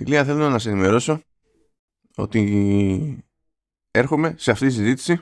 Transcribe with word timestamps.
Ηλία 0.00 0.24
θέλω 0.24 0.48
να 0.48 0.58
σε 0.58 0.70
ενημερώσω 0.70 1.22
ότι 2.16 3.24
έρχομαι 3.90 4.34
σε 4.38 4.50
αυτή 4.50 4.66
τη 4.66 4.72
συζήτηση 4.72 5.20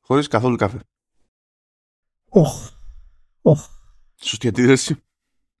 χωρίς 0.00 0.28
καθόλου 0.28 0.56
καφέ. 0.56 0.80
Οχ. 2.28 2.70
Οχ. 3.42 3.68
Σωστή 4.22 4.48
αντίδραση. 4.48 5.02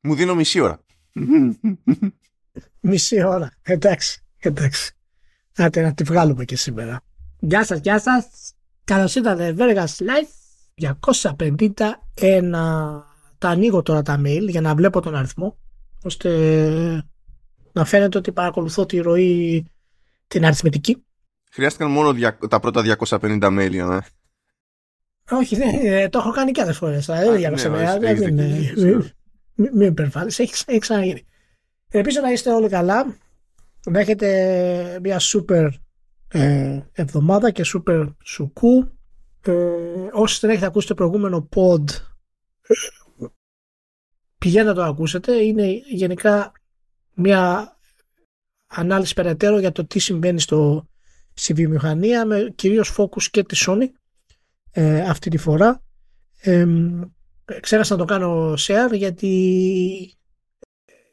Μου 0.00 0.14
δίνω 0.14 0.34
μισή 0.34 0.60
ώρα. 0.60 0.84
Μισή 2.80 3.24
ώρα. 3.24 3.50
Εντάξει. 3.62 4.24
Εντάξει. 4.38 4.92
Άτε 5.56 5.82
να 5.82 5.94
τη 5.94 6.02
βγάλουμε 6.02 6.44
και 6.44 6.56
σήμερα. 6.56 7.00
Γεια 7.38 7.64
σας, 7.64 7.80
γεια 7.80 8.00
σας. 8.00 8.54
Καλώς 8.84 9.14
ήρθατε 9.14 9.54
Vegas 9.58 9.94
Live 9.96 10.30
251. 10.74 12.50
Τα 13.38 13.48
ανοίγω 13.48 13.82
τώρα 13.82 14.02
τα 14.02 14.20
mail 14.24 14.48
για 14.48 14.60
να 14.60 14.74
βλέπω 14.74 15.00
τον 15.00 15.14
αριθμό 15.14 15.58
ώστε 16.02 17.09
να 17.80 17.86
φαίνεται 17.86 18.18
ότι 18.18 18.32
παρακολουθώ 18.32 18.86
τη 18.86 18.98
ροή 18.98 19.64
την 20.28 20.44
αριθμητική. 20.44 21.04
Χρειάστηκαν 21.50 21.90
μόνο 21.90 22.12
δια- 22.12 22.38
τα 22.48 22.60
πρώτα 22.60 22.82
250 22.98 23.40
mail 23.42 23.70
για 23.70 23.84
να... 23.84 24.04
Όχι, 25.30 25.56
δεν, 25.56 25.68
ε, 25.86 26.08
το 26.08 26.18
έχω 26.18 26.30
κάνει 26.30 26.50
και 26.50 26.60
άλλες 26.62 26.76
φορές. 26.76 27.06
Δεν 27.06 27.30
ναι, 27.30 27.36
διάβασα 27.36 27.68
ναι, 27.68 27.76
με. 27.76 27.82
έχεις 27.82 27.98
Δεν 28.00 28.14
δίκιο, 28.16 28.28
είναι. 28.28 28.44
έχεις 28.56 28.74
Μην 28.82 28.84
δίκιο. 28.84 29.10
μην- 29.54 29.70
μην 29.74 29.88
υπερβάλλεις. 29.88 30.38
Έχει 30.38 30.64
έχει 30.66 30.78
ξαναγίνει. 30.78 31.26
Ελπίζω 31.88 32.20
να 32.20 32.30
είστε 32.32 32.52
όλοι 32.52 32.68
καλά. 32.68 33.16
Να 33.86 34.00
έχετε 34.00 34.98
μια 35.02 35.18
σούπερ 35.18 35.66
ε, 36.28 36.80
εβδομάδα 36.92 37.50
και 37.50 37.62
σούπερ 37.64 38.04
σουκού. 38.24 38.90
Ε, 39.40 39.52
όσοι 40.12 40.38
δεν 40.40 40.50
έχετε 40.50 40.66
ακούσει 40.66 40.86
το 40.86 40.94
προηγούμενο 40.94 41.48
pod, 41.56 41.84
ε, 42.62 42.74
πηγαίνετε 44.38 44.68
να 44.68 44.74
το 44.74 44.82
ακούσετε. 44.84 45.32
Είναι 45.34 45.66
γενικά 45.90 46.52
μια 47.20 47.76
ανάλυση 48.66 49.14
περαιτέρω 49.14 49.58
για 49.58 49.72
το 49.72 49.86
τι 49.86 49.98
συμβαίνει 49.98 50.40
στο, 50.40 50.88
στη 51.34 51.52
βιομηχανία 51.52 52.26
με 52.26 52.52
κυρίως 52.54 52.96
focus 52.96 53.22
και 53.30 53.44
τη 53.44 53.64
Sony 53.66 53.86
ε, 54.70 55.00
αυτή 55.00 55.30
τη 55.30 55.36
φορά. 55.36 55.82
Ε, 56.40 56.66
ξέχασα 57.60 57.92
να 57.92 58.00
το 58.00 58.04
κάνω 58.04 58.54
share 58.58 58.92
γιατί 58.92 60.18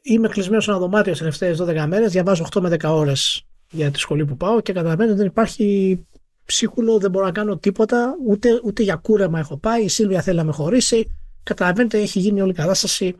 είμαι 0.02 0.28
κλεισμένος 0.28 0.64
σε 0.64 0.70
ένα 0.70 0.78
δωμάτιο 0.78 1.12
τις 1.12 1.20
τελευταίες 1.20 1.62
12 1.62 1.84
μέρες. 1.88 2.12
Διαβάζω 2.12 2.46
8 2.54 2.60
με 2.60 2.76
10 2.80 2.84
ώρες 2.84 3.46
για 3.70 3.90
τη 3.90 3.98
σχολή 3.98 4.24
που 4.24 4.36
πάω 4.36 4.60
και 4.60 4.72
καταλαβαίνετε 4.72 5.16
δεν 5.16 5.26
υπάρχει 5.26 5.98
ψίχουλο, 6.44 6.98
δεν 6.98 7.10
μπορώ 7.10 7.24
να 7.24 7.32
κάνω 7.32 7.58
τίποτα. 7.58 8.14
Ούτε, 8.26 8.60
ούτε 8.64 8.82
για 8.82 8.96
κούρεμα 8.96 9.38
έχω 9.38 9.56
πάει. 9.56 9.84
Η 9.84 9.88
Σίλβια 9.88 10.22
θέλει 10.22 10.36
να 10.36 10.44
με 10.44 10.52
χωρίσει. 10.52 11.14
Καταλαβαίνετε, 11.42 11.98
έχει 11.98 12.18
γίνει 12.18 12.40
όλη 12.40 12.50
η 12.50 12.54
κατάσταση. 12.54 13.16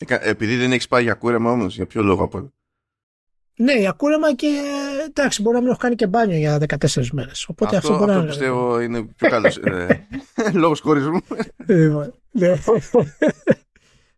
Ε, 0.00 0.04
κα- 0.04 0.24
Επειδή 0.24 0.56
δεν 0.56 0.72
έχεις 0.72 0.88
πάει 0.88 1.02
για 1.02 1.14
κούρεμα 1.14 1.50
όμως, 1.50 1.74
για 1.74 1.86
ποιο 1.86 2.02
λόγο 2.02 2.24
από 2.24 2.38
εδώ. 2.38 2.52
Ναι, 3.56 3.72
για 3.78 3.92
κούρεμα 3.92 4.34
και 4.34 4.60
εντάξει, 5.08 5.42
μπορεί 5.42 5.54
να 5.54 5.60
μην 5.62 5.70
έχω 5.70 5.80
κάνει 5.80 5.94
και 5.94 6.06
μπάνιο 6.06 6.36
για 6.36 6.58
14 6.58 7.06
μέρες. 7.12 7.48
Οπότε 7.48 7.76
αυτό, 7.76 7.92
Αυτό, 7.92 7.98
μπορεί 7.98 8.10
αυτό 8.10 8.22
να 8.22 8.28
πιστεύω 8.28 8.80
είναι 8.80 9.02
πιο 9.02 9.28
καλός 9.28 9.56
ε, 9.56 10.06
λόγος 10.52 10.80
χωρισμού. 10.80 11.20
Λοιπόν, 11.66 12.14
ναι. 12.30 12.54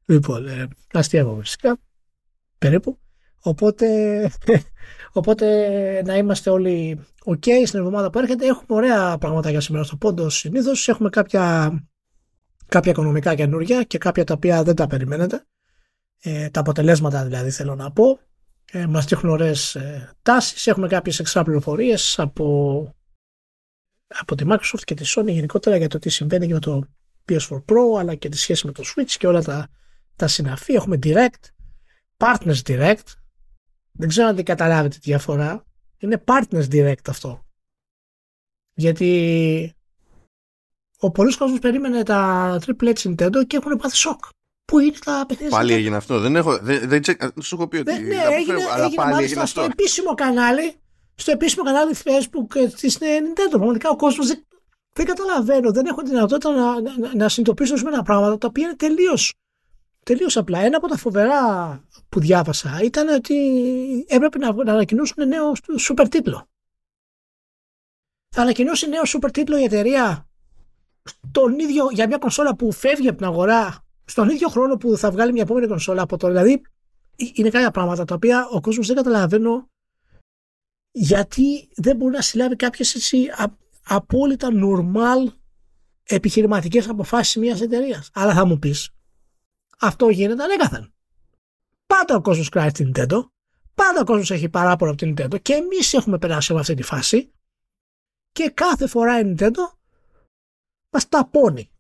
λοιπόν 0.07 0.47
ε, 0.49 0.69
αστείευω 0.93 1.39
φυσικά. 1.41 1.79
Περίπου. 2.59 2.99
Οπότε, 3.41 3.87
οπότε 5.13 5.47
να 6.05 6.17
είμαστε 6.17 6.51
όλοι 6.51 7.01
ok 7.25 7.47
στην 7.65 7.79
εβδομάδα 7.79 8.11
που 8.11 8.19
έρχεται. 8.19 8.47
Έχουμε 8.47 8.79
ωραία 8.79 9.19
πραγματάκια 9.19 9.61
σήμερα 9.61 9.85
στο 9.85 9.97
πόντο 9.97 10.29
συνήθως. 10.29 10.89
Έχουμε 10.89 11.09
κάποια, 11.09 11.73
κάποια 12.69 12.91
οικονομικά 12.93 13.35
καινούργια 13.35 13.83
και 13.83 13.99
κάποια 13.99 14.25
τα 14.25 14.35
οποία 14.35 14.63
δεν 14.63 14.75
τα 14.75 14.87
περιμένετε. 14.87 15.45
Ε, 16.25 16.51
τα 16.51 16.61
αποτελέσματα 16.61 17.25
δηλαδή 17.25 17.51
θέλω 17.51 17.75
να 17.75 17.93
πω. 17.93 18.21
Ε, 18.73 18.87
μας 18.87 19.05
δείχνουν 19.05 19.33
ωραίες 19.33 19.75
ε, 19.75 20.13
τάσεις. 20.23 20.67
Έχουμε 20.67 20.89
κάποιες 20.89 21.19
εξτρά 21.19 21.43
πληροφορίες 21.43 22.19
από, 22.19 22.95
από 24.07 24.35
τη 24.35 24.45
Microsoft 24.49 24.83
και 24.85 24.95
τη 24.95 25.05
Sony 25.17 25.29
γενικότερα 25.29 25.77
για 25.77 25.89
το 25.89 25.99
τι 25.99 26.09
συμβαίνει 26.09 26.47
και 26.47 26.53
με 26.53 26.59
το 26.59 26.83
PS4 27.29 27.57
Pro 27.57 27.99
αλλά 27.99 28.15
και 28.15 28.29
τη 28.29 28.37
σχέση 28.37 28.67
με 28.67 28.73
το 28.73 28.83
Switch 28.87 29.11
και 29.11 29.27
όλα 29.27 29.43
τα, 29.43 29.69
τα 30.17 30.29
συναφή. 30.29 30.73
Έχουμε 30.73 30.99
Direct, 31.03 31.45
Partners 32.17 32.63
Direct. 32.67 33.07
Δεν 33.93 34.09
ξέρω 34.09 34.29
αν 34.29 34.37
την 34.37 34.45
καταλάβετε 34.45 34.95
τη 34.95 35.01
διαφορά. 35.03 35.65
Είναι 35.99 36.25
Partners 36.27 36.69
Direct 36.71 37.09
αυτό. 37.09 37.47
Γιατί 38.75 39.75
ο 40.99 41.11
πολλής 41.11 41.37
κόσμος 41.37 41.59
περίμενε 41.59 42.03
τα 42.03 42.59
Triple 42.65 42.95
H 42.95 42.97
Nintendo 42.97 43.47
και 43.47 43.57
έχουν 43.57 43.77
πάθει 43.77 43.97
σοκ. 43.97 44.25
Πού 44.65 44.79
είναι 44.79 44.97
τα 45.05 45.25
παιχνίδια 45.29 45.57
Πάλι 45.57 45.69
της 45.69 45.77
έγινε 45.77 45.97
αυτό. 45.97 46.19
Δεν 46.21 46.37
έχω, 46.37 46.59
δεν, 46.59 46.89
δεν 46.89 47.03
τσέκα- 47.03 47.33
σου 47.43 47.55
έχω 47.55 47.69
πει 47.69 47.77
ότι 47.77 47.93
ναι, 47.93 47.99
ναι, 47.99 48.15
τα 48.15 48.23
έγινε, 48.23 48.53
αποφεύγω, 48.53 48.73
αλλά 48.73 48.85
έγινε 48.85 48.95
πάλι 48.97 49.13
μάλιστα 49.13 49.35
έγινε 49.35 49.47
στο 49.47 49.61
αυτό. 49.61 49.73
επίσημο 49.73 50.15
κανάλι, 50.15 50.75
στο 51.15 51.31
επίσημο 51.31 51.65
κανάλι 51.65 51.95
Facebook 52.05 52.57
ε, 52.57 52.67
της 52.67 52.97
ε, 52.97 53.19
Nintendo. 53.21 53.51
Πραγματικά 53.51 53.91
ο 53.91 53.97
κόσμος 53.97 54.27
δεν, 54.27 54.47
δεν 54.93 55.07
καταλαβαίνω, 55.07 55.73
δεν 55.73 55.87
έχω 55.87 56.03
τη 56.03 56.11
δυνατότητα 56.11 56.51
να, 56.51 56.81
να, 56.81 57.15
να 57.15 57.29
συνειδητοποιήσω 57.29 57.73
ορισμένα 57.73 58.03
πράγματα 58.03 58.39
τα 58.39 58.47
οποία 58.47 58.65
είναι 58.65 58.77
τελείως 58.77 59.35
τελείως 60.03 60.37
απλά. 60.37 60.59
Ένα 60.59 60.77
από 60.77 60.89
τα 60.89 60.97
φοβερά 60.97 61.41
που 62.09 62.21
διάβασα 62.21 62.81
ήταν 62.83 63.09
ότι 63.09 63.37
έπρεπε 64.09 64.39
να, 64.39 64.53
να 64.53 64.73
ανακοινώσουν 64.73 65.29
νέο 65.29 65.53
σούπερ 65.79 66.09
τίτλο. 66.09 66.49
Θα 68.35 68.43
ανακοινώσει 68.43 68.89
νέο 68.89 69.05
σούπερ 69.05 69.31
τίτλο 69.31 69.59
η 69.59 69.63
εταιρεία 69.63 70.27
στον 71.03 71.59
ίδιο, 71.59 71.89
για 71.91 72.07
μια 72.07 72.19
κονσόλα 72.19 72.55
που 72.55 72.73
φεύγει 72.73 73.09
από 73.09 73.17
την 73.17 73.27
αγορά 73.27 73.85
στον 74.13 74.29
ίδιο 74.29 74.49
χρόνο 74.49 74.77
που 74.77 74.97
θα 74.97 75.11
βγάλει 75.11 75.33
μια 75.33 75.43
επόμενη 75.43 75.67
κονσόλα 75.67 76.03
από 76.03 76.17
τώρα. 76.17 76.33
Δηλαδή 76.33 76.63
είναι 77.35 77.51
κάποια 77.51 77.71
πράγματα 77.71 78.05
τα 78.05 78.15
οποία 78.15 78.49
ο 78.51 78.61
κόσμος 78.61 78.87
δεν 78.87 78.97
καταλαβαίνω 78.97 79.71
γιατί 80.91 81.69
δεν 81.77 81.97
μπορεί 81.97 82.15
να 82.15 82.21
συλλάβει 82.21 82.57
κάποιες 82.57 82.95
έτσι 82.95 83.27
α- 83.29 83.57
απόλυτα 83.85 84.49
normal 84.53 85.33
επιχειρηματικές 86.03 86.89
αποφάσεις 86.89 87.37
μιας 87.37 87.61
εταιρείας. 87.61 88.11
Αλλά 88.13 88.35
θα 88.35 88.45
μου 88.45 88.59
πεις, 88.59 88.91
αυτό 89.81 90.09
γίνεται 90.09 90.43
ανέκαθεν. 90.43 90.95
Πάντα 91.87 92.17
ο 92.17 92.21
κόσμος 92.21 92.49
κράει 92.49 92.71
την 92.71 92.93
Nintendo, 92.95 93.29
πάντα 93.75 94.01
ο 94.01 94.05
κόσμος 94.05 94.31
έχει 94.31 94.49
παράπονα 94.49 94.91
από 94.91 95.01
την 95.01 95.15
Nintendo 95.17 95.43
και 95.43 95.53
εμείς 95.53 95.93
έχουμε 95.93 96.19
περάσει 96.19 96.53
από 96.53 96.61
αυτή 96.61 96.75
τη 96.75 96.83
φάση 96.83 97.33
και 98.33 98.51
κάθε 98.51 98.87
φορά 98.87 99.19
η 99.19 99.23
Nintendo 99.27 99.77
μας 100.91 101.09
ταπώνει. 101.09 101.72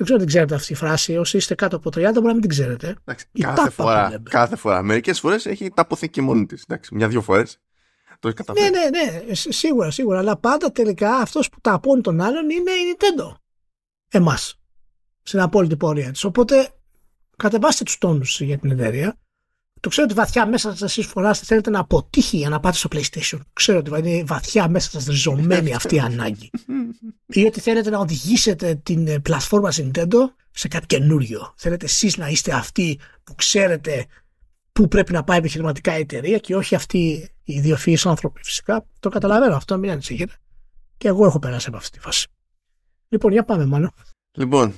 Δεν 0.00 0.08
ξέρω 0.08 0.20
αν 0.20 0.26
την 0.26 0.26
ξέρετε 0.34 0.54
αυτή 0.54 0.66
τη 0.66 0.74
φράση. 0.74 1.16
Όσοι 1.16 1.36
είστε 1.36 1.54
κάτω 1.54 1.76
από 1.76 1.88
30 1.88 1.92
μπορεί 1.94 2.26
να 2.26 2.32
μην 2.32 2.40
την 2.40 2.50
ξέρετε. 2.50 2.94
Εντάξει, 3.04 3.26
Η 3.32 3.40
κάθε, 3.42 3.54
τάπα 3.56 3.68
που 3.68 3.72
φορά, 3.82 4.08
λέμε. 4.10 4.22
κάθε 4.30 4.56
φορά. 4.56 4.82
Μερικές 4.82 5.20
φορές 5.20 5.46
έχει 5.46 5.70
ταποθεί 5.74 6.08
και 6.10 6.22
μόνη 6.22 6.46
της. 6.46 6.64
Μια-δυο 6.92 7.20
φορές. 7.22 7.58
Το 8.18 8.28
έχει 8.28 8.36
καταφέρει. 8.36 8.70
Ναι, 8.70 8.78
ναι, 8.80 9.24
ναι, 9.26 9.34
σ- 9.34 9.52
σίγουρα, 9.52 9.90
σίγουρα. 9.90 10.18
Αλλά 10.18 10.36
πάντα 10.36 10.72
τελικά 10.72 11.14
αυτός 11.16 11.48
που 11.48 11.60
τα 11.60 11.72
απώνει 11.72 12.00
τον 12.00 12.20
άλλον 12.20 12.50
είναι 12.50 12.70
η 12.70 12.96
Nintendo. 12.96 13.34
Εμάς. 14.08 14.60
Στην 15.22 15.40
απόλυτη 15.40 15.76
πορεία 15.76 16.10
της. 16.10 16.24
Οπότε 16.24 16.68
κατεβάστε 17.36 17.84
τους 17.84 17.98
τόνους 17.98 18.40
για 18.40 18.58
την 18.58 18.70
εταιρεία. 18.70 19.18
Το 19.80 19.88
ξέρω 19.88 20.06
ότι 20.10 20.14
βαθιά 20.14 20.46
μέσα 20.46 20.70
σας 20.70 20.82
εσείς 20.82 21.06
φοράστε 21.06 21.44
θέλετε 21.44 21.70
να 21.70 21.78
αποτύχει 21.78 22.36
για 22.36 22.48
να 22.48 22.60
πάτε 22.60 22.76
στο 22.76 22.88
PlayStation. 22.92 23.38
Ξέρω 23.52 23.78
ότι 23.78 24.08
είναι 24.08 24.24
βαθιά 24.24 24.68
μέσα 24.68 24.90
σας 24.90 25.06
ριζωμένη 25.06 25.74
αυτή 25.74 25.94
η 25.94 25.98
ανάγκη. 25.98 26.50
Ή 27.26 27.44
ότι 27.44 27.60
θέλετε 27.60 27.90
να 27.90 27.98
οδηγήσετε 27.98 28.74
την 28.74 29.06
ε, 29.06 29.18
πλατφόρμα 29.18 29.70
στην 29.70 29.90
Nintendo 29.94 30.16
σε 30.50 30.68
κάτι 30.68 30.86
καινούριο. 30.86 31.54
Θέλετε 31.56 31.84
εσείς 31.84 32.16
να 32.16 32.28
είστε 32.28 32.52
αυτοί 32.52 32.98
που 33.24 33.34
ξέρετε 33.34 34.06
πού 34.72 34.88
πρέπει 34.88 35.12
να 35.12 35.24
πάει 35.24 35.38
επιχειρηματικά 35.38 35.96
η 35.96 36.00
εταιρεία 36.00 36.38
και 36.38 36.56
όχι 36.56 36.74
αυτοί 36.74 36.98
οι 37.44 37.52
ιδιοφυείς 37.52 38.06
άνθρωποι 38.06 38.40
φυσικά. 38.44 38.86
Το 39.00 39.08
καταλαβαίνω 39.08 39.56
αυτό, 39.56 39.78
μην 39.78 39.90
ανησυχείτε. 39.90 40.34
Και 40.96 41.08
εγώ 41.08 41.26
έχω 41.26 41.38
περάσει 41.38 41.68
από 41.68 41.76
αυτή 41.76 41.90
τη 41.90 42.00
φάση. 42.00 42.28
Λοιπόν, 43.08 43.32
για 43.32 43.44
πάμε 43.44 43.66
μάλλον. 43.66 43.90
Λοιπόν, 44.32 44.74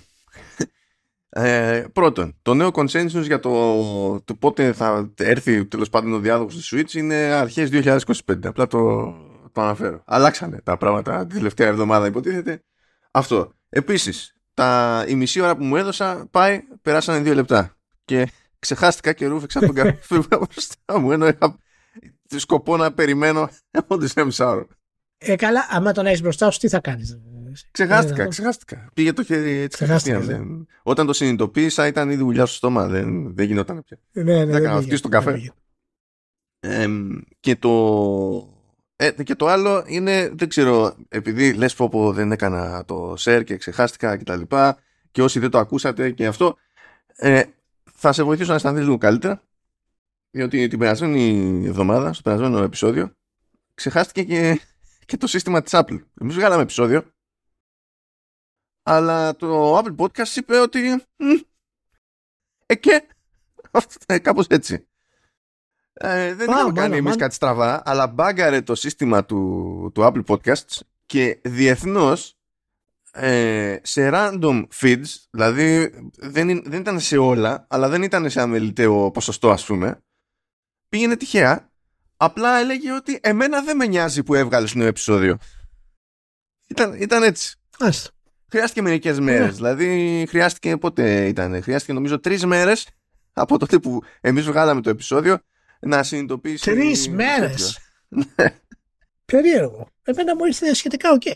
ε, 1.34 1.84
πρώτον, 1.93 2.37
το 2.43 2.54
νέο 2.54 2.70
consensus 2.72 3.22
για 3.22 3.41
το, 3.41 4.20
το 4.20 4.34
πότε 4.34 4.72
θα 4.72 5.12
έρθει 5.16 5.66
τέλος 5.66 5.88
πάντων 5.88 6.12
ο 6.12 6.19
διάδοχος 6.19 6.54
της 6.54 6.72
Switch 6.75 6.94
είναι 6.94 7.15
αρχές 7.15 7.71
2025. 7.72 7.98
Απλά 8.45 8.66
το, 8.66 9.12
το 9.53 9.60
αναφέρω. 9.60 10.03
Αλλάξανε 10.06 10.60
τα 10.60 10.77
πράγματα 10.77 11.27
την 11.27 11.36
τελευταία 11.36 11.68
εβδομάδα, 11.68 12.06
υποτίθεται. 12.06 12.62
Αυτό. 13.10 13.53
Επίσης, 13.68 14.36
η 15.06 15.15
μισή 15.15 15.41
ώρα 15.41 15.56
που 15.56 15.65
μου 15.65 15.77
έδωσα 15.77 16.28
πάει, 16.30 16.60
περάσανε 16.83 17.18
δύο 17.18 17.34
λεπτά. 17.34 17.77
Και 18.04 18.28
ξεχάστηκα 18.59 19.12
και 19.12 19.27
ρούφεξα 19.27 19.60
τον 19.60 19.74
καφέ 19.78 19.97
μου 20.10 20.24
μπροστά 20.28 20.98
μου, 20.98 21.12
ενώ 21.12 21.27
είχα 21.27 21.59
σκοπό 22.36 22.77
να 22.77 22.92
περιμένω 22.92 23.48
όντω 23.86 24.06
ένα 24.15 24.24
μισάωρο. 24.24 24.66
Ε, 25.18 25.36
καλά, 25.36 25.66
άμα 25.71 25.92
τον 25.92 26.06
έχεις 26.06 26.22
μπροστά 26.22 26.51
σου, 26.51 26.59
τι 26.59 26.68
θα 26.68 26.80
κάνεις; 26.80 27.18
Ξεχάστηκα, 27.71 28.22
Ε, 28.22 28.27
ξεχάστηκα. 28.28 28.91
Πήγε 28.95 29.13
το 29.13 29.22
χέρι 29.25 29.51
έτσι 29.51 29.77
Ξεχάστηκες, 29.77 30.19
κατευθείαν. 30.19 30.47
Δεν- 30.49 30.66
Όταν 30.83 31.07
το 31.07 31.13
συνειδητοποίησα 31.13 31.87
ήταν 31.87 32.10
ήδη 32.10 32.22
βουλιά 32.22 32.47
στο 32.47 32.54
στόμα. 32.57 32.87
Δεν, 32.87 33.34
δεν 33.34 33.47
γινόταν 33.47 33.83
πια. 33.84 33.99
Ναι, 34.13 34.22
ναι, 34.22 34.39
Θα 34.39 34.45
δεν 34.45 34.53
κάνω 34.53 34.63
πήγε, 34.63 34.78
αυτή 34.78 34.97
στον 34.97 35.10
δεν 35.10 35.21
καφέ. 35.21 35.33
πήγε. 35.33 35.51
Εμ, 36.60 37.19
και 37.41 37.57
το... 37.57 38.49
Ε, 38.97 39.10
και 39.22 39.34
το 39.34 39.47
άλλο 39.47 39.84
είναι, 39.87 40.31
δεν 40.34 40.49
ξέρω, 40.49 40.97
επειδή 41.09 41.53
λες 41.53 41.75
πω 41.75 41.89
πω 41.89 42.13
δεν 42.13 42.33
έκανα 42.33 42.84
το 42.84 43.15
share 43.19 43.43
και 43.45 43.57
ξεχάστηκα 43.57 44.16
και 44.16 44.25
τα 44.25 44.37
λοιπά 44.37 44.78
και 45.10 45.22
όσοι 45.22 45.39
δεν 45.39 45.51
το 45.51 45.59
ακούσατε 45.59 46.10
και 46.10 46.27
αυτό, 46.27 46.57
ε, 47.15 47.43
θα 47.93 48.13
σε 48.13 48.22
βοηθήσω 48.22 48.49
να 48.51 48.54
αισθανθείς 48.57 48.84
λίγο 48.84 48.99
καλύτερα 48.99 49.43
διότι 50.31 50.69
την 50.69 50.78
περασμένη 50.78 51.63
εβδομάδα, 51.66 52.13
στο 52.13 52.22
περασμένο 52.22 52.59
επεισόδιο, 52.63 53.13
ξεχάστηκε 53.75 54.22
και, 54.22 54.60
και 55.07 55.16
το 55.16 55.27
σύστημα 55.27 55.63
της 55.63 55.72
Apple. 55.77 55.99
Εμείς 56.21 56.34
βγάλαμε 56.34 56.63
επεισόδιο, 56.63 57.04
αλλά 58.82 59.36
το 59.36 59.78
Apple 59.78 59.96
Podcast 59.96 60.36
είπε 60.36 60.58
ότι 60.58 61.04
ε, 62.66 62.74
και 62.74 63.06
ε, 64.06 64.18
κάπως 64.26 64.46
έτσι. 64.46 64.86
Ε, 65.92 66.34
δεν 66.34 66.48
έχουμε 66.48 66.72
κάνει 66.72 66.96
εμείς 66.96 67.16
κάτι 67.16 67.34
στραβά, 67.34 67.82
αλλά 67.84 68.06
μπάγκαρε 68.06 68.62
το 68.62 68.74
σύστημα 68.74 69.24
του, 69.24 69.90
του 69.94 70.02
Apple 70.02 70.24
Podcasts 70.24 70.80
και 71.06 71.40
διεθνώς 71.42 72.36
ε, 73.12 73.78
σε 73.82 74.10
random 74.12 74.66
feeds, 74.80 75.04
δηλαδή 75.30 75.94
δεν, 76.18 76.62
δεν 76.64 76.80
ήταν 76.80 77.00
σε 77.00 77.16
όλα, 77.16 77.66
αλλά 77.68 77.88
δεν 77.88 78.02
ήταν 78.02 78.30
σε 78.30 78.40
αμεληταίο 78.40 79.10
ποσοστό 79.10 79.50
ας 79.50 79.64
πούμε, 79.64 80.02
πήγαινε 80.88 81.16
τυχαία, 81.16 81.70
απλά 82.16 82.58
έλεγε 82.58 82.92
ότι 82.92 83.18
εμένα 83.22 83.62
δεν 83.62 83.76
με 83.76 83.86
νοιάζει 83.86 84.22
που 84.22 84.34
έβγαλες 84.34 84.74
νέο 84.74 84.86
επεισόδιο. 84.86 85.38
Ήταν, 86.68 86.92
ήταν 87.00 87.22
έτσι. 87.22 87.56
Άστο. 87.78 88.10
Χρειάστηκε 88.53 88.83
μερικές 88.83 89.21
μέρες. 89.21 89.47
Ναι. 89.47 89.53
Δηλαδή, 89.53 90.27
χρειάστηκε 90.28 90.77
πότε 90.77 91.27
ήταν. 91.27 91.63
Χρειάστηκε 91.63 91.93
νομίζω 91.93 92.21
τρεις 92.21 92.47
μέρες 92.47 92.89
από 93.33 93.59
τότε 93.59 93.78
που 93.78 94.03
εμείς 94.21 94.45
βγάλαμε 94.45 94.81
το 94.81 94.91
επεισόδιο 94.91 95.39
να 95.81 96.03
συνειδητοποιήσει. 96.03 96.71
Τρεις 96.71 97.09
μέρες; 97.09 97.78
Ναι. 98.09 98.60
Περίεργο. 99.25 99.89
Εμένα 100.03 100.37
μου 100.37 100.45
ήρθε 100.45 100.75
σχετικά 100.75 101.10
OK. 101.10 101.22
Okay. 101.25 101.33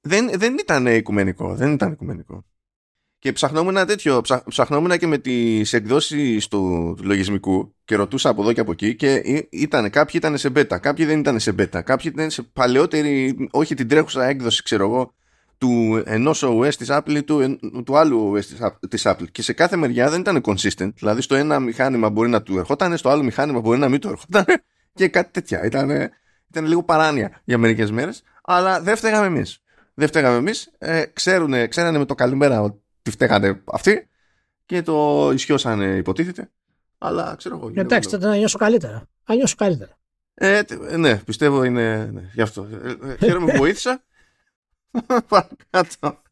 Δεν, 0.00 0.30
δεν 0.34 0.56
ήταν 0.58 0.86
οικουμενικό. 0.86 1.54
Δεν 1.54 1.72
ήταν 1.72 1.92
οικουμενικό. 1.92 2.44
Και 3.18 3.32
ψαχνόμουν 3.32 3.76
ένα 3.76 3.86
τέτοιο. 3.86 4.20
Ψαχ, 4.20 4.42
ψαχνόμουν 4.42 4.98
και 4.98 5.06
με 5.06 5.18
τις 5.18 5.72
εκδόσεις 5.72 6.48
του, 6.48 6.94
του 6.96 7.04
λογισμικού 7.04 7.74
και 7.84 7.96
ρωτούσα 7.96 8.28
από 8.28 8.42
εδώ 8.42 8.52
και 8.52 8.60
από 8.60 8.72
εκεί. 8.72 8.94
Και 8.94 9.22
ήταν, 9.50 9.90
κάποιοι 9.90 10.14
ήταν 10.14 10.38
σε 10.38 10.48
beta, 10.54 10.78
κάποιοι 10.80 11.04
δεν 11.04 11.18
ήταν 11.18 11.40
σε 11.40 11.54
beta. 11.58 11.82
Κάποιοι 11.84 12.12
ήταν 12.14 12.30
σε 12.30 12.42
παλαιότερη, 12.42 13.48
όχι 13.50 13.74
την 13.74 13.88
τρέχουσα 13.88 14.24
έκδοση, 14.24 14.62
ξέρω 14.62 14.84
εγώ, 14.84 15.14
του 15.58 16.02
ενός 16.06 16.44
OS 16.44 16.74
της 16.74 16.88
Apple 16.90 17.14
ή 17.14 17.22
του, 17.22 17.58
του 17.84 17.96
άλλου 17.96 18.32
OS 18.36 18.44
της 18.88 19.02
Apple 19.04 19.30
και 19.32 19.42
σε 19.42 19.52
κάθε 19.52 19.76
μεριά 19.76 20.10
δεν 20.10 20.20
ήταν 20.20 20.42
consistent. 20.44 20.92
Δηλαδή 20.94 21.20
στο 21.20 21.34
ένα 21.34 21.60
μηχάνημα 21.60 22.10
μπορεί 22.10 22.28
να 22.28 22.42
του 22.42 22.58
ερχόταν 22.58 22.96
στο 22.96 23.08
άλλο 23.08 23.22
μηχάνημα 23.22 23.60
μπορεί 23.60 23.78
να 23.78 23.88
μην 23.88 24.00
του 24.00 24.08
ερχόταν 24.08 24.44
και 24.94 25.08
κάτι 25.08 25.32
τέτοια. 25.32 25.64
Ήταν, 25.64 25.90
ήταν 26.50 26.66
λίγο 26.66 26.82
παράνοια 26.82 27.40
για 27.44 27.58
μερικές 27.58 27.90
μέρες. 27.90 28.22
Αλλά 28.42 28.80
δεν 28.80 28.96
φταίγαμε 28.96 29.26
εμείς. 29.26 29.62
Δεν 29.94 30.08
φταίγαμε 30.08 30.36
εμείς. 30.36 30.70
Ε, 30.78 31.04
ξέρουνε, 31.12 31.66
ξέρανε 31.66 31.98
με 31.98 32.04
το 32.04 32.14
καλημέρα 32.14 32.60
ότι 32.60 33.10
φταίγανε 33.10 33.62
αυτοί 33.64 34.08
και 34.66 34.82
το 34.82 35.30
ισιώσανε 35.34 35.84
υποτίθεται. 35.84 36.50
Αλλά 36.98 37.34
ξέρω 37.38 37.56
εγώ 37.56 37.72
εντάξει 37.74 38.08
τότε 38.08 38.26
να 38.26 38.36
νιώσω 38.36 38.58
καλύτερα. 38.58 39.08
Να 39.26 39.34
νιώσω 39.34 39.54
καλύτερα. 39.56 39.98
Ε, 40.34 40.60
ναι, 40.96 41.16
πιστεύω 41.16 41.64
είναι 41.64 42.10
ναι, 42.12 42.30
γι' 42.34 42.40
αυτό. 42.40 42.68
Ε, 42.84 43.10
ε, 43.10 43.16
χαίρομαι 43.16 43.52
που 43.52 43.58
βοήθησα. 43.58 44.02
Παρακάτω. 45.28 46.22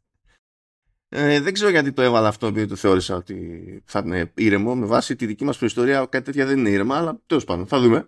Ε, 1.09 1.41
δεν 1.41 1.53
ξέρω 1.53 1.71
γιατί 1.71 1.93
το 1.93 2.03
έβαλα 2.03 2.29
αυτό 2.29 2.47
επειδή 2.47 2.67
το 2.67 2.77
θεώρησα 2.77 3.17
ότι 3.17 3.83
θα 3.87 4.03
είναι 4.05 4.33
ήρεμο 4.35 4.75
με 4.75 4.87
βάση 4.87 5.17
τη 5.17 5.27
δική 5.27 5.45
μας 5.45 5.59
προϊστορία 5.59 6.07
κάτι 6.07 6.25
τέτοια 6.25 6.47
δεν 6.47 6.59
είναι 6.59 6.71
ήρεμα 6.71 6.97
αλλά 6.97 7.21
τέλος 7.27 7.45
πάντων 7.45 7.67
θα 7.67 7.81
δούμε. 7.81 8.07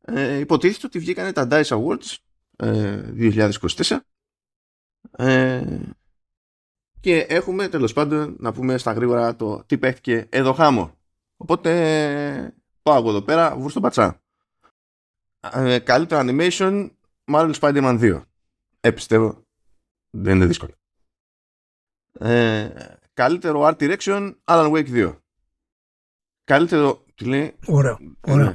Ε, 0.00 0.38
υποτίθεται 0.38 0.86
ότι 0.86 0.98
βγήκανε 0.98 1.32
τα 1.32 1.48
DICE 1.50 1.64
Awards 1.64 2.16
ε, 2.56 3.12
2024 3.16 3.98
ε, 5.10 5.78
και 7.00 7.18
έχουμε 7.18 7.68
τέλος 7.68 7.92
πάντων 7.92 8.36
να 8.38 8.52
πούμε 8.52 8.78
στα 8.78 8.92
γρήγορα 8.92 9.36
το 9.36 9.64
τι 9.66 9.78
παίχτηκε 9.78 10.26
εδώ 10.28 10.52
χάμω. 10.52 10.96
Οπότε 11.36 12.54
πάω 12.82 12.96
εγώ 12.96 13.08
εδώ 13.08 13.22
πέρα 13.22 13.56
βουρ 13.56 13.72
πατσά. 13.72 14.22
Ε, 15.52 15.78
καλύτερο 15.78 16.20
animation 16.24 16.90
Marvel 17.24 17.52
Spider-Man 17.52 18.00
2 18.00 18.22
ε, 18.80 18.90
πιστεύω 18.90 19.46
δεν 20.10 20.36
είναι 20.36 20.46
δύσκολο. 20.46 20.72
Ε, 22.12 22.70
καλύτερο 23.14 23.62
art 23.62 23.76
direction 23.78 24.34
Alan 24.44 24.70
Wake 24.72 24.88
2. 24.88 25.16
Καλύτερο. 26.44 27.04
Τι 27.14 27.24
λέει. 27.24 27.58
Ωραίο. 27.66 27.98
Ε, 28.20 28.34
ναι. 28.34 28.54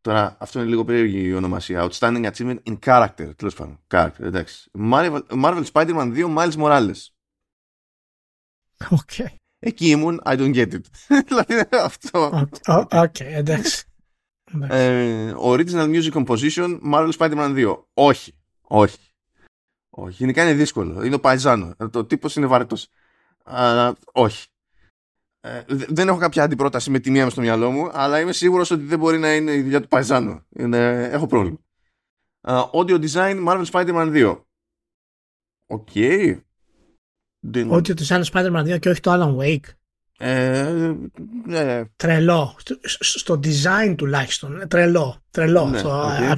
Τώρα 0.00 0.36
αυτό 0.40 0.60
είναι 0.60 0.68
λίγο 0.68 0.84
περίεργη 0.84 1.24
η 1.24 1.34
ονομασία. 1.34 1.88
Outstanding 1.90 2.32
achievement 2.32 2.58
in 2.62 2.78
character. 2.84 3.36
Τέλο 3.36 3.52
πάντων. 3.56 3.78
Character, 3.90 4.20
εντάξει. 4.20 4.70
Marvel, 4.78 5.20
Marvel 5.28 5.64
Spider-Man 5.72 6.14
2 6.16 6.36
Miles 6.36 6.54
Morales. 6.54 6.96
Okay. 8.90 9.34
Εκεί 9.58 9.88
ήμουν, 9.88 10.20
I 10.24 10.36
don't 10.36 10.54
get 10.54 10.72
it. 10.72 10.80
δηλαδή 11.28 11.68
αυτό. 11.70 12.48
Οκ, 12.90 13.20
εντάξει. 13.20 13.84
Ε, 14.68 15.34
original 15.36 15.88
music 15.94 16.12
composition 16.12 16.80
Marvel 16.92 17.12
Spider-Man 17.18 17.74
2. 17.74 17.82
Όχι. 17.94 18.38
Όχι. 18.62 19.11
Όχι, 19.94 20.16
γενικά 20.18 20.42
είναι 20.42 20.54
δύσκολο. 20.54 21.04
Είναι 21.04 21.14
ο 21.14 21.20
Paesano. 21.20 21.74
Το 21.90 22.04
τύπος 22.04 22.36
είναι 22.36 22.46
βαρετός. 22.46 22.88
Αλλά 23.44 23.94
όχι. 24.12 24.46
Ε, 25.40 25.62
δεν 25.66 26.08
έχω 26.08 26.18
κάποια 26.18 26.42
αντιπρόταση 26.42 26.90
με 26.90 26.98
τη 26.98 27.10
μία 27.10 27.30
στο 27.30 27.40
μυαλό 27.40 27.70
μου, 27.70 27.90
αλλά 27.92 28.20
είμαι 28.20 28.32
σίγουρος 28.32 28.70
ότι 28.70 28.82
δεν 28.82 28.98
μπορεί 28.98 29.18
να 29.18 29.34
είναι 29.34 29.52
η 29.52 29.62
δουλειά 29.62 29.80
του 29.80 29.88
Paesano. 29.88 30.44
Είναι, 30.48 31.08
έχω 31.12 31.26
πρόβλημα. 31.26 31.58
Uh, 32.40 32.70
audio 32.70 33.08
design 33.08 33.48
Marvel 33.48 33.64
Spider-Man 33.64 34.12
2. 34.14 34.42
OK. 35.66 35.88
Okay. 35.94 36.40
Audio 37.54 37.94
design 37.94 38.22
Spider-Man 38.24 38.74
2 38.74 38.78
και 38.78 38.88
όχι 38.88 39.00
το 39.00 39.12
Alan 39.12 39.36
Wake. 39.42 39.70
Ε, 40.18 40.94
ναι. 41.46 41.84
Τρελό. 41.96 42.56
Στο 42.98 43.40
design 43.42 43.94
τουλάχιστον. 43.96 44.68
Τρελό. 44.68 45.22
Τρελό. 45.30 45.66
Ναι, 45.66 45.78
στο, 45.78 46.08
okay. 46.18 46.36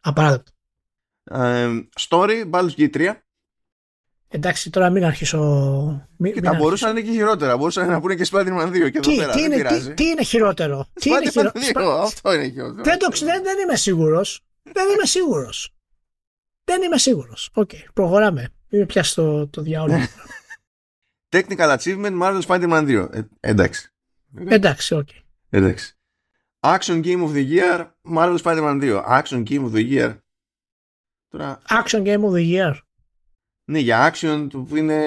απαράδεκτο. 0.00 0.52
Ε, 1.30 1.68
story, 2.00 2.50
Baldur's 2.50 2.74
Gate 2.76 2.96
3. 2.96 3.12
Εντάξει, 4.30 4.70
τώρα 4.70 4.90
μην 4.90 5.04
αρχίσω. 5.04 6.08
Μην, 6.16 6.32
και 6.32 6.40
θα 6.40 6.54
μπορούσαν 6.54 6.92
να 6.92 7.00
είναι 7.00 7.08
και 7.08 7.14
χειρότερα. 7.14 7.56
Μπορούσαν 7.56 7.90
να 7.90 8.00
πούνε 8.00 8.14
και 8.14 8.26
Spider-Man 8.30 8.68
2 8.68 8.72
και 8.72 8.98
εδώ 8.98 9.00
τι, 9.00 9.16
πέρα. 9.16 9.32
Τι, 9.32 9.42
είναι, 9.42 9.62
τι, 9.62 9.94
τι 9.94 10.04
είναι 10.04 10.22
χειρότερο; 10.22 10.86
τι 10.92 11.10
είναι 11.10 11.30
χειρότερο. 11.30 12.00
Αυτό 12.00 12.32
είναι 12.32 12.48
χειρότερο. 12.48 12.82
Δεν, 12.82 12.98
το, 12.98 13.08
δεν, 13.18 13.42
δεν 13.42 13.58
είμαι 13.58 13.76
σίγουρος. 13.76 14.40
δεν 14.62 14.84
είμαι 14.90 15.04
σίγουρος. 15.04 15.74
Δεν 16.64 16.82
είμαι 16.82 16.98
σίγουρος. 16.98 17.50
OK, 17.52 17.70
okay, 17.72 17.86
προχωράμε. 17.94 18.48
Είμαι 18.68 18.86
πια 18.86 19.02
στο 19.02 19.46
το 19.48 19.62
διάολο. 19.62 19.94
Technical 21.36 21.76
Achievement 21.78 22.22
Marvel 22.22 22.40
Spider-Man 22.40 22.88
2. 22.88 23.14
Ε, 23.14 23.20
εντάξει. 23.40 23.92
Εντάξει, 24.44 24.94
OK. 24.94 25.08
Okay. 25.08 25.20
Εντάξει. 25.50 25.96
Action 26.60 27.04
Game 27.04 27.22
of 27.22 27.32
the 27.32 27.56
Year 27.56 27.86
Marvel 28.16 28.38
Spider-Man 28.42 28.80
2. 28.82 29.02
Action 29.06 29.42
Game 29.44 29.64
of 29.64 29.72
the 29.72 29.84
Year. 29.92 30.18
Τώρα... 31.28 31.60
Action 31.68 32.02
Game 32.02 32.22
of 32.24 32.32
the 32.32 32.54
Year. 32.54 32.74
Ναι, 33.64 33.78
για 33.78 34.12
action 34.12 34.48
που 34.68 34.76
είναι 34.76 35.00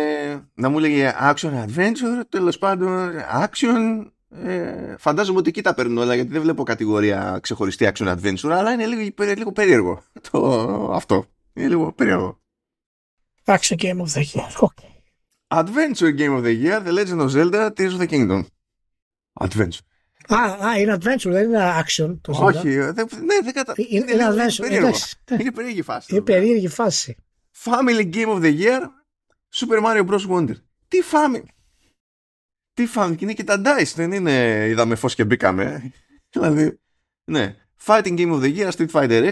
να 0.54 0.70
μου 0.70 0.80
λέγε 0.80 1.14
action 1.22 1.66
adventure, 1.66 2.22
τέλος 2.30 2.58
πάντων 2.58 3.12
action. 3.44 4.06
Ε, 4.30 4.96
φαντάζομαι 4.98 5.38
ότι 5.38 5.50
εκεί 5.50 5.62
τα 5.62 5.74
παίρνω 5.74 6.02
όλα 6.02 6.16
γιατί 6.16 6.32
δεν 6.32 6.42
βλέπω 6.42 6.64
κατηγορία 6.64 7.40
ξεχωριστή 7.42 7.92
action 7.94 8.18
adventure, 8.18 8.50
αλλά 8.50 8.72
είναι 8.72 8.86
λίγο, 8.86 9.14
λίγο 9.36 9.52
περίεργο 9.52 10.04
το, 10.32 10.92
αυτό. 10.94 11.26
Είναι 11.54 11.68
λίγο 11.68 11.94
περίεργο. 11.94 12.40
Action 13.46 13.76
Game 13.76 13.98
of 13.98 14.14
the 14.14 14.24
Year. 14.34 14.52
Okay. 14.60 14.92
Adventure 15.52 16.12
Game 16.12 16.34
of 16.38 16.44
the 16.44 16.56
Year, 16.64 16.80
The 16.80 16.94
Legend 16.94 17.22
of 17.22 17.30
Zelda, 17.30 17.72
Tears 17.72 17.94
of 17.94 18.00
the 18.00 18.08
Kingdom. 18.08 18.46
Adventure. 19.34 19.86
Α, 20.28 20.68
α, 20.68 20.80
είναι 20.80 20.94
adventure, 20.94 21.30
δεν 21.30 21.44
είναι 21.44 21.84
action. 21.86 22.18
Το 22.22 22.34
Όχι, 22.40 22.70
δεν, 22.80 23.08
ναι, 23.26 23.36
δεν 23.44 23.54
κατα... 23.54 23.74
Είναι, 23.76 24.12
είναι, 24.12 24.28
adventure. 24.30 24.62
Περίεργο. 24.62 24.92
Είναι 25.40 25.52
περίεργη 25.52 25.82
φάση. 25.82 26.08
Είναι 26.12 26.22
περίεργη 26.24 26.68
φάση. 26.68 27.16
Family 27.64 28.14
Game 28.14 28.28
of 28.28 28.42
the 28.42 28.60
Year, 28.62 28.82
Super 29.54 29.80
Mario 29.86 30.06
Bros. 30.06 30.28
Wonder. 30.30 30.56
Τι 30.88 30.98
family. 31.12 31.46
Τι 32.74 32.88
family. 32.96 33.16
Και 33.18 33.24
είναι 33.24 33.34
και 33.34 33.44
τα 33.44 33.62
dice, 33.66 33.94
δεν 33.96 34.12
είναι 34.12 34.66
είδαμε 34.68 34.96
φως 34.96 35.16
και 35.16 35.26
μπήκαμε. 35.26 35.92
δηλαδή, 36.32 36.80
ναι. 37.24 37.56
Fighting 37.86 38.18
Game 38.18 38.32
of 38.32 38.42
the 38.44 38.58
Year, 38.58 38.72
Street 38.72 38.92
Fighter 38.92 39.32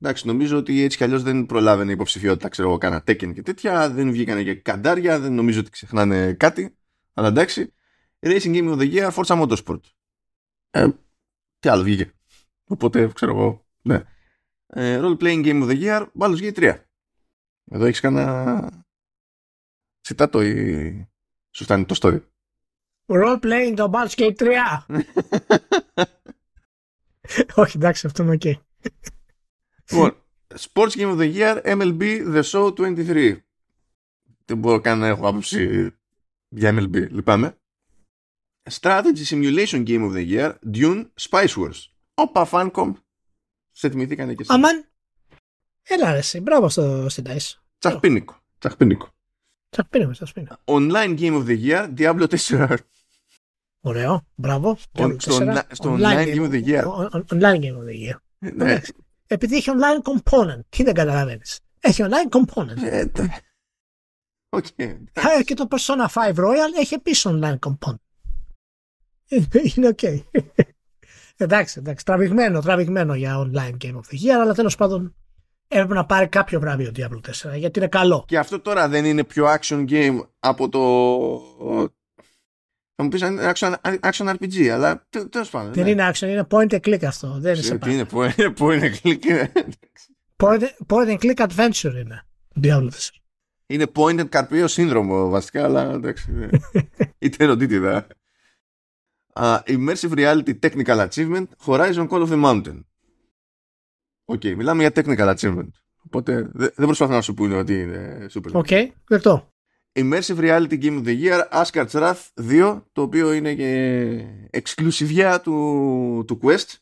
Εντάξει, 0.00 0.26
νομίζω 0.26 0.56
ότι 0.56 0.82
έτσι 0.82 0.96
κι 0.96 1.04
αλλιώς 1.04 1.22
δεν 1.22 1.46
προλάβαινε 1.46 1.92
υποψηφιότητα, 1.92 2.48
ξέρω 2.48 2.68
εγώ, 2.68 2.78
κάνα 2.78 3.02
Tekken 3.06 3.34
και 3.34 3.42
τέτοια. 3.42 3.90
Δεν 3.90 4.10
βγήκανε 4.10 4.42
και 4.42 4.54
καντάρια, 4.54 5.18
δεν 5.18 5.32
νομίζω 5.32 5.60
ότι 5.60 5.70
ξεχνάνε 5.70 6.32
κάτι. 6.32 6.76
Αλλά 7.14 7.28
εντάξει. 7.28 7.72
Racing 8.20 8.54
Game 8.54 8.72
of 8.72 8.78
the 8.78 8.94
Year, 8.94 9.10
Forza 9.10 9.42
Motorsport. 9.42 9.80
Ε, 10.74 10.88
τι 11.58 11.68
άλλο 11.68 11.82
βγήκε. 11.82 12.12
Οπότε, 12.64 13.12
ξέρω 13.12 13.32
εγώ, 13.32 13.66
ναι. 13.82 14.02
Ε, 14.66 15.00
role 15.02 15.16
Playing 15.18 15.44
Game 15.44 15.62
of 15.62 15.68
the 15.70 15.82
Year, 15.82 16.06
Baldur's 16.18 16.40
Gate 16.40 16.54
3. 16.54 16.76
Εδώ 17.70 17.84
έχεις 17.84 18.00
κανένα... 18.00 18.86
το 20.30 20.42
ή 20.42 21.08
σου 21.50 21.64
φτάνει 21.64 21.84
το 21.84 21.94
story; 22.00 22.20
Role 23.06 23.40
Playing 23.40 23.72
το 23.76 23.90
Baldur's 23.92 24.14
Gate 24.14 24.36
3. 24.36 25.04
Όχι, 27.54 27.76
εντάξει, 27.76 28.06
αυτό 28.06 28.22
είναι 28.22 28.38
ok. 28.40 28.52
Λοιπόν, 29.90 30.16
Sports 30.58 30.90
Game 30.90 31.16
of 31.16 31.18
the 31.18 31.34
Year, 31.34 31.62
MLB 31.64 32.34
The 32.34 32.42
Show 32.42 32.74
23. 32.74 33.38
Δεν 34.44 34.58
μπορώ 34.58 34.80
καν 34.80 34.98
να 34.98 35.06
έχω 35.06 35.28
άποψη 35.28 35.90
για 36.48 36.74
MLB, 36.74 37.10
λυπάμαι. 37.10 37.58
Strategy 38.70 39.24
Simulation 39.30 39.84
Game 39.86 40.04
of 40.08 40.12
the 40.14 40.24
Year, 40.32 40.52
Dune 40.74 41.04
Spice 41.20 41.54
Wars. 41.56 41.78
Όπα, 42.14 42.48
Funcom. 42.50 42.92
Σε 43.70 43.88
θυμηθήκανε 43.90 44.34
και 44.34 44.42
εσύ. 44.42 44.52
Αμάν. 44.52 44.88
Έλα 45.82 46.12
ρε 46.12 46.18
εσύ. 46.18 46.40
Μπράβο 46.40 46.68
στο, 46.68 47.08
στην 47.08 47.24
DICE. 47.26 47.52
Τσαχπίνικο. 47.78 48.42
Τσαχπίνικο. 48.58 49.08
Τσαχπίνικο, 49.68 50.10
τσαχπίνικο. 50.10 50.56
Online 50.64 51.18
Game 51.18 51.42
of 51.42 51.46
the 51.46 51.64
Year, 51.64 51.94
Diablo 51.98 52.26
4. 52.36 52.76
Ωραίο. 53.80 54.26
Μπράβο. 54.34 54.78
On- 54.92 55.16
στο 55.18 55.30
Τέσσερα. 55.38 55.66
onli- 55.66 55.74
στο 55.74 55.96
online 55.98 56.26
Game 56.34 56.48
of 56.48 56.50
the 56.50 56.64
Year. 56.66 56.84
Ο- 56.86 57.02
ο- 57.02 57.24
Online 57.30 57.60
Game 57.60 57.76
of 57.76 57.84
the 57.88 58.10
Year. 58.12 58.16
Ναι. 58.54 58.80
Επειδή 59.26 59.56
έχει 59.56 59.70
online 59.72 60.12
component. 60.12 60.60
Τι 60.68 60.82
δεν 60.82 60.94
καταλαβαίνεις. 60.94 61.60
Έχει 61.80 62.02
online 62.06 62.36
component. 62.38 62.82
Ε, 62.82 63.06
τε- 63.06 63.30
Οκ. 64.48 64.66
Ε, 64.76 64.96
και 65.44 65.54
το 65.54 65.66
Persona 65.70 66.06
5 66.12 66.34
Royal 66.36 66.78
έχει 66.78 66.94
επίσης 66.94 67.26
online 67.28 67.58
component. 67.58 67.94
Ε, 69.28 69.40
Είναι 69.74 69.88
οκ. 69.88 70.00
εντάξει, 71.36 71.78
εντάξει. 71.78 72.04
Τραβηγμένο, 72.04 72.60
τραβηγμένο 72.60 73.14
για 73.14 73.36
online 73.38 73.76
Game 73.84 73.94
of 73.94 74.04
the 74.10 74.24
Year, 74.26 74.38
αλλά 74.42 74.54
τέλος 74.54 74.76
πάντων 74.76 75.14
έπρεπε 75.68 75.94
να 75.94 76.06
πάρει 76.06 76.28
κάποιο 76.28 76.60
βραβείο 76.60 76.92
Diablo 76.96 77.20
4 77.52 77.56
γιατί 77.56 77.78
είναι 77.78 77.88
καλό. 77.88 78.24
Και 78.26 78.38
αυτό 78.38 78.60
τώρα 78.60 78.88
δεν 78.88 79.04
είναι 79.04 79.24
πιο 79.24 79.46
action 79.54 79.84
game 79.90 80.18
από 80.38 80.68
το. 80.68 80.80
Θα 82.96 83.02
μου 83.02 83.08
πεις 83.08 83.22
αν 83.22 83.32
είναι 83.32 83.52
action, 83.54 83.74
action 84.00 84.34
RPG, 84.34 84.66
αλλά 84.66 85.06
τε- 85.10 85.28
τέλος 85.30 85.50
πάντων. 85.50 85.72
Δεν 85.72 85.84
ναι. 85.84 85.90
είναι 85.90 86.10
action, 86.14 86.22
είναι 86.26 86.46
point 86.50 86.68
and 86.72 86.80
click 86.80 87.04
αυτό. 87.04 87.28
Δεν 87.38 87.52
είναι 87.52 87.62
Σε 87.62 87.68
σε 87.68 87.78
Τι 87.78 87.92
είναι, 87.92 88.04
πού 88.04 88.22
είναι, 88.22 88.50
πού 88.50 88.70
είναι 88.70 88.88
κλικ. 88.88 89.22
Point, 90.36 90.62
point 90.92 91.08
and 91.08 91.18
click 91.18 91.46
adventure 91.46 91.94
είναι. 91.94 92.22
Diablo 92.62 92.88
4. 92.88 92.90
Είναι 93.66 93.86
point 93.94 94.20
and 94.20 94.28
carpio 94.28 94.64
σύνδρομο 94.66 95.28
βασικά, 95.28 95.64
αλλά 95.64 95.90
εντάξει. 95.90 96.32
ναι. 96.32 96.48
Είτε 97.18 97.44
ερωτήτηδα. 97.44 98.06
Uh, 99.40 99.58
immersive 99.66 100.12
Reality 100.12 100.58
Technical 100.60 101.08
Achievement 101.08 101.46
Horizon 101.66 102.08
Call 102.08 102.22
of 102.22 102.28
the 102.30 102.42
Mountain. 102.44 102.80
Οκ, 104.24 104.44
μιλάμε 104.44 104.82
για 104.82 104.92
technical 104.94 105.34
achievement. 105.36 105.68
Οπότε 106.06 106.50
δε- 106.52 106.68
δεν 106.74 106.86
προσπαθώ 106.86 107.12
να 107.12 107.20
σου 107.20 107.34
πούνε 107.34 107.56
ότι 107.56 107.80
είναι 107.80 108.26
super. 108.34 108.50
Οκ, 108.52 108.66
δεκτό. 109.08 109.48
Immersive 109.98 110.36
Reality 110.38 110.82
Game 110.82 111.02
of 111.02 111.06
the 111.06 111.22
Year 111.22 111.62
Asgard's 111.62 111.90
Wrath 111.90 112.20
2 112.50 112.82
το 112.92 113.02
οποίο 113.02 113.32
είναι 113.32 113.54
και 113.54 114.24
exclusive 114.50 115.38
του, 115.42 116.24
του 116.26 116.38
Quest 116.42 116.74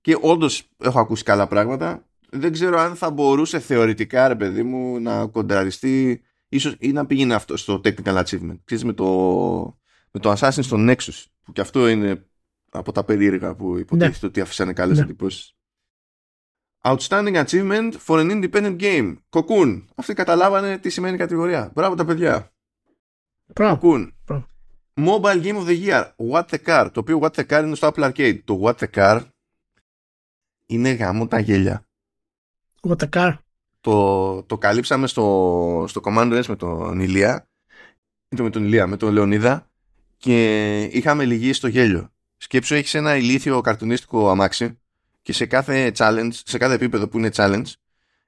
και 0.00 0.16
όντως 0.20 0.68
έχω 0.78 1.00
ακούσει 1.00 1.22
καλά 1.24 1.46
πράγματα 1.46 2.06
δεν 2.30 2.52
ξέρω 2.52 2.78
αν 2.78 2.94
θα 2.96 3.10
μπορούσε 3.10 3.58
θεωρητικά 3.58 4.28
ρε 4.28 4.34
παιδί 4.36 4.62
μου 4.62 5.00
να 5.00 5.26
κοντραριστεί 5.26 6.22
ίσως 6.48 6.76
ή 6.78 6.92
να 6.92 7.06
πήγαινε 7.06 7.34
αυτό 7.34 7.56
στο 7.56 7.80
technical 7.84 8.22
achievement 8.24 8.58
ξέρεις 8.64 8.84
με 8.84 8.92
το, 8.92 9.78
με 10.12 10.20
το 10.20 10.32
Assassin's 10.36 10.62
στο 10.64 10.76
Nexus 10.78 11.24
που 11.42 11.52
και 11.52 11.60
αυτό 11.60 11.88
είναι 11.88 12.26
από 12.70 12.92
τα 12.92 13.04
περίεργα 13.04 13.54
που 13.54 13.78
υποτίθεται 13.78 14.26
ότι 14.26 14.40
αφήσανε 14.40 14.72
καλές 14.72 14.96
Ναι. 14.96 15.02
εντυπώσεις 15.02 15.56
Outstanding 16.84 17.44
Achievement 17.44 17.92
for 18.06 18.18
an 18.18 18.30
Independent 18.30 18.80
Game. 18.80 19.16
Cocoon. 19.30 19.84
Αυτοί 19.94 20.14
καταλάβανε 20.14 20.78
τι 20.78 20.90
σημαίνει 20.90 21.16
κατηγορία. 21.16 21.70
Μπράβο 21.74 21.94
τα 21.94 22.04
παιδιά. 22.04 22.52
Μπράβο. 23.46 23.80
Cocoon. 23.82 24.08
Μπράβο. 24.24 24.46
Mobile 24.94 25.42
Game 25.42 25.56
of 25.56 25.66
the 25.66 25.86
Year. 25.86 26.10
What 26.30 26.44
the 26.44 26.58
Car. 26.66 26.90
Το 26.92 27.00
οποίο 27.00 27.18
What 27.22 27.30
the 27.30 27.46
Car 27.46 27.62
είναι 27.64 27.74
στο 27.74 27.90
Apple 27.94 28.12
Arcade. 28.12 28.40
Το 28.44 28.60
What 28.62 28.74
the 28.74 28.86
Car 28.94 29.22
είναι 30.66 30.90
γάμο 30.90 31.26
τα 31.26 31.38
γέλια. 31.38 31.86
What 32.80 32.96
the 32.96 33.08
car. 33.08 33.36
Το, 33.80 34.42
το 34.42 34.58
καλύψαμε 34.58 35.06
στο, 35.06 35.84
στο 35.88 36.00
Command 36.04 36.42
S 36.42 36.46
με 36.46 36.56
τον 36.56 37.00
Ηλία. 37.00 37.48
Με 38.28 38.50
τον 38.50 38.64
Ηλία, 38.64 38.86
με 38.86 38.96
τον 38.96 39.12
Λεωνίδα. 39.12 39.70
Και 40.22 40.82
είχαμε 40.82 41.24
λυγίσει 41.24 41.52
στο 41.52 41.68
γέλιο. 41.68 42.12
Σκέψου 42.36 42.74
έχεις 42.74 42.94
ένα 42.94 43.16
ηλίθιο 43.16 43.60
καρτουνίστικο 43.60 44.30
αμάξι 44.30 44.78
και 45.22 45.32
σε 45.32 45.46
κάθε 45.46 45.92
challenge, 45.96 46.30
σε 46.44 46.58
κάθε 46.58 46.74
επίπεδο 46.74 47.08
που 47.08 47.18
είναι 47.18 47.30
challenge, 47.34 47.66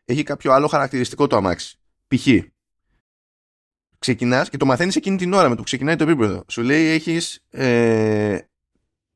έχει 0.05 0.23
κάποιο 0.23 0.53
άλλο 0.53 0.67
χαρακτηριστικό 0.67 1.27
το 1.27 1.37
αμάξι. 1.37 1.79
Π.χ. 2.09 2.27
Ξεκινάς 3.99 4.51
και 4.51 4.57
το 4.57 4.67
μαθαίνεις 4.67 4.97
εκείνη 4.97 5.17
την 5.17 5.33
ώρα 5.33 5.43
με 5.43 5.49
το 5.49 5.57
που 5.57 5.63
ξεκινάει 5.63 5.97
το 5.97 6.05
επίπεδο. 6.05 6.45
Σου 6.49 6.63
λέει 6.63 6.87
έχεις 6.87 7.45
ε, 7.51 8.39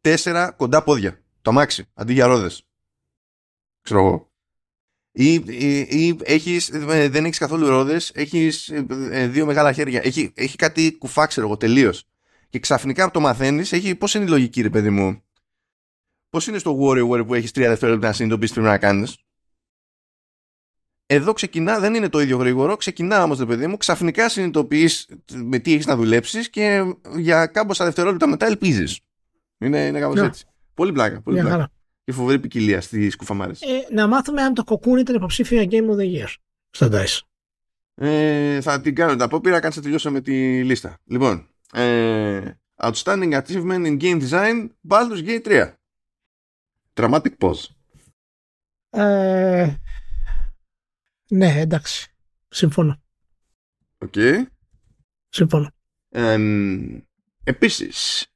τέσσερα 0.01 0.51
κοντά 0.51 0.83
πόδια. 0.83 1.23
Το 1.43 1.51
αμάξι, 1.51 1.85
αντί 1.95 2.13
για 2.13 2.27
ρόδες. 2.27 2.63
Ξέρω 3.83 4.01
εγώ. 4.01 4.31
Ή, 5.13 5.33
ή, 5.35 5.79
ή 5.79 6.19
έχεις, 6.23 6.69
ε, 6.69 7.09
δεν 7.09 7.25
έχεις 7.25 7.39
καθόλου 7.39 7.69
ρόδες, 7.69 8.11
έχεις 8.15 8.69
ε, 8.69 8.87
ε, 9.11 9.27
δύο 9.27 9.47
μεγάλα 9.47 9.73
χέρια. 9.73 10.01
Έχει, 10.05 10.33
έχει 10.35 10.57
κάτι 10.57 10.97
κουφά, 10.99 11.27
ξέρω 11.27 11.47
εγώ, 11.47 11.57
τελείως. 11.57 12.09
Και 12.49 12.59
ξαφνικά 12.59 13.11
το 13.11 13.21
μαθαίνεις, 13.21 13.73
έχει, 13.73 13.95
πώς 13.95 14.15
είναι 14.15 14.25
η 14.25 14.29
λογική 14.29 14.61
ρε 14.63 14.71
παιδί 14.71 14.91
μου; 14.91 15.23
Πώς 16.31 16.47
είναι 16.47 16.59
στο 16.59 16.79
WarioWare 16.81 17.27
που 17.27 17.35
έχεις 17.35 17.51
τρία 17.53 17.69
δευτερόλεπτα 17.69 18.07
να 18.07 18.13
συνειδητοποιήσεις 18.13 18.55
τι 18.55 18.61
πρέπει 18.61 18.75
να 18.75 18.79
κάνεις; 18.87 19.17
Εδώ 21.07 21.33
ξεκινά, 21.33 21.79
δεν 21.79 21.95
είναι 21.95 22.09
το 22.09 22.21
ίδιο 22.21 22.37
γρήγορο, 22.37 22.77
ξεκινά 22.77 23.23
όμως 23.23 23.39
ρε 23.39 23.47
παιδί 23.47 23.67
μου, 23.67 23.77
ξαφνικά 23.77 24.29
συνειδητοποιείς 24.29 25.09
με 25.35 25.59
τι 25.59 25.73
έχεις 25.73 25.87
να 25.87 25.97
δουλέψεις 25.97 26.51
και 26.51 26.95
για 27.17 27.47
κάμποσα 27.47 27.85
δευτερόλεπτα 27.85 28.27
μετά 28.29 28.47
ελπίζεις. 28.47 29.01
Είναι, 29.59 29.87
είναι 29.87 30.01
κάπως 30.01 30.21
Ναι. 30.21 30.27
έτσι. 30.27 30.45
Πολύ 30.75 30.93
πλάκα, 30.93 31.21
πολύ 31.21 31.37
Μια 31.37 31.45
πλάκα. 31.45 31.59
χαρά. 31.61 31.73
Και 32.05 32.13
φοβερή 32.13 32.39
ποικιλία 32.39 32.81
στις 32.81 33.17
κουφαμάρες. 33.17 33.61
Ε, 33.63 33.67
να 33.95 34.07
μάθουμε 34.07 34.43
αν 34.43 34.55
το 34.55 34.65
κοκκούν 34.65 34.99
ήταν 34.99 35.15
υποψήφιο 35.15 35.63
για 35.63 35.81
Game 35.81 35.91
of 35.91 35.97
the 35.97 36.05
Year. 36.25 36.35
Στα 36.71 36.89
DICE. 36.93 37.19
Ε, 37.95 38.61
θα 38.61 38.81
την 38.81 38.95
κάνω 38.95 39.13
την 39.13 39.23
απόπειρα, 39.23 39.61
κάτσε 39.61 39.79
να 39.79 39.85
τελειώσω 39.85 40.11
με 40.11 40.21
τη 40.21 40.65
λίστα. 40.65 40.99
Λοιπόν, 41.05 41.49
ε, 41.73 42.51
Outstanding 42.83 43.43
Achievement 43.43 43.87
in 43.87 44.01
Game 44.01 44.29
Design, 44.29 44.69
Baldur's 44.89 45.25
Gate 45.27 45.43
3. 45.43 45.73
Dramatic 46.95 47.37
pause. 47.39 47.65
Ε, 48.91 49.75
ναι, 51.31 51.61
εντάξει. 51.61 52.13
Συμφωνώ. 52.49 53.03
Οκ. 53.99 54.15
Συμφωνώ. 55.29 55.71
Εμ, 56.09 57.01
επίσης, 57.45 58.27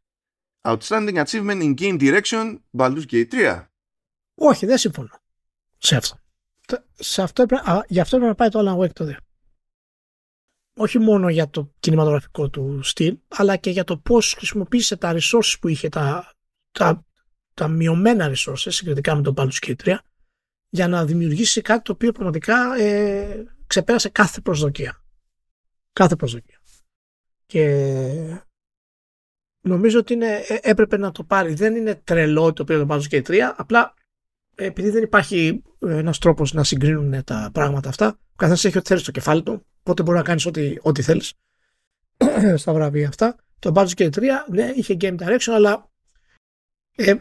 Outstanding 0.63 1.25
Achievement 1.25 1.63
in 1.63 1.75
Game 1.81 2.01
Direction, 2.01 2.59
Baldur's 2.79 3.05
Gate 3.11 3.29
3. 3.31 3.67
Όχι, 4.35 4.67
δεν 4.67 4.79
συμφωνώ. 4.79 5.11
Σε 5.79 5.97
αυτό. 5.97 6.17
Τε- 6.67 6.85
Σε 6.95 7.23
αυτό 7.23 7.43
έπρεπε, 7.43 7.71
α, 7.71 7.85
γι' 7.89 8.01
αυτό 8.01 8.17
έπρεπε 8.17 8.33
να 8.33 8.49
πάει 8.49 8.49
το 8.49 8.59
Alan 8.61 8.85
Wake 8.85 8.93
το 8.93 9.05
2. 9.05 9.17
Όχι 10.75 10.99
μόνο 10.99 11.29
για 11.29 11.51
το 11.51 11.73
κινηματογραφικό 11.81 12.51
του 12.51 12.83
στυλ, 12.83 13.19
αλλά 13.29 13.57
και 13.57 13.71
για 13.71 13.85
το 13.85 13.97
πώς 13.97 14.35
χρησιμοποίησε 14.39 14.97
τα 14.97 15.15
resources 15.15 15.55
που 15.61 15.69
είχε, 15.69 15.89
τα, 15.89 16.33
τα, 16.71 17.05
τα 17.55 17.69
μειωμένα 17.69 18.31
resources 18.31 18.69
συγκριτικά 18.69 19.15
με 19.15 19.23
τον 19.23 19.35
Baldur's 19.37 19.67
Gate 19.67 19.85
3, 19.85 19.97
για 20.69 20.89
να 20.89 21.05
δημιουργήσει 21.05 21.61
κάτι 21.61 21.83
το 21.83 21.93
οποίο 21.93 22.13
πραγματικά 22.13 22.77
ε, 22.79 23.45
ξεπέρασε 23.67 24.09
κάθε 24.09 24.41
προσδοκία. 24.41 25.05
Κάθε 25.93 26.17
προσδοκία. 26.17 26.61
Και 27.47 28.41
νομίζω 29.61 29.99
ότι 29.99 30.13
είναι, 30.13 30.35
ε, 30.49 30.59
έπρεπε 30.61 30.97
να 30.97 31.13
το 31.13 31.25
πάρει. 31.25 31.55
Δεν 31.55 31.77
είναι 31.77 31.95
τρελό 31.95 32.53
το 32.53 32.63
οποίο 32.63 32.87
το 32.87 32.95
Baldur's 32.95 33.15
Gate 33.15 33.27
3, 33.27 33.39
απλά 33.57 33.95
ε, 34.55 34.65
επειδή 34.65 34.91
δεν 34.91 35.03
υπάρχει 35.03 35.63
ε, 35.79 35.97
ένας 35.97 36.19
τρόπος 36.19 36.53
να 36.53 36.65
συγκρίνουν 36.65 37.25
τα 37.25 37.51
πράγματα 37.53 37.89
αυτά, 37.89 38.07
ο 38.09 38.37
καθένας 38.37 38.65
έχει 38.65 38.79
ό,τι 38.79 38.87
θέλει 38.87 39.01
στο 39.01 39.11
κεφάλι 39.11 39.43
του, 39.43 39.67
οπότε 39.83 40.03
μπορεί 40.03 40.17
να 40.17 40.25
κάνεις 40.25 40.47
ό,τι, 40.47 40.77
ό,τι 40.81 41.03
θέλεις 41.03 41.33
στα 42.57 42.73
βραβεία 42.73 43.09
αυτά. 43.09 43.37
Το 43.59 43.73
Baldur's 43.75 43.95
Gate 43.97 44.13
3, 44.13 44.23
ναι, 44.51 44.73
είχε 44.75 44.97
game 45.01 45.17
direction, 45.19 45.53
αλλά 45.53 45.91
ε, 46.97 47.15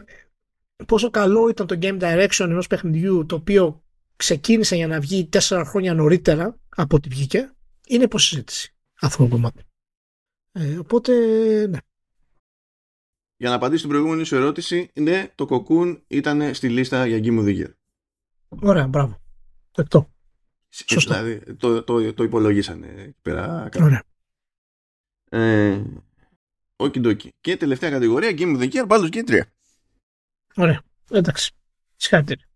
πόσο 0.86 1.10
καλό 1.10 1.48
ήταν 1.48 1.66
το 1.66 1.78
game 1.82 2.00
direction 2.00 2.44
ενός 2.44 2.66
παιχνιδιού 2.66 3.26
το 3.26 3.34
οποίο 3.34 3.82
ξεκίνησε 4.16 4.76
για 4.76 4.86
να 4.86 5.00
βγει 5.00 5.26
τέσσερα 5.26 5.64
χρόνια 5.64 5.94
νωρίτερα 5.94 6.58
από 6.68 6.96
ό,τι 6.96 7.08
βγήκε, 7.08 7.52
είναι 7.86 8.04
υποσυζήτηση 8.04 8.74
αυτό 9.00 9.22
το 9.22 9.28
κομμάτι. 9.28 9.62
Ε, 10.52 10.78
οπότε, 10.78 11.12
ναι. 11.66 11.78
Για 13.36 13.48
να 13.48 13.54
απαντήσω 13.54 13.78
στην 13.78 13.90
προηγούμενη 13.90 14.24
σου 14.24 14.36
ερώτηση, 14.36 14.90
ναι, 14.94 15.32
το 15.34 15.46
Cocoon 15.50 16.02
ήταν 16.06 16.54
στη 16.54 16.68
λίστα 16.68 17.06
για 17.06 17.18
Game 17.22 17.40
of 17.40 17.44
the 17.44 17.60
Year. 17.60 17.72
Ωραία, 18.48 18.86
μπράβο. 18.86 19.20
Δεκτό. 19.74 20.11
Σωστό. 20.72 21.14
Δηλαδή, 21.14 21.54
το, 21.56 21.82
το, 21.82 22.12
το 22.14 22.24
υπολογίσανε 22.24 22.86
εκεί 22.86 23.18
πέρα. 23.22 23.68
κάπου. 23.70 23.84
Ωραία. 23.84 24.02
Ε, 25.28 25.82
Οκιντόκι. 26.76 27.32
Και 27.40 27.56
τελευταία 27.56 27.90
κατηγορία, 27.90 28.30
Game 28.30 28.56
of 28.56 28.60
the 28.60 28.72
Year, 28.72 28.86
Baldur's 28.86 29.12
Gate 29.12 29.30
3. 29.30 29.40
Ωραία. 30.54 30.82
Εντάξει. 31.10 31.52
Συγχαρητήρια. 31.96 32.46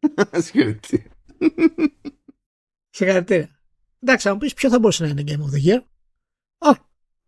Συγχαρητήρια. 0.42 1.10
Συγχαρητήρια. 2.90 3.60
Εντάξει, 4.00 4.26
θα 4.26 4.32
μου 4.32 4.38
πεις 4.38 4.54
ποιο 4.54 4.70
θα 4.70 4.78
μπορούσε 4.78 5.02
να 5.04 5.08
είναι 5.08 5.22
Game 5.26 5.40
of 5.40 5.54
the 5.54 5.68
Year; 5.68 5.80
Α, 6.58 6.76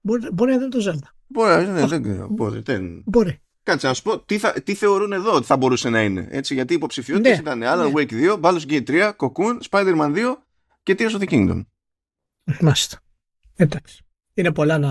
μπορεί, 0.01 0.31
μπορεί 0.33 0.51
να 0.51 0.57
είναι 0.57 0.69
το 0.69 0.79
Zelda. 0.91 1.09
Μπορεί, 1.27 1.67
ναι, 1.67 1.87
δεν 1.87 2.03
ξέρω. 2.03 2.29
Μπορεί, 2.29 2.61
δεν... 2.61 3.03
Μπορεί. 3.07 3.41
Κάτσε 3.69 3.87
να 3.87 3.95
σου 3.95 4.03
πω 4.03 4.19
τι, 4.19 4.39
θα, 4.39 4.53
τι 4.53 4.75
θεωρούν 4.75 5.13
εδώ 5.13 5.35
ότι 5.35 5.47
θα 5.47 5.57
μπορούσε 5.57 5.89
να 5.89 6.03
είναι. 6.03 6.27
Έτσι, 6.31 6.55
γιατί 6.55 6.73
οι 6.73 6.77
υποψηφιότητες 6.77 7.33
Ναι, 7.33 7.39
ήταν 7.39 7.61
Alan 7.65 7.93
ναι. 7.93 7.93
Wake 7.95 8.39
2, 8.39 8.41
Baldur's 8.41 8.67
Gate 8.69 8.85
3, 8.87 9.13
Cocoon, 9.17 9.59
Spider-Man 9.71 10.17
2 10.17 10.35
και 10.83 10.95
Tears 10.99 11.11
of 11.11 11.21
the 11.21 11.29
Kingdom. 11.29 11.65
Μάλιστα. 12.61 13.01
Εντάξει. 13.57 14.03
Είναι 14.35 14.53
πολλά 14.53 14.79
να, 14.79 14.91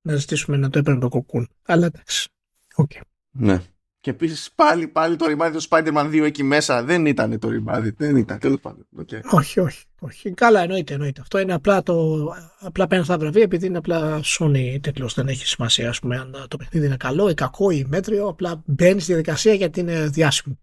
να 0.00 0.16
ζητήσουμε 0.16 0.56
να 0.56 0.70
το 0.70 0.78
έπαιρνε 0.78 1.00
το 1.00 1.08
κοκκούν. 1.08 1.48
Αλλά 1.62 1.86
εντάξει. 1.86 2.28
Okay. 2.76 3.00
Ναι. 3.30 3.62
Και 4.04 4.10
επίσης 4.10 4.52
πάλι, 4.54 4.88
πάλι 4.88 5.16
το 5.16 5.26
ρημάδι 5.26 5.56
του 5.56 5.68
Spider-Man 5.68 6.06
2 6.06 6.22
εκεί 6.22 6.42
μέσα 6.42 6.82
δεν 6.82 7.06
ήταν 7.06 7.38
το 7.38 7.48
ρημάδι. 7.48 7.94
Δεν 7.96 8.16
ήταν. 8.16 8.38
Τέλος 8.38 8.60
πάντων. 8.60 8.86
Okay. 8.98 9.20
Όχι, 9.30 9.60
όχι, 9.60 9.84
όχι. 9.98 10.30
Καλά, 10.30 10.60
εννοείται, 10.62 10.92
εννοείται. 10.92 11.20
Αυτό 11.20 11.38
είναι 11.38 11.52
απλά 11.52 11.82
το. 11.82 12.26
Απλά 12.58 12.86
παίρνει 12.86 13.06
τα 13.06 13.18
βραβεία 13.18 13.42
επειδή 13.42 13.66
είναι 13.66 13.78
απλά 13.78 14.20
Sony 14.38 14.78
τίτλος. 14.80 15.14
Δεν 15.14 15.28
έχει 15.28 15.46
σημασία, 15.46 15.88
ας 15.88 15.98
πούμε, 15.98 16.16
αν 16.16 16.46
το 16.48 16.56
παιχνίδι 16.56 16.86
είναι 16.86 16.96
καλό 16.96 17.28
ή 17.28 17.34
κακό 17.34 17.70
ή 17.70 17.84
μέτριο. 17.88 18.28
Απλά 18.28 18.62
μπαίνει 18.66 19.00
στη 19.00 19.06
διαδικασία 19.06 19.54
γιατί 19.54 19.80
είναι 19.80 20.08
διάσημο. 20.08 20.58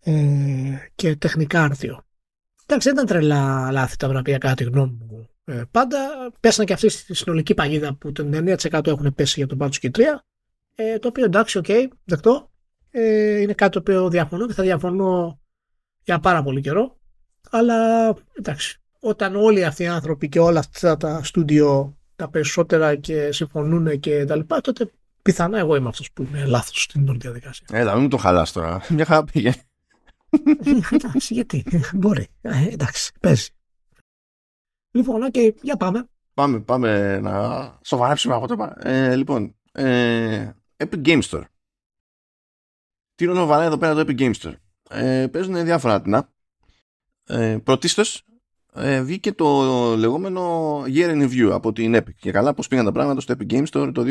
Ε, 0.00 0.12
και 0.94 1.16
τεχνικά 1.16 1.62
άρτιο. 1.62 2.04
Εντάξει, 2.66 2.88
δεν 2.88 2.96
ήταν 2.96 3.06
τρελά 3.06 3.70
λάθη 3.72 3.96
τα 3.96 4.08
βραβεία 4.08 4.38
κατά 4.38 4.54
τη 4.54 4.64
γνώμη 4.64 4.98
μου. 5.00 5.28
Ε, 5.44 5.62
πάντα 5.70 5.98
πέσανε 6.40 6.66
και 6.66 6.72
αυτή 6.72 6.88
στη 6.88 7.14
συνολική 7.14 7.54
παγίδα 7.54 7.94
που 7.94 8.12
το 8.12 8.28
99% 8.32 8.86
έχουν 8.86 9.14
πέσει 9.14 9.34
για 9.36 9.46
τον 9.46 9.58
Baldur's 9.60 9.76
Gate 9.78 9.90
3 9.94 10.00
ε, 10.78 10.98
το 10.98 11.08
οποίο 11.08 11.24
εντάξει, 11.24 11.58
OK, 11.58 11.64
okay, 11.68 11.86
δεκτό. 12.04 12.50
Ε, 12.90 13.40
είναι 13.40 13.52
κάτι 13.52 13.72
το 13.72 13.78
οποίο 13.78 14.08
διαφωνώ 14.08 14.46
και 14.46 14.52
θα 14.52 14.62
διαφωνώ 14.62 15.40
για 16.04 16.18
πάρα 16.18 16.42
πολύ 16.42 16.60
καιρό. 16.60 16.98
Αλλά 17.50 18.08
εντάξει, 18.32 18.80
όταν 19.00 19.36
όλοι 19.36 19.64
αυτοί 19.64 19.82
οι 19.82 19.86
άνθρωποι 19.86 20.28
και 20.28 20.40
όλα 20.40 20.58
αυτά 20.58 20.96
τα 20.96 21.24
στούντιο 21.24 21.96
τα 22.16 22.28
περισσότερα 22.28 22.96
και 22.96 23.32
συμφωνούν 23.32 24.00
και 24.00 24.24
τα 24.24 24.36
λοιπά, 24.36 24.60
τότε 24.60 24.90
πιθανά 25.22 25.58
εγώ 25.58 25.76
είμαι 25.76 25.88
αυτός 25.88 26.12
που 26.12 26.22
είναι 26.22 26.44
λάθος 26.44 26.82
στην 26.82 27.08
όλη 27.08 27.18
διαδικασία. 27.18 27.66
Έλα, 27.72 27.96
μην 27.96 28.08
το 28.08 28.16
χαλάς 28.16 28.52
τώρα. 28.52 28.80
Μια 28.88 29.04
χαρά 29.04 29.24
πήγε. 29.24 29.54
εντάξει, 30.92 31.34
γιατί; 31.34 31.64
Μπορεί. 31.94 32.28
Ε, 32.40 32.68
εντάξει, 32.68 33.12
παίζει. 33.20 33.48
Λοιπόν, 34.90 35.28
okay, 35.32 35.54
για 35.62 35.76
πάμε. 35.76 36.08
Πάμε, 36.34 36.60
πάμε 36.60 37.18
να 37.18 37.78
σοβαρέψουμε 37.84 38.34
από 38.34 38.46
το 38.46 38.72
ε, 38.76 39.14
Λοιπόν, 39.14 39.54
ε, 39.72 40.50
Epic 40.76 41.02
Game 41.02 41.22
Store. 41.22 41.44
Τι 43.14 43.24
ρόλο 43.24 43.52
εδώ 43.62 43.78
πέρα 43.78 43.94
το 43.94 44.00
Epic 44.00 44.18
Game 44.18 44.34
Store; 44.34 44.54
Ε, 44.90 45.26
παίζουν 45.26 45.64
διάφορα 45.64 45.94
άτομα. 45.94 46.32
Ε, 47.26 47.58
πρωτίστως 47.62 48.26
ε, 48.78 49.02
βγήκε 49.02 49.32
το 49.32 49.64
λεγόμενο 49.96 50.82
Year 50.82 51.10
in 51.10 51.22
Review 51.22 51.50
από 51.52 51.72
την 51.72 51.96
Epic 51.96 52.14
και 52.18 52.30
καλά 52.30 52.54
πως 52.54 52.68
πήγαν 52.68 52.84
τα 52.84 52.92
πράγματα 52.92 53.20
στο 53.20 53.34
Epic 53.38 53.52
Game 53.52 53.66
Store 53.66 53.90
το 53.94 54.04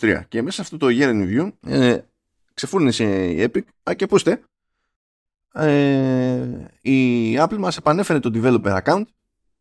2023 0.00 0.20
και 0.28 0.42
μέσα 0.42 0.54
σε 0.56 0.62
αυτό 0.62 0.76
το 0.76 0.86
Year 0.90 1.08
in 1.08 1.22
Review 1.22 1.52
ε, 1.66 1.98
ξεφούρνησε 2.54 3.30
η 3.30 3.50
Epic 3.52 3.62
α 3.90 3.94
και 3.94 4.06
πούστε 4.06 4.42
ε, 5.52 6.66
η 6.80 7.34
Apple 7.38 7.56
μας 7.58 7.76
επανέφερε 7.76 8.18
το 8.18 8.30
developer 8.34 8.82
account 8.82 9.04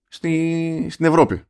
στη, 0.07 0.87
στην 0.89 1.05
Ευρώπη 1.05 1.43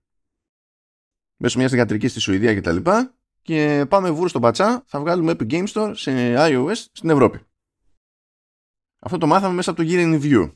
μέσω 1.38 1.58
μιας 1.58 1.72
θηγατρικής 1.72 2.12
στη 2.12 2.20
Σουηδία 2.20 2.54
και 2.54 2.62
τα 2.62 2.72
λοιπά 2.72 3.17
και 3.48 3.86
πάμε 3.90 4.12
βούρ 4.12 4.30
στον 4.30 4.42
πατσά, 4.42 4.84
θα 4.88 5.00
βγάλουμε 5.00 5.36
Epic 5.38 5.52
Game 5.52 5.68
Store 5.68 5.92
σε 5.96 6.36
iOS 6.38 6.76
στην 6.92 7.10
Ευρώπη. 7.10 7.40
Αυτό 9.00 9.18
το 9.18 9.28
μάθαμε 9.28 9.54
μέσα 9.54 9.72
από 9.72 9.84
το 9.84 9.88
Year 9.92 9.98
in 9.98 10.22
Review. 10.22 10.52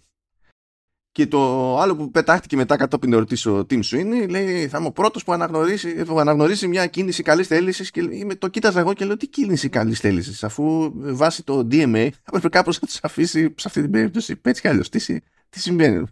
Και 1.12 1.28
το 1.28 1.78
άλλο 1.80 1.96
που 1.96 2.12
πετάχτηκε 2.12 2.56
μετά 2.56 2.78
κατόπιν 2.78 3.14
ερωτήσει 3.14 3.50
ο 3.50 3.66
Tim 3.70 3.80
Sweeney, 3.84 4.30
λέει 4.30 4.68
θα 4.68 4.78
είμαι 4.78 4.88
ο 4.88 4.92
πρώτος 4.92 5.24
που 5.24 5.34
αναγνωρίσει, 5.34 6.06
που 6.06 6.20
αναγνωρίσει 6.20 6.68
μια 6.68 6.88
κίνηση 6.88 7.24
καλής 7.24 7.48
θέλησης. 7.48 7.92
Και 7.92 8.02
είμαι, 8.02 8.36
το 8.36 8.48
κοίταζα 8.48 8.80
εγώ 8.80 8.94
και 8.94 9.06
λέω 9.06 9.18
τι 9.18 9.28
κίνηση 9.28 9.70
καλής 9.70 10.00
θέλησης, 10.00 10.44
αφού 10.44 10.92
βάσει 10.96 11.44
το 11.44 11.68
DMA 11.72 12.10
θα 12.12 12.22
έπρεπε 12.28 12.50
κάπως 12.50 12.82
να 12.82 12.88
τους 12.88 13.00
αφήσει 13.02 13.54
σε 13.58 13.68
αυτή 13.68 13.82
την 13.82 13.92
περίπτωση. 13.92 14.40
Έτσι 14.42 14.62
κι 14.62 14.68
αλλιώς. 14.68 14.90
Τι, 14.90 15.20
τι 15.50 15.60
συμβαίνει. 15.60 16.06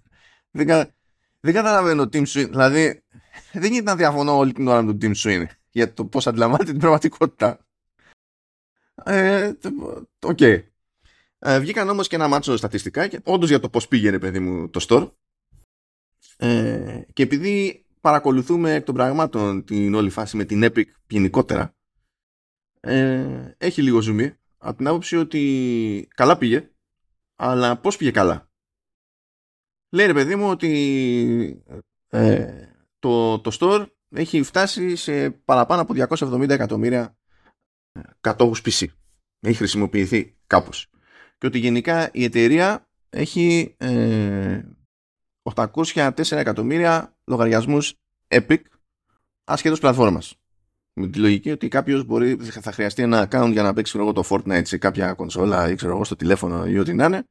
Δεν, 0.52 0.68
κα, 0.68 0.94
δεν 1.40 1.54
καταλαβαίνω 1.54 2.04
Tim 2.04 2.26
Sweeney. 2.26 2.50
Δηλαδή, 2.50 3.04
δεν 3.52 3.72
γίνεται 3.72 3.90
να 3.90 3.96
διαφωνώ 3.96 4.38
όλη 4.38 4.54
την 4.54 4.68
ώρα 4.68 4.82
με 4.82 4.94
τον 4.94 4.98
Tim 5.02 5.24
Sweeney 5.24 5.59
για 5.72 5.94
το 5.94 6.06
πώς 6.06 6.28
αντιλαμβάνεται 6.28 6.72
την 6.72 6.80
πραγματικότητα. 6.80 7.66
Ε, 9.04 9.54
OK. 10.20 10.38
Okay. 10.40 10.64
Ε, 11.40 11.60
βγήκαν 11.60 11.90
όμως 11.90 12.08
και 12.08 12.16
ένα 12.16 12.28
μάτσο 12.28 12.58
στατιστικά 12.58 13.08
και 13.08 13.20
όντως 13.24 13.50
για 13.50 13.60
το 13.60 13.70
πώς 13.70 13.88
πήγαινε 13.88 14.20
παιδί 14.20 14.40
μου 14.40 14.70
το 14.70 14.86
store. 14.90 15.12
Ε, 16.38 17.02
και 17.14 17.24
επειδή 17.24 17.86
παρακολουθούμε 18.02 18.74
εκ 18.74 18.84
των 18.84 18.96
πραγμάτων 18.96 19.64
την 19.64 19.94
όλη 19.94 20.10
φάση 20.10 20.38
με 20.38 20.46
την 20.46 20.64
Epic 20.64 20.86
γενικότερα 21.08 21.76
ε, 22.80 23.56
έχει 23.58 23.82
λίγο 23.82 24.02
ζουμί 24.02 24.34
από 24.58 24.78
την 24.78 24.88
άποψη 24.88 25.16
ότι 25.16 26.08
καλά 26.16 26.38
πήγε 26.38 26.70
αλλά 27.36 27.78
πώς 27.78 27.98
πήγε 27.98 28.12
καλά. 28.12 28.50
Λέει 29.90 30.06
ρε 30.06 30.14
παιδί 30.14 30.36
μου 30.36 30.50
ότι 30.50 31.64
ε, 32.08 32.68
το, 33.00 33.40
το 33.40 33.58
store 33.60 33.86
έχει 34.16 34.44
φτάσει 34.44 34.96
σε 34.96 35.30
παραπάνω 35.30 35.82
από 35.82 35.94
270 36.18 36.50
εκατομμύρια 36.50 37.18
ε, 37.92 38.00
κατόχους 38.22 38.62
PC. 38.66 38.86
Έχει 39.40 39.56
χρησιμοποιηθεί 39.56 40.36
κάπως. 40.48 40.88
Και 41.38 41.48
ότι 41.48 41.60
γενικά 41.60 42.10
η 42.14 42.24
εταιρεία 42.24 42.88
έχει 43.10 43.76
ε, 43.78 44.62
804 45.56 46.32
εκατομμύρια 46.32 47.18
λογαριασμούς 47.26 47.94
Epic 48.28 48.62
ασχέτως 49.44 49.80
πλατφόρμας. 49.80 50.36
Με 50.94 51.08
τη 51.08 51.20
λογική 51.20 51.52
ότι 51.52 51.68
κάποιος 51.68 52.04
μπορεί, 52.04 52.36
θα 52.36 52.72
χρειαστεί 52.72 53.02
ένα 53.02 53.28
account 53.30 53.50
για 53.52 53.64
να 53.64 53.74
παίξει 53.74 53.98
εγώ, 54.00 54.14
το 54.14 54.24
Fortnite 54.30 54.62
σε 54.66 54.78
κάποια 54.78 55.14
κονσόλα 55.14 55.72
ή 55.72 55.76
ξέρω 55.76 55.92
εγώ 55.92 56.04
στο 56.04 56.16
τηλέφωνο 56.16 56.66
ή 56.66 56.80
ό,τι 56.80 56.94
να 56.94 57.06
είναι, 57.06 57.24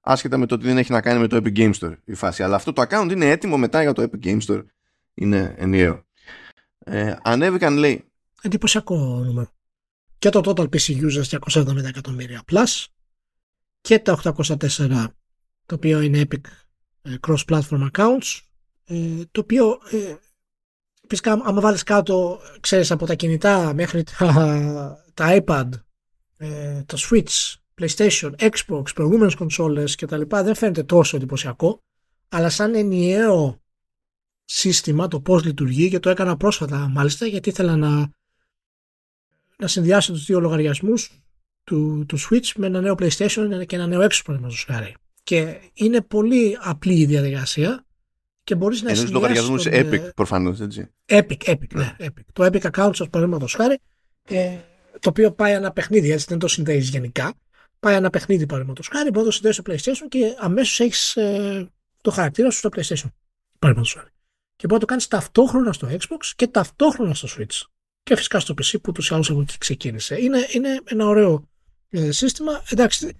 άσχετα 0.00 0.36
με 0.36 0.46
το 0.46 0.54
ότι 0.54 0.64
δεν 0.64 0.78
έχει 0.78 0.92
να 0.92 1.00
κάνει 1.00 1.20
με 1.20 1.26
το 1.26 1.36
Epic 1.36 1.56
Game 1.56 1.72
Store 1.72 1.96
η 2.04 2.14
φάση. 2.14 2.42
Αλλά 2.42 2.56
αυτό 2.56 2.72
το 2.72 2.82
account 2.88 3.08
είναι 3.10 3.30
έτοιμο 3.30 3.56
μετά 3.56 3.82
για 3.82 3.92
το 3.92 4.02
Epic 4.02 4.26
Game 4.26 4.40
Store. 4.46 4.64
Είναι 5.14 5.54
ενιαίο. 5.58 6.05
Ε, 6.88 7.16
ανέβηκαν 7.22 7.76
λέει. 7.76 8.04
Εντυπωσιακό 8.42 8.96
νούμερο. 8.96 9.50
Και 10.18 10.28
το 10.28 10.40
total 10.44 10.68
PC 10.68 11.10
users 11.10 11.38
270 11.52 11.84
εκατομμύρια 11.84 12.42
plus 12.52 12.84
και 13.80 13.98
τα 13.98 14.20
804 14.36 15.06
το 15.66 15.74
οποίο 15.74 16.00
είναι 16.00 16.26
Epic 16.28 16.40
ε, 17.02 17.14
cross-platform 17.26 17.90
accounts 17.90 18.40
ε, 18.84 19.22
το 19.30 19.40
οποίο 19.40 19.78
ε, 19.90 20.14
φυσικά 21.08 21.32
άμα 21.32 21.60
βάλεις 21.60 21.82
κάτω 21.82 22.40
ξέρεις 22.60 22.90
από 22.90 23.06
τα 23.06 23.14
κινητά 23.14 23.74
μέχρι 23.74 24.02
τα, 24.02 25.04
τα 25.14 25.42
iPad 25.44 25.68
ε, 26.36 26.82
τα 26.82 26.96
Switch, 26.96 27.54
PlayStation, 27.80 28.32
Xbox, 28.38 28.94
προηγούμενες 28.94 29.34
κονσόλες 29.34 29.94
και 29.94 30.06
τα 30.06 30.16
λοιπά 30.16 30.42
δεν 30.42 30.54
φαίνεται 30.54 30.82
τόσο 30.82 31.16
εντυπωσιακό 31.16 31.82
αλλά 32.28 32.50
σαν 32.50 32.74
ενιαίο 32.74 33.60
σύστημα, 34.48 35.08
το 35.08 35.20
πώς 35.20 35.44
λειτουργεί 35.44 35.90
και 35.90 35.98
το 35.98 36.10
έκανα 36.10 36.36
πρόσφατα 36.36 36.88
μάλιστα 36.88 37.26
γιατί 37.26 37.48
ήθελα 37.48 37.76
να, 37.76 38.10
να 39.58 39.66
συνδυάσω 39.66 40.12
τους 40.12 40.24
δύο 40.24 40.40
λογαριασμούς 40.40 41.10
του, 41.64 42.04
του 42.08 42.18
Switch 42.18 42.52
με 42.56 42.66
ένα 42.66 42.80
νέο 42.80 42.94
PlayStation 42.98 43.64
και 43.66 43.76
ένα 43.76 43.86
νέο 43.86 44.00
Xbox 44.00 44.20
παραδείγματος 44.24 44.64
χάρη. 44.64 44.94
Και 45.22 45.60
είναι 45.72 46.00
πολύ 46.00 46.58
απλή 46.60 46.94
η 46.94 47.06
διαδικασία 47.06 47.86
και 48.44 48.54
μπορείς 48.54 48.82
να 48.82 48.88
συνδυάσεις... 48.88 49.14
λογαριασμούς 49.14 49.62
τον, 49.62 49.72
Epic 49.74 50.14
προφανώς, 50.14 50.60
έτσι. 50.60 50.90
Epic, 51.06 51.36
Epic, 51.44 51.74
ναι. 51.74 51.96
Epic. 51.98 52.24
Το 52.32 52.44
Epic 52.44 52.70
account 52.70 52.90
σας 52.94 53.08
παραδείγματος 53.08 53.54
χάρη 53.54 53.78
ε, 54.28 54.56
το 55.00 55.08
οποίο 55.08 55.32
πάει 55.32 55.52
ένα 55.52 55.72
παιχνίδι, 55.72 56.10
έτσι 56.10 56.26
δεν 56.28 56.38
το 56.38 56.48
συνδέεις 56.48 56.88
γενικά. 56.88 57.34
Πάει 57.80 57.94
ένα 57.94 58.10
παιχνίδι 58.10 58.46
παραδείγματος 58.46 58.88
χάρη, 58.88 59.10
μπορείς 59.10 59.40
να 59.40 59.50
το 59.50 59.50
συνδέσει 59.52 59.60
στο 59.60 59.92
PlayStation 59.92 60.08
και 60.08 60.36
αμέσως 60.38 60.80
έχεις 60.80 61.16
ε, 61.16 61.70
το 62.00 62.10
χαρακτήρα 62.10 62.50
σου 62.50 62.58
στο 62.58 62.68
PlayStation. 62.68 63.10
Παραδείγματος 63.58 63.94
χάρη 63.94 64.08
και 64.56 64.66
μπορεί 64.66 64.72
να 64.72 64.78
το 64.78 64.86
κάνεις 64.86 65.08
ταυτόχρονα 65.08 65.72
στο 65.72 65.88
Xbox 65.90 66.32
και 66.36 66.46
ταυτόχρονα 66.46 67.14
στο 67.14 67.28
Switch. 67.36 67.62
Και 68.02 68.16
φυσικά 68.16 68.40
στο 68.40 68.54
PC 68.54 68.80
που 68.82 68.92
τους 68.92 69.12
άλλους 69.12 69.30
από 69.30 69.40
εκεί 69.40 69.58
ξεκίνησε. 69.58 70.20
Είναι, 70.20 70.46
είναι 70.52 70.80
ένα 70.84 71.06
ωραίο 71.06 71.48
ε, 71.90 72.10
σύστημα. 72.10 72.62
Εντάξει, 72.68 73.16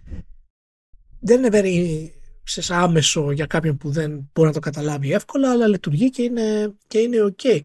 δεν 1.20 1.44
είναι 1.44 1.48
very 1.52 2.08
σε 2.42 2.74
άμεσο 2.74 3.30
για 3.30 3.46
κάποιον 3.46 3.76
που 3.76 3.90
δεν 3.90 4.30
μπορεί 4.32 4.48
να 4.48 4.54
το 4.54 4.60
καταλάβει 4.60 5.12
εύκολα, 5.12 5.50
αλλά 5.50 5.66
λειτουργεί 5.66 6.10
και 6.10 6.22
είναι, 6.22 6.74
και 6.86 6.98
είναι 6.98 7.16
ok. 7.22 7.60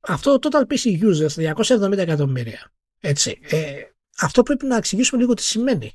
Αυτό 0.00 0.38
το 0.38 0.48
total 0.52 0.74
PC 0.74 1.02
users, 1.02 1.54
270 1.54 1.98
εκατομμύρια. 1.98 2.72
Έτσι. 3.00 3.38
Ε, 3.42 3.82
αυτό 4.18 4.42
πρέπει 4.42 4.66
να 4.66 4.76
εξηγήσουμε 4.76 5.20
λίγο 5.20 5.34
τι 5.34 5.42
σημαίνει. 5.42 5.92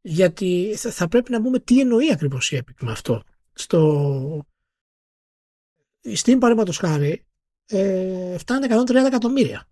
Γιατί 0.00 0.74
θα 0.76 1.08
πρέπει 1.08 1.30
να 1.30 1.42
πούμε 1.42 1.58
τι 1.58 1.80
εννοεί 1.80 2.12
ακριβώς 2.12 2.52
η 2.52 2.62
Epic 2.64 2.74
με 2.80 2.90
αυτό. 2.90 3.22
Στο, 3.52 4.46
η 6.02 6.16
Steam 6.18 6.36
παραδείγματος 6.38 6.78
χάρη 6.78 7.24
ε, 7.66 8.38
φτάνει 8.38 8.66
130 8.70 8.94
εκατομμύρια. 9.06 9.68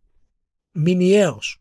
Μηνιαίος. 0.72 1.60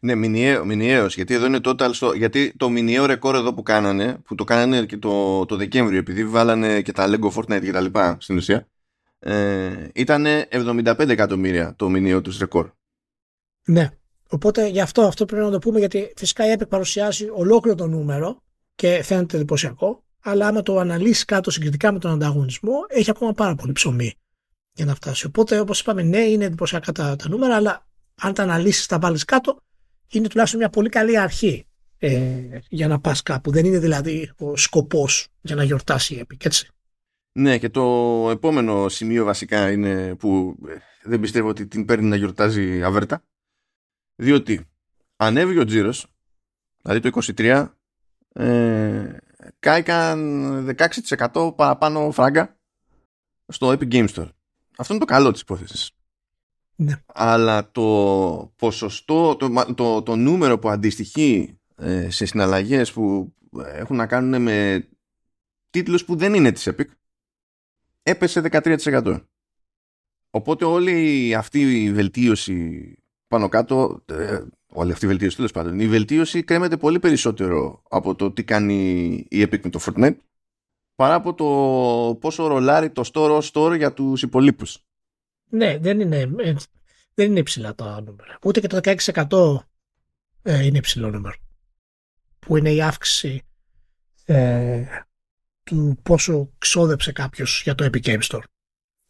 Ναι, 0.00 0.14
μηνιαίο, 0.14 0.64
μηνιαίος, 0.64 1.14
γιατί 1.14 1.34
εδώ 1.34 1.46
είναι 1.46 1.60
total 1.64 1.90
στο, 1.92 2.12
γιατί 2.12 2.52
το 2.56 2.68
μηνιαίο 2.68 3.06
ρεκόρ 3.06 3.34
εδώ 3.34 3.54
που 3.54 3.62
κάνανε, 3.62 4.18
που 4.24 4.34
το 4.34 4.44
κάνανε 4.44 4.86
και 4.86 4.96
το, 4.96 5.44
το 5.44 5.56
Δεκέμβριο, 5.56 5.98
επειδή 5.98 6.26
βάλανε 6.26 6.82
και 6.82 6.92
τα 6.92 7.08
Lego 7.08 7.30
Fortnite 7.30 7.62
και 7.62 7.72
τα 7.72 7.80
λοιπά 7.80 8.16
στην 8.20 8.36
ουσία, 8.36 8.68
ε, 9.18 9.88
ήταν 9.94 10.26
75 10.50 11.08
εκατομμύρια 11.08 11.74
το 11.76 11.88
μηνιαίο 11.88 12.20
τους 12.20 12.38
ρεκόρ. 12.38 12.70
Ναι, 13.64 13.90
οπότε 14.28 14.66
γι' 14.68 14.80
αυτό, 14.80 15.02
αυτό 15.02 15.24
πρέπει 15.24 15.44
να 15.44 15.50
το 15.50 15.58
πούμε, 15.58 15.78
γιατί 15.78 16.12
φυσικά 16.16 16.52
η 16.52 16.54
Epic 16.58 16.68
παρουσιάζει 16.68 17.28
ολόκληρο 17.32 17.76
το 17.76 17.86
νούμερο 17.86 18.42
και 18.74 19.02
φαίνεται 19.02 19.36
εντυπωσιακό, 19.36 20.03
αλλά 20.26 20.46
άμα 20.46 20.62
το 20.62 20.78
αναλύσεις 20.78 21.24
κάτω 21.24 21.50
συγκριτικά 21.50 21.92
με 21.92 21.98
τον 21.98 22.10
ανταγωνισμό, 22.10 22.72
έχει 22.88 23.10
ακόμα 23.10 23.32
πάρα 23.32 23.54
πολύ 23.54 23.72
ψωμί 23.72 24.14
για 24.72 24.84
να 24.84 24.94
φτάσει. 24.94 25.26
Οπότε, 25.26 25.60
όπως 25.60 25.80
είπαμε, 25.80 26.02
ναι, 26.02 26.18
είναι 26.18 26.44
εντυπωσιακά 26.44 26.92
τα, 26.92 27.16
τα 27.16 27.28
νούμερα, 27.28 27.56
αλλά 27.56 27.86
αν 28.14 28.34
τα 28.34 28.42
αναλύσεις, 28.42 28.86
τα 28.86 28.98
βάλεις 28.98 29.24
κάτω, 29.24 29.60
είναι 30.08 30.28
τουλάχιστον 30.28 30.60
μια 30.60 30.70
πολύ 30.70 30.88
καλή 30.88 31.18
αρχή 31.18 31.66
ε, 31.98 32.58
για 32.68 32.88
να 32.88 33.00
πας 33.00 33.22
κάπου. 33.22 33.50
Δεν 33.50 33.64
είναι 33.64 33.78
δηλαδή 33.78 34.32
ο 34.38 34.56
σκοπός 34.56 35.28
για 35.40 35.54
να 35.54 35.64
γιορτάσει 35.64 36.14
η 36.14 36.26
Epic, 36.26 36.44
έτσι. 36.44 36.68
Ναι, 37.32 37.58
και 37.58 37.68
το 37.68 37.82
επόμενο 38.30 38.88
σημείο 38.88 39.24
βασικά 39.24 39.70
είναι 39.70 40.14
που 40.14 40.56
ε, 40.68 40.74
δεν 41.02 41.20
πιστεύω 41.20 41.48
ότι 41.48 41.66
την 41.66 41.84
παίρνει 41.84 42.08
να 42.08 42.16
γιορτάζει 42.16 42.82
αβέρτα. 42.82 43.22
Διότι 44.14 44.64
ανέβηκε 45.16 45.58
ο 45.58 45.64
τζίρος, 45.64 46.06
δηλαδή 46.82 47.10
το 47.10 47.20
23, 47.36 47.68
ε, 48.32 49.16
κάηκαν 49.58 50.76
16% 51.32 51.54
παραπάνω 51.56 52.10
φράγκα 52.10 52.56
στο 53.46 53.68
Epic 53.68 53.92
Game 53.92 54.08
Store. 54.08 54.28
Αυτό 54.76 54.94
είναι 54.94 55.04
το 55.04 55.12
καλό 55.12 55.30
της 55.30 55.40
υπόθεσης. 55.40 55.90
Ναι. 56.76 56.94
Αλλά 57.06 57.70
το 57.70 58.52
ποσοστό, 58.56 59.36
το, 59.36 59.74
το, 59.74 60.02
το 60.02 60.16
νούμερο 60.16 60.58
που 60.58 60.68
αντιστοιχεί 60.68 61.58
ε, 61.76 62.10
σε 62.10 62.26
συναλλαγές 62.26 62.92
που 62.92 63.34
έχουν 63.64 63.96
να 63.96 64.06
κάνουν 64.06 64.42
με 64.42 64.88
τίτλους 65.70 66.04
που 66.04 66.16
δεν 66.16 66.34
είναι 66.34 66.52
της 66.52 66.68
Epic 66.68 66.86
έπεσε 68.02 68.42
13%. 68.50 69.20
Οπότε 70.30 70.64
όλη 70.64 71.34
αυτή 71.34 71.82
η 71.82 71.92
βελτίωση 71.92 72.94
πάνω 73.28 73.48
κάτω, 73.48 74.02
ε, 74.06 74.42
όλη 74.74 74.92
αυτή 74.92 75.04
η 75.04 75.08
βελτίωση 75.08 75.36
τέλος 75.36 75.52
πάντων, 75.52 75.80
η 75.80 75.88
βελτίωση 75.88 76.42
κρέμεται 76.42 76.76
πολύ 76.76 76.98
περισσότερο 76.98 77.82
από 77.88 78.14
το 78.14 78.32
τι 78.32 78.44
κάνει 78.44 79.08
η 79.28 79.42
Epic 79.42 79.60
με 79.62 79.70
το 79.70 79.80
Fortnite 79.84 80.16
παρά 80.94 81.14
από 81.14 81.34
το 81.34 82.18
πόσο 82.20 82.46
ρολάρει 82.46 82.90
το 82.90 83.10
store 83.12 83.40
store 83.52 83.76
για 83.76 83.92
τους 83.92 84.22
υπολείπους. 84.22 84.78
Ναι, 85.50 85.78
δεν 85.78 86.00
είναι, 86.00 86.18
ε, 86.18 86.54
δεν 87.14 87.30
είναι 87.30 87.38
υψηλά 87.38 87.74
τα 87.74 88.00
νούμερα. 88.00 88.38
Ούτε 88.42 88.60
και 88.60 88.66
το 88.66 88.80
16% 88.82 89.66
ε, 90.42 90.64
είναι 90.64 90.78
υψηλό 90.78 91.10
νούμερο. 91.10 91.36
Που 92.38 92.56
είναι 92.56 92.72
η 92.72 92.82
αύξηση 92.82 93.42
ε, 94.24 94.84
του 95.62 95.98
πόσο 96.02 96.52
ξόδεψε 96.58 97.12
κάποιος 97.12 97.62
για 97.62 97.74
το 97.74 97.84
Epic 97.84 98.02
Game 98.02 98.22
Store 98.22 98.42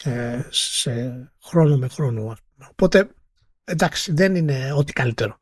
ε, 0.04 0.42
σε 0.50 1.32
χρόνο 1.42 1.76
με 1.76 1.88
χρόνο. 1.88 2.36
Οπότε, 2.70 3.08
εντάξει, 3.64 4.12
δεν 4.12 4.34
είναι 4.34 4.72
ό,τι 4.72 4.92
καλύτερο 4.92 5.38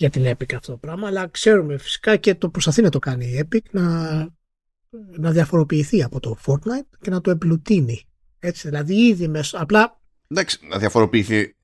για 0.00 0.10
την 0.10 0.24
Epic 0.26 0.54
αυτό 0.54 0.72
το 0.72 0.76
πράγμα, 0.76 1.06
αλλά 1.06 1.26
ξέρουμε 1.26 1.78
φυσικά 1.78 2.16
και 2.16 2.34
το 2.34 2.48
προσπαθεί 2.48 2.82
να 2.82 2.88
το 2.88 2.98
κάνει 2.98 3.26
η 3.26 3.48
Epic 3.48 3.64
να, 3.70 3.82
να 5.16 5.30
διαφοροποιηθεί 5.30 6.02
από 6.02 6.20
το 6.20 6.36
Fortnite 6.46 6.98
και 7.00 7.10
να 7.10 7.20
το 7.20 7.30
εμπλουτίνει. 7.30 8.08
Έτσι, 8.38 8.68
δηλαδή 8.68 8.94
ήδη 8.94 9.28
μέσα, 9.28 9.60
απλά... 9.60 10.00
Εντάξει, 10.28 10.58
να 10.68 10.78
διαφοροποιηθεί. 10.78 11.56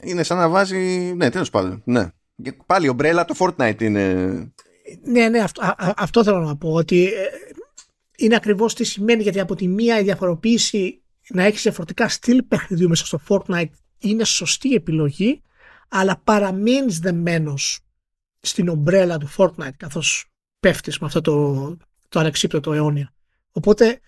Είναι 0.00 0.22
σαν 0.22 0.38
να 0.38 0.48
βάζει. 0.48 1.12
Ναι, 1.16 1.30
τέλος 1.30 1.50
πάντων. 1.50 1.82
Ναι. 1.84 2.08
Και 2.42 2.56
πάλι 2.66 2.88
ομπρέλα 2.88 3.24
το 3.24 3.34
Fortnite 3.38 3.82
είναι. 3.82 4.14
Ναι, 5.04 5.28
ναι, 5.28 5.38
αυτό, 5.38 5.62
α, 5.62 5.94
αυτό 5.96 6.24
θέλω 6.24 6.40
να 6.40 6.56
πω. 6.56 6.72
Ότι 6.72 7.04
ε, 7.04 7.10
είναι 8.16 8.34
ακριβώς 8.34 8.74
τι 8.74 8.84
σημαίνει, 8.84 9.22
γιατί 9.22 9.40
από 9.40 9.54
τη 9.54 9.68
μία 9.68 9.98
η 9.98 10.02
διαφοροποίηση 10.02 11.02
να 11.28 11.44
έχεις 11.44 11.62
διαφορετικά 11.62 12.08
στυλ 12.08 12.42
παιχνιδιού 12.42 12.88
μέσα 12.88 13.06
στο 13.06 13.20
Fortnite 13.28 13.70
είναι 13.98 14.24
σωστή 14.24 14.74
επιλογή, 14.74 15.42
αλλά 15.90 16.20
παραμένει 16.24 16.92
δεμένος 16.92 17.80
στην 18.40 18.68
ομπρέλα 18.68 19.18
του 19.18 19.28
Fortnite 19.36 19.76
καθώς 19.76 20.30
πέφτεις 20.60 20.98
με 20.98 21.06
αυτό 21.06 21.20
το, 21.20 21.76
το 22.08 22.18
ανεξίπτωτο 22.18 22.72
αιώνια. 22.72 23.12
Οπότε 23.52 24.00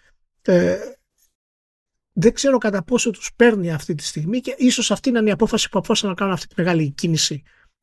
ε, 0.42 0.78
δεν 2.12 2.32
ξέρω 2.32 2.58
κατά 2.58 2.82
πόσο 2.82 3.10
τους 3.10 3.30
παίρνει 3.36 3.72
αυτή 3.72 3.94
τη 3.94 4.04
στιγμή 4.04 4.40
και 4.40 4.54
ίσως 4.58 4.90
αυτή 4.90 5.08
είναι 5.08 5.28
η 5.28 5.30
απόφαση 5.30 5.68
που 5.68 5.78
απόφασαν 5.78 6.08
να 6.08 6.14
κάνουν 6.14 6.32
αυτή 6.32 6.46
τη 6.46 6.54
μεγάλη 6.56 6.90
κίνηση 6.90 7.42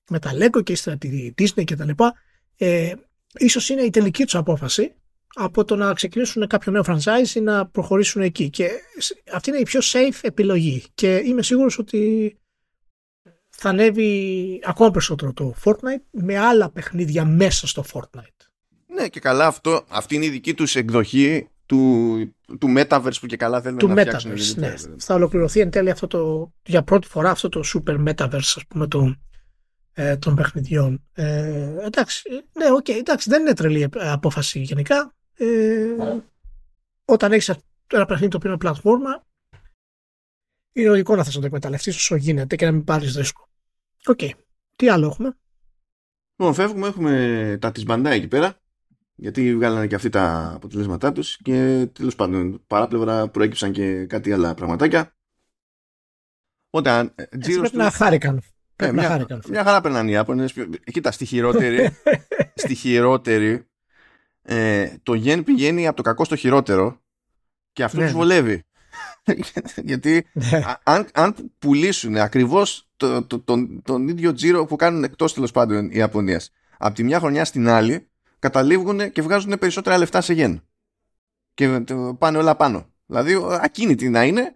με 0.10 0.20
τα 0.20 0.32
Lego 0.34 0.64
και 0.64 0.72
ύστερα 0.72 0.98
τη 0.98 1.34
Disney 1.38 1.64
και 1.64 1.76
τα 1.76 1.86
λοιπά. 1.86 2.14
Ε, 2.58 2.94
ίσως 3.34 3.70
είναι 3.70 3.82
η 3.82 3.90
τελική 3.90 4.24
τους 4.24 4.36
απόφαση 4.36 4.94
από 5.36 5.66
το 5.66 5.76
να 5.76 5.94
ξεκινήσουν 5.94 6.48
κάποιο 6.48 6.72
νέο 6.72 6.84
franchise 6.86 7.36
ή 7.36 7.40
να 7.40 7.68
προχωρήσουν 7.68 8.22
εκεί. 8.22 8.50
Και 8.50 8.70
αυτή 9.34 9.50
είναι 9.50 9.60
η 9.60 9.64
πιο 9.64 9.80
safe 9.84 10.20
επιλογή. 10.22 10.84
Και 10.94 11.22
είμαι 11.26 11.44
σίγουρος 11.44 11.78
ότι 11.78 12.38
θα 13.60 13.70
ανέβει 13.70 14.62
ακόμα 14.66 14.92
περισσότερο 14.92 15.34
το 15.34 15.54
Fortnite 15.64 16.04
με 16.12 16.38
άλλα 16.38 16.70
παιχνίδια 16.72 17.26
μέσα 17.26 17.68
στο 17.68 17.84
Fortnite. 17.94 18.48
Ναι 18.88 19.08
και 19.08 19.20
καλά 19.20 19.48
αυτό, 19.48 19.86
αυτή 19.90 20.16
είναι 20.16 20.26
η 20.26 20.30
δική 20.30 20.54
τους 20.54 20.76
εκδοχή 20.76 21.48
του, 21.66 22.16
του 22.60 22.74
Metaverse 22.78 23.14
που 23.20 23.26
και 23.26 23.38
καλά 23.38 23.62
θέλουν 23.62 23.78
του 23.78 23.88
να 23.88 23.94
Metaverse, 23.94 24.06
φτιάξουν. 24.06 24.60
ναι. 24.60 24.74
Θα 24.98 25.14
ολοκληρωθεί 25.14 25.60
εν 25.60 25.70
τέλει 25.70 25.90
αυτό 25.90 26.08
το, 26.08 26.52
για 26.66 26.84
πρώτη 26.84 27.08
φορά 27.08 27.30
αυτό 27.30 27.50
το 27.50 27.62
Super 27.74 28.08
Metaverse 28.08 28.36
ας 28.36 28.64
πούμε 28.68 28.88
των, 28.88 29.22
ε, 29.94 30.18
των 30.18 30.36
παιχνιδιών. 30.36 31.04
Ε, 31.14 31.86
εντάξει, 31.86 32.30
ναι, 32.58 32.66
okay, 32.80 32.90
εντάξει, 32.98 33.30
δεν 33.30 33.42
είναι 33.42 33.54
τρελή 33.54 33.90
απόφαση 33.94 34.60
γενικά 34.60 35.16
ε, 35.34 35.48
όταν 37.06 37.32
έχεις 37.32 37.54
ένα 37.94 38.06
παιχνίδι 38.06 38.32
το 38.32 38.38
οποίο 38.38 38.50
είναι 38.50 38.60
πλατφόρμα, 38.60 39.26
είναι 40.74 40.88
λογικό 40.88 41.16
να 41.16 41.24
θες 41.24 41.36
να 41.36 41.40
το 41.42 41.46
εκμεταλλευτείς 41.46 41.96
όσο 41.96 42.16
γίνεται 42.16 42.56
και 42.56 42.66
να 42.66 42.72
μην 42.72 42.84
πάρεις 42.84 43.16
ρίσκο. 43.16 43.49
OK. 44.10 44.20
Okay. 44.22 44.30
Τι 44.76 44.90
άλλο 44.90 45.06
έχουμε; 45.06 45.38
Λοιπόν, 46.36 46.54
φεύγουμε, 46.54 46.88
έχουμε 46.88 47.58
τα 47.62 47.72
της 47.72 47.84
Bandai 47.88 48.06
εκεί 48.06 48.28
πέρα. 48.28 48.62
Γιατί 49.16 49.56
βγάλανε 49.56 49.88
και 49.88 49.96
αυτοί 49.96 50.10
τα 50.10 50.52
αποτελέσματά 50.56 51.12
τους 51.12 51.38
και 51.38 51.88
τέλος 51.94 52.16
πάντων 52.16 52.64
παράπλευρα 52.68 53.28
προέκυψαν 53.28 53.72
και 53.72 54.06
κάτι 54.06 54.34
άλλα 54.34 54.54
πραγματάκια. 54.54 55.16
Όταν, 56.70 57.12
ε, 57.16 57.24
πρέπει 57.24 57.76
να 57.76 57.92
χάρηκαν. 57.92 58.42
Ε, 58.76 58.92
μια, 58.92 59.26
μια 59.50 59.64
χαρά 59.64 59.82
περνάνε 59.82 60.10
οι 60.10 60.14
Ιάπωνες. 60.14 60.54
Κοίτα, 60.92 61.12
στη 61.12 61.26
χειρότερη, 61.26 61.90
στη 62.64 62.76
χειρότερη 62.76 63.68
ε, 64.42 64.96
το 65.04 65.14
γεν 65.14 65.44
πηγαίνει 65.44 65.88
από 65.88 65.96
το 65.96 66.02
κακό 66.02 66.24
στο 66.24 66.36
χειρότερο 66.36 67.02
και 67.72 67.84
αυτό 67.84 67.98
ναι. 67.98 68.04
τους 68.04 68.14
βολεύει. 68.14 68.64
Γιατί 69.90 70.26
ναι. 70.34 70.64
αν, 70.84 71.08
αν 71.14 71.36
πουλήσουν 71.60 72.18
ακριβώς 72.18 72.90
το, 72.98 73.24
το, 73.24 73.40
τον, 73.40 73.82
τον 73.84 74.08
ίδιο 74.08 74.34
τζίρο 74.34 74.66
που 74.66 74.76
κάνουν 74.76 75.04
εκτός 75.04 75.34
τέλος 75.34 75.52
πάντων 75.52 75.86
οι 75.86 75.98
Ιαπωνίας 75.98 76.52
από 76.78 76.96
τη 76.96 77.04
μια 77.04 77.20
χρονιά 77.20 77.46
στην 77.46 77.68
άλλη 77.68 78.08
καταλήγουν 78.40 79.12
και 79.12 79.22
βγάζουν 79.22 79.60
περισσότερα 79.60 79.98
λεφτά 79.98 80.22
σε 80.22 80.34
γεν. 80.34 80.64
Και 81.54 81.84
πάνε 82.18 82.38
όλα 82.38 82.56
πάνω. 82.56 82.86
Δηλαδή 83.06 83.36
ακίνητη 83.62 84.10
να 84.10 84.24
είναι. 84.24 84.56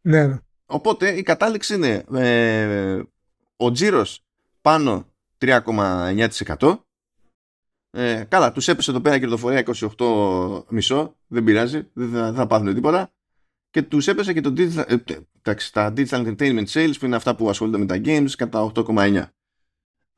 Ναι. 0.00 0.26
ναι. 0.26 0.38
Οπότε 0.66 1.10
η 1.10 1.22
κατάληξη 1.22 1.74
είναι 1.74 2.04
ε, 2.14 3.02
ο 3.56 3.70
τζίρος 3.70 4.24
πάνω 4.60 5.06
3,9% 5.38 6.78
ε, 7.92 8.24
καλά, 8.28 8.52
τους 8.52 8.68
έπεσε 8.68 8.90
εδώ 8.90 9.00
πέρα 9.00 9.18
κερδοφορία 9.18 9.64
28 9.98 10.62
μισό. 10.68 11.16
Δεν 11.26 11.44
πειράζει, 11.44 11.88
δεν 11.92 12.10
θα, 12.10 12.32
θα 12.32 12.46
πάθουν 12.46 12.74
τίποτα. 12.74 13.12
Και 13.70 13.82
τους 13.82 14.08
έπεσε 14.08 14.32
και 14.32 14.40
το 14.40 14.52
digital, 14.56 14.84
ε, 14.86 14.96
τα 15.72 15.92
digital 15.96 16.26
entertainment 16.26 16.66
sales 16.66 16.92
που 16.98 17.06
είναι 17.06 17.16
αυτά 17.16 17.34
που 17.34 17.48
ασχολούνται 17.48 17.78
με 17.78 17.86
τα 17.86 18.00
games 18.04 18.30
κατά 18.36 18.72
8,9. 18.74 19.24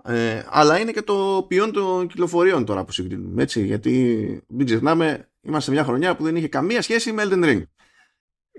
Ε, 0.05 0.45
αλλά 0.49 0.79
είναι 0.79 0.93
και 0.93 1.03
το 1.03 1.45
ποιόν 1.49 1.73
των 1.73 2.07
κυκλοφοριών 2.07 2.65
τώρα 2.65 2.85
που 2.85 2.93
συγκρίνουμε. 2.93 3.43
Έτσι, 3.43 3.65
γιατί 3.65 4.43
μην 4.49 4.67
ξεχνάμε, 4.67 5.31
είμαστε 5.41 5.71
μια 5.71 5.85
χρονιά 5.85 6.17
που 6.17 6.25
δεν 6.25 6.37
είχε 6.37 6.49
καμία 6.49 6.83
σχέση 6.83 7.13
με 7.13 7.23
Elden 7.27 7.45
Ring. 7.45 7.63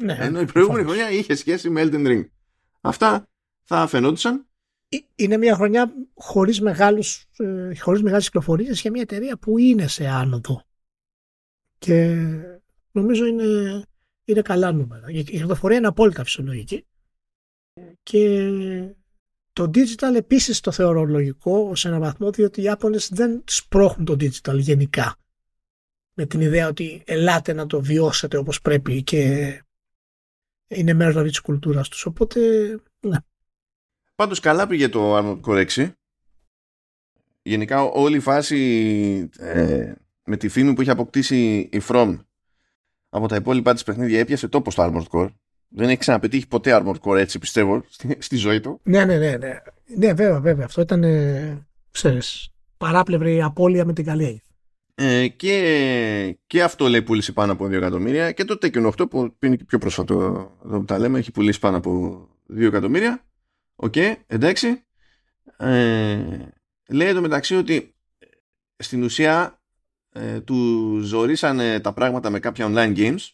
Ναι, 0.01 0.17
Ενώ 0.19 0.39
η 0.39 0.45
προηγούμενη 0.45 0.85
χρονιά 0.85 1.11
είχε 1.11 1.35
σχέση 1.35 1.69
με 1.69 1.83
Elden 1.85 2.07
Ring. 2.07 2.23
Αυτά 2.81 3.27
θα 3.63 3.87
φαινόντουσαν 3.87 4.47
ε, 4.89 4.97
είναι 5.15 5.37
μια 5.37 5.55
χρονιά 5.55 5.93
χωρίς, 6.13 6.61
μεγάλους, 6.61 7.25
ε, 7.37 7.75
χωρίς 7.75 8.01
μεγάλες 8.01 8.25
κυκλοφορίες 8.25 8.81
για 8.81 8.91
μια 8.91 9.01
εταιρεία 9.01 9.37
που 9.37 9.57
είναι 9.57 9.87
σε 9.87 10.07
άνοδο. 10.07 10.63
Και 11.77 12.15
νομίζω 12.91 13.25
είναι, 13.25 13.81
είναι 14.25 14.41
καλά 14.41 14.71
νούμερα. 14.71 15.05
Η 15.09 15.23
κυκλοφορία 15.23 15.77
είναι 15.77 15.87
απόλυτα 15.87 16.23
φυσιολογική. 16.23 16.85
Και 18.03 18.49
το 19.53 19.63
digital 19.63 20.15
επίσης 20.15 20.59
το 20.59 20.71
θεωρώ 20.71 21.03
λογικό 21.03 21.75
σε 21.75 21.87
έναν 21.87 21.99
βαθμό 21.99 22.31
διότι 22.31 22.61
οι 22.61 22.63
Ιάπωνες 22.63 23.09
δεν 23.11 23.43
σπρώχνουν 23.47 24.05
το 24.05 24.13
digital 24.13 24.57
γενικά. 24.57 25.17
Με 26.13 26.25
την 26.25 26.41
ιδέα 26.41 26.67
ότι 26.67 27.03
ελάτε 27.05 27.53
να 27.53 27.65
το 27.65 27.81
βιώσετε 27.81 28.37
όπως 28.37 28.61
πρέπει 28.61 29.03
και 29.03 29.63
είναι 30.67 30.93
μέρος 30.93 31.11
δηλαδή 31.11 31.29
της 31.29 31.39
κουλτούρας 31.39 31.89
τους. 31.89 32.05
Οπότε, 32.05 32.39
ναι. 32.99 33.17
Πάντως 34.15 34.39
καλά 34.39 34.67
πήγε 34.67 34.89
το 34.89 35.17
Armored 35.17 35.41
Core 35.41 35.67
6. 35.67 35.91
Γενικά 37.41 37.81
όλη 37.81 38.17
η 38.17 38.19
φάση 38.19 38.59
ε, 39.37 39.93
με 40.23 40.37
τη 40.37 40.47
φήμη 40.47 40.73
που 40.73 40.81
είχε 40.81 40.91
αποκτήσει 40.91 41.69
η 41.71 41.81
From 41.87 42.19
από 43.13 43.27
τα 43.27 43.35
υπόλοιπα 43.35 43.73
της 43.73 43.83
παιχνίδια 43.83 44.19
έπιασε 44.19 44.47
τόπο 44.47 44.71
στο 44.71 44.83
Armored 44.83 45.17
Core. 45.17 45.29
Δεν 45.67 45.87
έχει 45.89 45.97
ξαναπετύχει 45.97 46.47
ποτέ 46.47 46.81
Armored 46.81 46.99
Core 47.01 47.17
έτσι 47.17 47.39
πιστεύω 47.39 47.83
στη, 47.89 48.17
στη 48.19 48.35
ζωή 48.35 48.59
του. 48.59 48.79
Ναι, 48.83 49.05
ναι, 49.05 49.17
ναι. 49.17 49.37
Ναι, 49.37 49.59
ναι 49.85 50.13
βέβαια, 50.13 50.39
βέβαια. 50.39 50.65
Αυτό 50.65 50.81
ήταν, 50.81 51.03
ε, 51.03 51.65
ξέρεις, 51.91 52.49
παράπλευρη 52.77 53.41
απώλεια 53.41 53.85
με 53.85 53.93
την 53.93 54.05
καλή 54.05 54.43
Ε, 54.95 55.27
και, 55.27 56.37
και 56.47 56.63
αυτό 56.63 56.87
λέει 56.87 57.01
πούλησε 57.01 57.31
πάνω 57.31 57.51
από 57.51 57.65
2 57.65 57.71
εκατομμύρια 57.71 58.31
και 58.31 58.45
το 58.45 58.57
Tekken 58.61 58.91
8 58.91 59.09
που 59.09 59.35
είναι 59.39 59.55
και 59.55 59.63
πιο 59.63 59.77
πρόσφατο 59.77 60.15
εδώ 60.65 60.79
που 60.79 60.85
τα 60.85 60.99
λέμε 60.99 61.19
έχει 61.19 61.31
πουλήσει 61.31 61.59
πάνω 61.59 61.77
από 61.77 62.21
2 62.53 62.61
εκατομμύρια 62.61 63.23
OK, 63.75 63.93
okay, 63.95 64.13
εντάξει 64.27 64.83
ε, 65.57 66.17
λέει 66.89 67.07
εδώ 67.07 67.21
μεταξύ 67.21 67.55
ότι 67.55 67.95
στην 68.77 69.03
ουσία 69.03 69.62
ε, 70.13 70.41
του 70.41 70.99
ζορίσανε 70.99 71.79
τα 71.79 71.93
πράγματα 71.93 72.29
με 72.29 72.39
κάποια 72.39 72.67
online 72.69 72.97
games 72.97 73.29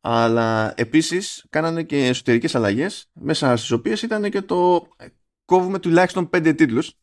αλλά 0.00 0.74
επίσης 0.76 1.46
κάνανε 1.50 1.82
και 1.82 2.06
εσωτερικές 2.06 2.54
αλλαγές 2.54 3.10
μέσα 3.12 3.56
στις 3.56 3.70
οποίες 3.70 4.02
ήταν 4.02 4.30
και 4.30 4.42
το 4.42 4.88
ε, 4.96 5.06
κόβουμε 5.44 5.78
τουλάχιστον 5.78 6.30
5 6.32 6.54
τίτλους 6.56 6.98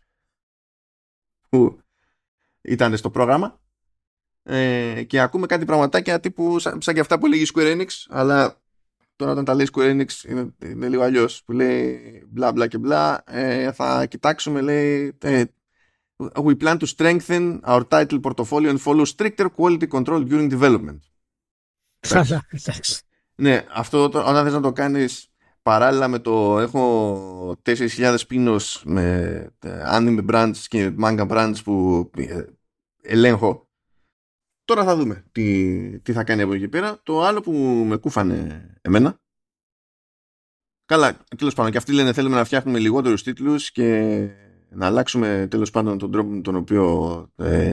που 1.50 1.80
ήταν 2.62 2.98
στο 2.98 3.10
πρόγραμμα. 3.10 3.62
Ε, 4.44 5.04
και 5.04 5.20
ακούμε 5.20 5.46
κάτι 5.46 5.66
πραγματάκια 5.66 6.20
τύπου 6.20 6.60
σαν, 6.60 6.82
σαν 6.82 6.94
και 6.94 7.00
αυτά 7.00 7.20
που 7.20 7.28
λέγει 7.28 7.46
Square 7.54 7.76
Enix 7.76 7.88
αλλά 8.10 8.62
τώρα 9.16 9.32
όταν 9.32 9.46
τα 9.46 9.54
λέει 9.54 9.68
Square 9.74 10.02
Enix 10.02 10.30
είναι, 10.30 10.54
είναι 10.64 10.90
λίγο 10.90 11.02
αλλιώς 11.02 11.44
που 11.44 11.52
λέει 11.52 12.24
μπλα 12.28 12.52
μπλα 12.52 12.68
και 12.68 12.78
μπλα 12.78 13.24
ε, 13.26 13.72
θα 13.72 14.06
κοιτάξουμε 14.06 14.62
λέει 14.62 15.18
ε, 15.22 15.44
We 16.20 16.56
plan 16.56 16.78
to 16.80 16.86
strengthen 16.86 17.62
our 17.64 17.84
title 17.96 18.20
portfolio 18.20 18.70
and 18.70 18.82
follow 18.82 19.06
stricter 19.06 19.48
quality 19.50 19.88
control 19.88 20.22
during 20.24 20.50
development. 20.50 21.00
ναι, 23.36 23.66
αυτό 23.74 24.04
όταν 24.04 24.44
θες 24.44 24.54
να 24.54 24.62
το 24.62 24.72
κάνεις 24.72 25.32
παράλληλα 25.62 26.08
με 26.08 26.20
το 26.20 26.60
έχω 26.60 27.62
4.000 27.66 28.18
πίνος 28.28 28.82
με 28.86 29.14
ε, 29.60 29.84
anime 29.86 30.26
brands 30.30 30.58
και 30.68 30.94
manga 31.02 31.28
brands 31.28 31.56
που 31.64 32.10
ε, 32.18 32.44
ελέγχω. 33.02 33.70
Τώρα 34.66 34.84
θα 34.84 34.96
δούμε 34.96 35.26
τι, 35.32 36.00
τι 36.00 36.14
θα 36.14 36.24
κάνει 36.24 36.42
από 36.42 36.54
εκεί 36.54 36.68
πέρα. 36.68 37.00
Το 37.04 37.24
άλλο 37.24 37.42
που 37.42 37.52
με 37.88 37.98
κούφανε 37.98 38.70
εμένα 38.82 39.20
καλά 40.86 41.18
τέλος 41.38 41.54
πάντων 41.54 41.72
και 41.72 41.78
αυτοί 41.78 41.94
λένε 41.94 42.14
θέλουμε 42.14 42.36
να 42.36 42.44
φτιάχνουμε 42.44 42.80
λιγότερους 42.80 43.24
τίτλους 43.24 43.72
και 43.72 44.30
να 44.70 44.86
αλλάξουμε 44.86 45.48
τέλος 45.50 45.72
πάντων 45.72 45.98
τον 45.98 46.12
τρόπο 46.12 46.30
με 46.30 46.42
τον 46.42 46.56
οποίο 46.56 47.30
ε, 47.36 47.70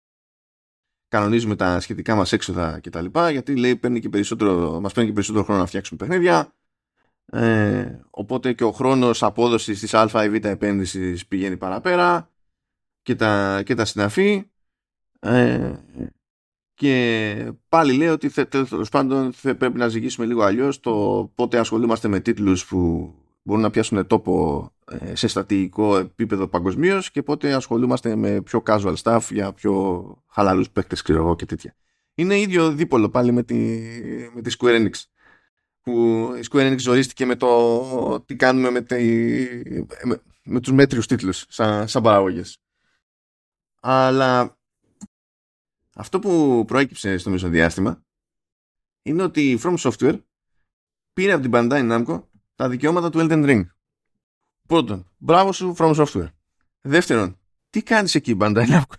κανονίζουμε 1.09 1.56
τα 1.56 1.80
σχετικά 1.80 2.14
μας 2.14 2.32
έξοδα 2.32 2.80
και 2.80 2.90
τα 2.90 3.00
λοιπά 3.00 3.30
γιατί 3.30 3.56
λέει 3.56 3.76
παίρνει 3.76 4.00
και 4.00 4.09
περισσότερο, 4.09 4.80
μας 4.80 4.92
παίρνει 4.92 5.09
και 5.09 5.14
περισσότερο 5.14 5.44
χρόνο 5.44 5.61
να 5.61 5.66
φτιάξουμε 5.66 5.98
παιχνίδια. 5.98 6.54
Ε, 7.32 7.98
οπότε 8.11 8.52
και 8.52 8.64
ο 8.64 8.72
χρόνος 8.72 9.22
απόδοσης 9.22 9.80
της 9.80 9.94
α 9.94 10.24
ή 10.24 10.30
β 10.30 10.44
επένδυσης 10.44 11.26
πηγαίνει 11.26 11.56
παραπέρα 11.56 12.30
και 13.02 13.14
τα, 13.14 13.62
και 13.64 13.74
τα 13.74 13.85
συναφή. 13.85 14.50
Ε, 15.20 15.74
και 16.74 17.52
πάλι 17.68 17.92
λέει 17.92 18.09
ότι 18.09 18.44
τέλος 18.44 18.88
πάντων 18.88 19.32
πρέπει 19.42 19.78
να 19.78 19.88
ζυγίσουμε 19.88 20.26
λίγο 20.26 20.42
αλλιώς 20.42 20.80
το 20.80 21.30
πότε 21.35 21.59
ασχολούμαστε 21.59 22.09
με 22.09 22.20
τίτλους 22.20 22.66
που 22.66 23.12
μπορούν 23.42 23.62
να 23.62 23.70
πιάσουν 23.70 24.06
τόπο 24.06 24.64
ε, 24.70 24.76
σε 25.12 25.27
στρατηγικό 25.27 25.96
επίπεδο 25.96 26.49
παγκοσμίως 26.49 27.11
και 27.11 27.22
πότε 27.22 27.55
ασχολούμαστε 27.55 28.16
με 28.16 28.40
πιο 28.40 28.62
casual 28.66 28.94
stuff 29.03 29.20
για 29.31 29.53
πιο 29.53 30.05
χαλαρούς 30.29 30.70
παίκτες 30.70 31.03
ξέρω 31.03 31.18
εγώ 31.18 31.37
και 31.37 31.46
τέτοια. 31.46 31.77
Είναι 32.14 32.40
ίδιο 32.40 32.72
δίπολο 32.72 33.09
πάλι 33.09 33.33
με 33.33 33.42
τη, 33.42 33.55
με 34.35 34.42
τη 34.42 34.55
Square 34.59 34.81
Enix 34.81 34.90
που 35.81 35.92
η 36.37 36.46
Square 36.51 36.72
Enix 36.72 36.79
ζορίστηκε 36.79 37.27
με 37.27 37.37
το 37.37 38.20
τι 38.20 38.37
κάνουμε 38.37 38.70
με, 38.70 38.81
τη, 38.81 38.94
με, 40.05 40.22
με 40.44 40.61
τους 40.61 40.72
μέτριους 40.72 41.07
τίτλους 41.07 41.44
σαν, 41.49 41.88
σαν 41.88 42.03
παραγωγές. 42.03 42.59
Αλλά 43.81 44.59
αυτό 45.94 46.18
που 46.18 46.64
προέκυψε 46.66 47.18
στο 47.18 47.31
μεσοδιάστημα 47.31 48.05
είναι 49.03 49.22
ότι 49.22 49.51
η 49.51 49.61
From 49.62 49.77
Software 49.77 50.20
πήρε 51.12 51.33
από 51.33 51.42
την 51.42 51.51
Bandai 51.55 51.90
Namco 51.92 52.22
τα 52.55 52.68
δικαιώματα 52.68 53.11
του 53.11 53.18
Elden 53.18 53.44
Ring. 53.46 53.64
Πρώτον, 54.66 55.07
μπράβο 55.16 55.52
σου 55.52 55.74
From 55.79 55.94
Software. 55.94 56.29
Δεύτερον, 56.81 57.38
τι 57.70 57.83
κάνεις 57.83 58.14
εκεί 58.14 58.37
Bandai 58.40 58.66
Namco; 58.68 58.94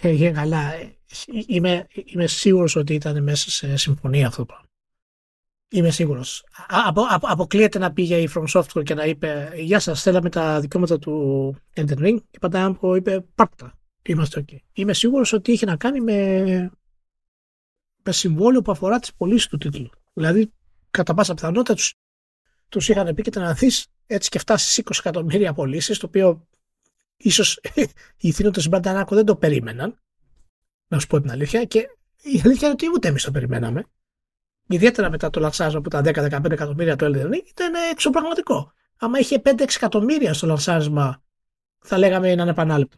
Ε, 0.00 0.30
καλά. 0.30 0.72
Είμαι, 1.46 1.86
είμαι 2.04 2.26
σίγουρος 2.26 2.76
ότι 2.76 2.94
ήταν 2.94 3.22
μέσα 3.22 3.50
σε 3.50 3.76
συμφωνία 3.76 4.26
αυτό 4.26 4.38
το 4.38 4.44
πράγμα. 4.44 4.66
Είμαι 5.68 5.90
σίγουρος. 5.90 6.44
Απο, 6.68 7.02
απο, 7.08 7.26
αποκλείεται 7.30 7.78
να 7.78 7.92
πήγε 7.92 8.16
η 8.16 8.28
From 8.34 8.44
Software 8.46 8.84
και 8.84 8.94
να 8.94 9.04
είπε 9.04 9.52
Γεια 9.56 9.78
σας, 9.80 10.02
θέλαμε 10.02 10.28
τα 10.28 10.60
δικαιώματα 10.60 10.98
του 10.98 11.56
Elden 11.74 11.98
Ring. 11.98 12.16
Και 12.30 12.38
πάντα 12.38 12.78
είπε 12.96 13.20
Πάρτα. 13.34 13.78
Είμαστε 14.02 14.44
OK. 14.46 14.56
Είμαι 14.72 14.92
σίγουρος 14.92 15.32
ότι 15.32 15.52
είχε 15.52 15.66
να 15.66 15.76
κάνει 15.76 16.00
με, 16.00 16.70
με 18.02 18.12
συμβόλαιο 18.12 18.62
που 18.62 18.70
αφορά 18.70 18.98
τις 18.98 19.14
πωλήσεις 19.14 19.46
του 19.46 19.58
τίτλου. 19.58 19.90
Δηλαδή, 20.12 20.52
κατά 20.90 21.14
πάσα 21.14 21.34
πιθανότητα 21.34 21.74
τους 21.74 21.94
τους 22.68 22.88
είχαν 22.88 23.14
πει 23.14 23.22
και 23.22 23.38
να 23.38 23.52
δεις 23.52 23.86
έτσι 24.14 24.28
και 24.28 24.38
φτάσει 24.38 24.82
20 24.86 24.96
εκατομμύρια 24.98 25.52
πωλήσεις, 25.52 25.98
το 25.98 26.06
οποίο 26.06 26.46
ίσως 27.16 27.60
οι 28.20 28.32
θύνοντε 28.32 28.68
Μπαντανάκο 28.68 29.14
δεν 29.14 29.24
το 29.24 29.36
περίμεναν. 29.36 30.00
Να 30.88 30.98
σου 30.98 31.06
πω 31.06 31.20
την 31.20 31.30
αλήθεια. 31.30 31.64
Και 31.64 31.78
η 32.22 32.40
αλήθεια 32.44 32.66
είναι 32.68 32.70
ότι 32.70 32.86
ούτε 32.94 33.08
εμείς 33.08 33.24
το 33.24 33.30
περιμέναμε 33.30 33.84
ιδιαίτερα 34.74 35.10
μετά 35.10 35.30
το 35.30 35.40
λανσάρισμα 35.40 35.80
που 35.80 35.88
ήταν 35.98 36.30
10-15 36.44 36.50
εκατομμύρια 36.50 36.96
το 36.96 37.06
Elden 37.06 37.26
Ring, 37.26 37.46
ήταν 37.48 37.74
εξωπραγματικό. 37.90 38.72
Άμα 38.96 39.18
είχε 39.18 39.42
5-6 39.44 39.60
εκατομμύρια 39.60 40.34
στο 40.34 40.46
λανσάρισμα, 40.46 41.22
θα 41.78 41.98
λέγαμε 41.98 42.30
είναι 42.30 42.42
ανεπανάληπτο. 42.42 42.96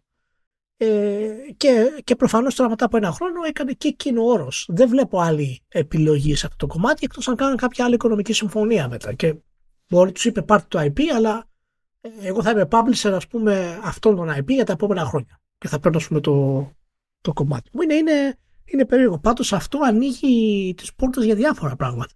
Ε, 0.77 1.29
και, 1.57 2.01
και 2.05 2.17
προφανώς 2.17 2.55
τώρα 2.55 2.71
μετά 2.71 2.85
από 2.85 2.97
ένα 2.97 3.13
χρόνο 3.13 3.43
έκανε 3.43 3.73
και 3.73 3.89
εκείνο 3.89 4.25
όρος. 4.25 4.67
Δεν 4.69 4.89
βλέπω 4.89 5.21
άλλη 5.21 5.63
επιλογή 5.69 6.35
σε 6.35 6.47
αυτό 6.47 6.67
το 6.67 6.73
κομμάτι 6.73 7.01
εκτός 7.05 7.29
αν 7.29 7.37
κάνουν 7.37 7.57
κάποια 7.57 7.85
άλλη 7.85 7.95
οικονομική 7.95 8.33
συμφωνία 8.33 8.89
μετά. 8.89 9.13
Και 9.13 9.35
μπορεί 9.95 10.13
του 10.13 10.29
είπε 10.29 10.43
πάρτε 10.43 10.67
το 10.69 10.81
IP, 10.81 11.01
αλλά 11.15 11.49
ε, 12.01 12.09
εγώ 12.21 12.43
θα 12.43 12.51
είμαι 12.51 12.69
publisher 12.71 13.13
ας 13.15 13.27
πούμε 13.27 13.81
αυτόν 13.83 14.17
τον 14.17 14.31
IP 14.31 14.47
για 14.47 14.65
τα 14.65 14.73
επόμενα 14.73 15.05
χρόνια. 15.05 15.41
Και 15.59 15.69
θα 15.69 15.81
παίρνω 15.81 16.01
πούμε, 16.09 16.21
το, 16.21 16.71
το 17.21 17.33
κομμάτι 17.33 17.71
μου. 17.73 17.83
Είναι, 17.83 17.95
είναι, 17.95 18.39
είναι 18.65 18.85
περίεργο. 18.85 19.19
Πάντως 19.19 19.53
αυτό 19.53 19.79
ανοίγει 19.85 20.75
τις 20.77 20.95
πόρτες 20.95 21.25
για 21.25 21.35
διάφορα 21.35 21.77
πράγματα 21.77 22.15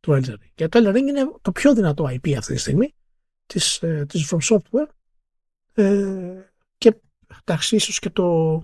του 0.00 0.12
Elden 0.12 0.30
Ring. 0.30 0.50
Και 0.54 0.68
το 0.68 0.78
Elden 0.82 0.94
Ring 0.96 1.08
είναι 1.08 1.30
το 1.42 1.52
πιο 1.52 1.74
δυνατό 1.74 2.04
IP 2.04 2.32
αυτή 2.32 2.52
τη 2.52 2.58
στιγμή 2.58 2.94
της, 3.46 3.82
ε, 3.82 4.06
της 4.08 4.32
From 4.32 4.38
Software 4.50 4.88
ε, 5.74 6.42
και 6.78 7.00
εντάξει 7.40 7.76
ίσως 7.76 7.98
και 7.98 8.10
το 8.10 8.60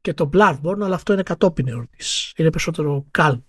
και 0.00 0.14
το 0.14 0.30
Bloodborne 0.32 0.80
αλλά 0.80 0.94
αυτό 0.94 1.12
είναι 1.12 1.22
κατόπιν 1.22 1.68
εορτής. 1.68 2.32
Είναι 2.36 2.50
περισσότερο 2.50 3.06
cult 3.18 3.44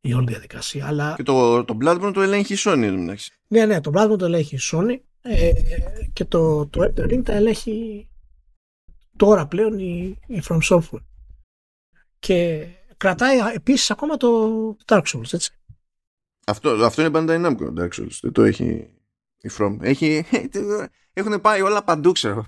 η 0.00 0.12
όλη 0.12 0.26
διαδικασία. 0.26 0.86
Αλλά... 0.86 1.14
Και 1.16 1.22
το, 1.22 1.64
το 1.64 1.76
Bloodborne 1.82 2.10
το 2.14 2.20
ελέγχει 2.20 2.52
η 2.52 2.56
Sony. 2.58 3.14
Ναι, 3.48 3.66
ναι, 3.66 3.80
το 3.80 3.90
Bloodborne 3.94 4.18
το 4.18 4.24
ελέγχει 4.24 4.54
η 4.54 4.60
Sony 4.72 4.96
ε, 5.22 5.52
και 6.12 6.24
το, 6.24 6.66
το 6.66 6.82
Elden 6.82 7.12
Ring 7.12 7.22
τα 7.24 7.32
ελέγχει 7.32 8.08
τώρα 9.16 9.46
πλέον 9.46 9.78
η, 9.78 10.18
η 10.26 10.42
From 10.48 10.58
Software. 10.62 11.04
Και 12.18 12.66
κρατάει 12.96 13.38
επίσης 13.54 13.90
ακόμα 13.90 14.16
το 14.16 14.76
Dark 14.84 15.02
Souls, 15.02 15.32
έτσι. 15.32 15.52
Αυτό, 16.46 16.70
αυτό 16.70 17.02
είναι 17.02 17.10
Bandai 17.14 17.46
Namco 17.46 17.78
Dark 17.78 17.90
Souls. 17.90 18.18
Δεν 18.20 18.32
το 18.32 18.42
έχει 18.42 18.90
η 19.40 19.50
From. 19.58 19.76
Έχει, 19.80 20.24
έχουν 21.12 21.40
πάει 21.40 21.60
όλα 21.60 21.84
παντού, 21.84 22.12
ξέρω. 22.12 22.46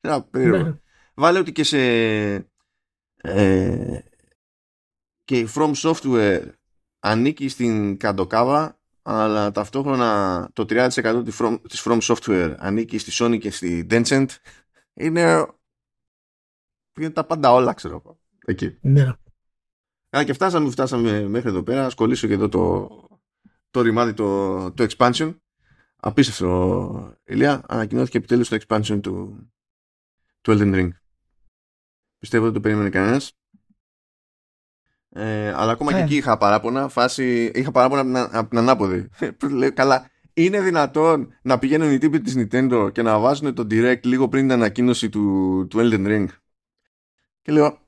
Ναι. 0.00 0.74
Βάλε 1.14 1.38
ότι 1.38 1.52
και 1.52 1.64
σε. 1.64 1.78
Ε, 3.16 4.00
και 5.24 5.38
η 5.38 5.48
From 5.54 5.72
Software 5.74 6.48
ανήκει 6.98 7.48
στην 7.48 7.96
Καντοκάβα 7.96 8.78
αλλά 9.02 9.50
ταυτόχρονα 9.50 10.50
το 10.52 10.62
30% 10.68 11.22
της 11.24 11.36
From, 11.40 11.58
της 11.68 11.82
From 11.86 12.00
Software 12.00 12.54
ανήκει 12.58 12.98
στη 12.98 13.10
Sony 13.14 13.38
και 13.38 13.50
στη 13.50 13.86
Tencent 13.90 14.26
είναι, 14.94 15.46
είναι 16.98 17.10
τα 17.10 17.24
πάντα 17.24 17.52
όλα 17.52 17.72
ξέρω 17.72 18.18
Εκεί. 18.44 18.78
Ναι. 18.80 19.12
Α, 20.16 20.24
και 20.24 20.32
φτάσαμε, 20.32 20.70
φτάσαμε 20.70 21.28
μέχρι 21.28 21.48
εδώ 21.48 21.62
πέρα. 21.62 21.90
Σκολήσω 21.90 22.26
και 22.26 22.32
εδώ 22.32 22.48
το, 22.48 22.88
το 23.70 23.80
ρημάδι, 23.80 24.14
το, 24.14 24.72
το 24.72 24.86
expansion. 24.90 25.36
Απίστευτο, 25.96 27.14
Ηλία. 27.24 27.64
Ανακοινώθηκε 27.68 28.16
επιτέλους 28.16 28.48
το 28.48 28.56
expansion 28.60 29.00
του, 29.02 29.46
του 30.40 30.52
Elden 30.52 30.74
Ring. 30.74 30.88
Πιστεύω 32.18 32.44
ότι 32.44 32.54
το 32.54 32.60
περίμενε 32.60 32.90
κανένας. 32.90 33.38
Ε, 35.10 35.52
αλλά 35.52 35.72
ακόμα 35.72 35.92
και 35.92 35.98
ε. 35.98 36.02
εκεί 36.02 36.16
είχα 36.16 36.38
παράπονα. 36.38 36.88
Φάση, 36.88 37.50
είχα 37.54 37.70
παράπονα 37.70 38.28
από 38.32 38.48
την, 38.48 38.58
ανάποδη. 38.58 39.08
καλά, 39.74 40.10
είναι 40.34 40.60
δυνατόν 40.60 41.34
να 41.42 41.58
πηγαίνουν 41.58 41.92
οι 41.92 41.98
τύποι 41.98 42.20
της 42.20 42.34
Nintendo 42.36 42.90
και 42.92 43.02
να 43.02 43.18
βάζουν 43.18 43.54
το 43.54 43.66
Direct 43.70 44.02
λίγο 44.02 44.28
πριν 44.28 44.42
την 44.42 44.52
ανακοίνωση 44.52 45.08
του, 45.08 45.66
του 45.70 45.78
Elden 45.80 46.06
Ring. 46.06 46.26
Και 47.42 47.52
λέω, 47.52 47.78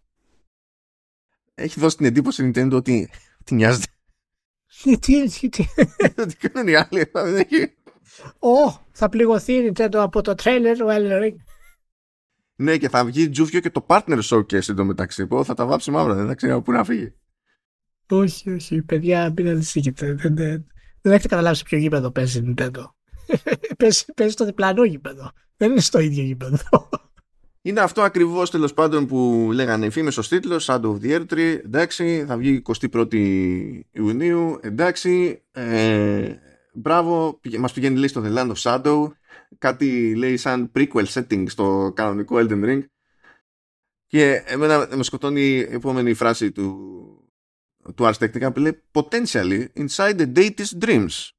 έχει 1.55 1.81
δώσει 1.81 1.97
την 1.97 2.07
εντύπωση 2.07 2.51
Nintendo 2.51 2.73
ότι, 2.73 3.11
ότι 3.41 3.55
νοιάζεται. 3.55 3.87
Τι, 4.83 4.99
τι, 4.99 5.29
τι. 5.29 5.49
Τι 5.49 6.37
κάνουν 6.49 6.69
οι 6.69 6.75
άλλοι, 6.75 7.11
δεν 7.13 7.37
έχει. 7.37 7.75
Ω, 8.39 8.85
θα 8.93 9.09
πληγωθεί 9.09 9.53
η 9.53 9.73
Nintendo 9.73 9.97
από 9.97 10.23
το 10.23 10.35
trailer 10.43 10.75
του 10.79 10.87
Elden 10.89 11.23
Ring. 11.23 11.35
Ναι, 12.61 12.77
και 12.77 12.89
θα 12.89 13.05
βγει 13.05 13.29
τζούφιο 13.29 13.61
και 13.61 13.71
το 13.71 13.87
partner 13.89 14.21
showcase 14.23 14.69
εντωμεταξύ. 14.69 15.27
Που 15.27 15.45
θα 15.45 15.55
τα 15.55 15.67
βάψει 15.67 15.91
μαύρα, 15.91 16.15
δεν 16.15 16.27
θα 16.27 16.35
ξέρω 16.35 16.63
πού 16.63 16.73
να 16.73 16.85
φύγει. 16.85 17.15
Όχι, 18.09 18.51
όχι, 18.51 18.83
παιδιά, 18.83 19.33
μην 19.37 19.49
ανησυχείτε. 19.49 20.15
Δεν, 20.15 20.37
δεν, 20.37 20.67
δεν 21.01 21.13
έχετε 21.13 21.29
καταλάβει 21.29 21.57
σε 21.57 21.63
ποιο 21.65 21.79
γήπεδο 21.79 22.11
παίζει 22.11 22.39
η 22.39 22.55
Nintendo. 22.57 22.85
παίζει, 23.79 24.05
παίζει 24.17 24.33
στο 24.33 24.45
διπλανό 24.45 24.85
γήπεδο. 24.85 25.31
Δεν 25.57 25.71
είναι 25.71 25.81
στο 25.81 25.99
ίδιο 25.99 26.23
γήπεδο. 26.23 26.59
Είναι 27.63 27.81
αυτό 27.81 28.03
ακριβώς 28.03 28.51
τέλος 28.51 28.75
πάντων 28.75 29.07
που 29.07 29.51
λέγανε 29.53 29.87
οι 29.87 29.91
φήμε 29.91 30.13
ω 30.19 30.21
τίτλος 30.21 30.67
Shadow 30.71 30.85
of 30.85 31.01
the 31.03 31.19
Earth 31.19 31.27
Tree. 31.35 31.59
Εντάξει, 31.65 32.25
θα 32.27 32.37
βγει 32.37 32.63
21η 32.93 33.81
Ιουνίου. 33.91 34.59
Εντάξει, 34.63 35.43
ε, 35.51 36.35
μπράβο, 36.75 37.41
μας 37.59 37.73
πηγαίνει 37.73 37.97
λέει 37.97 38.09
στο 38.09 38.23
The 38.25 38.37
Land 38.37 38.53
of 38.53 38.63
Shadow. 38.63 39.07
Κάτι 39.59 40.15
λέει 40.15 40.37
σαν 40.37 40.73
prequel 40.75 41.07
setting 41.07 41.45
στο 41.49 41.93
κανονικό 41.95 42.37
Elden 42.39 42.65
Ring. 42.65 42.83
Και 44.07 44.43
εμένα 44.47 44.97
με 44.97 45.03
σκοτώνει 45.03 45.41
η 45.41 45.59
επόμενη 45.59 46.15
φράση 46.15 46.53
του, 46.53 46.75
του 47.95 48.05
Ars 48.05 48.13
Technica 48.13 48.55
που 48.55 48.61
λέει 48.61 48.83
Potentially 48.93 49.67
inside 49.75 50.17
the 50.17 50.33
deity's 50.37 50.79
dreams. 50.85 51.31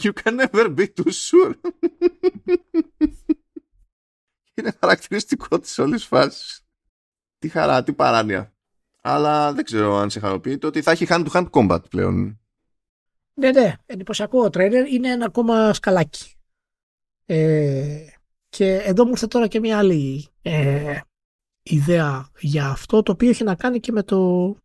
You 0.00 0.12
can 0.22 0.36
never 0.36 0.74
be 0.74 0.86
too 0.86 1.10
sure. 1.10 1.54
Είναι 4.54 4.72
χαρακτηριστικό 4.80 5.58
της 5.58 5.78
όλης 5.78 6.04
φάσης. 6.04 6.66
Τι 7.38 7.48
χαρά, 7.48 7.82
τι 7.82 7.92
παράνοια. 7.92 8.54
Αλλά 9.00 9.52
δεν 9.52 9.64
ξέρω 9.64 9.96
αν 9.96 10.10
σε 10.10 10.20
χαροποιεί 10.20 10.58
το 10.58 10.66
ότι 10.66 10.82
θα 10.82 10.90
έχει 10.90 11.06
hand-to-hand 11.08 11.50
combat 11.50 11.90
πλέον. 11.90 12.40
Ναι, 13.34 13.50
ναι, 13.50 13.74
εντυπωσιακό 13.86 14.50
τρέλερ 14.50 14.92
είναι 14.92 15.10
ένα 15.10 15.24
ακόμα 15.24 15.72
σκαλάκι. 15.72 16.35
Ε, 17.26 18.06
και 18.48 18.74
εδώ 18.74 19.04
μου 19.04 19.10
ήρθε 19.10 19.26
τώρα 19.26 19.48
και 19.48 19.60
μια 19.60 19.78
άλλη 19.78 20.26
ε, 20.42 21.00
ιδέα 21.62 22.30
για 22.40 22.68
αυτό, 22.68 23.02
το 23.02 23.12
οποίο 23.12 23.28
έχει 23.28 23.44
να 23.44 23.54
κάνει 23.54 23.80
και 23.80 23.92
με 23.92 24.02
το 24.02 24.56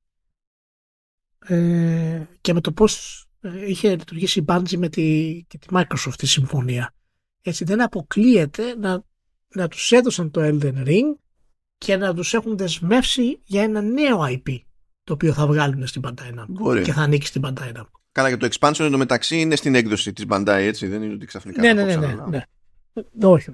ε, 1.47 2.23
και 2.41 2.53
με 2.53 2.61
το 2.61 2.71
πώς 2.71 3.25
ε, 3.41 3.69
είχε 3.69 3.89
λειτουργήσει 3.89 4.39
η 4.39 4.45
Bungie 4.47 4.77
με 4.77 4.89
τη, 4.89 5.43
και 5.47 5.57
τη 5.57 5.67
Microsoft 5.71 6.13
τη 6.17 6.27
συμφωνία. 6.27 6.93
Έτσι 7.41 7.63
δεν 7.63 7.81
αποκλείεται 7.81 8.75
να, 8.75 9.03
να 9.47 9.67
τους 9.67 9.91
έδωσαν 9.91 10.31
το 10.31 10.41
Elden 10.43 10.87
Ring 10.87 11.15
και 11.77 11.97
να 11.97 12.13
τους 12.13 12.33
έχουν 12.33 12.57
δεσμεύσει 12.57 13.41
για 13.43 13.63
ένα 13.63 13.81
νέο 13.81 14.19
IP 14.23 14.59
το 15.03 15.13
οποίο 15.13 15.33
θα 15.33 15.47
βγάλουν 15.47 15.87
στην 15.87 16.01
Bandai 16.05 16.39
Namco 16.39 16.83
και 16.83 16.93
θα 16.93 17.01
ανήκει 17.01 17.25
στην 17.25 17.41
Bandai 17.45 17.73
Namco. 17.75 18.00
Καλά 18.11 18.29
και 18.29 18.37
το 18.37 18.47
expansion 18.51 18.85
εντωμεταξύ 18.85 19.39
είναι 19.39 19.55
στην 19.55 19.75
έκδοση 19.75 20.13
της 20.13 20.25
Bandai 20.29 20.47
έτσι 20.47 20.87
δεν 20.87 21.03
είναι 21.03 21.13
ότι 21.13 21.25
ξαφνικά 21.25 21.61
ναι, 21.61 21.73
ναι, 21.73 21.83
ναι, 21.83 21.95
ναι, 21.95 22.15
ναι. 22.29 22.43
Όχι. 23.27 23.51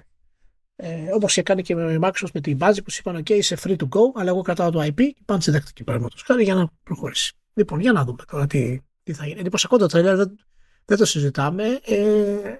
Ε, 0.75 1.11
όπως 1.13 1.33
και 1.33 1.41
κάνει 1.41 1.61
και 1.61 1.75
με 1.75 1.93
η 1.93 1.99
Microsoft 2.01 2.31
με 2.33 2.41
την 2.41 2.57
Bungie 2.61 2.83
που 2.83 2.91
σου 2.91 2.97
είπαν 2.99 3.17
ok 3.17 3.29
είσαι 3.29 3.57
free 3.63 3.75
to 3.75 3.83
go 3.83 4.01
αλλά 4.15 4.29
εγώ 4.29 4.41
κρατάω 4.41 4.71
το 4.71 4.83
IP 4.83 4.95
και 4.95 5.21
πάνε 5.25 5.41
σε 5.41 5.51
δεκτική 5.51 5.83
παραδείγματος 5.83 6.21
χάρη 6.21 6.43
για 6.43 6.55
να 6.55 6.69
προχωρήσει. 6.83 7.33
Λοιπόν 7.53 7.79
για 7.79 7.91
να 7.91 8.03
δούμε 8.03 8.23
τώρα 8.31 8.47
τι, 8.47 8.79
τι 9.03 9.13
θα 9.13 9.25
γίνει. 9.25 9.39
Εντυπωσιακό 9.39 9.77
το 9.77 9.85
τρέλερ, 9.85 10.15
δεν, 10.15 10.39
δεν 10.85 10.97
το 10.97 11.05
συζητάμε. 11.05 11.79
Ε, 11.83 12.55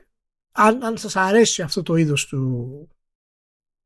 αν, 0.51 0.83
αν 0.83 0.97
σας 0.97 1.15
αρέσει 1.15 1.61
αυτό 1.61 1.83
το 1.83 1.95
είδος 1.95 2.25
του, 2.25 2.87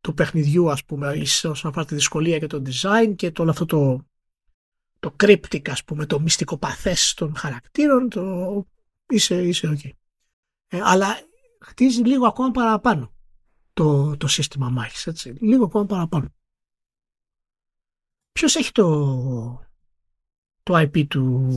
του 0.02 0.13
παιχνιδιού 0.13 0.71
ας 0.71 0.86
πούμε 0.86 1.08
όσον 1.43 1.69
αφορά 1.69 1.86
τη 1.86 1.95
δυσκολία 1.95 2.39
και 2.39 2.47
το 2.47 2.62
design 2.65 3.13
και 3.15 3.32
το 3.32 3.41
όλο 3.41 3.52
αυτό 3.52 3.65
το, 3.65 4.06
το 5.01 5.15
cryptic 5.19 5.69
ας 5.69 5.83
πούμε 5.83 6.05
το 6.05 6.19
μυστικοπαθές 6.19 7.13
των 7.13 7.35
χαρακτήρων 7.35 8.09
το 8.09 8.65
είσαι, 9.07 9.43
είσαι 9.47 9.77
ok. 9.77 9.89
Ε, 10.67 10.81
αλλά 10.83 11.17
χτίζει 11.59 12.01
λίγο 12.01 12.27
ακόμα 12.27 12.51
παραπάνω 12.51 13.13
το, 13.73 14.17
το 14.17 14.27
σύστημα 14.27 14.69
μάχης 14.69 15.07
έτσι, 15.07 15.29
λίγο 15.29 15.65
ακόμα 15.65 15.85
παραπάνω. 15.85 16.33
Ποιος 18.31 18.55
έχει 18.55 18.71
το, 18.71 19.67
το 20.63 20.77
IP 20.77 21.07
του, 21.07 21.47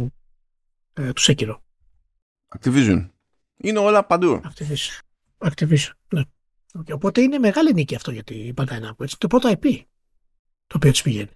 ε, 0.92 1.12
του 1.12 1.22
Sekiro; 1.22 1.58
Activision. 2.58 3.10
Είναι 3.56 3.78
όλα 3.78 4.06
παντού. 4.06 4.40
Activision. 4.44 4.98
Activision, 5.38 5.92
ναι. 6.08 6.22
Okay, 6.78 6.92
οπότε 6.94 7.20
είναι 7.20 7.38
μεγάλη 7.38 7.72
νίκη 7.72 7.94
αυτό 7.94 8.10
για 8.10 8.24
την 8.24 8.54
Bandai 8.56 8.82
Namco. 8.82 9.00
Έτσι. 9.00 9.18
Το 9.18 9.26
πρώτο 9.26 9.52
IP 9.52 9.82
το 10.66 10.76
οποίο 10.76 10.90
της 10.90 11.02
πηγαίνει. 11.02 11.30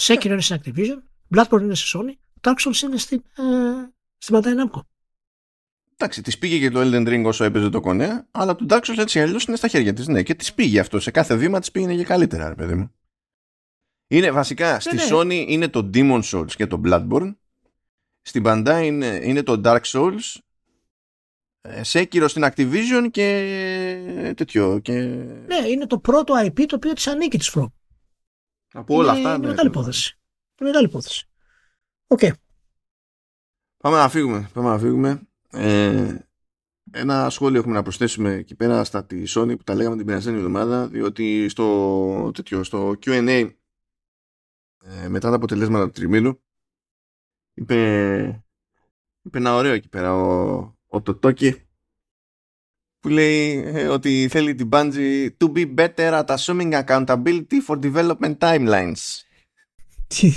Sekiro 0.00 0.24
είναι 0.24 0.40
στην 0.40 0.60
Activision, 0.60 0.98
Bloodborne 1.34 1.60
είναι 1.60 1.74
στη 1.74 1.98
Sony, 1.98 2.14
Dark 2.40 2.54
Souls 2.68 2.82
είναι 2.82 2.96
στην, 2.96 3.22
ε, 3.36 3.42
στην 4.18 4.36
Bandai 4.36 4.46
Namco. 4.46 4.80
Εντάξει, 5.96 6.22
της 6.22 6.38
πήγε 6.38 6.58
και 6.58 6.70
το 6.70 6.80
Elden 6.80 7.08
Ring 7.08 7.22
όσο 7.24 7.44
έπαιζε 7.44 7.68
το 7.68 7.80
κονέα, 7.80 8.28
αλλά 8.30 8.54
το 8.54 8.66
Dark 8.68 8.80
Souls 8.80 8.98
έτσι 8.98 9.20
αλλιώς 9.20 9.44
είναι 9.44 9.56
στα 9.56 9.68
χέρια 9.68 9.92
της. 9.92 10.06
Ναι, 10.06 10.22
και 10.22 10.34
της 10.34 10.54
πήγε 10.54 10.80
αυτό. 10.80 11.00
Σε 11.00 11.10
κάθε 11.10 11.36
βήμα 11.36 11.60
της 11.60 11.70
πήγαινε 11.70 11.94
και 11.94 12.04
καλύτερα, 12.04 12.48
ρε 12.48 12.54
παιδί 12.54 12.74
μου. 12.74 12.94
Είναι 14.06 14.30
βασικά 14.30 14.72
ναι, 14.72 14.80
στη 14.80 14.94
ναι. 14.94 15.02
Sony 15.10 15.44
είναι 15.48 15.68
το 15.68 15.90
Demon 15.94 16.22
Souls 16.22 16.52
και 16.56 16.66
το 16.66 16.80
Bloodborne. 16.84 17.34
Στην 18.20 18.42
Bandai 18.46 18.82
είναι, 18.84 19.20
είναι 19.22 19.42
το 19.42 19.60
Dark 19.64 19.82
Souls. 19.82 20.36
Ε, 21.60 21.80
Sekiro 21.86 22.24
στην 22.28 22.44
Activision 22.44 23.06
και 23.10 24.32
τέτοιο. 24.36 24.78
Και... 24.78 24.92
Ναι, 25.46 25.68
είναι 25.68 25.86
το 25.86 25.98
πρώτο 25.98 26.34
IP 26.46 26.66
το 26.66 26.76
οποίο 26.76 26.92
της 26.92 27.06
ανήκει 27.06 27.38
της 27.38 27.54
From. 27.56 27.66
Από 28.72 28.96
όλα 28.96 29.10
αυτά. 29.10 29.28
Είναι 29.28 29.38
ναι, 29.38 29.46
μεγάλη 29.46 29.68
υπόθεση. 29.68 30.18
Είναι 30.60 30.70
μεγάλη 30.70 30.86
υπόθεση. 30.86 31.28
OK. 32.06 32.18
Okay. 32.22 32.30
Πάμε 33.76 33.96
να 33.96 34.08
φύγουμε. 34.08 34.50
Πάμε 34.52 34.68
να 34.68 34.78
φύγουμε. 34.78 35.20
Ε, 35.50 36.18
ένα 36.90 37.30
σχόλιο 37.30 37.58
έχουμε 37.58 37.74
να 37.74 37.82
προσθέσουμε 37.82 38.32
εκεί 38.32 38.54
πέρα 38.54 38.84
στα 38.84 39.04
τη 39.04 39.22
Sony 39.28 39.54
που 39.56 39.64
τα 39.64 39.74
λέγαμε 39.74 39.96
την 39.96 40.06
περασμένη 40.06 40.36
εβδομάδα 40.36 40.88
διότι 40.88 41.48
στο, 41.48 42.30
τέτοιο, 42.34 42.64
στο 42.64 42.96
Q&A 43.06 43.50
ε, 44.84 45.08
μετά 45.08 45.28
τα 45.30 45.36
αποτελέσματα 45.36 45.84
του 45.84 45.90
τριμήνου 45.90 46.40
είπε, 47.54 48.44
είπε 49.22 49.38
ένα 49.38 49.54
ωραίο 49.54 49.72
εκεί 49.72 49.88
πέρα 49.88 50.14
ο, 50.14 50.56
ο 50.86 51.02
Τοτόκι 51.02 51.62
που 53.00 53.08
λέει 53.08 53.62
ε, 53.66 53.86
ότι 53.86 54.28
θέλει 54.30 54.54
την 54.54 54.68
Bungie 54.72 55.28
to 55.38 55.52
be 55.52 55.74
better 55.74 56.22
at 56.22 56.36
assuming 56.36 56.84
accountability 56.84 57.60
for 57.66 57.78
development 57.80 58.38
timelines. 58.38 59.22
Τι, 60.06 60.32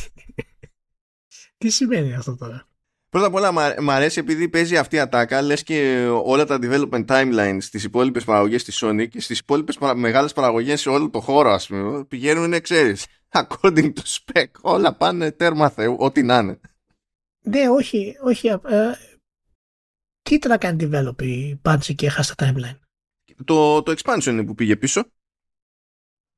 τι 1.58 1.69
σημαίνει 1.69 2.13
αυτό 2.13 2.36
τώρα; 2.36 2.67
Πρώτα 3.13 3.28
απ' 3.28 3.34
όλα 3.34 3.52
μ' 3.82 3.89
αρέσει 3.89 4.19
επειδή 4.19 4.49
παίζει 4.49 4.78
αυτή 4.78 4.95
η 4.95 4.99
ατάκα 4.99 5.41
λες 5.41 5.63
και 5.63 6.08
όλα 6.23 6.45
τα 6.45 6.60
development 6.62 7.06
timelines 7.06 7.58
στις 7.60 7.84
υπόλοιπες 7.84 8.23
παραγωγές 8.23 8.62
στη 8.62 8.71
Sony 8.76 9.08
και 9.10 9.21
στις 9.21 9.39
υπόλοιπες 9.39 9.78
μεγάλες 9.95 10.34
παραγωγές 10.34 10.82
σε 10.82 10.89
όλο 10.89 11.10
το 11.10 11.19
χώρο 11.19 11.52
ας 11.52 11.67
πούμε 11.67 12.04
πηγαίνουν 12.06 12.62
ξέρεις 12.62 13.06
according 13.39 13.93
to 13.93 14.02
spec 14.04 14.45
όλα 14.62 14.93
πάνε 14.93 15.32
τέρμα 15.32 15.69
θεού 15.69 15.95
ό,τι 15.99 16.23
να 16.23 16.38
είναι. 16.38 16.60
Ναι 17.41 17.69
όχι, 17.69 18.15
όχι 18.23 18.47
ε, 18.47 18.60
τι 20.23 20.33
ήταν 20.33 20.51
να 20.51 20.57
κάνει 20.57 20.89
develop 20.91 21.21
η 21.21 21.59
Bungie 21.63 21.95
και 21.95 22.05
έχασε 22.05 22.36
τα 22.36 22.53
timeline; 22.53 22.79
Το, 23.45 23.83
το 23.83 23.93
expansion 23.97 24.25
είναι 24.25 24.43
που 24.43 24.55
πήγε 24.55 24.75
πίσω. 24.75 25.12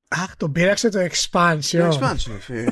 Αχ, 0.08 0.36
τον 0.36 0.52
πήραξε 0.52 0.89
το 0.89 1.00
expansion. 1.00 1.89
Το 1.89 2.00
expansion, 2.00 2.67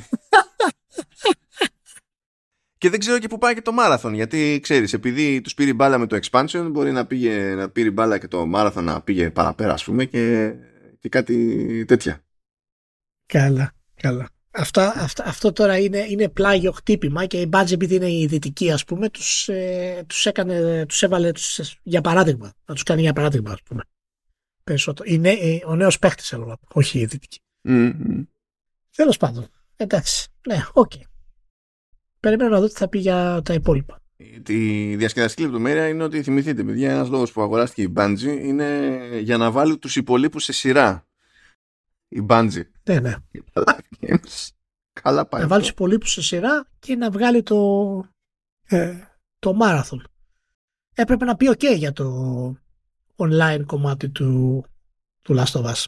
Και 2.77 2.89
δεν 2.89 2.99
ξέρω 2.99 3.19
και 3.19 3.27
πού 3.27 3.37
πάει 3.37 3.53
και 3.53 3.61
το 3.61 3.71
marathon. 3.79 4.11
Γιατί 4.13 4.59
ξέρεις, 4.61 4.93
επειδή 4.93 5.41
τους 5.41 5.53
πήρε 5.53 5.73
μπάλα 5.73 5.97
με 5.97 6.07
το 6.07 6.19
expansion, 6.21 6.67
μπορεί 6.71 6.91
να, 6.91 7.05
πήγε, 7.05 7.53
να 7.55 7.69
πήρε 7.69 7.91
μπάλα 7.91 8.17
και 8.17 8.27
το 8.27 8.51
marathon 8.55 8.83
να 8.83 9.01
πήγε 9.01 9.29
παραπέρα, 9.29 9.73
ας 9.73 9.83
πούμε, 9.83 10.05
και, 10.05 10.53
και 10.99 11.09
κάτι 11.09 11.85
τέτοια. 11.85 12.23
Καλά, 13.25 13.71
καλά. 13.95 14.32
Αυτά, 14.55 14.93
αυτά, 14.95 15.23
αυτό 15.25 15.51
τώρα 15.51 15.77
είναι, 15.77 16.05
είναι 16.09 16.29
πλάγιο 16.29 16.71
χτύπημα 16.71 17.25
και 17.25 17.41
η 17.41 17.49
Bungie 17.53 17.71
επειδή 17.71 17.95
είναι 17.95 18.11
η 18.11 18.25
δυτική 18.25 18.71
ας 18.71 18.83
πούμε 18.83 19.09
τους, 19.09 19.49
ε, 19.49 20.03
τους, 20.07 20.25
έκανε, 20.25 20.85
τους 20.85 21.03
έβαλε 21.03 21.31
τους, 21.31 21.79
για 21.83 22.01
παράδειγμα 22.01 22.53
να 22.65 22.73
τους 22.73 22.83
κάνει 22.83 23.01
για 23.01 23.13
παράδειγμα 23.13 23.51
ας 23.51 23.61
πούμε 23.63 23.83
περισσότερο. 24.63 25.09
Είναι 25.13 25.29
ε, 25.29 25.59
ο 25.65 25.75
νέος 25.75 25.99
παίχτης 25.99 26.27
θέλω 26.27 26.59
όχι 26.73 26.99
η 26.99 27.05
δυτική 27.05 27.39
mm-hmm. 27.67 28.25
τέλος 28.95 29.17
πάντων 29.17 29.47
εντάξει 29.75 30.27
ναι 30.47 30.63
OK 30.73 30.91
okay. 30.95 31.01
περιμένω 32.19 32.49
να 32.49 32.59
δω 32.59 32.67
τι 32.67 32.73
θα 32.73 32.87
πει 32.87 32.99
για 32.99 33.41
τα 33.45 33.53
υπόλοιπα 33.53 34.01
η 34.47 34.95
διασκεδαστική 34.95 35.41
λεπτομέρεια 35.43 35.87
είναι 35.87 36.03
ότι 36.03 36.23
θυμηθείτε 36.23 36.63
παιδιά 36.63 36.91
ένας 36.91 37.09
λόγος 37.09 37.31
που 37.31 37.41
αγοράστηκε 37.41 37.81
η 37.81 37.93
Bungie 37.95 38.39
είναι 38.41 38.99
για 39.21 39.37
να 39.37 39.51
βάλει 39.51 39.77
τους 39.77 39.95
υπόλοιπους 39.95 40.43
σε 40.43 40.53
σειρά 40.53 41.07
η 42.07 42.25
Bungie. 42.29 42.65
Ναι, 42.83 42.99
ναι. 42.99 43.13
Καλά 45.01 45.25
πάει. 45.25 45.41
Να 45.41 45.47
βάλεις 45.47 45.69
υπόλοιπους 45.69 46.11
σε 46.11 46.21
σειρά 46.21 46.67
και 46.79 46.95
να 46.95 47.09
βγάλει 47.09 47.43
το, 47.43 48.05
ε, 48.67 48.95
το 49.39 49.57
Marathon. 49.61 50.01
Έπρεπε 50.93 51.25
να 51.25 51.35
πει 51.35 51.49
ok 51.49 51.75
για 51.77 51.93
το 51.93 52.57
online 53.15 53.63
κομμάτι 53.65 54.09
του, 54.09 54.63
του 55.21 55.35
Last 55.37 55.61
of 55.61 55.65
Us. 55.65 55.83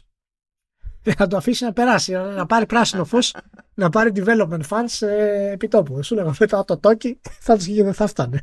Να 1.18 1.26
το 1.26 1.36
αφήσει 1.36 1.64
να 1.64 1.72
περάσει, 1.72 2.12
να 2.12 2.46
πάρει 2.46 2.66
πράσινο 2.66 3.04
φως, 3.04 3.34
να 3.74 3.90
πάρει 3.90 4.12
development 4.14 4.62
funds 4.68 5.06
ε, 5.06 5.50
επί 5.50 5.68
τόπου. 5.68 6.02
Σου 6.02 6.14
λέγα 6.14 6.34
μετά 6.38 6.64
το 6.64 6.78
τόκι 6.78 7.20
θα 7.22 7.56
τους 7.56 7.66
δεν 7.66 7.94
θα 7.94 8.06
φτάνε. 8.06 8.40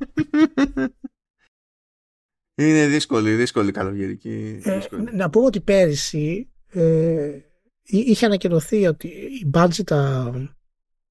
Είναι 2.56 2.88
δύσκολη, 2.88 3.36
δύσκολη 3.36 3.72
καλοκαιρική. 3.72 4.62
Ε, 4.64 4.80
να 5.12 5.30
πω 5.30 5.44
ότι 5.44 5.62
πέρυσι 5.62 6.50
ε, 6.68 7.40
είχε 7.84 8.26
ανακοινωθεί 8.26 8.88
ότι 8.88 9.08
η 9.08 9.50
Bungie 9.54 9.84
τα, 9.86 10.32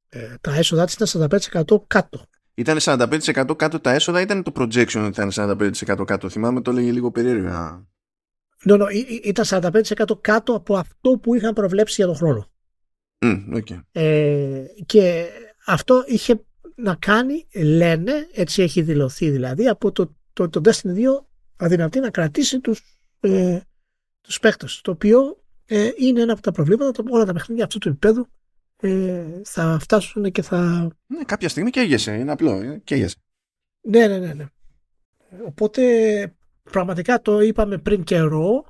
ε, 0.09 0.35
τα 0.41 0.55
έσοδα 0.55 0.85
της 0.85 0.95
ήταν 0.95 1.07
45% 1.07 1.83
κάτω. 1.87 2.27
Ήταν 2.55 2.79
45% 2.81 3.57
κάτω 3.57 3.81
τα 3.81 3.93
έσοδα 3.93 4.21
ήταν 4.21 4.43
το 4.43 4.53
projection 4.55 5.07
ότι 5.07 5.21
ήταν 5.21 5.31
45% 5.33 6.05
κάτω. 6.05 6.29
Θυμάμαι 6.29 6.61
το 6.61 6.71
έλεγε 6.71 6.93
λίγο 6.93 7.11
περίεργα. 7.11 7.87
No, 8.65 8.81
no, 8.81 8.87
ήταν 9.23 9.45
45% 9.49 10.21
κάτω 10.21 10.55
από 10.55 10.77
αυτό 10.77 11.11
που 11.11 11.35
είχαν 11.35 11.53
προβλέψει 11.53 11.95
για 11.97 12.07
τον 12.07 12.17
χρόνο. 12.17 12.51
Mm, 13.19 13.55
okay. 13.55 13.81
ε, 13.93 14.65
και 14.87 15.27
αυτό 15.67 16.05
είχε 16.07 16.45
να 16.77 16.95
κάνει, 16.95 17.47
λένε, 17.55 18.29
έτσι 18.33 18.63
έχει 18.63 18.83
δηλωθεί 18.83 19.31
δηλαδή, 19.31 19.69
από 19.69 19.93
το, 19.93 20.17
το, 20.33 20.49
το 20.49 20.61
Destiny 20.65 20.95
2 20.95 21.25
αδυνατή 21.57 22.01
να 22.01 22.11
κρατήσει 22.11 22.61
τους, 22.61 23.01
ε, 23.21 23.61
τους 24.21 24.39
παίχτες, 24.39 24.81
το 24.83 24.91
οποίο 24.91 25.42
ε, 25.67 25.91
είναι 25.97 26.21
ένα 26.21 26.33
από 26.33 26.43
τα 26.43 26.53
προβλήματα, 26.53 26.91
το, 26.91 27.05
όλα 27.09 27.25
τα 27.25 27.33
παιχνίδια 27.33 27.65
αυτού 27.65 27.79
του 27.79 27.89
επίπεδου 27.89 28.27
ε, 28.81 29.25
θα 29.45 29.79
φτάσουν 29.81 30.33
και 30.33 30.43
θα... 30.43 30.91
Ναι, 31.07 31.25
κάποια 31.25 31.49
στιγμή 31.49 31.71
καίγεσαι, 31.71 32.13
είναι 32.13 32.33
απλό, 32.33 32.53
ε, 32.53 32.81
καίγεσαι. 32.85 33.17
Ναι, 33.81 34.07
ναι, 34.07 34.19
ναι, 34.19 34.33
ναι. 34.35 34.47
Οπότε 35.47 35.83
πραγματικά 36.63 37.21
το 37.21 37.41
είπαμε 37.41 37.79
πριν 37.79 38.05
καιρό, 38.05 38.65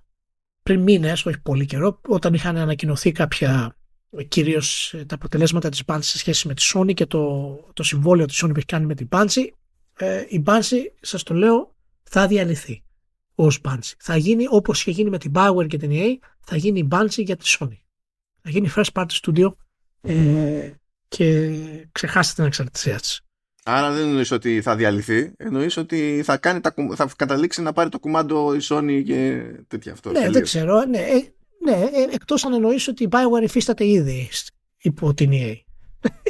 πριν 0.62 0.80
μήνες, 0.80 1.26
όχι 1.26 1.40
πολύ 1.40 1.66
καιρό, 1.66 2.01
όταν 2.07 2.34
είχαν 2.34 2.57
ανακοινωθεί 2.57 3.12
κάποια 3.12 3.76
κυρίως 4.28 4.95
ε, 4.95 5.05
τα 5.05 5.14
αποτελέσματα 5.14 5.68
της 5.68 5.82
Bungie 5.86 5.99
σε 6.01 6.18
σχέση 6.18 6.47
με 6.47 6.55
τη 6.55 6.62
Sony 6.74 6.95
και 6.95 7.07
το, 7.07 7.55
το 7.72 7.82
συμβόλαιο 7.82 8.26
της 8.26 8.45
Sony 8.45 8.49
που 8.49 8.57
έχει 8.57 8.66
κάνει 8.66 8.86
με 8.86 8.95
την 8.95 9.09
Bungie 9.11 9.47
ε, 9.97 10.24
η 10.28 10.43
Bungie 10.47 10.86
σας 11.01 11.22
το 11.22 11.34
λέω 11.34 11.74
θα 12.03 12.26
διαλυθεί 12.26 12.82
ως 13.35 13.61
Bungie 13.64 13.93
θα 13.99 14.16
γίνει 14.16 14.47
όπως 14.49 14.80
είχε 14.80 14.91
γίνει 14.91 15.11
με 15.11 15.18
την 15.18 15.33
Bioware 15.35 15.66
και 15.66 15.76
την 15.76 15.91
EA 15.93 16.16
θα 16.41 16.57
γίνει 16.57 16.78
η 16.78 16.89
Bungie 16.91 17.24
για 17.24 17.37
τη 17.37 17.57
Sony 17.59 17.78
θα 18.43 18.51
γίνει 18.51 18.72
first 18.76 18.93
party 18.93 19.20
studio 19.22 19.53
ε, 20.01 20.70
και 21.09 21.51
ξεχάσετε 21.93 22.35
την 22.35 22.45
εξαρτησία 22.45 22.99
της 22.99 23.20
Άρα 23.64 23.91
δεν 23.91 24.07
εννοείς 24.07 24.30
ότι 24.30 24.61
θα 24.61 24.76
διαλυθεί, 24.76 25.33
εννοείς 25.37 25.76
ότι 25.76 26.20
θα, 26.24 26.37
κάνει 26.37 26.61
τα, 26.61 26.74
θα 26.95 27.09
καταλήξει 27.16 27.62
να 27.62 27.72
πάρει 27.72 27.89
το 27.89 27.99
κουμάντο 27.99 28.55
η 28.55 28.59
Sony 28.62 29.03
και 29.07 29.43
τέτοια 29.68 29.93
αυτό. 29.93 30.11
Ναι, 30.11 30.30
δεν 30.30 30.43
ξέρω. 30.43 30.85
Ναι, 30.85 30.99
ε, 30.99 31.33
ναι, 31.64 31.72
ε, 31.72 32.14
εκτός 32.14 32.45
αν 32.45 32.53
εννοείς 32.53 32.89
ότι 32.89 33.03
η 33.03 33.09
Bioware 33.11 33.43
υφίσταται 33.43 33.87
ήδη 33.87 34.28
υπό 34.78 35.14
την 35.14 35.30
EA. 35.33 35.55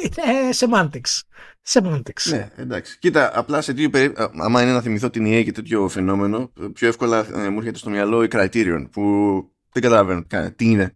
Είναι 0.01 0.49
semantics. 0.53 1.21
Semantics. 1.67 2.29
Ναι, 2.29 2.49
εντάξει. 2.55 2.97
Κοίτα, 2.99 3.39
απλά 3.39 3.61
σε 3.61 3.73
τέτοιο 3.73 3.89
περίπτωση, 3.89 4.29
άμα 4.39 4.61
είναι 4.61 4.71
να 4.71 4.81
θυμηθώ 4.81 5.09
την 5.09 5.25
EA 5.25 5.43
και 5.43 5.51
τέτοιο 5.51 5.87
φαινόμενο, 5.87 6.51
πιο 6.73 6.87
εύκολα 6.87 7.27
ε, 7.33 7.49
μου 7.49 7.57
έρχεται 7.57 7.77
στο 7.77 7.89
μυαλό 7.89 8.23
η 8.23 8.27
Criterion, 8.31 8.87
που 8.91 9.01
δεν 9.71 9.81
καταλαβαίνω 9.81 10.23
τι 10.55 10.65
είναι. 10.65 10.93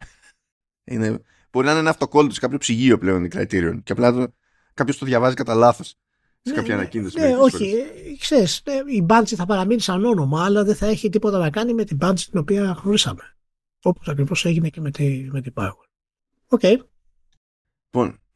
είναι 0.84 1.22
μπορεί 1.52 1.66
να 1.66 1.72
είναι 1.72 1.82
ένα 1.82 1.90
αυτοκόλλητο 1.90 2.34
σε 2.34 2.40
κάποιο 2.40 2.58
ψυγείο 2.58 2.98
πλέον 2.98 3.26
η 3.26 3.30
Criterion 3.34 3.80
και 3.84 3.92
απλά 3.92 4.34
κάποιος 4.74 4.98
το 4.98 5.06
διαβάζει 5.06 5.36
κατά 5.36 5.54
λάθος 5.54 5.88
σε 6.42 6.54
ναι, 6.54 6.56
κάποια 6.56 6.76
ναι, 6.76 6.82
ανακοίνωση. 6.82 7.20
Ναι, 7.20 7.38
όχι. 7.38 7.76
Ξέρεις, 8.20 8.62
ναι, 8.66 8.74
η 8.74 9.06
Bungie 9.10 9.36
θα 9.36 9.46
παραμείνει 9.46 9.82
σαν 9.82 10.06
όνομα, 10.06 10.46
αλλά 10.46 10.64
δεν 10.64 10.76
θα 10.76 10.88
έχει 10.88 11.10
τίποτα 11.10 11.38
να 11.38 11.50
κάνει 11.50 11.74
με 11.74 11.84
την 11.84 11.98
Bungie 12.02 12.20
την 12.20 12.40
οποία 12.40 12.80
γνωρίσαμε. 12.84 13.22
Όπως 13.82 14.08
ακριβώς 14.08 14.46
έγινε 14.46 14.70
και 14.70 14.82
με, 14.82 14.92
τη, 14.92 15.28
με 15.32 15.42
την 15.42 15.54
Power. 15.56 15.88
Okay. 16.48 16.76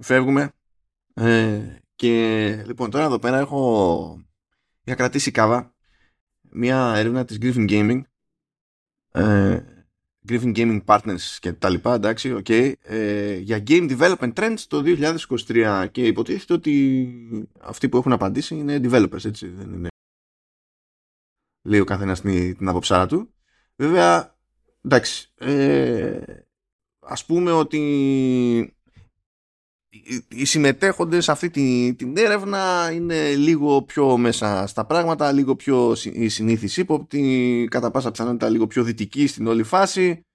Λοιπόν, 0.02 0.18
φεύγουμε. 0.18 0.52
Ε, 1.14 1.78
και 1.96 2.64
λοιπόν, 2.66 2.90
τώρα 2.90 3.06
εδώ 3.06 3.20
πέρα 3.20 3.38
έχω. 3.40 4.24
Είχα 4.84 4.96
κρατήσει 4.96 5.32
κάβα 5.32 5.74
μια 6.42 6.94
έρευνα 6.96 7.26
της 7.26 7.38
Griffin 7.42 7.70
Gaming. 7.70 8.02
Ε, 9.12 9.60
Griffin 10.28 10.56
Gaming 10.56 10.84
Partners 10.86 11.38
και 11.40 11.54
τα 11.54 11.70
λοιπά, 11.70 11.94
εντάξει, 11.94 12.42
okay, 12.46 12.74
ε, 12.82 13.36
για 13.36 13.64
Game 13.68 13.98
Development 13.98 14.34
Trends 14.34 14.60
το 14.68 14.84
2023 15.48 15.88
και 15.92 16.06
υποτίθεται 16.06 16.54
ότι 16.54 17.54
αυτοί 17.60 17.90
που 17.90 17.98
έχουν 17.98 18.12
απαντήσει 18.12 18.56
είναι 18.56 18.80
developers, 18.84 19.26
έτσι, 19.26 19.48
δεν 19.48 19.74
είναι 19.74 19.88
λέει 21.64 21.80
ο 21.80 21.86
καθένας 21.86 22.22
την, 22.22 22.58
την 22.58 22.68
αποψάρα 22.68 23.08
του. 23.08 23.34
Βέβαια, 23.76 24.38
εντάξει, 24.82 25.32
ε, 25.38 26.22
ας 27.00 27.26
πούμε 27.26 27.52
ότι 27.52 28.76
οι 30.28 30.46
συμμετέχοντες 30.46 31.24
σε 31.24 31.32
αυτή 31.32 31.50
την, 31.50 31.96
την 31.96 32.18
έρευνα 32.18 32.92
είναι 32.92 33.36
λίγο 33.36 33.82
πιο 33.82 34.18
μέσα 34.18 34.68
στα 34.68 34.86
πράγματα, 34.86 35.32
λίγο 35.32 35.56
πιο 35.56 35.96
η 36.04 36.28
συνήθις 36.28 36.78
ύποπτη, 36.78 37.68
κατά 37.72 37.92
πάσα 37.92 38.12
πιθανότητα 38.12 38.50
λίγο 38.50 38.68
πιο 38.68 38.84
δυτική 38.84 39.28
στην 39.28 39.48
όλη 39.48 39.64
φάση, 39.64 40.26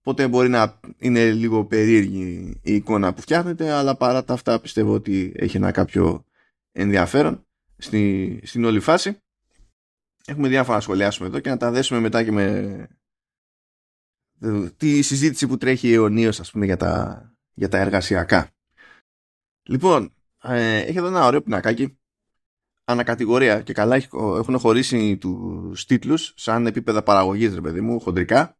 οπότε 0.00 0.28
μπορεί 0.28 0.48
να 0.48 0.80
είναι 0.98 1.30
λίγο 1.30 1.64
περίεργη 1.64 2.58
η 2.62 2.74
εικόνα 2.74 3.14
που 3.14 3.20
φτιάχνεται, 3.20 3.70
αλλά 3.70 3.96
παρά 3.96 4.24
τα 4.24 4.32
αυτά 4.34 4.60
πιστεύω 4.60 4.92
ότι 4.92 5.32
έχει 5.36 5.56
ένα 5.56 5.70
κάποιο 5.70 6.24
ενδιαφέρον 6.72 7.46
στη, 7.76 8.40
στην 8.44 8.64
όλη 8.64 8.80
φάση. 8.80 9.20
Έχουμε 10.26 10.48
διάφορα 10.48 10.76
να 10.76 10.82
σχολιάσουμε 10.82 11.28
εδώ 11.28 11.40
και 11.40 11.50
να 11.50 11.56
τα 11.56 11.70
δέσουμε 11.70 12.00
μετά 12.00 12.24
και 12.24 12.32
με 12.32 12.86
τη 14.76 15.02
συζήτηση 15.02 15.46
που 15.46 15.56
τρέχει 15.56 15.92
αιωνίως 15.92 16.40
ας 16.40 16.50
πούμε 16.50 16.64
για 16.64 16.76
τα, 16.76 17.24
για 17.54 17.68
τα 17.68 17.78
εργασιακά. 17.78 18.55
Λοιπόν, 19.66 20.12
ε, 20.42 20.78
έχει 20.78 20.98
εδώ 20.98 21.06
ένα 21.06 21.26
ωραίο 21.26 21.42
πινακάκι 21.42 21.98
ανακατηγορία 22.84 23.60
και 23.60 23.72
καλά 23.72 23.96
έχουν 24.12 24.58
χωρίσει 24.58 25.16
τους 25.16 25.84
τίτλους 25.84 26.32
σαν 26.36 26.66
επίπεδα 26.66 27.02
παραγωγής 27.02 27.54
ρε 27.54 27.60
παιδί 27.60 27.80
μου, 27.80 28.00
χοντρικά 28.00 28.56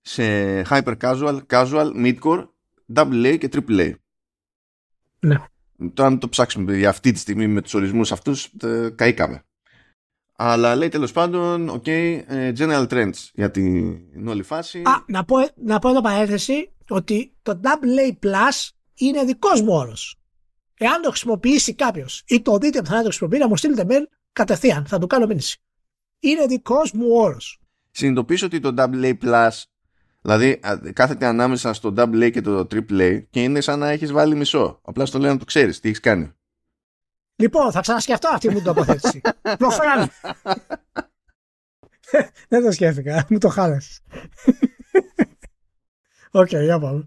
σε 0.00 0.22
hyper 0.62 0.96
casual, 1.00 1.40
casual, 1.46 1.92
midcore, 1.94 2.48
double 2.94 3.34
A 3.34 3.38
και 3.38 3.48
triple 3.52 3.80
A. 3.80 3.92
Ναι. 5.20 5.36
Τώρα 5.94 6.08
αν 6.08 6.18
το 6.18 6.28
ψάξουμε 6.28 6.76
για 6.76 6.88
αυτή 6.88 7.12
τη 7.12 7.18
στιγμή 7.18 7.46
με 7.46 7.62
τους 7.62 7.74
ορισμούς 7.74 8.12
αυτούς, 8.12 8.44
ε, 8.62 8.90
καήκαμε. 8.94 9.42
Αλλά 10.36 10.76
λέει 10.76 10.88
τέλος 10.88 11.12
πάντων, 11.12 11.70
OK, 11.70 11.88
ε, 12.26 12.52
general 12.58 12.86
trends 12.88 13.30
για 13.32 13.50
την 13.50 14.28
όλη 14.28 14.42
φάση. 14.42 14.78
Α, 14.78 15.04
να 15.06 15.24
πω, 15.24 15.36
να 15.56 15.78
πω 15.78 15.88
εδώ 15.88 16.00
παρένθεση 16.00 16.72
ότι 16.88 17.36
το 17.42 17.60
AA 17.64 18.26
Plus 18.26 18.68
είναι 18.94 19.24
δικός 19.24 19.62
μου 19.62 19.72
όρος. 19.72 20.17
Εάν 20.78 21.02
το 21.02 21.08
χρησιμοποιήσει 21.08 21.74
κάποιος 21.74 22.22
ή 22.26 22.42
το 22.42 22.58
δείτε 22.58 22.80
που 22.80 22.86
θα 22.86 22.96
το 22.96 23.02
χρησιμοποιεί, 23.02 23.38
να 23.38 23.48
μου 23.48 23.56
στείλετε 23.56 23.84
mail 23.88 24.06
κατευθείαν. 24.32 24.86
Θα 24.86 24.98
του 24.98 25.06
κάνω 25.06 25.26
μήνυση. 25.26 25.62
Είναι 26.18 26.46
δικός 26.46 26.92
μου 26.92 27.06
όρος. 27.10 27.60
Συνειδητοποιήσω 27.90 28.46
ότι 28.46 28.60
το 28.60 28.74
AA 28.76 29.18
Plus, 29.22 29.50
δηλαδή 30.22 30.60
κάθεται 30.92 31.26
ανάμεσα 31.26 31.72
στο 31.72 31.94
AA 31.96 32.30
και 32.32 32.40
το 32.40 32.58
AAA 32.58 33.22
και 33.30 33.42
είναι 33.42 33.60
σαν 33.60 33.78
να 33.78 33.88
έχεις 33.88 34.12
βάλει 34.12 34.34
μισό. 34.34 34.80
Απλά 34.82 35.06
στο 35.06 35.18
λέω 35.18 35.32
να 35.32 35.38
το 35.38 35.44
ξέρεις 35.44 35.80
τι 35.80 35.88
έχεις 35.88 36.00
κάνει. 36.00 36.32
Λοιπόν, 37.36 37.72
θα 37.72 37.80
ξανασκεφτώ 37.80 38.28
αυτή 38.28 38.48
μου 38.48 38.54
την 38.54 38.64
τοποθέτηση. 38.64 39.20
Προφανώς. 39.58 40.08
Δεν 42.48 42.64
το 42.64 42.72
σκέφτηκα. 42.72 43.26
Μου 43.30 43.38
το 43.38 43.48
χάλασες. 43.48 44.00
Οκ, 46.30 46.50
για 46.50 46.78
πάμε. 46.78 47.06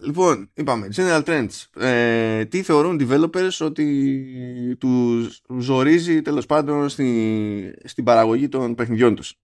Λοιπόν, 0.00 0.50
είπαμε, 0.54 0.88
General 0.94 1.24
Trends. 1.24 1.82
Ε, 1.82 2.44
τι 2.44 2.62
θεωρούν 2.62 3.00
developers 3.00 3.56
ότι 3.60 4.76
τους 4.80 5.42
ζορίζει 5.58 6.22
τέλος 6.22 6.46
πάντων 6.46 6.88
στη, 6.88 7.80
στην 7.84 8.04
παραγωγή 8.04 8.48
των 8.48 8.74
παιχνιδιών 8.74 9.14
τους; 9.14 9.34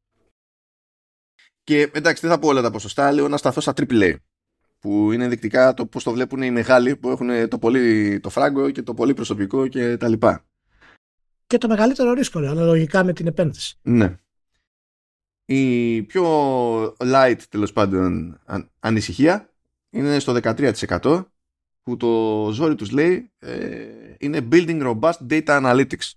Και 1.65 1.91
εντάξει, 1.93 2.23
δεν 2.27 2.31
θα 2.31 2.39
πω 2.39 2.49
όλα 2.49 2.63
τα 2.63 2.71
ποσοστά, 2.71 3.13
λέω 3.13 3.29
να 3.29 3.37
σταθώ 3.37 3.61
στα 3.61 3.73
AAA 3.77 4.17
που 4.79 5.13
είναι 5.13 5.25
ενδεικτικά 5.25 5.75
το 5.75 5.87
πώς 5.87 6.03
το 6.03 6.13
βλέπουν 6.13 6.43
οι 6.43 6.51
μεγάλοι 6.51 6.97
που 6.97 7.09
έχουν 7.11 7.49
το 7.49 7.59
πολύ 7.59 8.21
το 8.21 8.31
φράγκο 8.31 8.71
και 8.71 8.83
το 8.83 8.95
πολύ 8.95 9.15
προσωπικό 9.15 9.69
και 9.69 9.97
τα 9.97 10.09
λοιπά. 10.09 10.45
Και 11.47 11.59
το 11.59 11.69
μεγαλύτερο 11.69 12.13
ρίσκο, 12.13 12.39
αναλογικά 12.39 13.05
με 13.05 13.13
την 13.13 13.27
επένδυση. 13.27 13.79
Ναι. 13.83 14.17
Η 15.45 16.03
πιο 16.03 16.25
light, 16.99 17.39
τέλος 17.49 17.73
πάντων, 17.73 18.41
ανησυχία 18.81 19.54
είναι 19.95 20.19
στο 20.19 20.37
13% 20.43 21.25
που 21.83 21.97
το 21.97 22.51
ζόρι 22.53 22.75
τους 22.75 22.91
λέει 22.91 23.33
ε, 23.39 23.57
είναι 24.19 24.49
Building 24.53 24.83
Robust 24.83 25.31
Data 25.31 25.63
Analytics. 25.63 26.13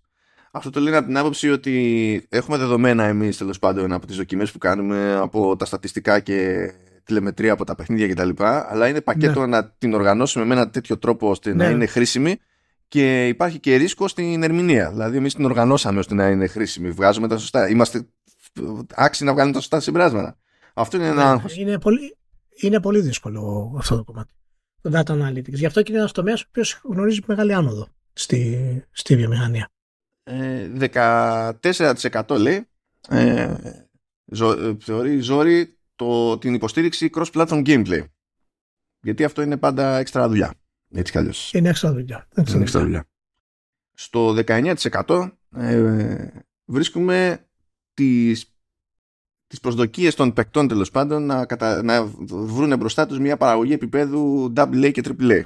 Αυτό 0.52 0.70
το 0.70 0.80
λένε 0.80 0.98
από 0.98 1.08
την 1.08 1.18
άποψη 1.18 1.50
ότι 1.50 2.26
έχουμε 2.30 2.58
δεδομένα 2.58 3.04
εμείς 3.04 3.38
τέλος 3.38 3.60
πάντων 3.60 3.92
από 3.92 4.08
τις 4.08 4.18
δοκιμές 4.18 4.52
που 4.52 4.58
κάνουμε, 4.58 5.16
από 5.16 5.56
τα 5.56 5.66
στατιστικά 5.66 6.20
και 6.20 6.72
τηλεμετρία 7.04 7.54
από 7.54 7.64
τα 7.64 7.76
παιχνίδια 7.76 8.08
κτλ. 8.08 8.44
Αλλά 8.44 8.88
είναι 8.88 9.02
πακέτο 9.02 9.40
ναι. 9.40 9.46
να 9.48 9.70
την 9.78 9.94
οργανώσουμε 9.94 10.46
με 10.46 10.54
ένα 10.54 10.70
τέτοιο 10.70 10.98
τρόπο 10.98 11.30
ώστε 11.30 11.54
να 11.54 11.66
ναι. 11.66 11.74
είναι 11.74 11.86
χρήσιμη 11.86 12.38
και 12.88 13.28
υπάρχει 13.28 13.60
και 13.60 13.76
ρίσκο 13.76 14.08
στην 14.08 14.44
ερμηνεία. 14.44 14.90
Δηλαδή, 14.90 15.18
εμείς 15.18 15.34
την 15.34 15.46
οργανώσαμε 15.46 16.00
ώστε 16.00 16.16
να 16.16 16.28
είναι 16.28 16.48
χρήσιμη. 16.48 16.92
Βγάζουμε 16.92 17.28
τα 17.28 17.38
σωστά. 17.38 17.70
Είμαστε 17.70 18.08
άξιοι 18.96 19.26
να 19.26 19.34
βγάλουμε 19.34 19.54
τα 19.54 19.60
σωστά 19.60 19.80
συμπεράσματα. 19.80 20.38
Αυτό 20.74 20.98
είναι 20.98 21.06
ένα 21.06 21.16
ναι, 21.16 21.30
άγχος. 21.30 21.58
Είναι 21.58 21.80
πολύ, 21.80 22.17
είναι 22.60 22.80
πολύ 22.80 23.02
δύσκολο 23.02 23.74
αυτό 23.78 23.96
το 23.96 24.04
κομμάτι. 24.04 24.34
Το 24.82 24.92
data 24.94 25.12
analytics. 25.12 25.54
Γι' 25.54 25.66
αυτό 25.66 25.82
και 25.82 25.92
είναι 25.92 26.00
ένας 26.00 26.12
τομέας 26.12 26.42
ο 26.42 26.46
οποίος 26.50 26.80
γνωρίζει 26.84 27.20
μεγάλη 27.26 27.54
άνοδο 27.54 27.88
στη, 28.14 28.84
στη 28.92 29.16
βιομηχανία. 29.16 29.70
Ε, 30.24 30.70
14% 31.62 32.38
λέει 32.40 32.68
ε, 33.10 33.54
ζω, 34.26 34.52
ε, 34.52 34.78
θεωρεί 34.80 35.20
ζόρι 35.20 35.78
το, 35.96 36.38
την 36.38 36.54
υποστήριξη 36.54 37.10
cross-platform 37.14 37.66
gameplay. 37.66 38.06
Γιατί 39.02 39.24
αυτό 39.24 39.42
είναι 39.42 39.58
πάντα 39.58 39.98
έξτρα 39.98 40.28
δουλειά. 40.28 40.54
Έτσι 40.92 41.12
κι 41.12 41.18
αλλιώς. 41.18 41.54
Είναι 41.54 41.70
έξτρα 41.70 41.92
δουλειά. 41.92 42.28
Είναι 42.48 42.62
έξτρα 42.62 42.82
δουλειά. 42.82 43.06
Στο 43.94 44.36
19% 44.46 45.32
ε, 45.56 46.28
βρίσκουμε 46.66 47.46
τις, 47.94 48.57
τις 49.48 49.60
προσδοκίες 49.60 50.16
των 50.16 50.34
παικτών 50.34 50.68
τέλος 50.68 50.92
πάντων 50.92 51.26
να, 51.26 51.46
κατα, 51.46 51.84
να 51.84 52.06
βρουν 52.28 52.78
μπροστά 52.78 53.06
τους 53.06 53.20
μια 53.20 53.38
παραγωγή 53.38 53.74
επίπεδου 53.74 54.54
AA 54.56 54.92
και 54.92 55.02
AAA. 55.06 55.44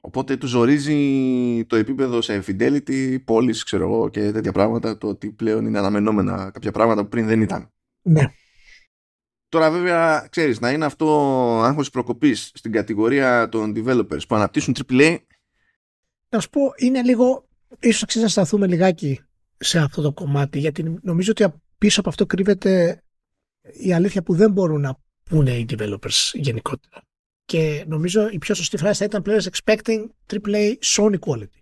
Οπότε 0.00 0.36
τους 0.36 0.50
ζορίζει 0.50 1.64
το 1.66 1.76
επίπεδο 1.76 2.20
σε 2.20 2.44
fidelity, 2.46 3.24
πόλεις, 3.24 3.62
ξέρω 3.62 3.84
εγώ 3.84 4.08
και 4.08 4.32
τέτοια 4.32 4.52
πράγματα, 4.52 4.98
το 4.98 5.08
ότι 5.08 5.30
πλέον 5.30 5.66
είναι 5.66 5.78
αναμενόμενα 5.78 6.50
κάποια 6.50 6.72
πράγματα 6.72 7.02
που 7.02 7.08
πριν 7.08 7.26
δεν 7.26 7.40
ήταν. 7.40 7.70
Ναι. 8.02 8.32
Τώρα 9.48 9.70
βέβαια, 9.70 10.26
ξέρεις, 10.30 10.60
να 10.60 10.70
είναι 10.70 10.84
αυτό 10.84 11.06
άγχος 11.62 11.90
προκοπής 11.90 12.50
στην 12.54 12.72
κατηγορία 12.72 13.48
των 13.48 13.72
developers 13.76 14.26
που 14.28 14.34
αναπτύσσουν 14.34 14.74
AAA. 14.88 15.16
Να 16.28 16.40
σου 16.40 16.50
πω, 16.50 16.60
είναι 16.76 17.02
λίγο, 17.02 17.48
ίσως 17.78 18.02
αξίζει 18.02 18.24
να 18.24 18.30
σταθούμε 18.30 18.66
λιγάκι 18.66 19.20
σε 19.56 19.78
αυτό 19.78 20.02
το 20.02 20.12
κομμάτι, 20.12 20.58
γιατί 20.58 20.98
νομίζω 21.02 21.30
ότι 21.30 21.44
πίσω 21.80 22.00
από 22.00 22.08
αυτό 22.08 22.26
κρύβεται 22.26 23.02
η 23.72 23.92
αλήθεια 23.92 24.22
που 24.22 24.34
δεν 24.34 24.52
μπορούν 24.52 24.80
να 24.80 24.98
πούνε 25.22 25.56
οι 25.56 25.66
developers 25.68 26.30
γενικότερα. 26.32 27.02
Και 27.44 27.84
νομίζω 27.86 28.28
η 28.28 28.38
πιο 28.38 28.54
σωστή 28.54 28.76
φράση 28.76 28.98
θα 28.98 29.04
ήταν 29.04 29.22
players 29.26 29.46
expecting 29.50 30.06
AAA 30.26 30.74
Sony 30.82 31.18
quality. 31.18 31.60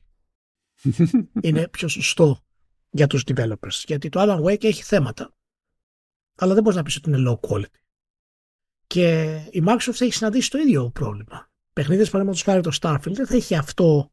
είναι 1.43 1.69
πιο 1.69 1.89
σωστό 1.89 2.45
για 2.91 3.07
τους 3.07 3.23
developers. 3.27 3.83
Γιατί 3.87 4.09
το 4.09 4.21
Alan 4.23 4.45
Wake 4.45 4.65
έχει 4.65 4.83
θέματα. 4.83 5.35
Αλλά 6.35 6.55
δεν 6.55 6.63
μπορείς 6.63 6.79
να 6.79 6.85
πεις 6.85 6.97
ότι 6.97 7.11
είναι 7.11 7.31
low 7.31 7.49
quality. 7.49 7.81
Και 8.87 9.37
η 9.51 9.63
Microsoft 9.67 10.01
έχει 10.01 10.13
συναντήσει 10.13 10.51
το 10.51 10.59
ίδιο 10.59 10.91
πρόβλημα. 10.91 11.51
Παιχνίδες 11.73 12.11
παραδείγματος 12.11 12.43
χάρη 12.43 12.61
το 12.61 12.77
Starfield 12.81 13.15
δεν 13.15 13.27
θα 13.27 13.37
έχει 13.37 13.55
αυτό, 13.55 14.13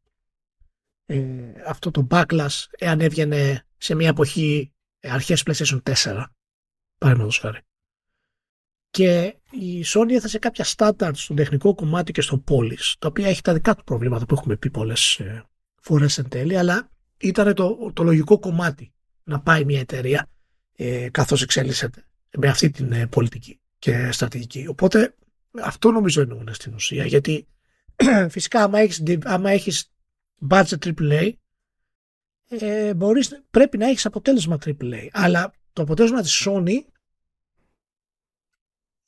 ε, 1.05 1.51
αυτό 1.67 1.91
το 1.91 2.07
backlash 2.09 2.65
εάν 2.71 3.01
έβγαινε 3.01 3.65
σε 3.77 3.95
μια 3.95 4.09
εποχή 4.09 4.69
ε, 4.69 4.74
αρχές 5.09 5.43
PlayStation 5.45 5.81
4 6.03 6.25
παραδείγματος 6.97 7.39
χάρη. 7.39 7.59
Και 8.89 9.35
η 9.51 9.83
Sony 9.85 10.09
έθεσε 10.09 10.39
κάποια 10.39 10.63
στάνταρτ 10.63 11.15
στο 11.15 11.33
τεχνικό 11.33 11.75
κομμάτι 11.75 12.11
και 12.11 12.21
στο 12.21 12.37
πόλης, 12.37 12.95
τα 12.99 13.07
οποία 13.07 13.27
έχει 13.27 13.41
τα 13.41 13.53
δικά 13.53 13.75
του 13.75 13.83
προβλήματα 13.83 14.25
που 14.25 14.33
έχουμε 14.33 14.55
πει 14.55 14.69
πολλές 14.69 15.19
ε, 15.19 15.43
φορές 15.81 16.17
εν 16.17 16.29
τέλει, 16.29 16.57
αλλά 16.57 16.89
ήταν 17.17 17.53
το, 17.53 17.91
το 17.93 18.03
λογικό 18.03 18.39
κομμάτι 18.39 18.93
να 19.23 19.39
πάει 19.39 19.65
μια 19.65 19.79
εταιρεία 19.79 20.29
ε, 20.75 21.09
καθώς 21.09 21.41
εξέλισσεται 21.41 22.05
με 22.37 22.47
αυτή 22.47 22.69
την 22.69 22.91
ε, 22.91 23.07
πολιτική 23.07 23.59
και 23.79 24.11
στρατηγική. 24.11 24.67
Οπότε 24.67 25.15
αυτό 25.61 25.91
νομίζω 25.91 26.21
εννοούν 26.21 26.53
στην 26.53 26.73
ουσία, 26.73 27.05
γιατί 27.05 27.47
φυσικά 28.29 28.63
άμα 28.63 28.79
έχεις, 28.79 29.03
άμα 29.23 29.51
έχεις 29.51 29.91
budget 30.49 30.77
AAA, 30.79 31.31
ε, 32.47 32.93
μπορείς, 32.93 33.43
πρέπει 33.51 33.77
να 33.77 33.87
έχεις 33.87 34.05
αποτέλεσμα 34.05 34.57
AAA, 34.65 35.07
αλλά 35.11 35.53
το 35.73 35.81
αποτέλεσμα 35.81 36.21
της 36.21 36.47
Sony 36.47 36.79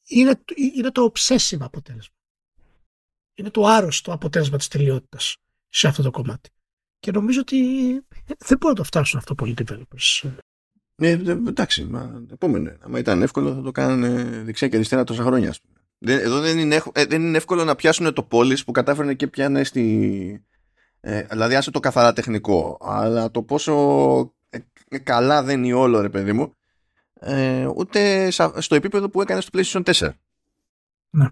είναι, 0.07 0.41
είναι 0.75 0.91
το 0.91 1.11
obsessive 1.13 1.59
αποτέλεσμα. 1.59 2.15
Είναι 3.33 3.49
το 3.49 3.65
άρρωστο 3.65 4.11
αποτέλεσμα 4.11 4.57
της 4.57 4.67
τελειότητας 4.67 5.37
σε 5.69 5.87
αυτό 5.87 6.03
το 6.03 6.11
κομμάτι. 6.11 6.49
Και 6.99 7.11
νομίζω 7.11 7.39
ότι 7.39 7.57
δεν 8.37 8.57
μπορούν 8.57 8.69
να 8.69 8.73
το 8.73 8.83
φτάσουν 8.83 9.19
αυτό 9.19 9.35
πολλοί 9.35 9.53
developers. 9.57 10.31
Ναι, 11.01 11.09
εντάξει, 11.47 11.85
μα, 11.85 12.25
επόμενο. 12.31 12.75
Αν 12.79 12.95
ήταν 12.95 13.21
εύκολο 13.21 13.53
θα 13.53 13.61
το 13.61 13.71
κάνανε 13.71 14.23
δεξιά 14.43 14.67
και 14.67 14.75
αριστερά 14.75 15.03
τόσα 15.03 15.23
χρόνια. 15.23 15.55
Εδώ 15.99 16.39
δεν 16.39 16.57
είναι, 16.57 16.81
ε, 16.91 17.05
δεν 17.05 17.21
είναι 17.21 17.37
εύκολο 17.37 17.63
να 17.63 17.75
πιάσουν 17.75 18.13
το 18.13 18.23
πόλη 18.23 18.57
που 18.65 18.71
κατάφερε 18.71 19.13
και 19.13 19.27
πιάνε 19.27 19.63
στη. 19.63 20.45
Ε, 21.09 21.21
δηλαδή, 21.21 21.55
άσε 21.55 21.71
το 21.71 21.79
καθαρά 21.79 22.13
τεχνικό, 22.13 22.77
αλλά 22.81 23.31
το 23.31 23.43
πόσο 23.43 23.73
ε, 24.49 24.59
καλά 25.03 25.43
δεν 25.43 25.63
είναι 25.63 25.73
όλο, 25.73 26.01
ρε 26.01 26.09
παιδί 26.09 26.33
μου, 26.33 26.53
ε, 27.13 27.65
ούτε 27.65 28.31
στο 28.57 28.75
επίπεδο 28.75 29.09
που 29.09 29.21
έκανε 29.21 29.41
στο 29.41 29.59
PlayStation 29.59 29.93
4. 29.93 30.09
Ναι. 31.09 31.27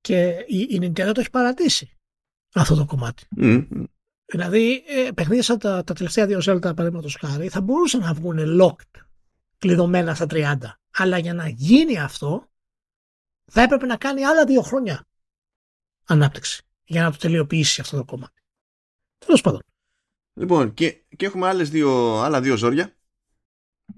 Και 0.00 0.44
η, 0.46 0.58
η 0.58 0.78
Nintendo 0.82 1.10
το 1.14 1.20
έχει 1.20 1.30
παρατήσει 1.30 1.96
αυτό 2.54 2.74
το 2.74 2.84
κομμάτι. 2.84 3.26
Δηλαδή, 4.24 4.84
ε, 4.86 5.10
παιχνίδια 5.14 5.42
σαν 5.42 5.58
τα, 5.58 5.84
τα 5.84 5.94
τελευταία 5.94 6.26
δύο 6.26 6.38
Zelda, 6.38 6.60
παραδείγματος 6.60 7.16
χάρη, 7.20 7.48
θα 7.48 7.60
μπορούσαν 7.60 8.00
να 8.00 8.12
βγουν 8.12 8.60
locked, 8.62 9.00
κλειδωμένα 9.58 10.14
στα 10.14 10.26
30. 10.30 10.56
Αλλά 10.90 11.18
για 11.18 11.34
να 11.34 11.48
γίνει 11.48 11.98
αυτό, 11.98 12.48
θα 13.44 13.62
έπρεπε 13.62 13.86
να 13.86 13.96
κάνει 13.96 14.24
άλλα 14.24 14.44
δύο 14.44 14.62
χρόνια 14.62 15.06
ανάπτυξη 16.04 16.62
για 16.84 17.02
να 17.02 17.10
το 17.10 17.16
τελειοποιήσει 17.16 17.80
αυτό 17.80 17.96
το 17.96 18.04
κομμάτι. 18.04 18.39
Τέλος 19.26 19.40
πάντων. 19.40 19.60
Λοιπόν, 20.32 20.74
και, 20.74 21.04
και 21.16 21.26
έχουμε 21.26 21.48
άλλες 21.48 21.70
δύο, 21.70 22.20
άλλα 22.20 22.40
δύο 22.40 22.56
ζόρια 22.56 22.94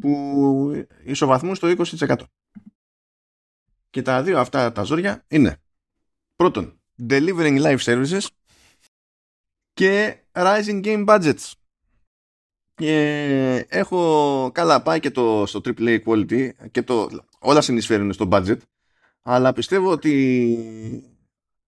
που 0.01 0.87
ισοβαθμούν 1.05 1.55
στο 1.55 1.75
20%. 1.79 2.17
Και 3.91 4.03
τα 4.03 4.23
δύο 4.23 4.39
αυτά 4.39 4.73
τα 4.73 4.83
ζόρια 4.83 5.25
είναι 5.29 5.57
πρώτον, 6.37 6.81
delivering 7.09 7.63
live 7.63 7.79
services 7.79 8.27
και 9.73 10.17
rising 10.33 10.85
game 10.85 11.07
budgets. 11.09 11.53
Και 12.75 13.67
έχω 13.69 14.51
καλά 14.55 14.83
πάει 14.83 15.01
και 15.01 15.11
το, 15.11 15.47
στο 15.47 15.61
AAA 15.65 16.03
quality 16.05 16.51
και 16.71 16.83
το, 16.83 17.09
όλα 17.39 17.61
συνεισφέρουν 17.61 18.13
στο 18.13 18.29
budget 18.31 18.59
αλλά 19.23 19.53
πιστεύω 19.53 19.91
ότι 19.91 20.15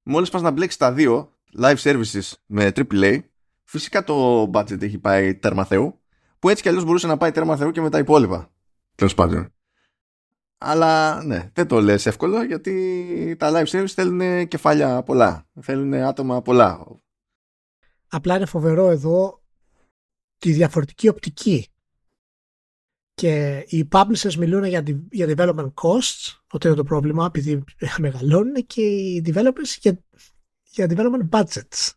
μόλις 0.03 0.31
πας 0.31 0.43
να 0.43 0.51
μπλέξεις 0.51 0.79
τα 0.79 0.93
δύο 0.93 1.33
live 1.59 1.77
services 1.77 2.33
με 2.47 2.73
AAA 2.75 3.21
φυσικά 3.65 4.05
το 4.05 4.43
budget 4.43 4.83
έχει 4.83 4.99
πάει 4.99 5.35
τέρμα 5.35 5.65
θεού 5.65 6.01
που 6.39 6.49
έτσι 6.49 6.63
κι 6.63 6.69
αλλιώς 6.69 6.85
μπορούσε 6.85 7.07
να 7.07 7.17
πάει 7.17 7.31
τέρμα 7.31 7.57
θεού 7.57 7.71
και 7.71 7.81
με 7.81 7.91
τα 7.91 7.99
υπόλοιπα 7.99 8.53
τέλος 8.95 9.15
πάντων 9.15 9.53
αλλά 10.59 11.23
ναι, 11.25 11.51
δεν 11.53 11.67
το 11.67 11.81
λες 11.81 12.07
εύκολο 12.07 12.43
γιατί 12.43 13.37
τα 13.39 13.51
live 13.53 13.67
services 13.67 13.87
θέλουν 13.87 14.49
κεφάλια 14.49 15.03
πολλά 15.03 15.47
θέλουν 15.61 15.95
άτομα 15.95 16.43
πολλά 16.43 16.87
Απλά 18.15 18.37
είναι 18.37 18.47
φοβερό 18.47 18.91
εδώ 18.91 19.43
τη 20.39 20.53
διαφορετική 20.53 21.09
οπτική. 21.09 21.67
Και 23.15 23.65
οι 23.69 23.89
publishers 23.93 24.35
μιλούν 24.35 24.65
για, 24.65 24.83
για 25.11 25.27
development 25.29 25.73
costs, 25.83 26.39
ότι 26.51 26.67
είναι 26.67 26.77
το 26.77 26.85
πρόβλημα 26.85 27.27
επειδή 27.27 27.65
μεγαλώνουν 27.99 28.67
και 28.67 28.83
οι 28.83 29.23
developers 29.27 29.79
για, 29.81 30.05
για 30.63 30.87
development 30.91 31.29
budgets. 31.31 31.91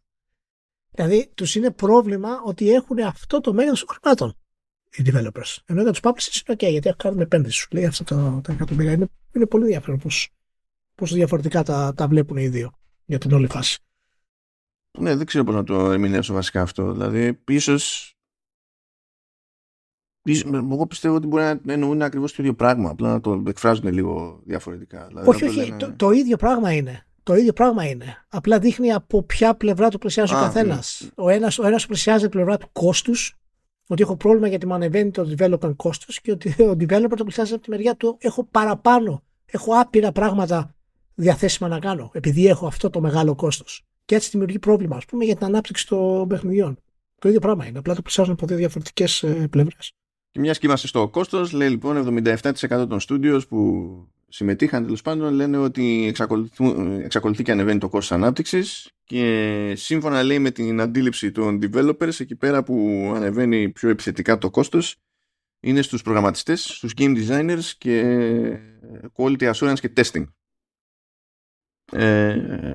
Δηλαδή 0.97 1.31
τους 1.33 1.55
είναι 1.55 1.71
πρόβλημα 1.71 2.41
ότι 2.45 2.69
έχουν 2.71 2.99
αυτό 2.99 3.41
το 3.41 3.53
μέγεθος 3.53 3.85
των 3.85 3.95
χρημάτων 3.95 4.35
οι 4.95 5.03
developers. 5.05 5.57
Ενώ 5.65 5.81
για 5.81 5.91
τους 5.91 5.99
publishers 6.03 6.41
είναι 6.47 6.57
ok 6.57 6.71
γιατί 6.71 6.93
κάνουν 6.97 7.19
επένδυση 7.19 7.57
σου 7.57 7.67
λέει 7.71 7.85
αυτά 7.85 8.03
τα, 8.03 8.41
τα 8.43 8.53
εκατομμύρια. 8.53 8.91
Είναι, 8.91 9.07
είναι 9.33 9.45
πολύ 9.45 9.63
ενδιαφέρον 9.63 9.99
πώς, 9.99 10.29
πώς 10.95 11.13
διαφορετικά 11.13 11.63
τα, 11.63 11.93
τα 11.93 12.07
βλέπουν 12.07 12.37
οι 12.37 12.47
δύο 12.47 12.71
για 13.05 13.17
την 13.17 13.31
όλη 13.31 13.47
φάση. 13.47 13.79
Ναι, 14.99 15.15
δεν 15.15 15.25
ξέρω 15.25 15.43
πώς 15.43 15.55
να 15.55 15.63
το 15.63 15.91
ερμηνεύσω 15.91 16.33
βασικά 16.33 16.61
αυτό. 16.61 16.91
Δηλαδή, 16.91 17.41
ίσως... 17.47 18.11
Εγώ 20.43 20.87
πιστεύω 20.87 21.15
ότι 21.15 21.27
μπορεί 21.27 21.43
να 21.63 21.73
εννοούν 21.73 22.01
ακριβώς 22.01 22.33
το 22.33 22.43
ίδιο 22.43 22.55
πράγμα, 22.55 22.89
απλά 22.89 23.11
να 23.11 23.19
το 23.19 23.43
εκφράζουν 23.47 23.93
λίγο 23.93 24.41
διαφορετικά. 24.45 25.07
Δηλαδή, 25.07 25.29
όχι, 25.29 25.43
όχι, 25.43 25.75
το, 25.75 25.93
το, 25.95 26.11
ίδιο 26.11 26.37
πράγμα 26.37 26.73
είναι. 26.73 27.06
Το 27.27 27.35
ίδιο 27.35 27.53
πράγμα 27.53 27.89
είναι. 27.89 28.25
Απλά 28.29 28.59
δείχνει 28.59 28.91
από 28.91 29.23
ποια 29.23 29.55
πλευρά 29.55 29.89
του 29.89 29.97
πλησιάζει 29.97 30.33
ο 30.33 30.37
καθένας. 30.37 31.01
Ναι. 31.03 31.09
Ο 31.15 31.29
ένας 31.29 31.59
ο 31.59 31.67
ένας 31.67 31.85
πλησιάζει 31.85 32.21
την 32.21 32.29
πλευρά 32.29 32.57
του 32.57 32.69
κόστους, 32.71 33.37
ότι 33.87 34.01
έχω 34.01 34.17
πρόβλημα 34.17 34.47
γιατί 34.47 34.65
μου 34.65 34.73
ανεβαίνει 34.73 35.11
το 35.11 35.35
development 35.37 35.75
κόστος 35.75 36.21
και 36.21 36.31
ότι 36.31 36.49
ο 36.63 36.71
developer 36.79 37.13
το 37.17 37.23
πλησιάζει 37.23 37.53
από 37.53 37.63
τη 37.63 37.69
μεριά 37.69 37.95
του 37.95 38.17
έχω 38.19 38.43
παραπάνω. 38.43 39.23
Έχω 39.45 39.79
άπειρα 39.79 40.11
πράγματα 40.11 40.75
διαθέσιμα 41.15 41.67
να 41.67 41.79
κάνω 41.79 42.11
επειδή 42.13 42.47
έχω 42.47 42.67
αυτό 42.67 42.89
το 42.89 43.01
μεγάλο 43.01 43.35
κόστος 43.35 43.85
και 44.05 44.15
έτσι 44.15 44.29
δημιουργεί 44.29 44.59
πρόβλημα, 44.59 44.95
ας 44.95 45.05
πούμε, 45.05 45.25
για 45.25 45.35
την 45.35 45.45
ανάπτυξη 45.45 45.87
των 45.87 46.27
παιχνιδιών. 46.27 46.77
Το 47.19 47.27
ίδιο 47.27 47.39
πράγμα 47.39 47.65
είναι. 47.65 47.79
Απλά 47.79 47.95
το 47.95 48.01
πλησιάζουν 48.01 48.33
από 48.33 48.45
δύο 48.45 48.57
διαφορετικές 48.57 49.23
ε, 49.23 49.47
πλευρές. 49.49 49.91
Και 50.31 50.39
μιας 50.39 50.57
και 50.57 50.65
είμαστε 50.65 50.87
στο 50.87 51.09
κόστος, 51.09 51.51
λέει 51.51 51.69
λοιπόν 51.69 52.23
77% 52.23 52.41
των 52.69 52.99
studios 53.07 53.41
που 53.47 53.57
συμμετείχαν 54.29 54.83
τέλος 54.83 55.01
πάντων 55.01 55.33
λένε 55.33 55.57
ότι 55.57 56.05
εξακολουθεί 57.03 57.43
και 57.43 57.51
ανεβαίνει 57.51 57.79
το 57.79 57.89
κόστος 57.89 58.17
ανάπτυξης 58.17 58.91
και 59.03 59.73
σύμφωνα 59.75 60.23
λέει 60.23 60.39
με 60.39 60.51
την 60.51 60.81
αντίληψη 60.81 61.31
των 61.31 61.59
developers 61.61 62.19
εκεί 62.19 62.35
πέρα 62.35 62.63
που 62.63 63.11
ανεβαίνει 63.15 63.69
πιο 63.69 63.89
επιθετικά 63.89 64.37
το 64.37 64.49
κόστος 64.49 64.95
είναι 65.59 65.81
στους 65.81 66.01
προγραμματιστές, 66.01 66.63
στους 66.63 66.93
game 66.97 67.27
designers 67.27 67.63
και 67.77 68.01
quality 69.15 69.53
assurance 69.53 69.79
και 69.79 69.93
testing. 69.95 70.25
Ε, 71.91 72.71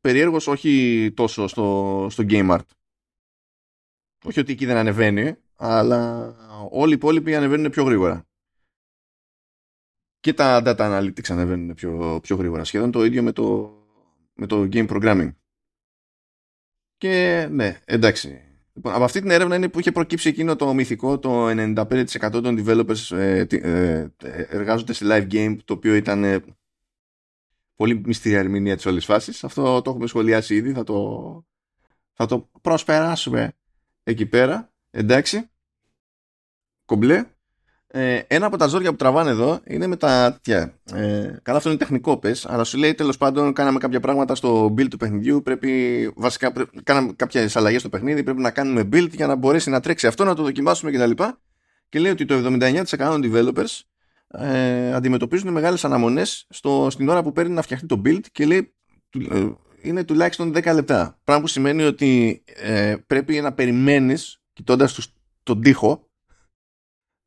περίεργος 0.00 0.46
όχι 0.46 1.12
τόσο 1.16 1.46
στο, 1.46 2.06
στο 2.10 2.24
Game 2.28 2.50
Art. 2.50 2.66
Όχι 4.24 4.40
ότι 4.40 4.52
εκεί 4.52 4.66
δεν 4.66 4.76
ανεβαίνει, 4.76 5.36
αλλά 5.56 6.34
όλοι 6.70 6.90
οι 6.90 6.94
υπόλοιποι 6.94 7.34
ανεβαίνουν 7.34 7.70
πιο 7.70 7.84
γρήγορα. 7.84 8.29
Και 10.20 10.32
τα 10.32 10.62
data 10.64 10.76
analytics 10.76 11.30
ανεβαίνουν 11.30 11.74
πιο, 11.74 12.18
πιο 12.22 12.36
γρήγορα. 12.36 12.64
Σχεδόν 12.64 12.90
το 12.90 13.04
ίδιο 13.04 13.22
με 13.22 13.32
το, 13.32 13.74
με 14.34 14.46
το 14.46 14.68
game 14.72 14.88
programming. 14.88 15.30
Και 16.96 17.48
ναι, 17.50 17.78
εντάξει. 17.84 18.40
Λοιπόν, 18.72 18.94
από 18.94 19.04
αυτή 19.04 19.20
την 19.20 19.30
έρευνα 19.30 19.56
είναι 19.56 19.68
που 19.68 19.78
είχε 19.80 19.92
προκύψει 19.92 20.28
εκείνο 20.28 20.56
το 20.56 20.74
μυθικό 20.74 21.18
το 21.18 21.48
95% 21.50 22.30
των 22.30 22.64
developers 22.64 23.16
ε, 23.16 23.46
ε, 23.50 24.08
εργάζονται 24.48 24.92
σε 24.92 25.04
live 25.08 25.32
game 25.32 25.56
το 25.64 25.74
οποίο 25.74 25.94
ήταν 25.94 26.24
ε, 26.24 26.40
πολύ 27.74 28.02
μυστήρια 28.04 28.38
ερμηνεία 28.38 28.76
της 28.76 28.86
όλης 28.86 29.04
φάσης. 29.04 29.44
Αυτό 29.44 29.82
το 29.82 29.90
έχουμε 29.90 30.06
σχολιάσει 30.06 30.54
ήδη, 30.54 30.72
θα 30.72 30.84
το, 30.84 31.44
θα 32.12 32.26
το 32.26 32.50
προσπεράσουμε 32.60 33.52
εκεί 34.02 34.26
πέρα. 34.26 34.72
Εντάξει. 34.90 35.50
Κομπλέ. 36.84 37.24
Ε, 37.92 38.20
ένα 38.26 38.46
από 38.46 38.56
τα 38.56 38.66
ζόρια 38.66 38.90
που 38.90 38.96
τραβάνε 38.96 39.30
εδώ 39.30 39.60
είναι 39.66 39.86
με 39.86 39.96
τα. 39.96 40.32
τέτοια. 40.32 40.78
ε, 40.94 41.38
καλά, 41.42 41.56
αυτό 41.58 41.68
είναι 41.68 41.78
τεχνικό 41.78 42.16
πες, 42.18 42.46
αλλά 42.46 42.64
σου 42.64 42.78
λέει 42.78 42.94
τέλος 42.94 43.16
πάντων 43.16 43.52
κάναμε 43.52 43.78
κάποια 43.78 44.00
πράγματα 44.00 44.34
στο 44.34 44.74
build 44.78 44.88
του 44.90 44.96
παιχνιδιού. 44.96 45.42
Πρέπει, 45.42 46.12
βασικά, 46.16 46.52
πρέπει, 46.52 46.82
κάναμε 46.82 47.12
κάποιες 47.16 47.56
αλλαγές 47.56 47.80
στο 47.80 47.88
παιχνίδι. 47.88 48.22
Πρέπει 48.22 48.40
να 48.40 48.50
κάνουμε 48.50 48.88
build 48.92 49.10
για 49.10 49.26
να 49.26 49.34
μπορέσει 49.34 49.70
να 49.70 49.80
τρέξει 49.80 50.06
αυτό, 50.06 50.24
να 50.24 50.34
το 50.34 50.42
δοκιμάσουμε 50.42 50.90
κτλ. 50.90 51.10
Και, 51.10 51.34
και 51.88 51.98
λέει 51.98 52.12
ότι 52.12 52.24
το 52.24 52.34
79% 52.34 52.82
των 52.96 53.22
developers 53.24 53.80
ε, 54.28 54.92
αντιμετωπίζουν 54.92 55.52
μεγάλες 55.52 55.84
αναμονές 55.84 56.46
στην 56.88 57.08
ώρα 57.08 57.22
που 57.22 57.32
παίρνει 57.32 57.54
να 57.54 57.62
φτιαχτεί 57.62 57.86
το 57.86 58.02
build 58.04 58.24
και 58.32 58.46
λέει 58.46 58.74
ε, 59.30 59.46
είναι 59.82 60.04
τουλάχιστον 60.04 60.52
10 60.56 60.74
λεπτά. 60.74 61.18
Πράγμα 61.24 61.42
που 61.42 61.48
σημαίνει 61.48 61.82
ότι 61.82 62.42
ε, 62.56 62.96
πρέπει 63.06 63.40
να 63.40 63.52
περιμένεις 63.52 64.40
κοιτώντας 64.52 65.12
τον 65.42 65.60
τοίχο 65.62 66.09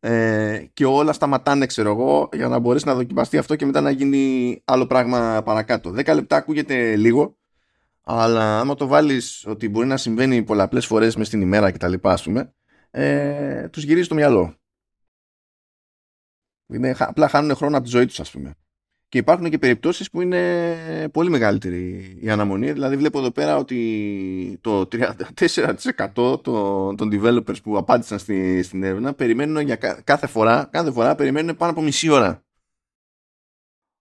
ε, 0.06 0.66
και 0.74 0.86
όλα 0.86 1.14
σταματάνε 1.14 1.66
ξέρω 1.66 1.89
εγώ 1.89 2.30
για 2.34 2.47
να 2.47 2.60
μπορέσει 2.60 2.86
να 2.86 2.95
δοκιμαστεί 2.95 3.38
αυτό 3.38 3.56
και 3.56 3.66
μετά 3.66 3.82
να 3.82 3.89
γίνει 3.89 4.62
άλλο 4.66 4.88
πράγμα 4.88 5.41
παρακάτω. 5.43 5.89
10 5.89 6.14
λεπτά 6.14 6.36
ακούγεται 6.36 6.95
λίγο 6.95 7.38
αλλά 8.04 8.60
άμα 8.60 8.76
το 8.76 8.88
βάλεις 8.88 9.45
ότι 9.47 9.70
μπορεί 9.70 9.88
να 9.88 9.97
συμβαίνει 9.97 10.43
πολλαπλές 10.43 10.86
φορές 10.86 11.16
μες 11.16 11.28
στην 11.28 11.41
ημέρα 11.41 11.72
και 11.72 11.78
τα 11.78 11.88
λοιπά 11.88 12.12
ας 12.12 12.24
πούμε 12.24 12.54
ε, 12.91 13.70
τους 13.70 13.84
γυρίζει 13.84 14.08
το 14.08 14.16
μυαλό. 14.16 14.56
Είναι, 16.68 16.95
απλά 16.99 17.28
χάνουν 17.28 17.56
χρόνο 17.56 17.76
από 17.76 17.86
τη 17.86 17.91
ζωή 17.91 18.06
τους 18.06 18.20
ας 18.20 18.32
πούμε 18.32 18.56
και 19.14 19.20
υπάρχουν 19.20 19.49
και 19.49 19.57
περιπτώσεις 19.57 20.09
που 20.09 20.22
είναι 20.22 21.09
πολύ 21.11 21.30
μεγαλύτερη 21.30 22.18
η 22.22 22.30
αναμονή. 22.30 22.72
Δηλαδή 22.72 22.95
βλέπω 22.95 23.20
εδώ 23.20 23.32
πέρα 23.32 23.57
ότι 23.57 24.57
το 24.61 24.88
34% 26.14 26.43
των, 26.43 26.95
των 26.95 27.09
developers 27.11 27.61
που 27.64 27.78
απάντησαν 27.78 28.20
στη, 28.20 28.64
στην 28.64 28.84
έρευνα 28.84 29.14
περιμένουν 29.14 29.66
για 29.66 29.76
κάθε 30.03 30.28
φορά, 30.28 30.70
κάθε 30.72 30.91
φορά 30.91 31.16
περιμένουν 31.16 31.55
πάνω 31.55 31.72
από 31.72 31.82
μισή 31.82 32.09
ώρα. 32.09 32.43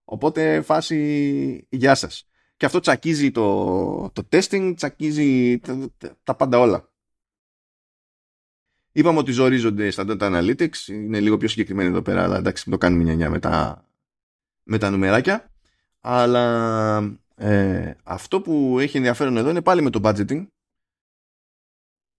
Οπότε 0.03 0.61
φάση 0.61 1.67
γεια 1.69 1.95
σας. 1.95 2.27
Και 2.57 2.65
αυτό 2.65 2.79
τσακίζει 2.79 3.31
το, 3.31 4.09
το 4.13 4.27
testing, 4.31 4.73
τσακίζει 4.75 5.59
τα, 5.59 5.89
τα 6.23 6.35
πάντα 6.35 6.59
όλα. 6.59 6.91
Είπαμε 8.91 9.19
ότι 9.19 9.31
ζορίζονται 9.31 9.89
στα 9.89 10.05
data 10.07 10.19
analytics, 10.19 10.87
είναι 10.87 11.19
λίγο 11.19 11.37
πιο 11.37 11.47
συγκεκριμένοι 11.47 11.89
εδώ 11.89 12.01
πέρα, 12.01 12.23
αλλά 12.23 12.37
εντάξει 12.37 12.69
το 12.69 12.77
κάνουμε 12.77 13.15
μια 13.15 13.29
με 13.29 13.39
τα, 13.39 13.85
με 14.63 14.77
τα 14.77 14.89
νουμεράκια 14.89 15.51
αλλά 15.99 17.17
ε, 17.35 17.93
αυτό 18.03 18.41
που 18.41 18.79
έχει 18.79 18.97
ενδιαφέρον 18.97 19.37
εδώ 19.37 19.49
είναι 19.49 19.61
πάλι 19.61 19.81
με 19.81 19.89
το 19.89 19.99
budgeting 20.03 20.45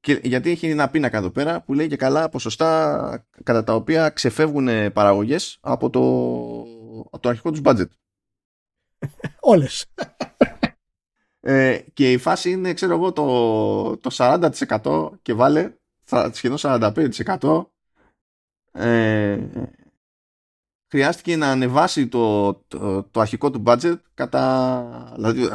και, 0.01 0.21
γιατί 0.23 0.51
έχει 0.51 0.71
ένα 0.71 0.91
πίνακα 0.91 1.17
εδώ 1.17 1.31
πέρα 1.31 1.63
που 1.63 1.75
λέει 1.75 1.89
και 1.89 1.97
καλά 1.97 2.29
ποσοστά 2.29 3.27
κατά 3.45 3.65
τα 3.65 3.75
οποία 3.75 4.09
ξεφεύγουν 4.09 4.93
παραγωγές 4.93 5.59
από 5.61 5.91
το, 5.91 6.01
από 7.11 7.19
το 7.21 7.29
αρχικό 7.29 7.51
τους 7.51 7.61
budget. 7.65 7.89
Όλες. 9.41 9.87
Ε, 11.47 11.79
και 11.93 12.13
η 12.13 12.19
φάση 12.19 12.51
είναι, 12.51 12.73
ξέρω 12.73 12.95
εγώ, 12.95 13.13
το, 13.13 13.97
το 13.97 14.11
40% 14.13 15.11
και 15.23 15.35
βάλε 15.35 15.75
σχεδόν 16.31 16.59
45% 16.61 17.67
ε, 18.73 19.39
χρειάστηκε 20.95 21.37
να 21.37 21.51
ανεβάσει 21.51 22.09
το, 22.09 22.55
το, 22.55 23.03
το 23.03 23.21
αρχικό 23.21 23.51
του 23.51 23.63
budget 23.67 23.97
κατά, 24.15 25.13
δηλαδή, 25.15 25.49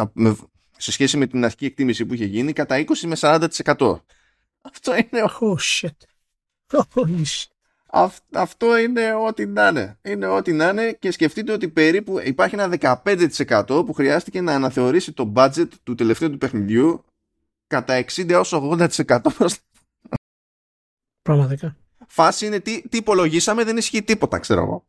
σε 0.78 0.92
σχέση 0.92 1.18
με 1.18 1.28
την 1.28 1.44
αρχική 1.44 1.66
εκτίμηση 1.66 2.06
που 2.06 2.14
είχε 2.14 2.26
γίνει 2.26 2.54
κατά 2.54 2.86
20 2.86 2.86
με 3.06 3.16
40%. 3.20 3.96
Αυτό 4.62 4.96
είναι... 4.96 5.26
Oh 5.40 5.56
shit. 5.58 5.98
αυτό 8.34 8.78
είναι 8.78 9.14
ό,τι 9.14 9.46
να 9.46 9.68
είναι. 9.68 10.00
Είναι 10.02 10.28
ό,τι 10.28 10.54
να 10.54 10.70
είναι 10.70 10.92
και 10.94 11.12
σκεφτείτε 11.12 11.52
ότι 11.52 11.70
περίπου 11.70 12.20
υπάρχει 12.20 12.56
ένα 12.56 13.00
15% 13.04 13.86
που 13.86 13.94
χρειάστηκε 13.94 14.42
να 14.42 14.54
αναθεωρήσει 14.54 15.12
το 15.14 15.34
budget 15.36 15.68
του 15.84 15.96
τελευταίου 15.96 16.30
του 16.30 16.38
παιχνιδιού 16.38 17.06
κατά 17.68 18.04
60 18.04 18.30
έως 18.30 18.54
80% 18.54 19.20
Πραγματικά. 21.22 21.76
Φάση 22.08 22.46
είναι 22.46 22.60
τι, 22.60 22.90
τι 22.90 22.98
υπολογίσαμε, 22.98 23.64
δεν 23.64 23.78
ισχύει 23.78 24.04
τίποτα, 24.04 24.40
ξέρω 24.40 24.62
εγώ. 24.62 24.88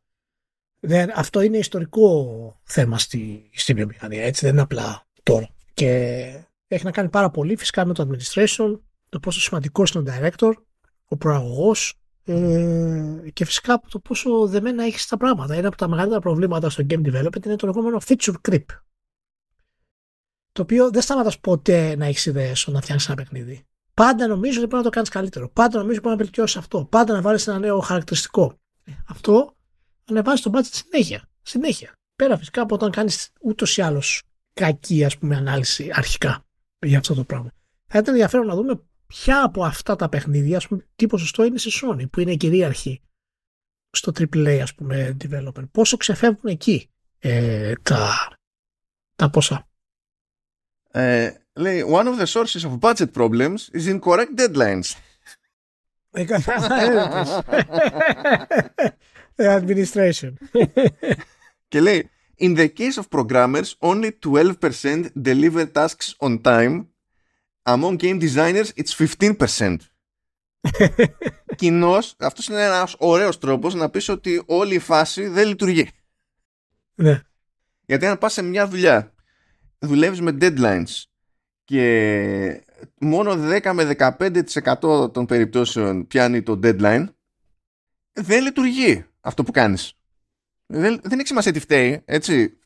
Δεν, 0.80 1.10
αυτό 1.14 1.40
είναι 1.40 1.58
ιστορικό 1.58 2.60
θέμα 2.64 2.98
στη, 2.98 3.50
στη 3.54 3.74
βιομηχανία, 3.74 4.24
έτσι 4.24 4.44
δεν 4.44 4.54
είναι 4.54 4.62
απλά 4.62 5.06
τώρα. 5.22 5.48
Και 5.74 5.86
έχει 6.66 6.84
να 6.84 6.90
κάνει 6.90 7.08
πάρα 7.08 7.30
πολύ 7.30 7.56
φυσικά 7.56 7.84
με 7.84 7.94
το 7.94 8.08
administration, 8.08 8.80
το 9.08 9.20
πόσο 9.20 9.40
σημαντικός 9.40 9.90
είναι 9.90 10.10
ο 10.10 10.14
director, 10.14 10.52
ο 11.04 11.16
προαγωγός 11.16 12.00
ε, 12.24 13.30
και 13.32 13.44
φυσικά 13.44 13.80
το 13.88 13.98
πόσο 13.98 14.46
δεμένα 14.46 14.84
έχει 14.84 15.08
τα 15.08 15.16
πράγματα. 15.16 15.54
Ένα 15.54 15.68
από 15.68 15.76
τα 15.76 15.88
μεγαλύτερα 15.88 16.20
προβλήματα 16.20 16.70
στο 16.70 16.84
game 16.90 17.06
development 17.06 17.46
είναι 17.46 17.56
το 17.56 17.66
λεγόμενο 17.66 18.00
feature 18.06 18.34
creep. 18.48 18.64
Το 20.52 20.62
οποίο 20.62 20.90
δεν 20.90 21.02
σταματάς 21.02 21.40
ποτέ 21.40 21.96
να 21.96 22.06
έχεις 22.06 22.26
ιδέες 22.26 22.66
να 22.66 22.80
φτιάξει 22.80 23.06
ένα 23.08 23.16
παιχνίδι. 23.22 23.66
Πάντα 23.94 24.26
νομίζω 24.26 24.58
ότι 24.58 24.66
μπορεί 24.66 24.76
να 24.76 24.82
το 24.82 24.90
κάνεις 24.90 25.08
καλύτερο. 25.08 25.48
Πάντα 25.48 25.78
νομίζω 25.78 25.98
ότι 25.98 26.00
μπορεί 26.00 26.16
να 26.16 26.22
βελτιώσεις 26.22 26.56
αυτό. 26.56 26.84
Πάντα 26.84 27.14
να 27.14 27.20
βάλεις 27.20 27.46
ένα 27.46 27.58
νέο 27.58 27.80
χαρακτηριστικό. 27.80 28.58
Ε, 28.84 28.92
αυτό 29.08 29.56
ανεβάζει 30.10 30.42
το 30.42 30.50
budget 30.54 30.68
συνέχεια. 30.70 31.28
Συνέχεια. 31.42 31.92
Πέρα 32.16 32.38
φυσικά 32.38 32.62
από 32.62 32.74
όταν 32.74 32.90
κάνεις 32.90 33.30
ούτως 33.40 33.76
ή 33.76 33.82
άλλως 33.82 34.22
κακή 34.54 35.04
ας 35.04 35.18
πούμε, 35.18 35.36
ανάλυση 35.36 35.90
αρχικά 35.92 36.44
για 36.78 36.98
αυτό 36.98 37.14
το 37.14 37.24
πράγμα. 37.24 37.50
Θα 37.86 37.98
ήταν 37.98 38.14
ενδιαφέρον 38.14 38.46
να 38.46 38.54
δούμε 38.54 38.82
ποια 39.06 39.42
από 39.42 39.64
αυτά 39.64 39.96
τα 39.96 40.08
παιχνίδια, 40.08 40.56
ας 40.56 40.68
πούμε, 40.68 40.86
τι 40.96 41.06
ποσοστό 41.06 41.44
είναι 41.44 41.58
σε 41.58 41.70
Sony, 41.82 42.10
που 42.10 42.20
είναι 42.20 42.34
κυρίαρχη 42.34 43.02
στο 43.90 44.12
AAA, 44.18 44.58
ας 44.62 44.74
πούμε, 44.74 45.16
developer. 45.24 45.70
Πόσο 45.70 45.96
ξεφεύγουν 45.96 46.50
εκεί 46.50 46.90
ε, 47.18 47.72
τα, 47.82 48.28
τα 49.16 49.30
ποσά. 49.30 49.68
Ε, 50.90 51.30
λέει, 51.52 51.84
one 51.88 52.06
of 52.06 52.18
the 52.18 52.26
sources 52.26 52.64
of 52.64 52.78
budget 52.80 53.12
problems 53.12 53.70
is 53.72 53.86
incorrect 53.86 54.34
deadlines. 54.36 54.94
Ε, 59.40 59.60
administration. 59.60 60.32
Και 61.68 61.80
λέει, 61.80 62.10
in 62.40 62.56
the 62.56 62.68
case 62.78 62.96
of 62.96 63.08
programmers, 63.18 63.74
only 63.78 64.10
12% 64.26 65.10
deliver 65.22 65.66
tasks 65.72 66.14
on 66.18 66.38
time. 66.42 66.84
Among 67.62 67.96
game 67.96 68.18
designers, 68.18 68.72
it's 68.76 68.94
15%. 68.94 69.76
Κοινώ, 71.56 71.98
αυτός 72.18 72.46
είναι 72.48 72.64
ένας 72.64 72.94
ωραίος 72.98 73.38
τρόπος 73.38 73.74
να 73.74 73.90
πεις 73.90 74.08
ότι 74.08 74.42
όλη 74.46 74.74
η 74.74 74.78
φάση 74.78 75.26
δεν 75.26 75.48
λειτουργεί. 75.48 75.88
Ναι. 76.94 77.20
Γιατί 77.86 78.06
αν 78.06 78.18
πας 78.18 78.32
σε 78.32 78.42
μια 78.42 78.68
δουλειά, 78.68 79.14
δουλεύεις 79.78 80.20
με 80.20 80.36
deadlines 80.40 81.04
και 81.64 82.64
μόνο 83.00 83.32
10 83.62 83.72
με 83.72 83.96
15% 83.98 85.12
των 85.12 85.26
περιπτώσεων 85.26 86.06
πιάνει 86.06 86.42
το 86.42 86.60
deadline, 86.62 87.04
δεν 88.22 88.42
λειτουργεί 88.42 89.04
αυτό 89.20 89.42
που 89.42 89.50
κάνεις. 89.50 89.92
Δεν, 90.66 91.00
δεν 91.02 91.18
έχει 91.18 91.28
σημασία 91.28 91.52
τι 91.52 91.60
φταίει, 91.60 92.02
έτσι. 92.04 92.58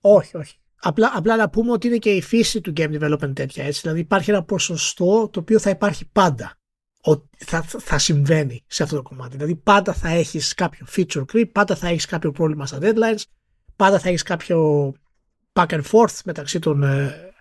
Όχι, 0.00 0.36
όχι. 0.36 0.56
Απλά, 0.80 1.12
απλά 1.14 1.36
να 1.36 1.50
πούμε 1.50 1.72
ότι 1.72 1.86
είναι 1.86 1.96
και 1.96 2.10
η 2.10 2.22
φύση 2.22 2.60
του 2.60 2.72
game 2.76 3.00
development 3.00 3.34
τέτοια. 3.34 3.64
Έτσι. 3.64 3.80
Δηλαδή 3.80 4.00
υπάρχει 4.00 4.30
ένα 4.30 4.42
ποσοστό 4.42 5.28
το 5.32 5.40
οποίο 5.40 5.58
θα 5.58 5.70
υπάρχει 5.70 6.08
πάντα. 6.12 6.52
Ότι 7.00 7.44
θα, 7.44 7.62
θα 7.62 7.98
συμβαίνει 7.98 8.64
σε 8.66 8.82
αυτό 8.82 8.96
το 8.96 9.02
κομμάτι. 9.02 9.36
Δηλαδή 9.36 9.54
πάντα 9.56 9.92
θα 9.92 10.08
έχεις 10.08 10.54
κάποιο 10.54 10.86
feature 10.96 11.24
creep, 11.32 11.50
πάντα 11.52 11.76
θα 11.76 11.88
έχεις 11.88 12.06
κάποιο 12.06 12.32
πρόβλημα 12.32 12.66
στα 12.66 12.78
deadlines, 12.80 13.22
πάντα 13.76 13.98
θα 13.98 14.08
έχεις 14.08 14.22
κάποιο 14.22 14.92
back 15.52 15.66
and 15.66 15.82
forth 15.90 16.18
μεταξύ 16.24 16.58
των, 16.58 16.82
ε, 16.82 17.32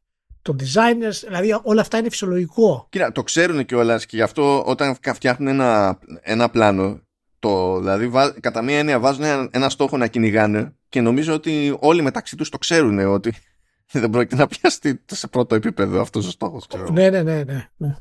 των 0.41 0.59
designers. 0.59 1.21
Δηλαδή 1.25 1.59
όλα 1.63 1.81
αυτά 1.81 1.97
είναι 1.97 2.09
φυσιολογικό. 2.09 2.87
Κοίτα, 2.89 3.11
το 3.11 3.23
ξέρουν 3.23 3.65
κιόλας 3.65 4.05
και 4.05 4.15
γι' 4.15 4.21
αυτό 4.21 4.63
όταν 4.63 4.97
φτιάχνουν 5.13 5.47
ένα, 5.47 5.99
ένα 6.21 6.49
πλάνο 6.49 7.01
το, 7.47 7.79
δηλαδή, 7.79 8.11
κατά 8.39 8.61
μία 8.61 8.77
έννοια 8.77 8.99
βάζουν 8.99 9.23
ένα, 9.23 9.49
ένα 9.51 9.69
στόχο 9.69 9.97
να 9.97 10.07
κυνηγάνε 10.07 10.75
και 10.89 11.01
νομίζω 11.01 11.33
ότι 11.33 11.77
όλοι 11.79 12.01
μεταξύ 12.01 12.35
τους 12.35 12.49
το 12.49 12.57
ξέρουν 12.57 12.99
ότι 12.99 13.33
δεν 13.91 14.09
πρόκειται 14.09 14.35
να 14.35 14.47
πιάσει 14.47 15.01
σε 15.05 15.27
πρώτο 15.27 15.55
επίπεδο 15.55 16.01
αυτός 16.01 16.27
ο 16.27 16.31
στόχος. 16.31 16.67
Ξέρω. 16.67 16.89
Ναι, 16.91 17.09
ναι, 17.09 17.21
ναι, 17.21 17.43
ναι. 17.43 17.69
ναι. 17.77 17.95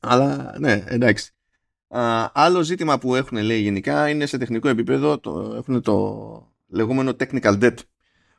Αλλά 0.00 0.54
ναι, 0.58 0.84
εντάξει. 0.86 1.30
Α, 1.88 2.30
άλλο 2.32 2.62
ζήτημα 2.62 2.98
που 2.98 3.14
έχουν 3.14 3.38
λέει 3.38 3.60
γενικά 3.60 4.08
είναι 4.08 4.26
σε 4.26 4.38
τεχνικό 4.38 4.68
επίπεδο 4.68 5.18
το, 5.18 5.54
έχουν 5.56 5.82
το 5.82 6.56
λεγόμενο 6.66 7.12
technical 7.18 7.62
debt 7.62 7.74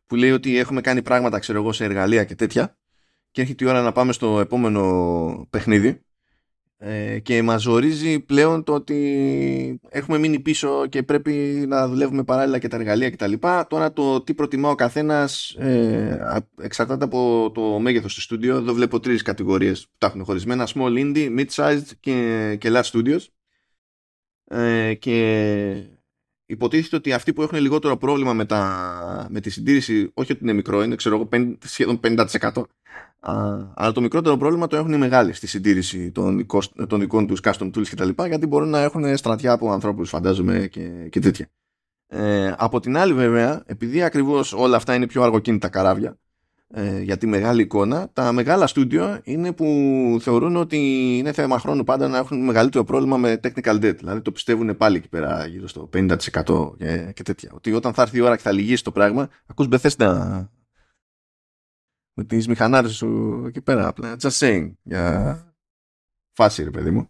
που 0.05 0.15
λέει 0.15 0.31
ότι 0.31 0.57
έχουμε 0.57 0.81
κάνει 0.81 1.01
πράγματα 1.01 1.39
ξέρω 1.39 1.59
εγώ 1.59 1.71
σε 1.71 1.83
εργαλεία 1.83 2.23
και 2.23 2.35
τέτοια 2.35 2.77
και 3.31 3.41
έρχεται 3.41 3.65
η 3.65 3.67
ώρα 3.67 3.81
να 3.81 3.91
πάμε 3.91 4.11
στο 4.11 4.39
επόμενο 4.39 5.47
παιχνίδι 5.49 6.01
ε, 6.79 7.19
και 7.19 7.41
μας 7.41 7.61
ζορίζει 7.61 8.19
πλέον 8.19 8.63
το 8.63 8.73
ότι 8.73 9.79
έχουμε 9.89 10.17
μείνει 10.17 10.39
πίσω 10.39 10.87
και 10.87 11.03
πρέπει 11.03 11.31
να 11.67 11.87
δουλεύουμε 11.87 12.23
παράλληλα 12.23 12.59
και 12.59 12.67
τα 12.67 12.75
εργαλεία 12.75 13.09
κτλ. 13.09 13.33
Τώρα 13.67 13.93
το 13.93 14.21
τι 14.21 14.33
προτιμά 14.33 14.69
ο 14.69 14.75
καθένας 14.75 15.55
ε, 15.59 16.43
εξαρτάται 16.61 17.03
από 17.03 17.51
το 17.53 17.79
μέγεθος 17.79 18.13
του 18.13 18.21
στούντιο. 18.21 18.55
Εδώ 18.55 18.73
βλέπω 18.73 18.99
τρεις 18.99 19.21
κατηγορίες 19.21 19.87
που 19.87 19.95
τα 19.97 20.07
έχουν 20.07 20.23
χωρισμένα. 20.23 20.67
Small 20.73 20.97
indie, 20.97 21.39
mid-sized 21.39 21.91
και, 21.99 22.55
και 22.59 22.71
large 22.73 22.91
studios. 22.91 23.25
Ε, 24.49 24.93
και 24.93 25.97
υποτίθεται 26.45 26.95
ότι 26.95 27.13
αυτοί 27.13 27.33
που 27.33 27.41
έχουν 27.41 27.59
λιγότερο 27.59 27.97
πρόβλημα 27.97 28.33
με, 28.33 28.45
τα, 28.45 29.27
με 29.29 29.39
τη 29.39 29.49
συντήρηση, 29.49 30.11
όχι 30.13 30.31
ότι 30.31 30.43
είναι 30.43 30.53
μικρό, 30.53 30.83
είναι 30.83 30.95
ξέρω 30.95 31.15
εγώ 31.15 31.29
σχεδόν 31.63 31.99
50%, 32.03 32.63
αλλά 33.19 33.91
το 33.93 34.01
μικρότερο 34.01 34.37
πρόβλημα 34.37 34.67
το 34.67 34.75
έχουν 34.75 34.93
οι 34.93 34.97
μεγάλοι 34.97 35.33
στη 35.33 35.47
συντήρηση 35.47 36.11
των, 36.11 36.45
των 36.87 36.99
δικών 36.99 37.27
τους 37.27 37.39
custom 37.43 37.71
tools 37.73 37.87
κτλ. 37.89 38.09
Γιατί 38.27 38.47
μπορούν 38.47 38.69
να 38.69 38.79
έχουν 38.79 39.17
στρατιά 39.17 39.51
από 39.51 39.71
ανθρώπους 39.71 40.09
φαντάζομαι 40.09 40.67
και, 40.71 40.89
και 41.09 41.19
τέτοια. 41.19 41.49
Ε, 42.07 42.53
από 42.57 42.79
την 42.79 42.97
άλλη 42.97 43.13
βέβαια, 43.13 43.63
επειδή 43.65 44.03
ακριβώς 44.03 44.53
όλα 44.53 44.75
αυτά 44.75 44.95
είναι 44.95 45.07
πιο 45.07 45.23
αργοκίνητα 45.23 45.69
καράβια 45.69 46.17
ε, 46.73 47.01
για 47.01 47.17
τη 47.17 47.27
μεγάλη 47.27 47.61
εικόνα, 47.61 48.09
τα 48.13 48.31
μεγάλα 48.31 48.67
στούντιο 48.67 49.19
είναι 49.23 49.51
που 49.51 49.65
θεωρούν 50.21 50.55
ότι 50.55 50.77
είναι 51.17 51.31
θέμα 51.31 51.59
χρόνου 51.59 51.83
πάντα 51.83 52.07
να 52.07 52.17
έχουν 52.17 52.45
μεγαλύτερο 52.45 52.83
πρόβλημα 52.83 53.17
με 53.17 53.39
technical 53.43 53.75
debt. 53.75 53.95
Δηλαδή 53.95 54.21
το 54.21 54.31
πιστεύουν 54.31 54.77
πάλι 54.77 54.97
εκεί 54.97 55.09
πέρα 55.09 55.45
γύρω 55.45 55.67
στο 55.67 55.89
50% 55.93 56.17
και, 56.77 57.11
και 57.13 57.23
τέτοια. 57.23 57.51
Ότι 57.53 57.73
όταν 57.73 57.93
θα 57.93 58.01
έρθει 58.01 58.17
η 58.17 58.21
ώρα 58.21 58.35
και 58.35 58.41
θα 58.41 58.51
λυγίσει 58.51 58.83
το 58.83 58.91
πράγμα, 58.91 59.29
ακούς 59.45 59.67
Bethesda 59.71 60.45
με 62.17 62.23
τις 62.23 62.47
μηχανάρες 62.47 62.95
σου 62.95 63.43
εκεί 63.47 63.61
πέρα 63.61 63.87
απλά 63.87 64.15
just 64.21 64.29
saying 64.29 64.71
για 64.83 65.55
φάση 66.31 66.63
ρε 66.63 66.69
παιδί 66.69 66.91
μου. 66.91 67.09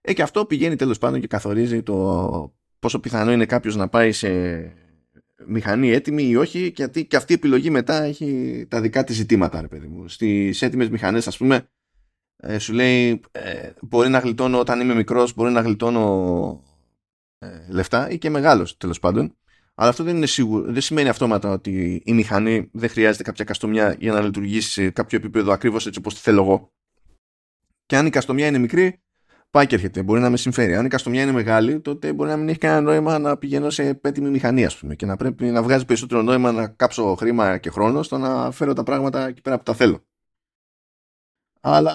Ε, 0.00 0.12
και 0.12 0.22
αυτό 0.22 0.46
πηγαίνει 0.46 0.76
τέλος 0.76 0.98
πάντων 0.98 1.20
και 1.20 1.26
καθορίζει 1.26 1.82
το 1.82 2.54
πόσο 2.78 3.00
πιθανό 3.00 3.32
είναι 3.32 3.46
κάποιος 3.46 3.76
να 3.76 3.88
πάει 3.88 4.12
σε 4.12 4.28
μηχανή 5.46 5.90
έτοιμη 5.90 6.22
ή 6.22 6.36
όχι 6.36 6.72
γιατί 6.76 7.06
και 7.06 7.16
αυτή 7.16 7.32
η 7.32 7.34
επιλογή 7.34 7.70
μετά 7.70 8.02
έχει 8.02 8.66
τα 8.68 8.80
δικά 8.80 9.04
της 9.04 9.16
ζητήματα 9.16 9.60
ρε 9.60 9.68
παιδί 9.68 9.86
μου. 9.86 10.08
Στις 10.08 10.62
έτοιμες 10.62 10.88
μηχανές 10.88 11.26
ας 11.26 11.36
πούμε 11.36 11.68
ε, 12.36 12.58
σου 12.58 12.72
λέει 12.72 13.20
ε, 13.32 13.70
μπορεί 13.80 14.08
να 14.08 14.18
γλιτώνω 14.18 14.58
όταν 14.58 14.80
είμαι 14.80 14.94
μικρός 14.94 15.34
μπορεί 15.34 15.52
να 15.52 15.60
γλιτώνω 15.60 16.64
ε, 17.38 17.66
λεφτά 17.68 18.10
ή 18.10 18.18
και 18.18 18.30
μεγάλος 18.30 18.76
τέλος 18.76 18.98
πάντων 18.98 19.36
αλλά 19.80 19.90
αυτό 19.90 20.04
δεν 20.04 20.16
είναι 20.16 20.26
σίγουρο. 20.26 20.72
Δεν 20.72 20.80
σημαίνει 20.80 21.08
αυτόματα 21.08 21.50
ότι 21.50 22.02
η 22.04 22.12
μηχανή 22.12 22.70
δεν 22.72 22.88
χρειάζεται 22.88 23.22
κάποια 23.22 23.44
καστομιά 23.44 23.96
για 23.98 24.12
να 24.12 24.20
λειτουργήσει 24.20 24.70
σε 24.70 24.90
κάποιο 24.90 25.18
επίπεδο 25.18 25.52
ακριβώς 25.52 25.86
έτσι 25.86 25.98
όπως 25.98 26.14
τη 26.14 26.20
θέλω 26.20 26.42
εγώ. 26.42 26.72
Και 27.86 27.96
αν 27.96 28.06
η 28.06 28.10
καστομιά 28.10 28.46
είναι 28.46 28.58
μικρή, 28.58 29.02
πάει 29.50 29.66
και 29.66 29.74
έρχεται. 29.74 30.02
Μπορεί 30.02 30.20
να 30.20 30.30
με 30.30 30.36
συμφέρει. 30.36 30.74
Αν 30.74 30.86
η 30.86 30.88
καστομιά 30.88 31.22
είναι 31.22 31.32
μεγάλη, 31.32 31.80
τότε 31.80 32.12
μπορεί 32.12 32.30
να 32.30 32.36
μην 32.36 32.48
έχει 32.48 32.58
κανένα 32.58 32.80
νόημα 32.80 33.18
να 33.18 33.36
πηγαίνω 33.36 33.70
σε 33.70 34.00
έτοιμη 34.02 34.30
μηχανή, 34.30 34.64
ας 34.64 34.78
πούμε. 34.78 34.94
Και 34.94 35.06
να 35.06 35.16
πρέπει 35.16 35.44
να 35.44 35.62
βγάζει 35.62 35.84
περισσότερο 35.84 36.22
νόημα 36.22 36.52
να 36.52 36.68
κάψω 36.68 37.14
χρήμα 37.14 37.58
και 37.58 37.70
χρόνο 37.70 38.02
στο 38.02 38.18
να 38.18 38.50
φέρω 38.50 38.72
τα 38.72 38.82
πράγματα 38.82 39.26
εκεί 39.26 39.40
πέρα 39.40 39.56
που 39.56 39.62
τα 39.62 39.74
θέλω. 39.74 40.04
Αλλά. 41.60 41.94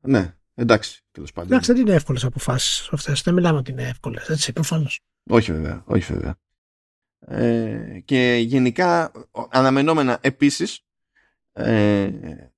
Ναι, 0.00 0.35
εντάξει, 0.56 1.02
τέλος 1.10 1.32
πάντων. 1.32 1.52
Εντάξει, 1.52 1.72
δεν 1.72 1.80
είναι 1.80 1.94
εύκολες 1.94 2.24
αποφάσεις 2.24 2.88
αυτές. 2.92 3.22
Δεν 3.22 3.34
μιλάμε 3.34 3.58
ότι 3.58 3.70
είναι 3.70 3.88
εύκολες, 3.88 4.28
έτσι, 4.28 4.52
προφανώς. 4.52 5.00
Όχι 5.30 5.52
βέβαια, 5.52 5.82
όχι 5.86 6.12
βέβαια. 6.12 6.36
Ε, 7.18 8.00
και 8.04 8.36
γενικά 8.46 9.12
αναμενόμενα 9.50 10.18
επίσης 10.20 10.80
ε, 11.52 12.10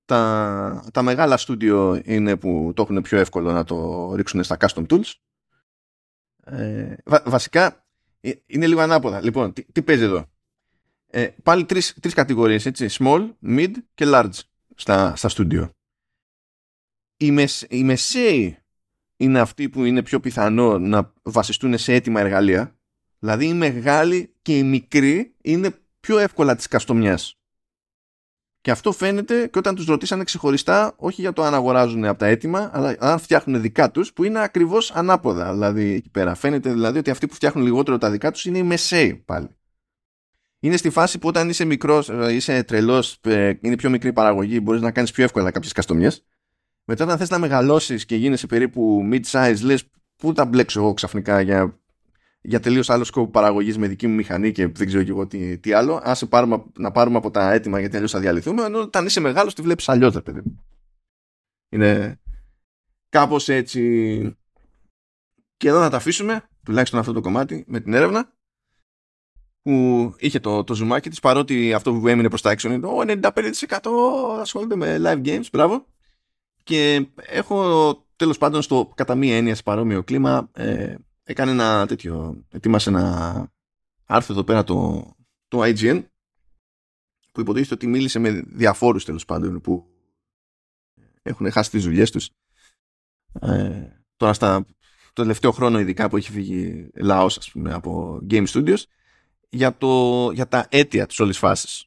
τα, 0.04 0.84
τα 0.92 1.02
μεγάλα 1.02 1.36
στούντιο 1.36 2.00
είναι 2.04 2.36
που 2.36 2.72
το 2.76 2.82
έχουν 2.82 3.02
πιο 3.02 3.18
εύκολο 3.18 3.52
να 3.52 3.64
το 3.64 4.14
ρίξουν 4.14 4.42
στα 4.42 4.56
custom 4.60 4.86
tools. 4.86 5.12
Ε, 6.44 6.94
βασικά 7.04 7.86
ε, 8.20 8.32
είναι 8.46 8.66
λίγο 8.66 8.80
ανάποδα. 8.80 9.22
Λοιπόν, 9.22 9.52
τι, 9.52 9.64
τι 9.64 9.82
παίζει 9.82 10.02
εδώ; 10.02 10.26
Ε, 11.06 11.28
πάλι 11.42 11.64
τρεις, 11.64 11.94
τρεις 12.00 12.14
κατηγορίες, 12.14 12.66
έτσι, 12.66 12.86
small, 12.90 13.30
mid 13.42 13.70
και 13.94 14.04
large 14.08 14.38
στα, 14.74 15.16
στα 15.16 15.28
στούντιο. 15.28 15.72
Οι, 17.20 17.30
μεσ, 17.30 17.66
οι 17.68 17.84
μεσαίοι 17.84 18.58
είναι 19.16 19.40
αυτοί 19.40 19.68
που 19.68 19.84
είναι 19.84 20.02
πιο 20.02 20.20
πιθανό 20.20 20.78
να 20.78 21.12
βασιστούν 21.22 21.78
σε 21.78 21.92
έτοιμα 21.92 22.20
εργαλεία. 22.20 22.78
Δηλαδή 23.18 23.46
οι 23.46 23.54
μεγάλοι 23.54 24.34
και 24.42 24.58
οι 24.58 24.62
μικροί 24.62 25.34
είναι 25.42 25.70
πιο 26.00 26.18
εύκολα 26.18 26.56
της 26.56 26.66
καστομιάς. 26.66 27.38
Και 28.60 28.70
αυτό 28.70 28.92
φαίνεται 28.92 29.46
και 29.46 29.58
όταν 29.58 29.74
τους 29.74 29.86
ρωτήσανε 29.86 30.24
ξεχωριστά, 30.24 30.94
όχι 30.96 31.20
για 31.20 31.32
το 31.32 31.42
αν 31.42 31.54
αγοράζουν 31.54 32.04
από 32.04 32.18
τα 32.18 32.26
έτοιμα, 32.26 32.70
αλλά 32.72 32.96
αν 32.98 33.18
φτιάχνουν 33.18 33.60
δικά 33.60 33.90
τους, 33.90 34.12
που 34.12 34.24
είναι 34.24 34.42
ακριβώς 34.42 34.90
ανάποδα. 34.90 35.52
Δηλαδή 35.52 35.92
εκεί 35.92 36.10
πέρα. 36.10 36.34
Φαίνεται 36.34 36.72
δηλαδή 36.72 36.98
ότι 36.98 37.10
αυτοί 37.10 37.26
που 37.26 37.34
φτιάχνουν 37.34 37.64
λιγότερο 37.64 37.98
τα 37.98 38.10
δικά 38.10 38.30
τους 38.30 38.44
είναι 38.44 38.58
οι 38.58 38.62
μεσαίοι 38.62 39.14
πάλι. 39.14 39.48
Είναι 40.60 40.76
στη 40.76 40.90
φάση 40.90 41.18
που 41.18 41.28
όταν 41.28 41.48
είσαι 41.48 41.64
μικρός, 41.64 42.08
ε, 42.08 42.32
είσαι 42.32 42.62
τρελός, 42.62 43.18
ε, 43.20 43.52
είναι 43.60 43.76
πιο 43.76 43.90
μικρή 43.90 44.12
παραγωγή, 44.12 44.60
μπορείς 44.62 44.80
να 44.80 44.90
κάνεις 44.90 45.10
πιο 45.10 45.24
εύκολα 45.24 45.50
κάποιες 45.50 45.72
καστομιές. 45.72 46.24
Μετά 46.90 47.04
όταν 47.04 47.18
θες 47.18 47.30
να 47.30 47.38
μεγαλώσεις 47.38 48.04
και 48.04 48.16
γίνεσαι 48.16 48.46
περίπου 48.46 49.08
mid-size 49.12 49.58
λες 49.62 49.84
πού 50.16 50.32
τα 50.32 50.44
μπλέξω 50.44 50.80
εγώ 50.80 50.94
ξαφνικά 50.94 51.40
για, 51.40 51.80
για 52.40 52.60
τελείως 52.60 52.90
άλλο 52.90 53.04
σκόπο 53.04 53.30
παραγωγής 53.30 53.78
με 53.78 53.86
δική 53.86 54.06
μου 54.06 54.14
μηχανή 54.14 54.52
και 54.52 54.66
δεν 54.66 54.86
ξέρω 54.86 55.02
και 55.02 55.10
εγώ 55.10 55.26
τι, 55.26 55.58
τι 55.58 55.72
άλλο. 55.72 56.00
Άσε 56.02 56.26
πάρουμε, 56.26 56.64
να 56.78 56.90
πάρουμε 56.90 57.16
από 57.16 57.30
τα 57.30 57.52
έτοιμα 57.52 57.80
γιατί 57.80 57.96
αλλιώς 57.96 58.10
θα 58.10 58.20
διαλυθούμε. 58.20 58.62
Ενώ 58.64 58.80
όταν 58.80 59.06
είσαι 59.06 59.20
μεγάλος 59.20 59.54
τη 59.54 59.62
βλέπεις 59.62 59.88
αλλιώς 59.88 60.22
παιδί 60.22 60.42
Είναι 61.68 62.20
κάπως 63.08 63.48
έτσι. 63.48 64.36
Και 65.56 65.68
εδώ 65.68 65.80
να 65.80 65.90
τα 65.90 65.96
αφήσουμε, 65.96 66.48
τουλάχιστον 66.64 67.00
αυτό 67.00 67.12
το 67.12 67.20
κομμάτι, 67.20 67.64
με 67.66 67.80
την 67.80 67.94
έρευνα 67.94 68.32
που 69.62 70.14
είχε 70.18 70.40
το, 70.40 70.64
το 70.64 70.74
ζουμάκι 70.74 71.08
της 71.08 71.20
παρότι 71.20 71.72
αυτό 71.72 71.92
που 71.92 72.08
έμεινε 72.08 72.28
προς 72.28 72.42
τα 72.42 72.50
έξω 72.50 72.68
είναι 72.68 72.80
το 72.80 73.00
95% 73.06 74.40
ασχολούνται 74.40 74.76
με 74.76 74.96
live 75.00 75.26
games, 75.26 75.46
μπράβο 75.52 75.86
και 76.68 77.08
έχω 77.16 78.06
τέλος 78.16 78.38
πάντων 78.38 78.62
στο 78.62 78.92
κατά 78.94 79.14
μία 79.14 79.36
έννοια 79.36 79.54
σε 79.54 79.62
παρόμοιο 79.62 80.04
κλίμα 80.04 80.50
ε, 80.52 80.94
έκανε 81.24 81.50
ένα 81.50 81.86
τέτοιο, 81.86 82.44
ετοίμασε 82.50 82.88
ένα 82.88 83.52
άρθρο 84.04 84.34
εδώ 84.34 84.44
πέρα 84.44 84.64
το, 84.64 85.10
το 85.48 85.60
IGN 85.62 86.04
που 87.32 87.40
υποτίθεται 87.40 87.74
ότι 87.74 87.86
μίλησε 87.86 88.18
με 88.18 88.30
διαφόρους 88.46 89.04
τέλος 89.04 89.24
πάντων 89.24 89.60
που 89.60 89.86
έχουν 91.22 91.50
χάσει 91.50 91.70
τις 91.70 91.84
δουλειές 91.84 92.10
τους. 92.10 92.30
Ε, 93.40 93.88
τώρα 94.16 94.32
στα 94.32 94.64
το 95.12 95.22
τελευταίο 95.22 95.50
χρόνο 95.52 95.80
ειδικά 95.80 96.08
που 96.08 96.16
έχει 96.16 96.30
φύγει 96.30 96.90
λαός 96.94 97.38
ας 97.38 97.50
πούμε 97.50 97.72
από 97.72 98.20
Game 98.30 98.46
Studios 98.46 98.82
για, 99.48 99.76
το, 99.76 100.30
για 100.30 100.48
τα 100.48 100.66
αίτια 100.70 101.06
της 101.06 101.18
όλης 101.18 101.38
φάσης. 101.38 101.86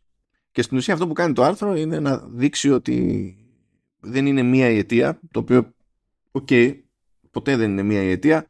Και 0.52 0.62
στην 0.62 0.78
ουσία 0.78 0.94
αυτό 0.94 1.08
που 1.08 1.14
κάνει 1.14 1.34
το 1.34 1.44
άρθρο 1.44 1.76
είναι 1.76 2.00
να 2.00 2.18
δείξει 2.18 2.72
ότι 2.72 3.36
δεν 4.02 4.26
είναι 4.26 4.42
μία 4.42 4.70
η 4.70 4.78
αιτία, 4.78 5.20
το 5.32 5.40
οποίο, 5.40 5.74
okay, 6.32 6.80
ποτέ 7.32 7.56
δεν 7.56 7.72
είναι 7.72 7.84
μία 7.84 8.02
η 8.02 8.10
αιτία 8.10 8.46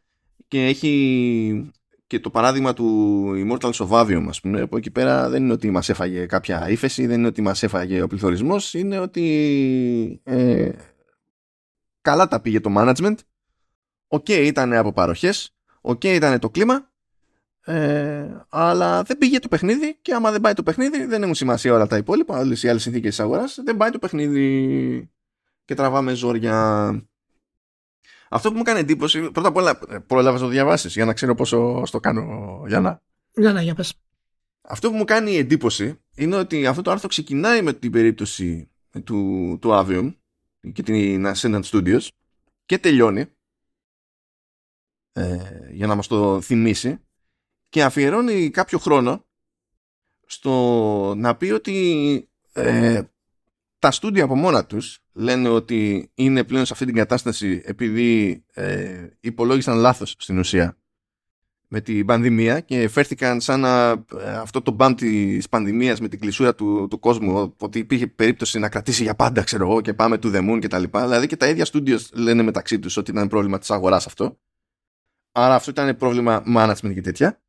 και 0.47 0.66
έχει 0.66 1.72
και 2.08 2.20
το 2.20 2.30
παράδειγμα 2.30 2.74
του 2.74 3.28
Immortals 3.36 3.72
of 3.72 4.26
ας 4.28 4.41
πούμε, 4.41 4.62
από 4.62 4.78
εκεί 4.78 4.91
πέρα 4.91 5.30
δεν 5.30 5.43
είναι 5.43 5.54
ότι 5.54 5.72
μας 5.72 5.89
έφαγε 5.89 6.26
κάποια 6.26 6.70
ύφεση, 6.70 7.06
δεν 7.06 7.18
είναι 7.18 7.28
ότι 7.28 7.41
μας 7.41 7.64
έφαγε 7.64 8.02
ο 8.02 8.08
πληθωρισμός, 8.08 8.74
είναι 8.74 8.99
ότι 8.99 10.22
ε, 10.24 10.72
καλά 12.02 12.28
τα 12.28 12.41
πήγε 12.41 12.60
το 12.60 12.74
management, 12.78 13.16
okay, 14.08 14.43
ήταν 14.45 14.74
από 14.74 14.93
παροχές, 14.93 15.56
okay, 15.82 16.14
ήταν 16.14 16.39
το 16.39 16.49
κλίμα, 16.49 16.91
ε, 17.66 18.45
αλλά 18.49 19.04
δεν 19.04 19.18
πήγε 19.18 19.39
το 19.39 19.47
παιχνίδι 19.47 19.97
και 20.02 20.14
άμα 20.14 20.32
δεν 20.32 20.41
πάει 20.41 20.54
το 20.54 20.64
παιχνίδι 20.64 21.06
δεν 21.06 21.22
έχουν 21.22 21.36
σημασία 21.36 21.74
όλα 21.74 21.88
τα 21.88 21.97
υπόλοιπα, 21.97 22.39
όλες 22.39 22.64
οι 22.64 22.70
άλλες 22.70 22.82
συνθήκες 22.82 23.10
της 23.10 23.20
αγοράς, 23.20 23.60
δεν 23.64 23.78
πάει 23.78 23.89
το 23.89 23.99
παιχνίδι 23.99 25.12
και 25.72 25.78
τραβάμε 25.78 26.13
ζόρια. 26.13 26.91
Αυτό 28.30 28.51
που 28.51 28.57
μου 28.57 28.63
κάνει 28.63 28.80
εντύπωση, 28.80 29.32
πρώτα 29.32 29.47
απ' 29.47 29.55
όλα 29.55 29.80
πρόλαβα 30.07 30.38
να 30.38 30.43
το 30.43 30.47
διαβάσεις 30.47 30.93
για 30.93 31.05
να 31.05 31.13
ξέρω 31.13 31.36
πόσο 31.36 31.86
στο 31.86 31.99
κάνω, 31.99 32.63
Γιάννα. 32.67 33.01
Γιάννα, 33.34 33.61
για 33.61 33.76
πες. 33.76 33.93
Αυτό 34.61 34.89
που 34.89 34.95
μου 34.95 35.03
κάνει 35.03 35.36
εντύπωση 35.36 35.99
είναι 36.15 36.36
ότι 36.36 36.65
αυτό 36.65 36.82
το 36.82 36.91
άρθρο 36.91 37.07
ξεκινάει 37.07 37.61
με 37.61 37.74
την 37.74 37.91
περίπτωση 37.91 38.69
του, 39.03 39.57
του 39.61 39.69
Avium 39.72 40.15
και 40.74 40.84
την 40.84 41.26
Ascendant 41.28 41.63
Studios 41.63 42.07
και 42.65 42.78
τελειώνει 42.78 43.26
ε, 45.11 45.38
για 45.72 45.88
να 45.88 45.95
μας 45.95 46.07
το 46.07 46.41
θυμίσει 46.41 46.99
και 47.69 47.84
αφιερώνει 47.84 48.49
κάποιο 48.49 48.78
χρόνο 48.78 49.26
στο 50.26 51.13
να 51.15 51.36
πει 51.36 51.51
ότι 51.51 52.30
ε, 52.53 53.01
τα 53.82 53.92
στούντια 53.92 54.24
από 54.24 54.36
μόνα 54.36 54.66
τους 54.66 55.00
λένε 55.14 55.50
ότι 55.50 56.12
είναι 56.14 56.44
πλέον 56.44 56.66
σε 56.66 56.74
αυτή 56.74 56.86
την 56.86 56.96
κατάσταση 56.96 57.62
επειδή 57.66 58.44
ε, 58.54 59.08
υπολόγισαν 59.20 59.78
λάθος 59.78 60.16
στην 60.18 60.40
ουσία 60.40 60.78
με 61.68 61.82
την 61.82 62.06
πανδημία 62.06 62.60
και 62.60 62.88
φέρθηκαν 62.88 63.42
σαν 63.42 63.60
να, 63.60 63.90
ε, 63.90 64.32
αυτό 64.38 64.62
το 64.62 64.72
μπαμ 64.72 64.94
της 64.94 65.50
πανδημίας 65.50 66.00
με 66.00 66.08
την 66.08 66.20
κλεισούρα 66.20 66.56
του, 66.56 66.88
του 66.90 67.00
κόσμου 67.00 67.56
ότι 67.60 67.80
υπήρχε 67.80 68.08
περίπτωση 68.08 68.60
να 68.60 68.70
κρατήσει 68.70 69.04
για 69.04 69.16
πάντα 69.16 69.44
ξέρω 69.44 69.70
εγώ 69.70 69.82
και 69.82 69.94
πάμε 69.94 70.18
to 70.24 70.36
the 70.36 70.50
moon 70.50 70.60
και 70.60 70.68
τα 70.68 70.80
λοιπά. 70.80 71.04
Δηλαδή 71.04 71.28
και 71.28 71.38
τα 71.38 71.48
ίδια 71.48 71.66
studios 71.72 72.02
λένε 72.14 72.44
μεταξύ 72.44 72.80
τους 72.80 72.98
ότι 72.98 73.12
ήταν 73.12 73.28
πρόβλημα 73.28 73.60
της 73.60 73.72
αγοράς 73.72 74.06
αυτό. 74.06 74.40
Άρα 75.32 75.56
αυτό 75.56 75.72
ήταν 75.72 75.98
πρόβλημα 75.98 76.44
management 76.56 76.94
και 76.94 77.02
τέτοια. 77.02 77.42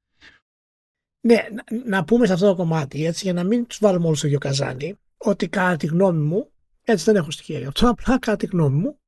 Ναι, 1.20 1.36
να, 1.84 2.04
πούμε 2.04 2.26
σε 2.26 2.32
αυτό 2.32 2.46
το 2.46 2.54
κομμάτι 2.54 3.06
έτσι 3.06 3.24
για 3.24 3.32
να 3.32 3.44
μην 3.44 3.66
τους 3.66 3.78
βάλουμε 3.80 4.06
όλους 4.06 4.18
στο 4.18 4.26
ίδιο 4.26 4.38
καζάνι 4.38 4.98
ότι 5.22 5.48
κατά 5.48 5.76
τη 5.76 5.86
γνώμη 5.86 6.22
μου 6.22 6.52
έτσι 6.82 7.04
δεν 7.04 7.16
έχω 7.16 7.30
στοιχεία 7.30 7.58
γι' 7.58 7.64
αυτό 7.64 7.88
απλά 7.88 8.18
κατά 8.18 8.36
τη 8.36 8.46
γνώμη 8.46 8.78
μου 8.78 8.98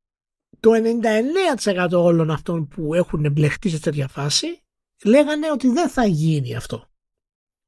το 0.61 0.71
99% 1.87 1.91
όλων 1.93 2.31
αυτών 2.31 2.69
που 2.69 2.95
έχουν 2.95 3.25
εμπλεχτεί 3.25 3.69
σε 3.69 3.81
τέτοια 3.81 4.09
φάση 4.09 4.63
λέγανε 5.05 5.51
ότι 5.51 5.69
δεν 5.69 5.89
θα 5.89 6.07
γίνει 6.07 6.57
αυτό. 6.57 6.89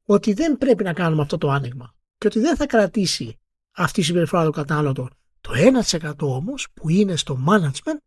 Ότι 0.07 0.33
δεν 0.33 0.57
πρέπει 0.57 0.85
να 0.85 0.93
κάνουμε 0.93 1.23
αυτό 1.23 1.39
το 1.39 1.51
άνοιγμα. 1.51 1.95
Και 2.19 2.27
ότι 2.27 2.41
δεν 2.41 2.57
θα 2.57 2.67
κρατήσει 2.67 3.39
αυτή 3.71 4.01
η 4.01 4.03
συμπεριφορά 4.03 4.45
του 4.45 4.51
καταναλωτών. 4.51 5.11
Το 5.41 5.51
1% 5.91 6.13
όμως 6.19 6.69
που 6.75 6.89
είναι 6.89 7.17
στο 7.17 7.39
management 7.49 7.99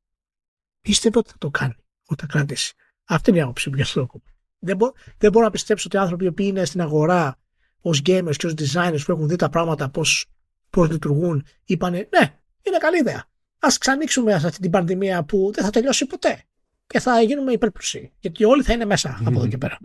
πίστευε 0.81 1.17
ότι 1.17 1.29
θα 1.29 1.37
το 1.37 1.49
κάνει. 1.49 1.75
Ότι 2.05 2.21
θα 2.21 2.27
κρατήσει. 2.27 2.73
Αυτή 3.03 3.29
είναι 3.29 3.39
η 3.39 3.41
άποψη 3.41 3.69
μου 3.69 3.75
για 3.75 3.83
αυτό 3.83 4.05
το 4.05 4.21
δεν, 4.59 4.77
μπο, 4.77 4.91
δεν 5.17 5.31
μπορώ 5.31 5.45
να 5.45 5.51
πιστέψω 5.51 5.83
ότι 5.87 5.97
άνθρωποι 5.97 6.31
που 6.31 6.41
είναι 6.41 6.65
στην 6.65 6.81
αγορά 6.81 7.37
ως 7.81 8.01
gamers 8.05 8.35
και 8.35 8.45
ως 8.45 8.53
designers 8.57 8.99
που 9.05 9.11
έχουν 9.11 9.27
δει 9.27 9.35
τα 9.35 9.49
πράγματα 9.49 9.89
πώς 9.89 10.25
πώς 10.69 10.89
λειτουργούν 10.89 11.45
είπανε 11.65 11.97
ναι, 11.97 12.39
είναι 12.61 12.77
καλή 12.77 12.97
ιδέα. 12.97 13.27
Α 13.59 13.67
ξανοίξουμε 13.79 14.33
αυτή 14.33 14.59
την 14.59 14.71
πανδημία 14.71 15.23
που 15.23 15.51
δεν 15.53 15.63
θα 15.63 15.69
τελειώσει 15.69 16.05
ποτέ 16.05 16.43
και 16.87 16.99
θα 16.99 17.21
γίνουμε 17.21 17.51
υπερπλουσίοι. 17.51 18.11
Γιατί 18.19 18.43
όλοι 18.43 18.63
θα 18.63 18.73
είναι 18.73 18.85
μέσα 18.85 19.19
από 19.25 19.39
εδώ 19.39 19.47
και 19.47 19.57
πέρα. 19.57 19.77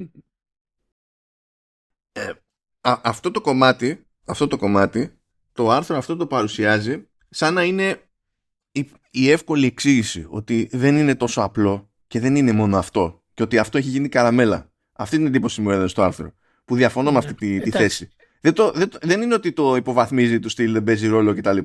Ε, 2.12 2.30
αυτό 2.80 3.30
το 3.30 3.40
κομμάτι, 3.40 4.06
αυτό 4.24 4.46
το 4.46 4.56
κομμάτι, 4.56 5.18
το 5.52 5.70
άρθρο 5.70 5.96
αυτό 5.96 6.16
το 6.16 6.26
παρουσιάζει 6.26 7.08
σαν 7.28 7.54
να 7.54 7.64
είναι 7.64 8.02
η, 8.72 8.90
η 9.10 9.30
εύκολη 9.30 9.66
εξήγηση 9.66 10.26
ότι 10.30 10.68
δεν 10.72 10.96
είναι 10.96 11.14
τόσο 11.14 11.40
απλό 11.40 11.90
και 12.06 12.20
δεν 12.20 12.36
είναι 12.36 12.52
μόνο 12.52 12.76
αυτό 12.76 13.22
και 13.34 13.42
ότι 13.42 13.58
αυτό 13.58 13.78
έχει 13.78 13.88
γίνει 13.88 14.08
καραμέλα. 14.08 14.72
Αυτή 14.92 15.16
είναι 15.16 15.24
η 15.24 15.28
εντύπωση 15.28 15.60
μου 15.60 15.70
έδωσε 15.70 15.88
στο 15.88 16.02
άρθρο. 16.02 16.32
Που 16.64 16.76
διαφωνώ 16.76 17.12
με 17.12 17.18
αυτή 17.18 17.34
τη, 17.34 17.60
τη 17.60 17.70
θέση. 17.70 18.08
Δεν, 18.40 18.52
το, 18.52 18.70
δεν, 18.70 18.90
δεν 19.02 19.22
είναι 19.22 19.34
ότι 19.34 19.52
το 19.52 19.76
υποβαθμίζει 19.76 20.38
τους 20.38 20.52
στυλ, 20.52 20.72
δεν 20.72 20.84
παίζει 20.84 21.06
ρόλο 21.06 21.34
κτλ. 21.34 21.58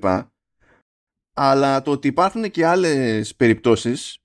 Αλλά 1.34 1.82
το 1.82 1.91
ότι 1.91 2.08
υπάρχουν 2.08 2.52
και 2.52 2.66
άλλες 2.66 3.36
περιπτώσεις 3.36 4.20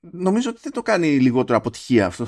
νομίζω 0.00 0.50
ότι 0.50 0.60
δεν 0.62 0.72
το 0.72 0.82
κάνει 0.82 1.18
λιγότερο 1.20 1.58
αποτυχία 1.58 2.06
αυτό. 2.06 2.26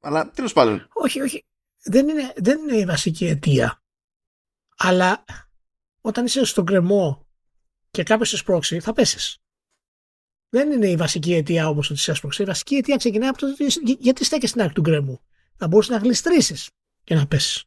αλλά 0.00 0.30
τέλος 0.30 0.52
πάντων. 0.52 0.88
Όχι, 0.92 1.20
όχι. 1.20 1.44
Δεν 1.84 2.08
είναι, 2.08 2.32
δεν 2.36 2.58
είναι 2.58 2.76
η 2.76 2.84
βασική 2.84 3.26
αιτία. 3.26 3.82
Αλλά 4.76 5.24
όταν 6.00 6.24
είσαι 6.24 6.44
στον 6.44 6.64
κρεμό 6.64 7.26
και 7.90 8.02
κάποιος 8.02 8.28
σε 8.28 8.36
σπρώξει, 8.36 8.80
θα 8.80 8.92
πέσεις. 8.92 9.36
Δεν 10.48 10.72
είναι 10.72 10.88
η 10.88 10.96
βασική 10.96 11.34
αιτία 11.34 11.68
όμω 11.68 11.78
ότι 11.80 11.96
σε 11.96 12.10
έσπρωξε. 12.10 12.42
Η 12.42 12.46
βασική 12.46 12.74
αιτία 12.74 12.96
ξεκινάει 12.96 13.28
από 13.28 13.38
το 13.38 13.46
γιατί 13.98 14.24
στέκει 14.24 14.46
στην 14.46 14.60
άκρη 14.60 14.74
του 14.74 14.80
γκρεμού. 14.80 15.20
Να 15.58 15.66
μπορεί 15.66 15.86
να 15.90 15.96
γλιστρήσεις 15.96 16.70
και 17.04 17.14
να 17.14 17.26
πέσεις. 17.26 17.64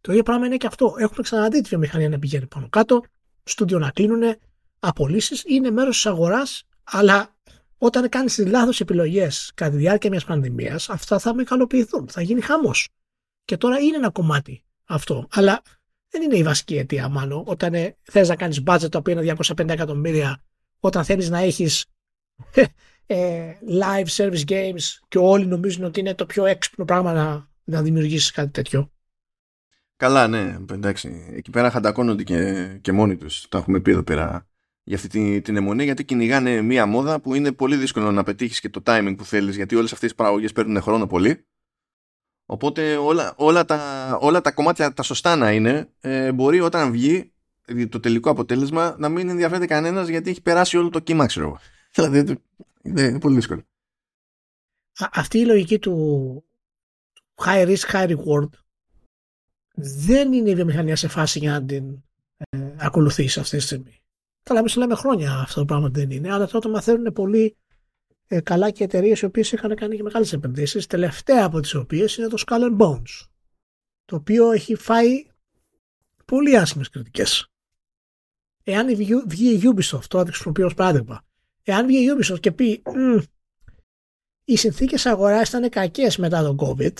Το 0.00 0.12
ίδιο 0.12 0.24
πράγμα 0.24 0.46
είναι 0.46 0.56
και 0.56 0.66
αυτό. 0.66 0.94
Έχουμε 0.98 1.22
ξαναδεί 1.22 1.60
τη 1.60 1.68
βιομηχανία 1.68 2.08
να 2.08 2.18
πηγαίνει 2.18 2.46
πάνω 2.46 2.68
κάτω, 2.68 3.02
στούντιο 3.44 3.78
να 3.78 3.90
κλείνουν, 3.90 4.36
απολύσεις. 4.78 5.42
Είναι 5.46 5.70
μέρος 5.70 5.94
της 5.94 6.06
αγοράς, 6.06 6.64
αλλά 6.84 7.36
όταν 7.78 8.08
κάνεις 8.08 8.34
τι 8.34 8.44
λάθος 8.44 8.80
επιλογές 8.80 9.52
κατά 9.54 9.70
τη 9.70 9.76
διάρκεια 9.76 10.10
μιας 10.10 10.24
πανδημίας, 10.24 10.88
αυτά 10.88 11.18
θα 11.18 11.34
με 11.34 11.42
ικανοποιηθούν. 11.42 12.08
Θα 12.08 12.22
γίνει 12.22 12.40
χαμός. 12.40 12.88
Και 13.44 13.56
τώρα 13.56 13.78
είναι 13.78 13.96
ένα 13.96 14.10
κομμάτι 14.10 14.64
αυτό. 14.84 15.26
Αλλά 15.30 15.62
δεν 16.08 16.22
είναι 16.22 16.36
η 16.36 16.42
βασική 16.42 16.76
αιτία, 16.76 17.08
μάλλον. 17.08 17.42
Όταν 17.46 17.74
ε, 17.74 17.96
θες 18.02 18.28
να 18.28 18.36
κάνεις 18.36 18.62
budget 18.66 18.88
το 18.90 18.98
οποίο 18.98 19.20
είναι 19.20 19.34
250 19.46 19.68
εκατομμύρια, 19.68 20.42
όταν 20.80 21.04
θέλεις 21.04 21.28
να 21.28 21.38
έχεις 21.38 21.86
ε, 22.54 22.64
live 23.82 24.06
service 24.06 24.44
games 24.48 24.98
και 25.08 25.18
όλοι 25.18 25.46
νομίζουν 25.46 25.84
ότι 25.84 26.00
είναι 26.00 26.14
το 26.14 26.26
πιο 26.26 26.44
έξυπνο 26.44 26.84
πράγμα 26.84 27.12
να, 27.12 27.48
να 27.64 27.82
δημιουργήσεις 27.82 28.30
κάτι 28.30 28.50
τέτοιο. 28.50 28.90
Καλά, 29.96 30.28
ναι, 30.28 30.58
εντάξει. 30.72 31.32
Εκεί 31.36 31.50
πέρα 31.50 31.70
χαντακώνονται 31.70 32.22
και, 32.22 32.66
και 32.80 32.92
μόνοι 32.92 33.16
τους. 33.16 33.48
Το 33.48 33.58
έχουμε 33.58 33.80
πει 33.80 33.90
εδώ 33.90 34.02
πέρα 34.02 34.48
για 34.82 34.96
αυτή 34.96 35.08
την, 35.08 35.42
την 35.42 35.56
αιμονή, 35.56 35.84
γιατί 35.84 36.04
κυνηγάνε 36.04 36.62
μία 36.62 36.86
μόδα 36.86 37.20
που 37.20 37.34
είναι 37.34 37.52
πολύ 37.52 37.76
δύσκολο 37.76 38.12
να 38.12 38.22
πετύχεις 38.22 38.60
και 38.60 38.68
το 38.68 38.82
timing 38.84 39.14
που 39.16 39.24
θέλεις, 39.24 39.56
γιατί 39.56 39.74
όλες 39.74 39.92
αυτές 39.92 40.10
τι 40.10 40.14
παραγωγές 40.14 40.52
παίρνουν 40.52 40.82
χρόνο 40.82 41.06
πολύ. 41.06 41.46
Οπότε 42.46 42.96
όλα, 42.96 43.34
όλα, 43.36 43.64
τα, 43.64 44.18
όλα 44.20 44.40
τα 44.40 44.52
κομμάτια 44.52 44.92
τα 44.92 45.02
σωστά 45.02 45.36
να 45.36 45.52
είναι, 45.52 45.88
ε, 46.00 46.32
μπορεί 46.32 46.60
όταν 46.60 46.90
βγει 46.90 47.32
το 47.88 48.00
τελικό 48.00 48.30
αποτέλεσμα 48.30 48.96
να 48.98 49.08
μην 49.08 49.28
ενδιαφέρεται 49.28 49.66
κανένας 49.66 50.08
γιατί 50.08 50.30
έχει 50.30 50.42
περάσει 50.42 50.76
όλο 50.76 50.88
το 50.88 50.98
κύμα, 50.98 51.26
ξέρω 51.26 51.58
Δηλαδή 51.94 52.38
είναι 52.82 53.18
πολύ 53.18 53.34
δύσκολο. 53.34 53.62
αυτή 54.98 55.38
η 55.38 55.44
λογική 55.44 55.78
του 55.78 56.44
high 57.34 57.76
risk, 57.76 57.92
high 57.92 58.16
reward 58.16 58.48
δεν 59.80 60.32
είναι 60.32 60.50
η 60.50 60.54
βιομηχανία 60.54 60.96
σε 60.96 61.08
φάση 61.08 61.38
για 61.38 61.52
να 61.52 61.64
την 61.64 62.02
ε, 62.36 62.74
ακολουθήσει 62.76 63.40
αυτή 63.40 63.56
τη 63.56 63.62
στιγμή. 63.62 64.02
Καλά, 64.42 64.60
εμεί 64.60 64.72
λέμε 64.76 64.94
χρόνια 64.94 65.32
αυτό 65.32 65.60
το 65.60 65.66
πράγμα 65.66 65.88
δεν 65.88 66.10
είναι, 66.10 66.32
αλλά 66.32 66.46
τότε 66.46 66.68
μαθαίνουν 66.68 67.12
πολύ 67.12 67.56
ε, 68.26 68.40
καλά 68.40 68.70
και 68.70 68.84
εταιρείες 68.84 69.20
οι 69.20 69.24
οποίες 69.24 69.52
είχαν 69.52 69.74
κάνει 69.74 69.96
και 69.96 70.02
μεγάλες 70.02 70.32
επενδύσεις. 70.32 70.86
Τελευταία 70.86 71.44
από 71.44 71.60
τις 71.60 71.74
οποίες 71.74 72.16
είναι 72.16 72.28
το 72.28 72.42
Skull 72.46 72.70
and 72.70 72.76
Bones, 72.76 73.26
το 74.04 74.16
οποίο 74.16 74.50
έχει 74.50 74.74
φάει 74.74 75.26
πολύ 76.24 76.56
άσχημες 76.56 76.88
κριτικές. 76.88 77.50
Εάν 78.62 78.96
βγει 79.26 79.54
η 79.54 79.60
Ubisoft, 79.64 80.04
τώρα 80.08 80.24
τη 80.24 80.30
χρησιμοποιώ 80.30 80.66
ως 80.66 80.74
παράδειγμα, 80.74 81.24
εάν 81.72 81.86
βγει 81.86 82.04
η 82.04 82.08
Ubisoft 82.16 82.40
και 82.40 82.52
πει 82.52 82.82
οι 84.44 84.56
συνθήκες 84.56 85.06
αγοράς 85.06 85.48
ήταν 85.48 85.68
κακές 85.68 86.16
μετά 86.16 86.42
τον 86.42 86.56
COVID 86.60 86.94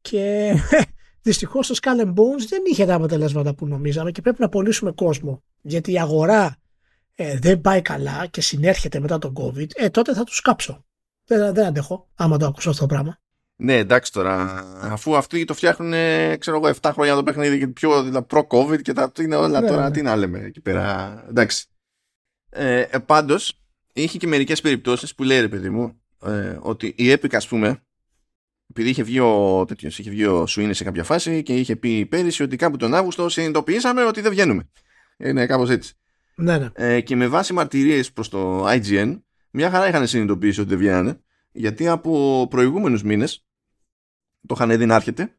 και 0.00 0.54
δυστυχώς 1.22 1.66
το 1.66 1.74
Skull 1.82 2.00
and 2.00 2.14
Bones 2.14 2.46
δεν 2.48 2.62
είχε 2.70 2.86
τα 2.86 2.94
αποτελέσματα 2.94 3.54
που 3.54 3.66
νομίζαμε 3.66 4.10
και 4.10 4.20
πρέπει 4.20 4.40
να 4.40 4.48
πωλήσουμε 4.48 4.92
κόσμο 4.92 5.42
γιατί 5.60 5.92
η 5.92 6.00
αγορά 6.00 6.56
ε, 7.14 7.38
δεν 7.38 7.60
πάει 7.60 7.82
καλά 7.82 8.26
και 8.26 8.40
συνέρχεται 8.40 9.00
μετά 9.00 9.18
τον 9.18 9.32
COVID 9.36 9.68
ε, 9.74 9.90
τότε 9.90 10.14
θα 10.14 10.24
τους 10.24 10.40
κάψω 10.40 10.84
δεν, 11.24 11.54
δεν 11.54 11.66
αντέχω 11.66 12.08
άμα 12.14 12.36
το 12.36 12.46
ακούσω 12.46 12.70
αυτό 12.70 12.86
το 12.86 12.94
πράγμα 12.94 13.18
ναι, 13.56 13.76
εντάξει 13.76 14.12
τώρα. 14.12 14.64
Αφού 14.80 15.16
αυτοί 15.16 15.44
το 15.44 15.54
φτιάχνουν, 15.54 15.92
ξέρω 16.38 16.56
εγώ, 16.56 16.74
7 16.80 16.90
χρόνια 16.92 17.14
το 17.14 17.22
παιχνίδι 17.22 17.58
και 17.58 17.68
πιο 17.68 18.02
δηλαδή, 18.02 18.26
προ-COVID 18.26 18.82
και 18.82 18.92
τα 18.92 19.12
είναι 19.20 19.36
όλα 19.36 19.60
ναι, 19.60 19.68
τώρα. 19.68 19.84
Ναι. 19.84 19.90
Τι 19.90 20.02
να 20.02 20.16
λέμε 20.16 20.38
εκεί 20.38 20.60
πέρα. 20.60 21.24
Εντάξει. 21.28 21.66
Ε, 22.50 22.80
ε, 22.80 22.98
Πάντως, 22.98 23.63
είχε 24.02 24.18
και 24.18 24.26
μερικές 24.26 24.60
περιπτώσεις 24.60 25.14
που 25.14 25.22
λέει 25.22 25.40
ρε 25.40 25.48
παιδί 25.48 25.70
μου 25.70 26.00
ε, 26.24 26.58
ότι 26.60 26.86
η 26.96 27.12
Epic 27.12 27.34
ας 27.34 27.48
πούμε 27.48 27.82
επειδή 28.70 28.88
είχε 28.88 29.02
βγει 29.02 29.18
ο 29.18 29.64
τέτοιος, 29.64 29.98
είχε 29.98 30.10
βγει 30.10 30.24
ο 30.24 30.46
Σουίνι 30.46 30.74
σε 30.74 30.84
κάποια 30.84 31.04
φάση 31.04 31.42
και 31.42 31.54
είχε 31.54 31.76
πει 31.76 32.06
πέρυσι 32.06 32.42
ότι 32.42 32.56
κάπου 32.56 32.76
τον 32.76 32.94
Αύγουστο 32.94 33.28
συνειδητοποιήσαμε 33.28 34.04
ότι 34.04 34.20
δεν 34.20 34.30
βγαίνουμε. 34.30 34.68
Είναι 35.16 35.46
κάπως 35.46 35.70
έτσι. 35.70 35.94
Ναι, 36.34 36.58
ναι. 36.58 36.68
Ε, 36.74 37.00
και 37.00 37.16
με 37.16 37.28
βάση 37.28 37.52
μαρτυρίες 37.52 38.12
προς 38.12 38.28
το 38.28 38.68
IGN 38.68 39.20
μια 39.50 39.70
χαρά 39.70 39.88
είχαν 39.88 40.06
συνειδητοποιήσει 40.06 40.60
ότι 40.60 40.68
δεν 40.68 40.78
βγαίνανε 40.78 41.20
γιατί 41.52 41.88
από 41.88 42.46
προηγούμενους 42.50 43.02
μήνες 43.02 43.44
το 44.46 44.54
είχαν 44.56 44.78
δει 44.78 44.86
να 44.86 44.94
έρχεται 44.94 45.34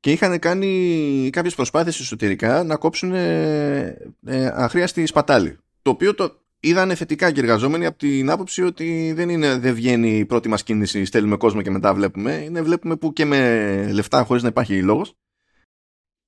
και 0.00 0.12
είχαν 0.12 0.38
κάνει 0.38 1.30
κάποιες 1.32 1.54
προσπάθειες 1.54 2.00
εσωτερικά 2.00 2.64
να 2.64 2.76
κόψουν 2.76 3.14
ε, 3.14 3.96
ε, 4.26 4.46
αχρίαστη 4.54 5.06
σπατάλη. 5.06 5.58
Το 5.82 5.90
οποίο 5.90 6.14
το, 6.14 6.40
είδανε 6.60 6.94
θετικά 6.94 7.30
και 7.32 7.40
εργαζόμενοι 7.40 7.86
από 7.86 7.98
την 7.98 8.30
άποψη 8.30 8.62
ότι 8.62 9.12
δεν, 9.12 9.28
είναι, 9.28 9.58
δεν 9.58 9.74
βγαίνει 9.74 10.18
η 10.18 10.24
πρώτη 10.24 10.48
μας 10.48 10.62
κίνηση, 10.62 11.04
στέλνουμε 11.04 11.36
κόσμο 11.36 11.62
και 11.62 11.70
μετά 11.70 11.94
βλέπουμε. 11.94 12.32
Είναι 12.32 12.62
βλέπουμε 12.62 12.96
που 12.96 13.12
και 13.12 13.24
με 13.24 13.92
λεφτά 13.92 14.24
χωρίς 14.24 14.42
να 14.42 14.48
υπάρχει 14.48 14.82
λόγος. 14.82 15.14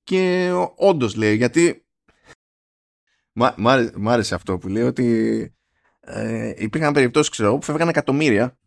Και 0.03 0.51
όντως 0.75 1.15
λέει, 1.15 1.35
γιατί 1.35 1.85
μ' 3.95 4.09
άρεσε 4.09 4.35
αυτό 4.35 4.57
που 4.57 4.67
λέει 4.67 4.83
ότι 4.83 5.55
ε, 5.99 6.53
υπήρχαν 6.57 6.93
περιπτώσεις 6.93 7.31
ξέρω 7.31 7.57
που 7.57 7.65
φεύγαν 7.65 7.87
εκατομμύρια 7.87 8.57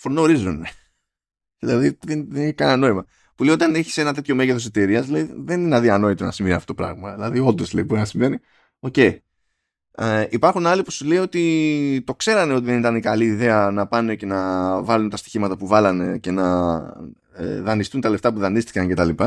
for 0.00 0.18
no 0.18 0.20
reason. 0.20 0.62
δηλαδή 1.62 1.98
δεν, 2.00 2.26
δεν 2.30 2.42
έχει 2.42 2.52
κανένα 2.52 2.76
νόημα. 2.76 3.06
Που 3.34 3.44
λέει 3.44 3.54
όταν 3.54 3.74
έχεις 3.74 3.98
ένα 3.98 4.14
τέτοιο 4.14 4.34
μέγεθος 4.34 4.66
εταιρείας, 4.66 5.06
δεν 5.36 5.60
είναι 5.60 5.76
αδιανόητο 5.76 6.24
να 6.24 6.30
συμβαίνει 6.30 6.56
αυτό 6.56 6.74
το 6.74 6.82
πράγμα. 6.82 7.14
Δηλαδή, 7.14 7.38
όντως 7.38 7.72
λέει 7.72 7.84
μπορεί 7.86 8.00
να 8.00 8.06
συμβαίνει. 8.06 8.38
Okay. 8.78 9.18
Ε, 9.96 10.26
υπάρχουν 10.30 10.66
άλλοι 10.66 10.82
που 10.82 10.90
σου 10.90 11.04
λέει 11.04 11.18
ότι 11.18 12.02
το 12.06 12.14
ξέρανε 12.14 12.52
ότι 12.54 12.64
δεν 12.64 12.78
ήταν 12.78 12.96
η 12.96 13.00
καλή 13.00 13.24
ιδέα 13.24 13.70
να 13.70 13.86
πάνε 13.86 14.14
και 14.14 14.26
να 14.26 14.82
βάλουν 14.82 15.10
τα 15.10 15.16
στοιχήματα 15.16 15.56
που 15.56 15.66
βάλανε 15.66 16.18
και 16.18 16.30
να 16.30 16.76
ε, 17.32 17.60
δανειστούν 17.60 18.00
τα 18.00 18.08
λεφτά 18.08 18.32
που 18.32 18.38
δανείστηκαν 18.38 18.88
κτλ. 18.88 19.24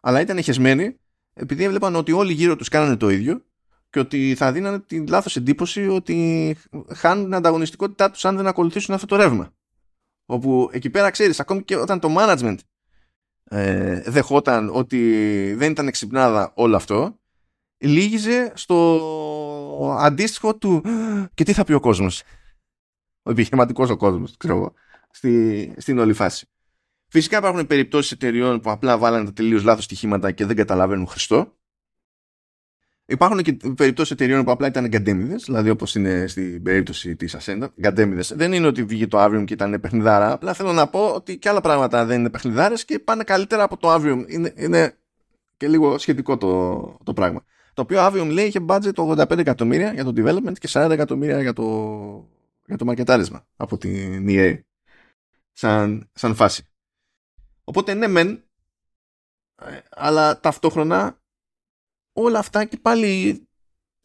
Αλλά 0.00 0.20
ήταν 0.20 0.42
χεσμένοι 0.42 0.96
επειδή 1.34 1.64
έβλεπαν 1.64 1.94
ότι 1.94 2.12
όλοι 2.12 2.32
γύρω 2.32 2.56
τους 2.56 2.68
κάνανε 2.68 2.96
το 2.96 3.08
ίδιο 3.10 3.44
και 3.90 3.98
ότι 3.98 4.34
θα 4.34 4.52
δίνανε 4.52 4.80
τη 4.80 5.06
λάθος 5.06 5.36
εντύπωση 5.36 5.88
ότι 5.88 6.56
χάνουν 6.94 7.24
την 7.24 7.34
ανταγωνιστικότητά 7.34 8.10
τους 8.10 8.24
αν 8.24 8.36
δεν 8.36 8.46
ακολουθήσουν 8.46 8.94
αυτό 8.94 9.06
το 9.06 9.16
ρεύμα. 9.16 9.54
όπου 10.26 10.68
εκεί 10.72 10.90
πέρα 10.90 11.10
ξέρεις 11.10 11.40
ακόμη 11.40 11.62
και 11.62 11.76
όταν 11.76 12.00
το 12.00 12.14
management 12.18 12.56
ε, 13.44 14.00
δεχόταν 14.00 14.70
ότι 14.72 15.54
δεν 15.54 15.70
ήταν 15.70 15.86
εξυπνάδα 15.86 16.52
όλο 16.54 16.76
αυτό 16.76 17.18
λύγιζε 17.78 18.52
στο 18.54 19.00
αντίστοιχο 19.98 20.56
του 20.56 20.82
και 21.34 21.44
τι 21.44 21.52
θα 21.52 21.64
πει 21.64 21.72
ο 21.72 21.80
κόσμος; 21.80 22.22
Ο 23.22 23.30
επιχειρηματικός 23.30 23.90
ο 23.90 23.96
κόσμος 23.96 24.36
ξέρω 24.36 24.56
εγώ 24.56 24.72
στη, 25.10 25.74
στην 25.76 25.98
όλη 25.98 26.12
φάση 26.12 26.46
φυσικά 27.08 27.38
υπάρχουν 27.38 27.66
περιπτώσεις 27.66 28.12
εταιριών 28.12 28.60
που 28.60 28.70
απλά 28.70 28.98
βάλανε 28.98 29.24
τα 29.24 29.32
τελείως 29.32 29.62
λάθος 29.62 29.84
στοιχήματα 29.84 30.32
και 30.32 30.46
δεν 30.46 30.56
καταλαβαίνουν 30.56 31.06
χριστό 31.06 31.54
Υπάρχουν 33.10 33.42
και 33.42 33.56
περιπτώσεις 33.76 34.10
εταιρεών 34.10 34.44
που 34.44 34.50
απλά 34.50 34.66
ήταν 34.66 34.86
γκαντέμιδες, 34.86 35.44
δηλαδή 35.44 35.70
όπως 35.70 35.94
είναι 35.94 36.26
στην 36.26 36.62
περίπτωση 36.62 37.16
της 37.16 37.36
Ascenda. 37.38 37.66
Γκαντέμιδες. 37.80 38.32
Δεν 38.36 38.52
είναι 38.52 38.66
ότι 38.66 38.84
βγήκε 38.84 39.06
το 39.06 39.24
Avium 39.24 39.44
και 39.44 39.52
ήταν 39.52 39.80
παιχνιδάρα. 39.80 40.32
Απλά 40.32 40.52
θέλω 40.52 40.72
να 40.72 40.88
πω 40.88 41.10
ότι 41.14 41.38
και 41.38 41.48
άλλα 41.48 41.60
πράγματα 41.60 42.04
δεν 42.04 42.18
είναι 42.18 42.30
παιχνιδάρες 42.30 42.84
και 42.84 42.98
πάνε 42.98 43.24
καλύτερα 43.24 43.62
από 43.62 43.76
το 43.76 43.94
Avium. 43.94 44.24
Είναι, 44.26 44.52
είναι 44.56 44.96
και 45.56 45.68
λίγο 45.68 45.98
σχετικό 45.98 46.36
το, 46.36 46.98
το 47.04 47.12
πράγμα. 47.12 47.44
Το 47.74 47.82
οποίο 47.82 48.06
Avium 48.06 48.28
λέει 48.30 48.46
είχε 48.46 48.64
budget 48.68 48.94
85 48.94 49.38
εκατομμύρια 49.38 49.92
για 49.92 50.04
το 50.04 50.12
development 50.16 50.58
και 50.58 50.68
40 50.72 50.90
εκατομμύρια 50.90 51.40
για 51.40 51.52
το, 51.52 51.64
για 52.66 52.76
το 52.76 52.84
μαρκετάρισμα 52.84 53.46
από 53.56 53.78
την 53.78 54.26
EA. 54.28 54.60
Σαν, 55.52 56.10
σαν 56.12 56.34
φάση. 56.34 56.64
Οπότε 57.64 57.94
ναι, 57.94 58.06
μεν, 58.06 58.44
ε, 59.62 59.78
αλλά 59.90 60.40
ταυτόχρονα 60.40 61.20
όλα 62.12 62.38
αυτά 62.38 62.64
και 62.64 62.76
πάλι, 62.76 63.42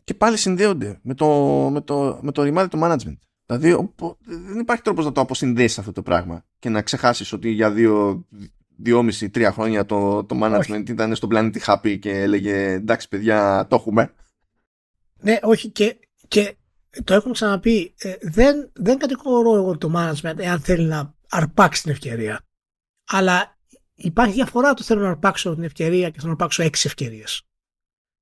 και 0.03 0.13
πάλι 0.13 0.38
συνδέονται 0.38 0.99
με 1.03 1.13
το, 1.13 1.28
με 1.70 1.82
το, 1.82 2.20
με 2.22 2.32
το 2.32 2.43
ρημάδι 2.43 2.70
του 2.70 2.80
management. 2.82 3.18
Δηλαδή 3.45 3.93
δεν 4.26 4.59
υπάρχει 4.59 4.84
τρόπος 4.84 5.05
να 5.05 5.11
το 5.11 5.22
αποσυνδέσεις 5.22 5.80
αυτό 5.80 5.91
το 5.91 6.01
πράγμα 6.01 6.45
και 6.59 6.70
να 6.70 6.82
ξεχάσεις 6.82 7.34
ότι 7.34 7.49
για 7.49 7.72
δύο, 7.72 8.26
δυόμιση, 8.78 9.30
τρία 9.30 9.52
χρόνια 9.52 9.86
το, 9.86 10.24
το 10.24 10.40
management 10.44 10.90
ήταν 10.90 11.16
στον 11.16 11.30
πλανήτη 11.30 11.62
happy 11.66 12.00
και 12.00 12.10
έλεγε 12.10 12.72
εντάξει 12.72 13.08
παιδιά 13.08 13.68
το 13.70 13.76
έχουμε. 13.76 14.14
Ναι, 15.22 15.38
όχι 15.42 15.70
και, 15.70 15.98
και 16.28 16.56
το 17.04 17.14
έχουμε 17.14 17.34
ξαναπεί. 17.34 17.94
Ε, 17.98 18.14
δεν, 18.22 18.72
δεν 18.74 18.98
κατηγορώ 18.98 19.56
εγώ 19.56 19.78
το 19.78 19.92
management 19.96 20.38
εάν 20.38 20.60
θέλει 20.60 20.86
να 20.86 21.14
αρπάξει 21.30 21.82
την 21.82 21.92
ευκαιρία. 21.92 22.42
Αλλά 23.08 23.58
υπάρχει 23.96 24.34
διαφορά 24.34 24.74
του 24.74 24.84
θέλω 24.84 25.02
να 25.02 25.10
αρπάξω 25.10 25.54
την 25.54 25.64
ευκαιρία 25.64 26.10
και 26.10 26.16
θέλω 26.16 26.28
να 26.28 26.32
αρπάξω 26.32 26.64
έξι 26.64 26.88
ευκαιρίες. 26.88 27.42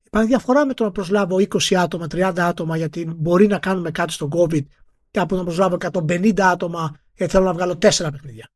Υπάρχει 0.03 0.27
διαφορά 0.29 0.65
με 0.65 0.73
το 0.73 0.83
να 0.83 0.91
προσλάβω 0.91 1.35
20 1.35 1.73
άτομα, 1.73 2.05
30 2.11 2.33
άτομα 2.37 2.77
γιατί 2.77 3.05
μπορεί 3.17 3.47
να 3.47 3.59
κάνουμε 3.59 3.91
κάτι 3.91 4.13
στον 4.13 4.29
COVID 4.35 4.65
και 5.11 5.19
από 5.19 5.35
να 5.35 5.43
προσλάβω 5.43 5.77
150 5.79 6.39
άτομα 6.39 6.97
γιατί 7.13 7.31
θέλω 7.31 7.45
να 7.45 7.53
βγάλω 7.53 7.73
4 7.73 7.77
παιχνίδια. 8.11 8.49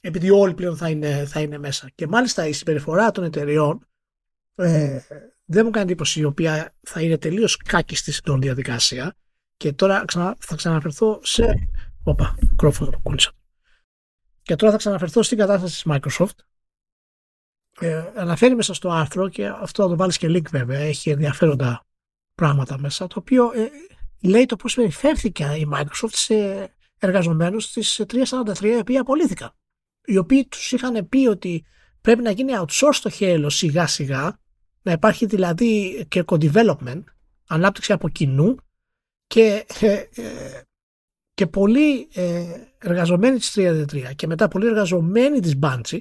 Επειδή 0.00 0.30
όλοι 0.30 0.54
πλέον 0.54 0.76
θα 0.76 0.88
είναι, 0.88 1.24
θα 1.24 1.40
είναι 1.40 1.58
μέσα. 1.58 1.90
Και 1.94 2.06
μάλιστα 2.06 2.46
η 2.46 2.52
συμπεριφορά 2.52 3.10
των 3.10 3.24
εταιριών 3.24 3.86
ε, 4.54 5.00
δεν 5.44 5.64
μου 5.64 5.70
κάνει 5.70 5.84
εντύπωση 5.84 6.20
η 6.20 6.24
οποία 6.24 6.74
θα 6.80 7.00
είναι 7.02 7.18
τελείως 7.18 7.56
κάκιστη 7.56 8.12
στην 8.12 8.40
διαδικασία. 8.40 9.14
Και 9.56 9.72
τώρα 9.72 10.04
ξανα, 10.04 10.36
θα 10.38 10.54
ξαναφερθώ 10.54 11.20
σε. 11.22 11.68
Οπα, 12.02 12.36
μικρόφωνο 12.40 13.00
κούλησα. 13.02 13.32
Και 14.42 14.56
τώρα 14.56 14.72
θα 14.72 14.78
ξαναφερθώ 14.78 15.22
στην 15.22 15.38
κατάσταση 15.38 15.82
της 15.82 15.92
Microsoft 15.94 16.38
ε, 17.80 18.12
αναφέρει 18.14 18.54
μέσα 18.54 18.74
στο 18.74 18.90
άρθρο 18.90 19.28
και 19.28 19.46
αυτό 19.46 19.82
θα 19.82 19.88
το 19.88 19.96
βάλεις 19.96 20.18
και 20.18 20.26
link 20.30 20.50
βέβαια, 20.50 20.78
έχει 20.78 21.10
ενδιαφέροντα 21.10 21.86
πράγματα 22.34 22.78
μέσα, 22.78 23.06
το 23.06 23.18
οποίο 23.18 23.50
ε, 23.54 23.70
λέει 24.22 24.46
το 24.46 24.56
πώς 24.56 24.74
περιφέρθηκε 24.74 25.44
η 25.44 25.68
Microsoft 25.72 26.12
σε 26.12 26.34
εργαζομένους 26.98 27.72
της 27.72 28.02
343 28.06 28.62
οι 28.62 28.78
οποίοι 28.78 28.96
απολύθηκαν. 28.96 29.52
Οι 30.08 30.16
οποίοι 30.16 30.46
τους 30.48 30.72
είχαν 30.72 31.08
πει 31.08 31.26
ότι 31.26 31.64
πρέπει 32.00 32.22
να 32.22 32.30
γίνει 32.30 32.52
outsource 32.56 32.98
το 33.02 33.10
χέλο 33.10 33.50
σιγά 33.50 33.86
σιγά, 33.86 34.38
να 34.82 34.92
υπάρχει 34.92 35.26
δηλαδή 35.26 36.04
και 36.08 36.24
co-development, 36.26 37.02
ανάπτυξη 37.46 37.92
από 37.92 38.08
κοινού 38.08 38.56
και, 39.26 39.66
ε, 39.80 39.92
ε 39.92 40.60
και 41.34 41.46
πολλοί 41.46 42.08
ε, 42.12 42.44
εργαζομένοι 42.78 43.38
της 43.38 43.54
343 43.58 44.14
και 44.16 44.26
μετά 44.26 44.48
πολλοί 44.48 44.66
εργαζομένοι 44.66 45.40
της 45.40 45.58
Bungie 45.62 46.00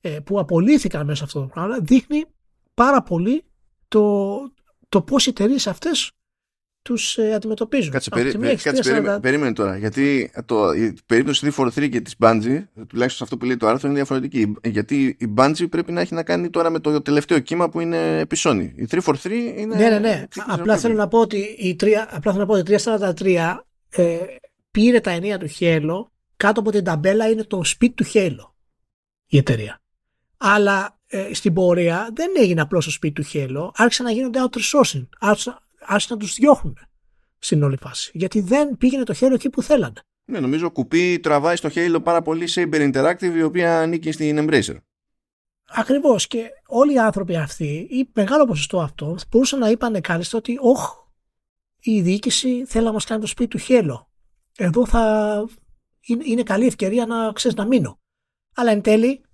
ε, 0.00 0.20
που 0.20 0.38
απολύθηκαν 0.38 1.06
μέσα 1.06 1.18
σε 1.18 1.24
αυτό 1.24 1.40
το 1.40 1.46
πράγμα 1.46 1.78
δείχνει 1.78 2.24
πάρα 2.74 3.02
πολύ 3.02 3.44
το, 3.88 4.36
το 4.88 5.02
πώς 5.02 5.26
οι 5.26 5.30
εταιρείες 5.30 5.66
αυτές 5.66 6.10
τους 6.86 7.18
ε, 7.18 7.32
αντιμετωπίζουν. 7.34 7.92
Κάτσε, 7.92 8.10
περί, 8.10 8.56
κάτσε 8.62 8.92
περί, 8.92 9.20
περίμενε 9.20 9.52
τώρα. 9.52 9.76
Γιατί 9.76 10.30
το, 10.44 10.72
η 10.72 10.94
περίπτωση 11.06 11.52
343 11.56 11.88
και 11.90 12.00
της 12.00 12.14
Bungie, 12.18 12.64
τουλάχιστον 12.86 13.26
αυτό 13.26 13.36
που 13.36 13.44
λέει 13.44 13.56
το 13.56 13.66
άρθρο, 13.66 13.88
είναι 13.88 13.96
διαφορετική. 13.96 14.54
Γιατί 14.64 15.16
η 15.18 15.34
Bungie 15.36 15.70
πρέπει 15.70 15.92
να 15.92 16.00
έχει 16.00 16.14
να 16.14 16.22
κάνει 16.22 16.50
τώρα 16.50 16.70
με 16.70 16.78
το 16.78 17.02
τελευταίο 17.02 17.38
κύμα 17.38 17.68
που 17.68 17.80
είναι 17.80 18.18
επισόνη. 18.18 18.74
Η 18.76 18.86
343 18.90 19.30
είναι... 19.56 19.76
Ναι, 19.76 19.88
ναι, 19.88 19.98
ναι. 19.98 20.24
Απλά 20.46 20.76
θέλω, 20.76 20.94
να 20.94 21.08
πω 21.08 21.18
ότι 21.18 21.36
η 21.38 21.76
3, 21.80 21.88
απλά 22.10 22.32
θέλω 22.32 22.44
να 22.44 22.46
πω 22.46 22.54
ότι 22.54 22.72
η 22.72 22.78
343 23.18 23.56
ε, 23.90 24.16
πήρε 24.70 25.00
τα 25.00 25.10
ενία 25.10 25.38
του 25.38 25.48
Halo 25.58 26.10
κάτω 26.36 26.60
από 26.60 26.70
την 26.70 26.84
ταμπέλα 26.84 27.28
είναι 27.28 27.44
το 27.44 27.64
σπίτι 27.64 27.94
του 27.94 28.10
Halo 28.12 28.50
η 29.26 29.36
εταιρεία 29.36 29.80
αλλά 30.36 30.98
ε, 31.06 31.34
στην 31.34 31.52
πορεία 31.52 32.10
δεν 32.14 32.30
έγινε 32.38 32.60
απλώς 32.60 32.82
στο 32.82 32.92
σπίτι 32.92 33.14
του 33.14 33.22
Χέλο, 33.22 33.72
άρχισαν 33.76 34.06
να 34.06 34.12
γίνονται 34.12 34.38
outsourcing, 34.42 35.08
άρχισαν, 35.86 35.94
άρχισαν 35.94 36.16
να 36.16 36.22
τους 36.22 36.34
διώχνουν 36.34 36.78
στην 37.38 37.62
όλη 37.62 37.76
φάση. 37.76 38.10
Γιατί 38.14 38.40
δεν 38.40 38.76
πήγαινε 38.76 39.04
το 39.04 39.12
Χέλο 39.12 39.34
εκεί 39.34 39.50
που 39.50 39.62
θέλανε. 39.62 40.00
Ναι, 40.24 40.40
νομίζω 40.40 40.70
κουπί 40.70 41.18
τραβάει 41.18 41.56
στο 41.56 41.68
Halo 41.74 42.00
πάρα 42.02 42.22
πολύ 42.22 42.46
σε 42.46 42.62
Saber 42.62 42.92
Interactive 42.92 43.34
η 43.34 43.42
οποία 43.42 43.80
ανήκει 43.80 44.12
στην 44.12 44.38
Embracer. 44.40 44.76
Ακριβώς. 45.68 46.26
Και 46.26 46.48
όλοι 46.66 46.92
οι 46.92 46.98
άνθρωποι 46.98 47.36
αυτοί, 47.36 47.86
ή 47.90 48.10
μεγάλο 48.14 48.44
ποσοστό 48.44 48.80
αυτό, 48.80 49.16
μπορούσαν 49.30 49.58
να 49.58 49.68
είπαν 49.68 50.00
κάλλιστα 50.00 50.38
ότι, 50.38 50.58
Ωχ, 50.60 50.90
η 51.80 52.00
διοίκηση 52.00 52.64
θέλει 52.66 52.84
να 52.84 52.92
μας 52.92 53.04
κάνει 53.04 53.20
το 53.20 53.26
σπίτι 53.26 53.48
του 53.48 53.58
Χέλο. 53.58 54.10
Εδώ 54.56 54.86
θα 54.86 55.44
είναι, 56.00 56.22
είναι 56.26 56.42
καλή 56.42 56.66
ευκαιρία 56.66 57.06
να 57.06 57.32
ξέρεις 57.32 57.56
να 57.56 57.66
μείνω. 57.66 57.98
Αλλά 58.54 58.70
εν 58.70 58.82
τέλει 58.82 59.24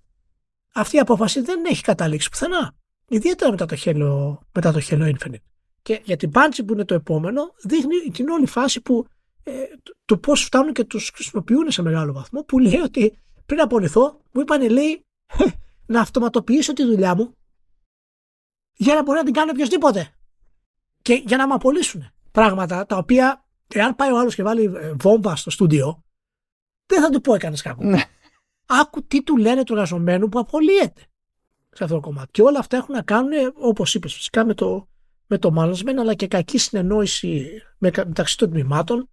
αυτή 0.74 0.96
η 0.96 0.98
απόφαση 0.98 1.40
δεν 1.40 1.64
έχει 1.64 1.82
καταλήξει 1.82 2.28
πουθενά. 2.28 2.74
Ιδιαίτερα 3.08 3.50
μετά 3.50 3.66
το 3.66 3.76
Halo, 3.84 4.38
μετά 4.52 4.72
το 4.72 4.80
Halo 4.88 5.14
Infinite. 5.14 5.51
Και 5.82 6.00
για 6.04 6.16
την 6.16 6.30
Bungie 6.34 6.66
που 6.66 6.72
είναι 6.72 6.84
το 6.84 6.94
επόμενο, 6.94 7.52
δείχνει 7.62 7.96
την 8.12 8.28
όλη 8.28 8.46
φάση 8.46 8.80
που 8.80 9.06
ε, 9.42 9.52
το 10.04 10.18
πώς 10.18 10.44
φτάνουν 10.44 10.72
και 10.72 10.84
τους 10.84 11.10
χρησιμοποιούν 11.14 11.70
σε 11.70 11.82
μεγάλο 11.82 12.12
βαθμό, 12.12 12.44
που 12.44 12.58
λέει 12.58 12.78
ότι 12.78 13.18
πριν 13.46 13.60
απολυθώ, 13.60 14.20
μου 14.32 14.40
είπαν 14.40 14.70
λέει 14.70 15.04
να 15.86 16.00
αυτοματοποιήσω 16.00 16.72
τη 16.72 16.84
δουλειά 16.84 17.14
μου 17.14 17.36
για 18.72 18.94
να 18.94 19.02
μπορεί 19.02 19.18
να 19.18 19.24
την 19.24 19.34
κάνει 19.34 19.50
οποιοδήποτε. 19.50 20.14
Και 21.02 21.22
για 21.26 21.36
να 21.36 21.46
με 21.46 21.54
απολύσουν. 21.54 22.10
Πράγματα 22.30 22.86
τα 22.86 22.96
οποία, 22.96 23.44
εάν 23.74 23.96
πάει 23.96 24.12
ο 24.12 24.18
άλλος 24.18 24.34
και 24.34 24.42
βάλει 24.42 24.72
ε, 24.76 24.92
βόμβα 25.00 25.36
στο 25.36 25.50
στούντιο, 25.50 26.04
δεν 26.86 27.02
θα 27.02 27.10
του 27.10 27.20
πω 27.20 27.34
έκανες 27.34 27.62
κάπου. 27.62 27.84
Ναι 27.84 28.02
άκου 28.80 29.06
τι 29.06 29.22
του 29.22 29.36
λένε 29.36 29.64
του 29.64 29.72
εργαζομένου 29.72 30.28
που 30.28 30.38
απολύεται 30.38 31.02
σε 31.70 31.84
αυτό 31.84 31.94
το 31.94 32.00
κομμάτι. 32.00 32.30
Και 32.30 32.42
όλα 32.42 32.58
αυτά 32.58 32.76
έχουν 32.76 32.94
να 32.94 33.02
κάνουν, 33.02 33.32
όπως 33.54 33.94
είπες, 33.94 34.14
φυσικά 34.14 34.44
με 34.44 34.54
το, 34.54 34.88
με 35.32 35.38
το 35.38 35.54
management, 35.58 35.96
αλλά 35.98 36.14
και 36.14 36.26
κακή 36.26 36.58
συνεννόηση 36.58 37.62
μεταξύ 37.78 38.36
των 38.36 38.50
τμήματων, 38.50 39.10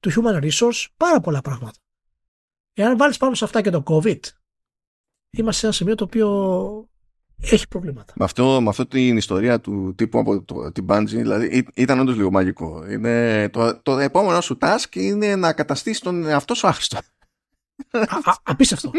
του 0.00 0.10
human 0.10 0.42
resource, 0.42 0.86
πάρα 0.96 1.20
πολλά 1.20 1.40
πράγματα. 1.40 1.78
Εάν 2.72 2.96
βάλεις 2.96 3.16
πάνω 3.16 3.34
σε 3.34 3.44
αυτά 3.44 3.60
και 3.60 3.70
το 3.70 3.82
COVID, 3.86 4.18
είμαστε 5.30 5.60
σε 5.60 5.66
ένα 5.66 5.74
σημείο 5.74 5.94
το 5.94 6.04
οποίο 6.04 6.88
έχει 7.40 7.68
προβλήματα. 7.68 8.12
Με 8.16 8.24
αυτό, 8.24 8.60
με 8.60 8.68
αυτό 8.68 8.86
την 8.86 9.16
ιστορία 9.16 9.60
του 9.60 9.94
τύπου 9.94 10.18
από 10.18 10.42
το, 10.42 10.72
την 10.72 10.86
Bungie, 10.88 11.04
δηλαδή 11.06 11.66
ήταν 11.74 11.98
όντως 11.98 12.16
λίγο 12.16 12.30
μαγικό. 12.30 12.90
Είναι, 12.90 13.48
το, 13.48 13.80
το 13.82 13.98
επόμενο 13.98 14.40
σου 14.40 14.58
task 14.60 14.94
είναι 14.94 15.36
να 15.36 15.52
καταστήσεις 15.52 16.00
τον 16.00 16.26
εαυτό 16.26 16.54
σου 16.54 16.66
άχρηστο 16.66 16.98
απίστευτο. 18.42 18.90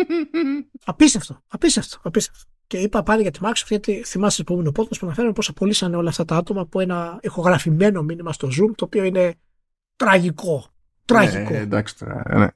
απίστευτο. 0.85 1.41
Απίστευτο. 1.47 1.99
Απίστευτο. 2.03 2.49
Και 2.69 2.77
είπα 2.77 3.03
πάλι 3.03 3.21
για 3.21 3.31
τη 3.31 3.39
Microsoft, 3.41 3.67
γιατί 3.67 4.03
θυμάσαι 4.03 4.43
το 4.43 4.53
επόμενο 4.53 4.71
podcast 4.75 4.97
που 4.99 5.05
αναφέραμε 5.05 5.33
πώ 5.33 5.41
απολύσανε 5.47 5.95
όλα 5.95 6.09
αυτά 6.09 6.25
τα 6.25 6.35
άτομα 6.35 6.61
από 6.61 6.79
ένα 6.79 7.19
ηχογραφημένο 7.21 8.03
μήνυμα 8.03 8.33
στο 8.33 8.47
Zoom, 8.47 8.71
το 8.75 8.85
οποίο 8.85 9.03
είναι 9.03 9.35
τραγικό. 9.95 10.65
Τραγικό. 11.05 11.49
Ναι, 11.49 11.57
εντάξει 11.57 11.97
τώρα. 11.97 12.23
Ναι. 12.37 12.47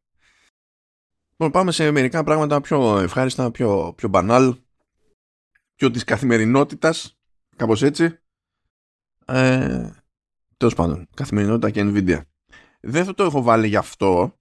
Λοιπόν, 1.32 1.52
πάμε 1.52 1.72
σε 1.72 1.92
μερικά 1.92 2.24
πράγματα 2.24 2.62
πιο 2.62 3.00
ευχάριστα, 3.00 3.52
πιο, 3.52 3.94
πιο 3.96 4.10
μπανάλ, 4.10 4.56
πιο 5.76 5.92
της 5.92 6.04
καθημερινότητας, 6.04 7.18
κάπως 7.56 7.84
έτσι. 7.84 8.20
Ε, 9.26 9.90
Τέλος 10.58 10.76
πάντων, 10.76 11.08
καθημερινότητα 11.14 11.70
και 11.70 11.82
Nvidia. 11.84 12.22
Δεν 12.80 13.06
θα 13.06 13.14
το 13.14 13.24
έχω 13.24 13.42
βάλει 13.42 13.68
γι' 13.68 13.76
αυτό, 13.76 14.40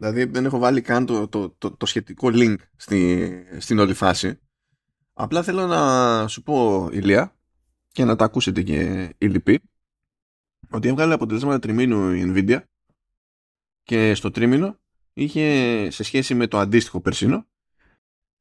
Δηλαδή 0.00 0.24
δεν 0.24 0.44
έχω 0.44 0.58
βάλει 0.58 0.80
καν 0.80 1.06
το, 1.06 1.28
το, 1.28 1.50
το, 1.50 1.70
το 1.70 1.86
σχετικό 1.86 2.28
link 2.32 2.56
στη, 2.76 3.30
στην 3.58 3.78
όλη 3.78 3.94
φάση. 3.94 4.38
Απλά 5.12 5.42
θέλω 5.42 5.66
να 5.66 6.28
σου 6.28 6.42
πω, 6.42 6.88
Ηλία, 6.92 7.36
και 7.92 8.04
να 8.04 8.16
τα 8.16 8.24
ακούσετε 8.24 8.62
και 8.62 9.10
η 9.18 9.26
λυπή, 9.26 9.60
ότι 10.70 10.88
έβγαλε 10.88 11.14
αποτελέσματα 11.14 11.58
τριμήνου 11.58 12.12
η 12.12 12.32
Nvidia 12.34 12.60
και 13.82 14.14
στο 14.14 14.30
τρίμηνο 14.30 14.78
είχε 15.12 15.88
σε 15.90 16.02
σχέση 16.02 16.34
με 16.34 16.46
το 16.46 16.58
αντίστοιχο 16.58 17.00
περσίνο 17.00 17.46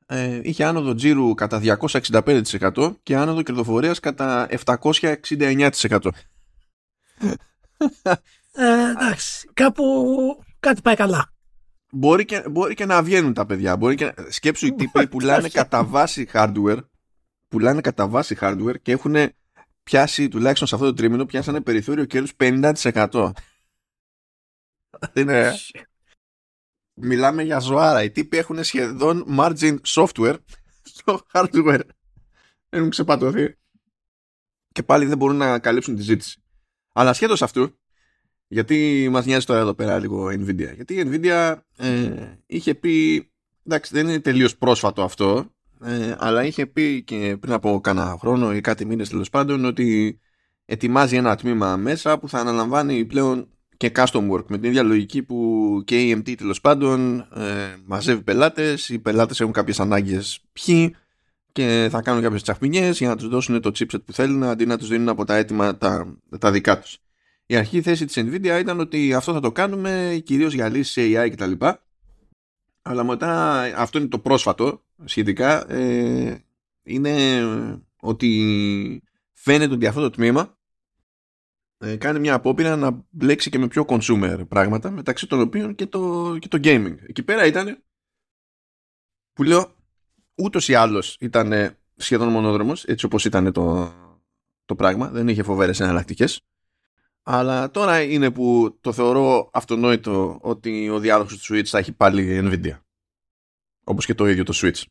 ε, 0.05 0.39
είχε 0.43 0.63
άνοδο 0.63 0.93
τζίρου 0.93 1.33
κατά 1.33 1.61
265% 1.79 2.95
και 3.03 3.15
άνοδο 3.15 3.41
κερδοφορίας 3.41 3.99
κατά 3.99 4.47
769%. 4.65 6.07
Ε, 8.51 8.89
εντάξει, 8.89 9.49
κάπου 9.53 9.83
κάτι 10.59 10.81
πάει 10.81 10.95
καλά. 10.95 11.33
Μπορεί 11.91 12.25
και, 12.25 12.43
μπορεί 12.49 12.73
και 12.73 12.85
να 12.85 13.03
βγαίνουν 13.03 13.33
τα 13.33 13.45
παιδιά. 13.45 13.77
Μπορεί 13.77 13.95
και, 13.95 14.13
σκέψου 14.29 14.65
οι 14.65 14.73
τύποι 14.73 15.07
πουλάνε 15.07 15.49
κατά 15.49 15.83
βάση 15.83 16.27
hardware 16.33 16.79
πουλάνε 17.47 17.81
κατά 17.81 18.07
βάση 18.07 18.37
hardware 18.41 18.81
και 18.81 18.91
έχουν 18.91 19.15
πιάσει 19.83 20.27
τουλάχιστον 20.27 20.67
σε 20.67 20.75
αυτό 20.75 20.87
το 20.87 20.93
τρίμηνο 20.93 21.25
πιάσανε 21.25 21.61
περιθώριο 21.61 22.05
κέρδους 22.05 22.33
50%. 22.37 23.31
Είναι... 25.13 25.53
Μιλάμε 26.93 27.43
για 27.43 27.59
ζωάρα. 27.59 28.03
Οι 28.03 28.11
τύποι 28.11 28.37
έχουν 28.37 28.63
σχεδόν 28.63 29.25
margin 29.37 29.77
software 29.85 30.37
στο 30.81 31.25
hardware. 31.33 31.81
Έχουν 32.69 32.89
ξεπατωθεί. 32.89 33.57
Και 34.71 34.83
πάλι 34.83 35.05
δεν 35.05 35.17
μπορούν 35.17 35.35
να 35.35 35.59
καλύψουν 35.59 35.95
τη 35.95 36.01
ζήτηση. 36.01 36.43
Αλλά 36.93 37.13
σχέτως 37.13 37.41
αυτού, 37.41 37.79
γιατί 38.51 39.07
μας 39.11 39.25
νοιάζει 39.25 39.45
τώρα 39.45 39.59
εδώ 39.59 39.73
πέρα 39.73 39.99
λίγο 39.99 40.25
Nvidia. 40.27 40.73
Γιατί 40.75 40.93
η 40.93 41.03
Nvidia 41.05 41.55
ε, 41.77 42.11
είχε 42.45 42.75
πει, 42.75 43.27
εντάξει 43.65 43.93
δεν 43.93 44.07
είναι 44.07 44.19
τελείως 44.19 44.57
πρόσφατο 44.57 45.03
αυτό, 45.03 45.45
ε, 45.83 46.15
αλλά 46.17 46.45
είχε 46.45 46.65
πει 46.65 47.03
και 47.03 47.37
πριν 47.39 47.53
από 47.53 47.79
κάνα 47.81 48.17
χρόνο 48.19 48.55
ή 48.55 48.61
κάτι 48.61 48.85
μήνες 48.85 49.09
τέλος 49.09 49.29
πάντων 49.29 49.65
ότι 49.65 50.19
ετοιμάζει 50.65 51.15
ένα 51.15 51.35
τμήμα 51.35 51.77
μέσα 51.77 52.19
που 52.19 52.29
θα 52.29 52.39
αναλαμβάνει 52.39 53.05
πλέον 53.05 53.47
και 53.77 53.91
custom 53.95 54.29
work 54.31 54.45
με 54.47 54.57
την 54.57 54.69
ίδια 54.69 54.83
λογική 54.83 55.23
που 55.23 55.81
και 55.85 56.01
η 56.01 56.15
AMT 56.15 56.35
τέλος 56.37 56.61
πάντων 56.61 57.19
ε, 57.19 57.75
μαζεύει 57.85 58.21
πελάτες, 58.21 58.89
οι 58.89 58.99
πελάτες 58.99 59.39
έχουν 59.39 59.53
κάποιες 59.53 59.79
ανάγκες 59.79 60.39
ποιοι 60.53 60.95
και 61.51 61.87
θα 61.91 62.01
κάνουν 62.01 62.21
κάποιες 62.21 62.41
τσαχμινιές 62.41 62.97
για 62.97 63.07
να 63.07 63.15
τους 63.15 63.27
δώσουν 63.27 63.61
το 63.61 63.71
chipset 63.79 64.03
που 64.05 64.13
θέλουν 64.13 64.43
αντί 64.43 64.65
να 64.65 64.77
τους 64.77 64.87
δίνουν 64.87 65.09
από 65.09 65.25
τα 65.25 65.35
έτοιμα 65.35 65.77
τα, 65.77 66.17
τα 66.39 66.51
δικά 66.51 66.79
τους. 66.79 66.97
Η 67.51 67.55
αρχή 67.55 67.81
θέση 67.81 68.05
της 68.05 68.17
Nvidia 68.17 68.57
ήταν 68.59 68.79
ότι 68.79 69.13
αυτό 69.13 69.33
θα 69.33 69.39
το 69.39 69.51
κάνουμε 69.51 70.21
κυρίως 70.25 70.53
για 70.53 70.69
λύσεις 70.69 70.95
AI 70.97 71.29
κτλ. 71.31 71.65
Αλλά 72.81 73.03
μετά 73.03 73.61
αυτό 73.61 73.97
είναι 73.97 74.07
το 74.07 74.19
πρόσφατο 74.19 74.83
σχετικά 75.05 75.71
ε, 75.71 76.43
είναι 76.83 77.43
ότι 77.99 79.03
φαίνεται 79.33 79.73
ότι 79.73 79.87
αυτό 79.87 80.01
το 80.01 80.09
τμήμα 80.09 80.57
ε, 81.77 81.95
κάνει 81.95 82.19
μια 82.19 82.33
απόπειρα 82.33 82.75
να 82.75 83.05
μπλέξει 83.09 83.49
και 83.49 83.59
με 83.59 83.67
πιο 83.67 83.85
consumer 83.87 84.47
πράγματα 84.47 84.91
μεταξύ 84.91 85.27
των 85.27 85.41
οποίων 85.41 85.75
και 85.75 85.85
το, 85.85 86.35
και 86.39 86.47
το 86.47 86.59
gaming. 86.63 86.95
Εκεί 87.07 87.23
πέρα 87.23 87.45
ήταν 87.45 87.83
που 89.33 89.43
λέω 89.43 89.75
ούτως 90.35 90.67
ή 90.67 90.73
άλλως 90.73 91.17
ήταν 91.19 91.77
σχεδόν 91.95 92.27
μονόδρομος 92.27 92.85
έτσι 92.85 93.05
όπως 93.05 93.25
ήταν 93.25 93.51
το, 93.51 93.93
το 94.65 94.75
πράγμα 94.75 95.09
δεν 95.09 95.27
είχε 95.27 95.43
φοβέρες 95.43 95.79
εναλλακτικές. 95.79 96.43
Αλλά 97.23 97.71
τώρα 97.71 98.01
είναι 98.01 98.31
που 98.31 98.77
το 98.81 98.91
θεωρώ 98.91 99.49
αυτονόητο 99.53 100.39
ότι 100.41 100.89
ο 100.89 100.99
διάδοχος 100.99 101.37
του 101.37 101.53
Switch 101.53 101.65
θα 101.65 101.77
έχει 101.77 101.91
πάλι 101.91 102.39
Nvidia 102.43 102.79
όπως 103.83 104.05
και 104.05 104.15
το 104.15 104.27
ίδιο 104.27 104.43
το 104.43 104.53
Switch 104.55 104.83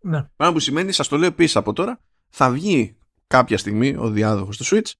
ναι. 0.00 0.30
Πράγμα 0.36 0.54
που 0.54 0.60
σημαίνει, 0.60 0.92
σας 0.92 1.08
το 1.08 1.16
λέω 1.16 1.28
επίσης 1.28 1.56
από 1.56 1.72
τώρα, 1.72 2.00
θα 2.28 2.50
βγει 2.50 2.96
κάποια 3.26 3.58
στιγμή 3.58 3.96
ο 3.96 4.10
διάδοχος 4.10 4.56
του 4.56 4.64
Switch 4.64 4.92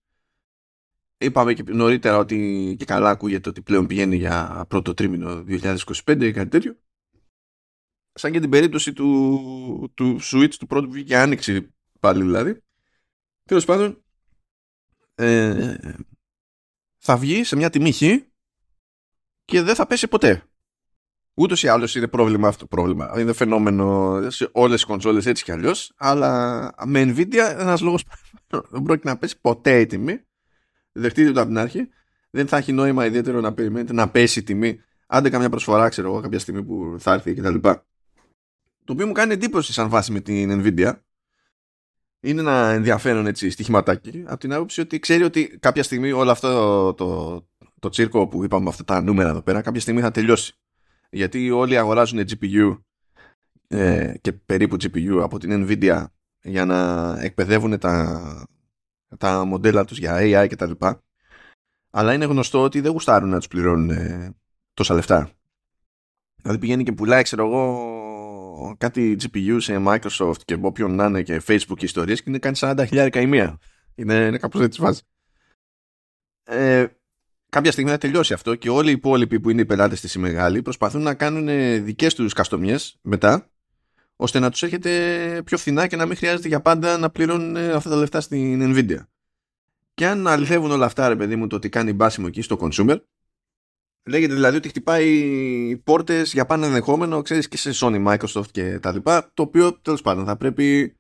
Είπαμε 1.21 1.55
και 1.55 1.63
νωρίτερα 1.67 2.19
ότι 2.19 2.75
και 2.79 2.85
καλά 2.85 3.11
ακούγεται 3.11 3.49
ότι 3.49 3.63
πλέον 3.63 3.87
πηγαίνει 3.87 4.17
για 4.17 4.65
πρώτο 4.69 4.95
τρίμηνο 4.95 5.45
2025 5.49 6.23
ή 6.23 6.33
κάτι 6.33 6.49
τέτοιο. 6.49 6.79
Σαν 8.13 8.33
και 8.33 8.41
την 8.41 8.51
περίπτωση 8.51 8.93
του, 8.93 9.93
του 9.95 10.19
Switch 10.21 10.55
του 10.59 10.67
πρώτου 10.67 10.87
που 10.87 10.93
βγήκε 10.93 11.17
άνοιξη 11.17 11.75
πάλι 12.01 12.23
δηλαδή. 12.23 12.63
Τέλος 13.45 13.65
πάντων, 13.65 14.05
ε, 15.19 15.77
θα 16.99 17.17
βγει 17.17 17.45
σε 17.45 17.57
μια 17.57 17.71
τιμή 17.71 17.93
χ 17.93 18.03
και 19.45 19.63
δεν 19.63 19.75
θα 19.75 19.87
πέσει 19.87 20.09
ποτέ. 20.09 20.43
Ούτως 21.35 21.63
ή 21.63 21.69
άλλως 21.69 21.95
είναι 21.95 22.09
πρόβλημα 22.09 22.49
αυτό. 22.49 22.67
Πρόβλημα. 22.67 23.21
Είναι 23.21 23.33
φαινόμενο 23.33 24.21
σε 24.31 24.49
όλες 24.53 24.75
τις 24.75 24.85
κονσόλες 24.85 25.27
έτσι 25.27 25.45
κι 25.45 25.53
αλλιώς. 25.53 25.93
Αλλά 25.97 26.75
με 26.85 27.03
Nvidia 27.03 27.55
ένας 27.59 27.81
λόγος 27.81 28.05
δεν 28.47 28.83
πρόκειται 28.83 29.09
να 29.09 29.19
πέσει 29.19 29.41
ποτέ 29.41 29.81
η 29.81 29.87
τιμή 29.87 30.23
δεχτείτε 30.99 31.33
το 31.33 31.41
από 31.41 31.49
την 31.49 31.59
αρχή, 31.59 31.89
δεν 32.31 32.49
θα 32.49 32.57
έχει 32.57 32.73
νόημα 32.73 33.07
ιδιαίτερο 33.07 33.41
να 33.41 33.55
περιμένετε 33.55 33.93
να 33.93 34.11
πέσει 34.11 34.39
η 34.39 34.43
τιμή. 34.43 34.81
Άντε 35.07 35.31
καμιά 35.31 35.49
προσφορά, 35.49 35.89
ξέρω 35.89 36.09
εγώ, 36.09 36.21
κάποια 36.21 36.39
στιγμή 36.39 36.65
που 36.65 36.97
θα 36.99 37.13
έρθει 37.13 37.35
κτλ. 37.35 37.55
Το 38.85 38.93
οποίο 38.93 39.07
μου 39.07 39.13
κάνει 39.13 39.33
εντύπωση 39.33 39.73
σαν 39.73 39.89
βάση 39.89 40.13
με 40.13 40.21
την 40.21 40.63
Nvidia. 40.63 40.93
Είναι 42.21 42.41
ένα 42.41 42.69
ενδιαφέρον 42.71 43.27
έτσι 43.27 43.51
στοιχηματάκι 43.51 44.25
από 44.27 44.39
την 44.39 44.53
άποψη 44.53 44.81
ότι 44.81 44.99
ξέρει 44.99 45.23
ότι 45.23 45.59
κάποια 45.61 45.83
στιγμή 45.83 46.13
όλο 46.13 46.31
αυτό 46.31 46.49
το, 46.49 46.95
το, 46.95 47.47
το 47.79 47.89
τσίρκο 47.89 48.29
που 48.29 48.45
είπαμε 48.45 48.69
αυτά 48.69 48.85
τα 48.85 49.03
νούμερα 49.03 49.29
εδώ 49.29 49.43
πέρα 49.43 49.61
κάποια 49.61 49.81
στιγμή 49.81 50.01
θα 50.01 50.11
τελειώσει. 50.11 50.53
Γιατί 51.11 51.51
όλοι 51.51 51.79
αγοράζουν 51.79 52.19
GPU 52.19 52.79
ε, 53.69 54.15
και 54.21 54.33
περίπου 54.33 54.75
GPU 54.75 55.21
από 55.23 55.39
την 55.39 55.67
Nvidia 55.67 56.05
για 56.43 56.65
να 56.65 57.17
εκπαιδεύουν 57.21 57.79
τα, 57.79 58.47
τα 59.19 59.45
μοντέλα 59.45 59.85
τους 59.85 59.99
για 59.99 60.17
AI 60.19 60.47
και 60.49 60.57
τα 60.57 60.67
λοιπά 60.67 61.03
αλλά 61.91 62.13
είναι 62.13 62.25
γνωστό 62.25 62.63
ότι 62.63 62.81
δεν 62.81 62.93
γουστάρουν 62.93 63.29
να 63.29 63.39
τους 63.39 63.49
πληρώνουν 63.49 63.91
ε, 63.91 64.35
τόσα 64.75 64.95
λεφτά 64.95 65.31
δηλαδή 66.37 66.59
πηγαίνει 66.59 66.83
και 66.83 66.93
πουλάει 66.93 67.23
ξέρω 67.23 67.47
εγώ 67.47 67.98
κάτι 68.79 69.17
GPU 69.23 69.57
σε 69.61 69.83
Microsoft 69.87 70.43
και 70.45 70.59
όποιον 70.61 70.95
να 70.95 71.05
είναι 71.05 71.23
και 71.23 71.43
Facebook 71.47 71.83
ιστορίες 71.83 72.23
και 72.23 72.31
είναι 72.31 72.39
κάνει 72.39 72.57
40 72.61 72.85
χιλιάρικα 72.87 73.21
η 73.21 73.27
μία 73.27 73.59
είναι, 73.95 74.15
είναι 74.15 74.39
κάπως 74.39 74.61
έτσι 74.61 74.81
βάζεις 74.81 75.03
ε, 76.45 76.87
κάποια 77.49 77.73
στιγμή 77.73 77.91
θα 77.91 77.99
τελειώσει 77.99 78.33
αυτό 78.33 78.55
και 78.55 78.71
όλοι 78.71 78.89
οι 78.89 78.93
υπόλοιποι 78.93 79.41
που 79.41 79.51
είναι 79.51 79.61
οι 79.61 79.67
πελάτες 79.67 80.01
της 80.01 80.17
μεγάλη 80.17 80.63
προσπαθούν 80.63 81.03
να 81.03 81.15
κάνουν 81.15 81.47
δικές 81.85 82.15
τους 82.15 82.33
καστομιές 82.33 82.99
μετά 83.03 83.51
ώστε 84.21 84.39
να 84.39 84.51
τους 84.51 84.63
έχετε 84.63 85.43
πιο 85.45 85.59
φθηνά 85.59 85.87
και 85.87 85.97
να 85.97 86.07
μην 86.07 86.17
χρειάζεται 86.17 86.49
για 86.49 86.61
πάντα 86.61 86.99
να 86.99 87.11
πληρώνουν 87.11 87.57
ε, 87.57 87.71
αυτά 87.71 87.91
τα 87.91 87.97
λεφτά 87.97 88.21
στην 88.21 88.75
Nvidia. 88.75 88.99
Και 89.95 90.07
αν 90.07 90.27
αληθεύουν 90.27 90.71
όλα 90.71 90.87
αυτά, 90.87 91.09
ρε 91.09 91.17
παιδί 91.17 91.37
μου, 91.37 91.47
το 91.47 91.57
ότι 91.57 91.69
κάνει 91.69 91.93
μπάσιμο 91.93 92.27
εκεί 92.29 92.43
στο 92.43 92.59
consumer, 92.61 92.97
λέγεται 94.09 94.35
δηλαδή 94.35 94.57
ότι 94.57 94.69
χτυπάει 94.69 95.77
πόρτες 95.85 96.33
για 96.33 96.47
πάνω 96.47 96.67
ενδεχόμενο, 96.67 97.23
ξέρεις, 97.23 97.49
και 97.49 97.57
σε 97.57 97.71
Sony, 97.75 98.07
Microsoft 98.07 98.51
και 98.51 98.79
τα 98.79 98.93
λοιπά, 98.93 99.31
το 99.35 99.43
οποίο 99.43 99.73
τέλος 99.73 100.03
πάντων 100.03 100.25
θα 100.25 100.37
πρέπει, 100.37 100.97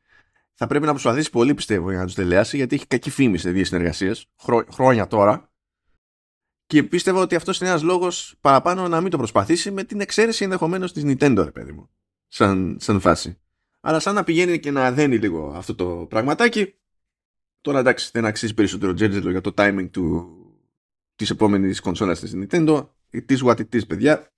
θα 0.54 0.66
πρέπει 0.66 0.84
να 0.84 0.90
προσπαθήσει 0.90 1.30
πολύ 1.30 1.54
πιστεύω 1.54 1.90
για 1.90 1.98
να 1.98 2.04
τους 2.04 2.14
τελειάσει, 2.14 2.56
γιατί 2.56 2.74
έχει 2.74 2.86
κακή 2.86 3.10
φήμη 3.10 3.38
σε 3.38 3.50
δύο 3.50 3.64
συνεργασίες, 3.64 4.26
χρόνια 4.72 5.06
τώρα, 5.06 5.52
και 6.66 6.82
πίστευα 6.82 7.20
ότι 7.20 7.34
αυτός 7.34 7.60
είναι 7.60 7.68
ένας 7.68 7.82
λόγος 7.82 8.34
παραπάνω 8.40 8.88
να 8.88 9.00
μην 9.00 9.10
το 9.10 9.16
προσπαθήσει 9.16 9.70
με 9.70 9.84
την 9.84 10.00
εξαίρεση 10.00 10.44
ενδεχομένως 10.44 10.92
της 10.92 11.02
Nintendo, 11.06 11.42
ρε 11.44 11.50
παιδί 11.50 11.72
μου 11.72 11.90
σαν, 12.28 12.76
σαν 12.80 13.00
φάση. 13.00 13.38
Αλλά 13.80 14.00
σαν 14.00 14.14
να 14.14 14.24
πηγαίνει 14.24 14.58
και 14.58 14.70
να 14.70 14.92
δένει 14.92 15.18
λίγο 15.18 15.52
αυτό 15.56 15.74
το 15.74 16.06
πραγματάκι, 16.08 16.74
τώρα 17.60 17.78
εντάξει 17.78 18.10
δεν 18.12 18.24
αξίζει 18.24 18.54
περισσότερο 18.54 18.94
τζέρτζελο 18.94 19.30
για 19.30 19.40
το 19.40 19.52
timing 19.56 19.88
του, 19.90 20.36
της 21.14 21.30
επόμενης 21.30 21.80
κονσόλας 21.80 22.20
της 22.20 22.34
Nintendo. 22.36 22.88
It 23.12 23.36
is 23.36 23.38
what 23.38 23.56
it 23.56 23.74
is, 23.74 23.86
παιδιά. 23.86 24.32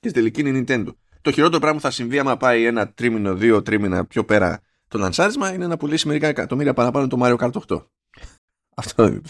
Και 0.00 0.08
στην 0.08 0.12
τελική 0.12 0.40
είναι 0.40 0.64
Nintendo. 0.66 0.94
Το 1.20 1.30
χειρότερο 1.30 1.60
πράγμα 1.60 1.76
που 1.78 1.84
θα 1.84 1.90
συμβεί 1.90 2.18
άμα 2.18 2.36
πάει 2.36 2.64
ένα 2.64 2.92
τρίμηνο, 2.92 3.34
δύο 3.34 3.62
τρίμηνα 3.62 4.06
πιο 4.06 4.24
πέρα 4.24 4.60
το 4.88 4.98
λανσάρισμα 4.98 5.52
είναι 5.52 5.66
να 5.66 5.76
πουλήσει 5.76 6.06
μερικά 6.06 6.26
εκατομμύρια 6.26 6.74
παραπάνω 6.74 7.06
το 7.06 7.18
Mario 7.20 7.36
Kart 7.36 7.52
8. 7.66 7.86
Αυτό 8.76 9.20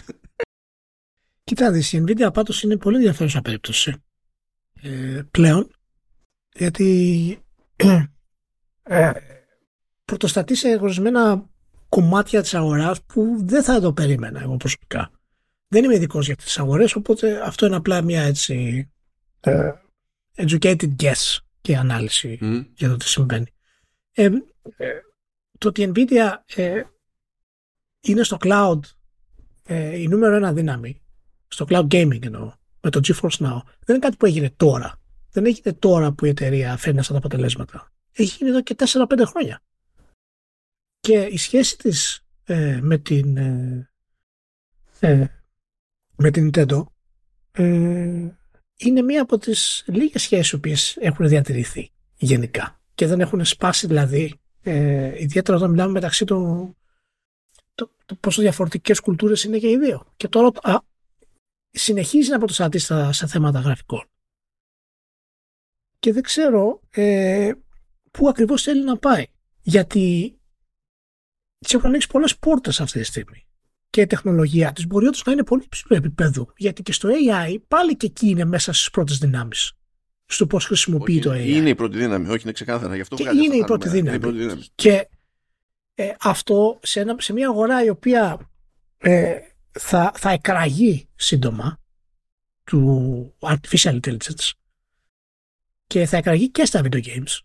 Κοιτάξτε, 1.44 1.96
η 1.96 2.04
Nvidia 2.06 2.32
πάντως 2.32 2.62
είναι 2.62 2.76
πολύ 2.76 2.96
ενδιαφέρουσα 2.96 3.42
περίπτωση 3.42 3.94
ε, 4.82 5.22
πλέον 5.30 5.70
γιατί 6.54 7.38
ε, 8.82 9.12
πρωτοστατεί 10.04 10.54
σε 10.54 10.68
ορισμένα 10.68 11.48
κομμάτια 11.88 12.42
της 12.42 12.54
αγοράς 12.54 13.02
που 13.02 13.36
δεν 13.38 13.62
θα 13.62 13.80
το 13.80 13.92
περίμενα 13.92 14.40
εγώ 14.40 14.56
προσωπικά. 14.56 15.10
Δεν 15.68 15.84
είμαι 15.84 15.94
ειδικός 15.94 16.26
για 16.26 16.36
τις 16.36 16.58
αγορές, 16.58 16.94
οπότε 16.94 17.46
αυτό 17.46 17.66
είναι 17.66 17.76
απλά 17.76 18.02
μια 18.02 18.22
έτσι 18.22 18.88
ε, 19.40 19.72
educated 20.34 20.96
guess 21.02 21.38
και 21.60 21.76
ανάλυση 21.76 22.38
για 22.74 22.88
το 22.88 22.96
τι 22.96 23.08
συμβαίνει. 23.08 23.54
Ε, 24.12 24.24
ε, 24.76 25.00
το 25.58 25.68
ότι 25.68 25.82
η 25.82 25.92
Nvidia 25.94 26.32
ε, 26.54 26.82
είναι 28.00 28.22
στο 28.22 28.36
cloud 28.40 28.80
ε, 29.66 30.00
η 30.00 30.08
νούμερο 30.08 30.34
ένα 30.34 30.52
δύναμη, 30.52 31.02
στο 31.48 31.66
cloud 31.68 31.86
gaming 31.86 32.24
εννοώ, 32.24 32.52
με 32.80 32.90
το 32.90 33.00
GeForce 33.04 33.46
Now, 33.46 33.60
δεν 33.84 33.96
είναι 33.96 33.98
κάτι 33.98 34.16
που 34.16 34.26
έγινε 34.26 34.50
τώρα 34.50 35.00
δεν 35.36 35.46
έγινε 35.46 35.72
τώρα 35.72 36.12
που 36.12 36.24
η 36.24 36.28
εταιρεία 36.28 36.76
φέρνει 36.76 36.98
αυτά 36.98 37.12
τα 37.12 37.18
αποτελέσματα. 37.18 37.92
Έχει 38.12 38.36
γίνει 38.36 38.50
εδώ 38.50 38.62
και 38.62 38.76
4-5 38.78 39.22
χρόνια. 39.26 39.62
Και 41.00 41.18
η 41.18 41.36
σχέση 41.36 41.76
της 41.78 42.26
ε, 42.44 42.78
με 42.82 42.98
την 42.98 43.36
ε, 43.36 43.90
ε, 45.00 45.26
με 46.16 46.30
την 46.30 46.50
Nintendo 46.52 46.84
ε, 47.52 48.28
είναι 48.76 49.02
μία 49.02 49.22
από 49.22 49.38
τις 49.38 49.84
λίγες 49.86 50.22
σχέσεις 50.22 50.60
που 50.60 50.70
έχουν 51.00 51.28
διατηρηθεί 51.28 51.90
γενικά 52.16 52.80
και 52.94 53.06
δεν 53.06 53.20
έχουν 53.20 53.44
σπάσει 53.44 53.86
δηλαδή 53.86 54.40
ε, 54.62 55.22
ιδιαίτερα 55.22 55.56
όταν 55.56 55.70
μιλάμε 55.70 55.92
μεταξύ 55.92 56.24
των 56.24 56.76
το, 57.74 57.90
το 58.06 58.14
πόσο 58.14 58.42
διαφορετικές 58.42 59.00
κουλτούρες 59.00 59.44
είναι 59.44 59.58
και 59.58 59.70
οι 59.70 59.78
δύο. 59.78 60.12
Και 60.16 60.28
τώρα 60.28 60.50
α, 60.62 60.80
συνεχίζει 61.70 62.30
να 62.30 62.38
πρωτοστατεί 62.38 62.78
σε 63.10 63.26
θέματα 63.26 63.60
γραφικών. 63.60 64.04
Και 65.98 66.12
δεν 66.12 66.22
ξέρω 66.22 66.80
ε, 66.90 67.52
πού 68.10 68.28
ακριβώς 68.28 68.62
θέλει 68.62 68.84
να 68.84 68.98
πάει. 68.98 69.26
Γιατί 69.62 70.38
τη 71.58 71.76
έχουν 71.76 71.88
ανοίξει 71.88 72.08
πολλές 72.08 72.38
πόρτες 72.38 72.80
αυτή 72.80 72.98
τη 72.98 73.04
στιγμή. 73.04 73.45
Και 73.96 74.02
η 74.02 74.06
τεχνολογία 74.06 74.72
της 74.72 74.86
μπορεί 74.86 75.06
όντως 75.06 75.22
να 75.24 75.32
είναι 75.32 75.44
πολύ 75.44 75.62
υψηλό 75.64 75.96
επίπεδο. 75.96 76.52
Γιατί 76.56 76.82
και 76.82 76.92
στο 76.92 77.08
AI 77.08 77.56
πάλι 77.68 77.96
και 77.96 78.06
εκεί 78.06 78.28
είναι 78.28 78.44
μέσα 78.44 78.72
στις 78.72 78.90
πρώτες 78.90 79.18
δυνάμεις. 79.18 79.72
Στο 80.26 80.46
πώς 80.46 80.66
χρησιμοποιεί 80.66 81.18
το 81.18 81.32
AI. 81.32 81.46
Είναι 81.46 81.68
η 81.68 81.74
πρώτη 81.74 81.98
δύναμη, 81.98 82.28
όχι 82.28 82.42
είναι 82.42 82.52
ξεκάθαρα. 82.52 82.94
Γι 82.94 83.00
αυτό 83.00 83.16
και 83.16 83.28
είναι 83.44 83.56
η 83.56 83.64
πρώτη, 83.64 83.88
δύναμη. 83.88 84.16
η 84.16 84.20
πρώτη 84.20 84.36
δύναμη. 84.36 84.64
Και 84.74 85.08
ε, 85.94 86.12
αυτό 86.20 86.78
σε, 86.82 87.00
ένα, 87.00 87.16
σε 87.18 87.32
μια 87.32 87.48
αγορά 87.48 87.84
η 87.84 87.88
οποία 87.88 88.50
ε, 88.98 89.38
θα, 89.70 90.12
θα 90.16 90.30
εκραγεί 90.30 91.08
σύντομα 91.14 91.80
του 92.64 93.34
artificial 93.40 94.00
intelligence 94.00 94.50
και 95.86 96.06
θα 96.06 96.16
εκραγεί 96.16 96.50
και 96.50 96.64
στα 96.64 96.80
video 96.84 97.02
games 97.02 97.38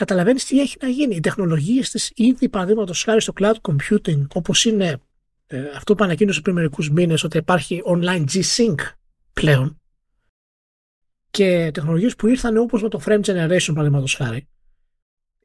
καταλαβαίνεις 0.00 0.44
τι 0.44 0.60
έχει 0.60 0.76
να 0.80 0.88
γίνει. 0.88 1.14
Οι 1.16 1.20
τεχνολογίες 1.20 1.90
της 1.90 2.12
ήδη 2.14 2.48
παραδείγματος 2.48 3.02
χάρη 3.02 3.20
στο 3.20 3.32
cloud 3.40 3.54
computing 3.60 4.26
όπως 4.34 4.64
είναι 4.64 5.00
ε, 5.46 5.64
αυτό 5.76 5.94
που 5.94 6.04
ανακοίνωσε 6.04 6.40
πριν 6.40 6.54
μερικούς 6.54 6.90
μήνες 6.90 7.24
ότι 7.24 7.36
υπάρχει 7.36 7.82
online 7.86 8.24
G-Sync 8.32 8.74
πλέον 9.32 9.80
και 11.30 11.70
τεχνολογίες 11.74 12.16
που 12.16 12.26
ήρθαν 12.26 12.56
όπως 12.56 12.82
με 12.82 12.88
το 12.88 13.00
frame 13.04 13.20
generation 13.20 13.70
παραδείγματος 13.74 14.14
χάρη 14.14 14.48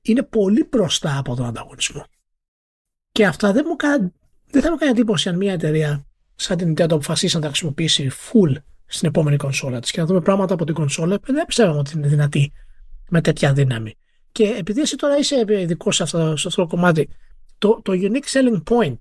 είναι 0.02 0.24
πολύ 0.24 0.68
μπροστά 0.72 1.18
από 1.18 1.36
τον 1.36 1.46
ανταγωνισμό. 1.46 2.06
Και 3.12 3.26
αυτά 3.26 3.52
δεν, 3.52 3.66
μου 3.68 3.76
κα... 3.76 4.12
δεν 4.52 4.62
θα 4.62 4.72
μου 4.72 4.78
κάνει 4.78 4.92
εντύπωση 4.92 5.30
αν 5.30 5.38
μια 5.38 5.54
εταιρεία 5.54 6.06
σαν 6.36 6.58
την 6.58 6.72
Nintendo 6.72 6.92
αποφασίσει 6.92 7.36
να 7.36 7.42
τα 7.42 7.48
χρησιμοποιήσει 7.48 8.12
full 8.12 8.56
στην 8.86 9.08
επόμενη 9.08 9.38
κονσόλα 9.38 9.80
της 9.80 9.92
και 9.92 10.00
να 10.00 10.06
δούμε 10.06 10.22
πράγματα 10.22 10.54
από 10.54 10.66
την 10.66 10.74
κονσόλα 10.74 11.20
που 11.20 11.34
δεν 11.34 11.46
πιστεύαμε 11.46 11.80
ότι 11.80 11.98
είναι 11.98 12.08
δυνατή 12.08 12.52
με 13.10 13.22
τέτοια 13.22 13.54
δύναμη. 13.54 13.98
Και 14.36 14.56
επειδή 14.58 14.82
εσύ 14.82 14.96
τώρα 14.96 15.18
είσαι 15.18 15.46
ειδικός 15.48 15.96
σε 15.96 16.04
αυτό, 16.04 16.36
σε 16.38 16.48
αυτό 16.48 16.62
το 16.62 16.68
κομμάτι, 16.68 17.10
το, 17.58 17.82
το 17.84 17.94
unique 17.96 18.26
selling 18.34 18.64
point, 18.64 18.98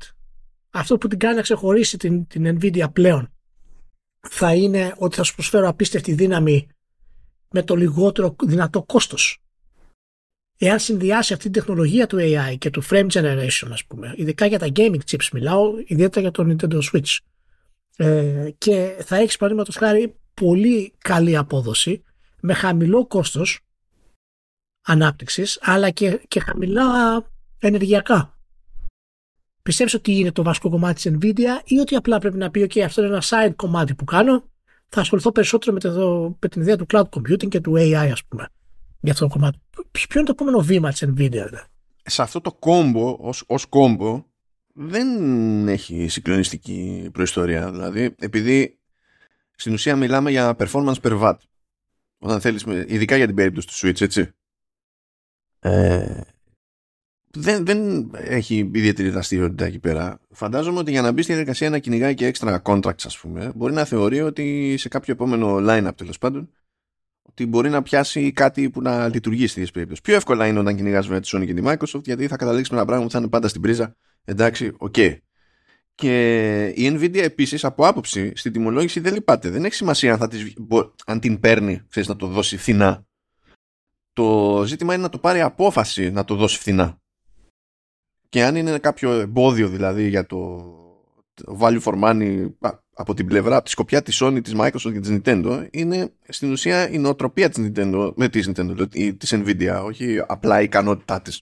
αυτό 0.70 0.98
που 0.98 1.08
την 1.08 1.18
κάνει 1.18 1.36
να 1.36 1.42
ξεχωρίσει 1.42 1.96
την, 1.96 2.26
την 2.26 2.58
Nvidia 2.58 2.92
πλέον, 2.92 3.32
θα 4.20 4.54
είναι 4.54 4.94
ότι 4.96 5.16
θα 5.16 5.22
σου 5.22 5.34
προσφέρω 5.34 5.68
απίστευτη 5.68 6.12
δύναμη 6.12 6.68
με 7.50 7.62
το 7.62 7.74
λιγότερο 7.74 8.36
δυνατό 8.44 8.82
κόστος. 8.82 9.42
Εάν 10.58 10.78
συνδυάσει 10.78 11.32
αυτή 11.32 11.44
την 11.44 11.52
τεχνολογία 11.52 12.06
του 12.06 12.16
AI 12.20 12.58
και 12.58 12.70
του 12.70 12.84
frame 12.84 13.08
generation, 13.10 13.68
ας 13.70 13.84
πούμε, 13.84 14.14
ειδικά 14.16 14.46
για 14.46 14.58
τα 14.58 14.68
gaming 14.76 15.00
chips 15.10 15.28
μιλάω, 15.32 15.72
ιδιαίτερα 15.86 16.20
για 16.20 16.30
το 16.30 16.44
Nintendo 16.48 16.78
Switch, 16.92 17.18
ε, 17.96 18.50
και 18.58 18.96
θα 19.04 19.16
έχεις 19.16 19.36
παραδείγματος 19.36 19.76
χάρη 19.76 20.14
πολύ 20.34 20.94
καλή 20.98 21.36
απόδοση 21.36 22.02
με 22.40 22.54
χαμηλό 22.54 23.06
κόστος 23.06 23.63
ανάπτυξης 24.86 25.58
αλλά 25.62 25.90
και, 25.90 26.20
και 26.28 26.40
χαμηλά 26.40 26.84
ενεργειακά. 27.58 28.38
Πιστεύεις 29.62 29.94
ότι 29.94 30.12
είναι 30.18 30.32
το 30.32 30.42
βασικό 30.42 30.70
κομμάτι 30.70 30.94
της 30.94 31.12
Nvidia 31.18 31.62
ή 31.64 31.78
ότι 31.78 31.94
απλά 31.94 32.18
πρέπει 32.18 32.36
να 32.36 32.50
πει 32.50 32.66
ok 32.70 32.78
αυτό 32.78 33.04
είναι 33.04 33.10
ένα 33.10 33.22
side 33.24 33.52
κομμάτι 33.56 33.94
που 33.94 34.04
κάνω 34.04 34.44
θα 34.88 35.00
ασχοληθώ 35.00 35.32
περισσότερο 35.32 35.72
με, 35.72 35.80
το, 35.80 36.36
με 36.40 36.48
την 36.48 36.60
ιδέα 36.62 36.76
του 36.76 36.86
cloud 36.92 37.08
computing 37.08 37.48
και 37.48 37.60
του 37.60 37.72
AI 37.76 38.08
ας 38.12 38.24
πούμε 38.24 38.48
για 39.04 39.12
αυτό 39.12 39.26
το 39.26 39.32
κομμάτι. 39.32 39.58
Ποιο 39.90 40.20
είναι 40.20 40.24
το 40.24 40.30
επόμενο 40.30 40.60
βήμα 40.60 40.90
της 40.90 41.04
Nvidia, 41.06 41.28
δηλαδή. 41.30 41.66
Σε 42.04 42.22
αυτό 42.22 42.40
το 42.40 42.52
κόμπο, 42.52 43.16
ως, 43.46 43.66
κόμπο, 43.68 44.24
δεν 44.74 45.68
έχει 45.68 46.08
συγκλονιστική 46.08 47.08
προϊστορία. 47.12 47.70
Δηλαδή, 47.70 48.14
επειδή 48.18 48.78
στην 49.56 49.72
ουσία 49.72 49.96
μιλάμε 49.96 50.30
για 50.30 50.56
performance 50.58 51.00
per 51.02 51.20
watt. 51.20 51.36
Όταν 52.18 52.40
θέλεις, 52.40 52.64
ειδικά 52.86 53.16
για 53.16 53.26
την 53.26 53.34
περίπτωση 53.34 53.66
του 53.66 53.74
Switch, 53.74 54.00
έτσι. 54.00 54.34
Ε, 55.66 56.20
δεν, 57.30 57.66
δεν 57.66 58.10
έχει 58.14 58.70
ιδιαίτερη 58.74 59.08
δραστηριότητα 59.08 59.64
εκεί 59.64 59.78
πέρα. 59.78 60.20
Φαντάζομαι 60.30 60.78
ότι 60.78 60.90
για 60.90 61.02
να 61.02 61.12
μπει 61.12 61.22
στη 61.22 61.32
διαδικασία 61.32 61.70
να 61.70 61.78
κυνηγάει 61.78 62.14
και 62.14 62.26
έξτρα 62.26 62.62
contracts, 62.64 63.04
ας 63.04 63.18
πούμε, 63.18 63.52
μπορεί 63.54 63.72
να 63.72 63.84
θεωρεί 63.84 64.20
ότι 64.20 64.74
σε 64.78 64.88
κάποιο 64.88 65.12
επόμενο 65.12 65.56
line-up 65.60 65.94
τέλος 65.96 66.18
πάντων 66.18 66.50
ότι 67.22 67.46
μπορεί 67.46 67.70
να 67.70 67.82
πιάσει 67.82 68.32
κάτι 68.32 68.70
που 68.70 68.82
να 68.82 69.08
λειτουργεί 69.08 69.46
στη 69.46 69.66
περίπτωση. 69.72 70.00
Πιο 70.00 70.14
εύκολα 70.14 70.46
είναι 70.46 70.58
όταν 70.58 70.76
κυνηγάς 70.76 71.08
με 71.08 71.20
τη 71.20 71.28
Sony 71.32 71.46
και 71.46 71.54
τη 71.54 71.62
Microsoft, 71.64 72.04
γιατί 72.04 72.26
θα 72.26 72.36
καταλήξει 72.36 72.72
με 72.72 72.78
ένα 72.78 72.86
πράγμα 72.86 73.04
που 73.04 73.10
θα 73.10 73.18
είναι 73.18 73.28
πάντα 73.28 73.48
στην 73.48 73.60
πρίζα. 73.60 73.96
Εντάξει, 74.24 74.72
okay. 74.76 75.16
Και 75.94 76.66
η 76.66 76.96
Nvidia 76.96 77.16
επίσης 77.22 77.64
από 77.64 77.86
άποψη 77.86 78.32
στην 78.36 78.52
τιμολόγηση 78.52 79.00
δεν 79.00 79.14
λυπάται. 79.14 79.50
Δεν 79.50 79.64
έχει 79.64 79.74
σημασία 79.74 80.12
αν, 80.12 80.18
θα 80.18 80.28
τις, 80.28 80.52
αν 81.06 81.20
την 81.20 81.40
παίρνει, 81.40 81.82
ξέρεις 81.88 82.08
να 82.08 82.16
το 82.16 82.26
δώσει 82.26 82.56
φθηνά. 82.56 83.06
Το 84.14 84.62
ζήτημα 84.66 84.94
είναι 84.94 85.02
να 85.02 85.08
το 85.08 85.18
πάρει 85.18 85.40
απόφαση 85.40 86.10
να 86.10 86.24
το 86.24 86.34
δώσει 86.34 86.58
φθηνά. 86.58 86.98
Και 88.28 88.44
αν 88.44 88.56
είναι 88.56 88.78
κάποιο 88.78 89.12
εμπόδιο 89.12 89.68
δηλαδή 89.68 90.08
για 90.08 90.26
το 90.26 90.64
value 91.58 91.80
for 91.82 92.02
money 92.02 92.48
από 92.94 93.14
την 93.14 93.26
πλευρά, 93.26 93.54
από 93.56 93.64
τη 93.64 93.70
σκοπιά 93.70 94.02
της 94.02 94.22
Sony, 94.22 94.40
της 94.42 94.54
Microsoft 94.56 94.92
και 94.92 95.00
της 95.00 95.10
Nintendo 95.10 95.66
είναι 95.70 96.12
στην 96.28 96.52
ουσία 96.52 96.90
η 96.90 96.98
νοοτροπία 96.98 97.48
της 97.48 97.58
Nintendo, 97.66 98.12
με 98.16 98.28
της 98.28 98.50
Nintendo, 98.50 98.86
της 99.18 99.34
Nvidia, 99.34 99.82
όχι 99.84 100.18
απλά 100.26 100.60
η 100.60 100.64
ικανότητά 100.64 101.22
της. 101.22 101.40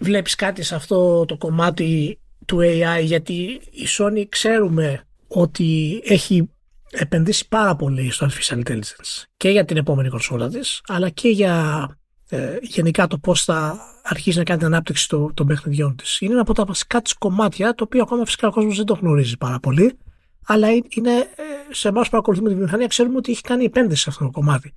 βλέπεις 0.00 0.34
κάτι 0.34 0.62
σε 0.62 0.74
αυτό 0.74 1.24
το 1.24 1.36
κομμάτι 1.36 2.18
του 2.46 2.58
AI 2.60 3.02
γιατί 3.02 3.60
η 3.70 3.86
Sony 3.98 4.24
ξέρουμε 4.28 5.06
ότι 5.28 6.00
έχει 6.04 6.50
επενδύσει 6.96 7.48
πάρα 7.48 7.76
πολύ 7.76 8.10
στο 8.10 8.26
Artificial 8.26 8.62
Intelligence 8.66 9.22
και 9.36 9.48
για 9.48 9.64
την 9.64 9.76
επόμενη 9.76 10.08
κονσόλα 10.08 10.48
της 10.48 10.80
αλλά 10.86 11.08
και 11.08 11.28
για 11.28 11.88
ε, 12.28 12.56
γενικά 12.60 13.06
το 13.06 13.18
πώς 13.18 13.44
θα 13.44 13.78
αρχίσει 14.02 14.38
να 14.38 14.44
κάνει 14.44 14.58
την 14.58 14.68
ανάπτυξη 14.68 15.08
των, 15.08 15.34
των 15.34 15.46
παιχνιδιών 15.46 15.96
της. 15.96 16.20
Είναι 16.20 16.32
ένα 16.32 16.40
από 16.40 16.54
τα 16.54 16.64
βασικά 16.64 17.02
της 17.02 17.12
κομμάτια 17.12 17.74
το 17.74 17.84
οποίο 17.84 18.02
ακόμα 18.02 18.24
φυσικά 18.24 18.48
ο 18.48 18.50
κόσμος 18.50 18.76
δεν 18.76 18.86
το 18.86 18.94
γνωρίζει 18.94 19.36
πάρα 19.36 19.60
πολύ 19.60 19.98
αλλά 20.46 20.68
είναι 20.70 21.12
ε, 21.18 21.42
σε 21.70 21.88
εμάς 21.88 22.04
που 22.04 22.10
παρακολουθούμε 22.10 22.48
τη 22.48 22.54
βιομηχανία 22.54 22.86
ξέρουμε 22.86 23.16
ότι 23.16 23.32
έχει 23.32 23.40
κάνει 23.40 23.64
επένδυση 23.64 24.02
σε 24.02 24.10
αυτό 24.10 24.24
το 24.24 24.30
κομμάτι. 24.30 24.74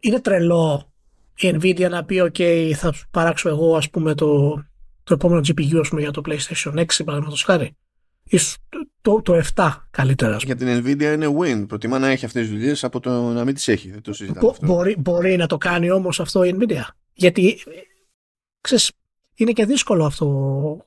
Είναι 0.00 0.20
τρελό 0.20 0.92
η 1.36 1.54
Nvidia 1.54 1.90
να 1.90 2.04
πει 2.04 2.30
ok 2.32 2.72
θα 2.72 2.94
παράξω 3.10 3.48
εγώ 3.48 3.76
ας 3.76 3.90
πούμε 3.90 4.14
το, 4.14 4.50
το 5.02 5.14
επόμενο 5.14 5.40
GPU 5.40 5.78
ας 5.80 5.88
πούμε, 5.88 6.00
για 6.00 6.10
το 6.10 6.20
PlayStation 6.26 6.72
6 6.74 6.84
παραδείγματος 7.04 7.42
χάρη 7.42 7.76
το, 9.00 9.22
το 9.22 9.42
7 9.54 9.70
καλύτερα. 9.90 10.36
Για 10.36 10.56
την 10.56 10.68
Nvidia 10.68 11.12
είναι 11.14 11.36
win. 11.38 11.68
Προτιμά 11.68 11.98
να 11.98 12.08
έχει 12.08 12.24
αυτές 12.24 12.42
τις 12.42 12.50
δουλειές 12.50 12.84
από 12.84 13.00
το 13.00 13.32
να 13.32 13.44
μην 13.44 13.54
τις 13.54 13.68
έχει. 13.68 13.90
Δεν 13.90 14.02
το 14.02 14.12
συζητάμε 14.12 14.48
αυτό. 14.50 14.66
Μπορεί, 14.66 14.96
μπορεί 14.98 15.36
να 15.36 15.46
το 15.46 15.56
κάνει 15.56 15.90
όμως 15.90 16.20
αυτό 16.20 16.44
η 16.44 16.56
Nvidia. 16.58 16.82
Γιατί 17.12 17.58
ξέρεις, 18.60 18.92
είναι 19.34 19.52
και 19.52 19.66
δύσκολο 19.66 20.04
αυτό. 20.04 20.86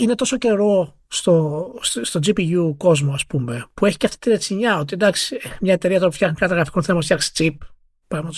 Είναι 0.00 0.14
τόσο 0.14 0.38
καιρό 0.38 0.96
στο, 1.08 1.70
στο, 1.80 2.20
GPU 2.26 2.74
κόσμο 2.76 3.12
ας 3.12 3.26
πούμε 3.26 3.66
που 3.74 3.86
έχει 3.86 3.96
και 3.96 4.06
αυτή 4.06 4.18
τη 4.18 4.28
ρετσινιά 4.28 4.78
ότι 4.78 4.94
εντάξει 4.94 5.38
μια 5.60 5.72
εταιρεία 5.72 5.96
τώρα 5.96 6.08
που 6.08 6.14
φτιάχνει 6.14 6.36
κάτι 6.36 6.54
γραφικό 6.54 6.82
θέλει 6.82 6.96
να 6.96 7.02
φτιάξει 7.02 7.30
chip 7.34 7.56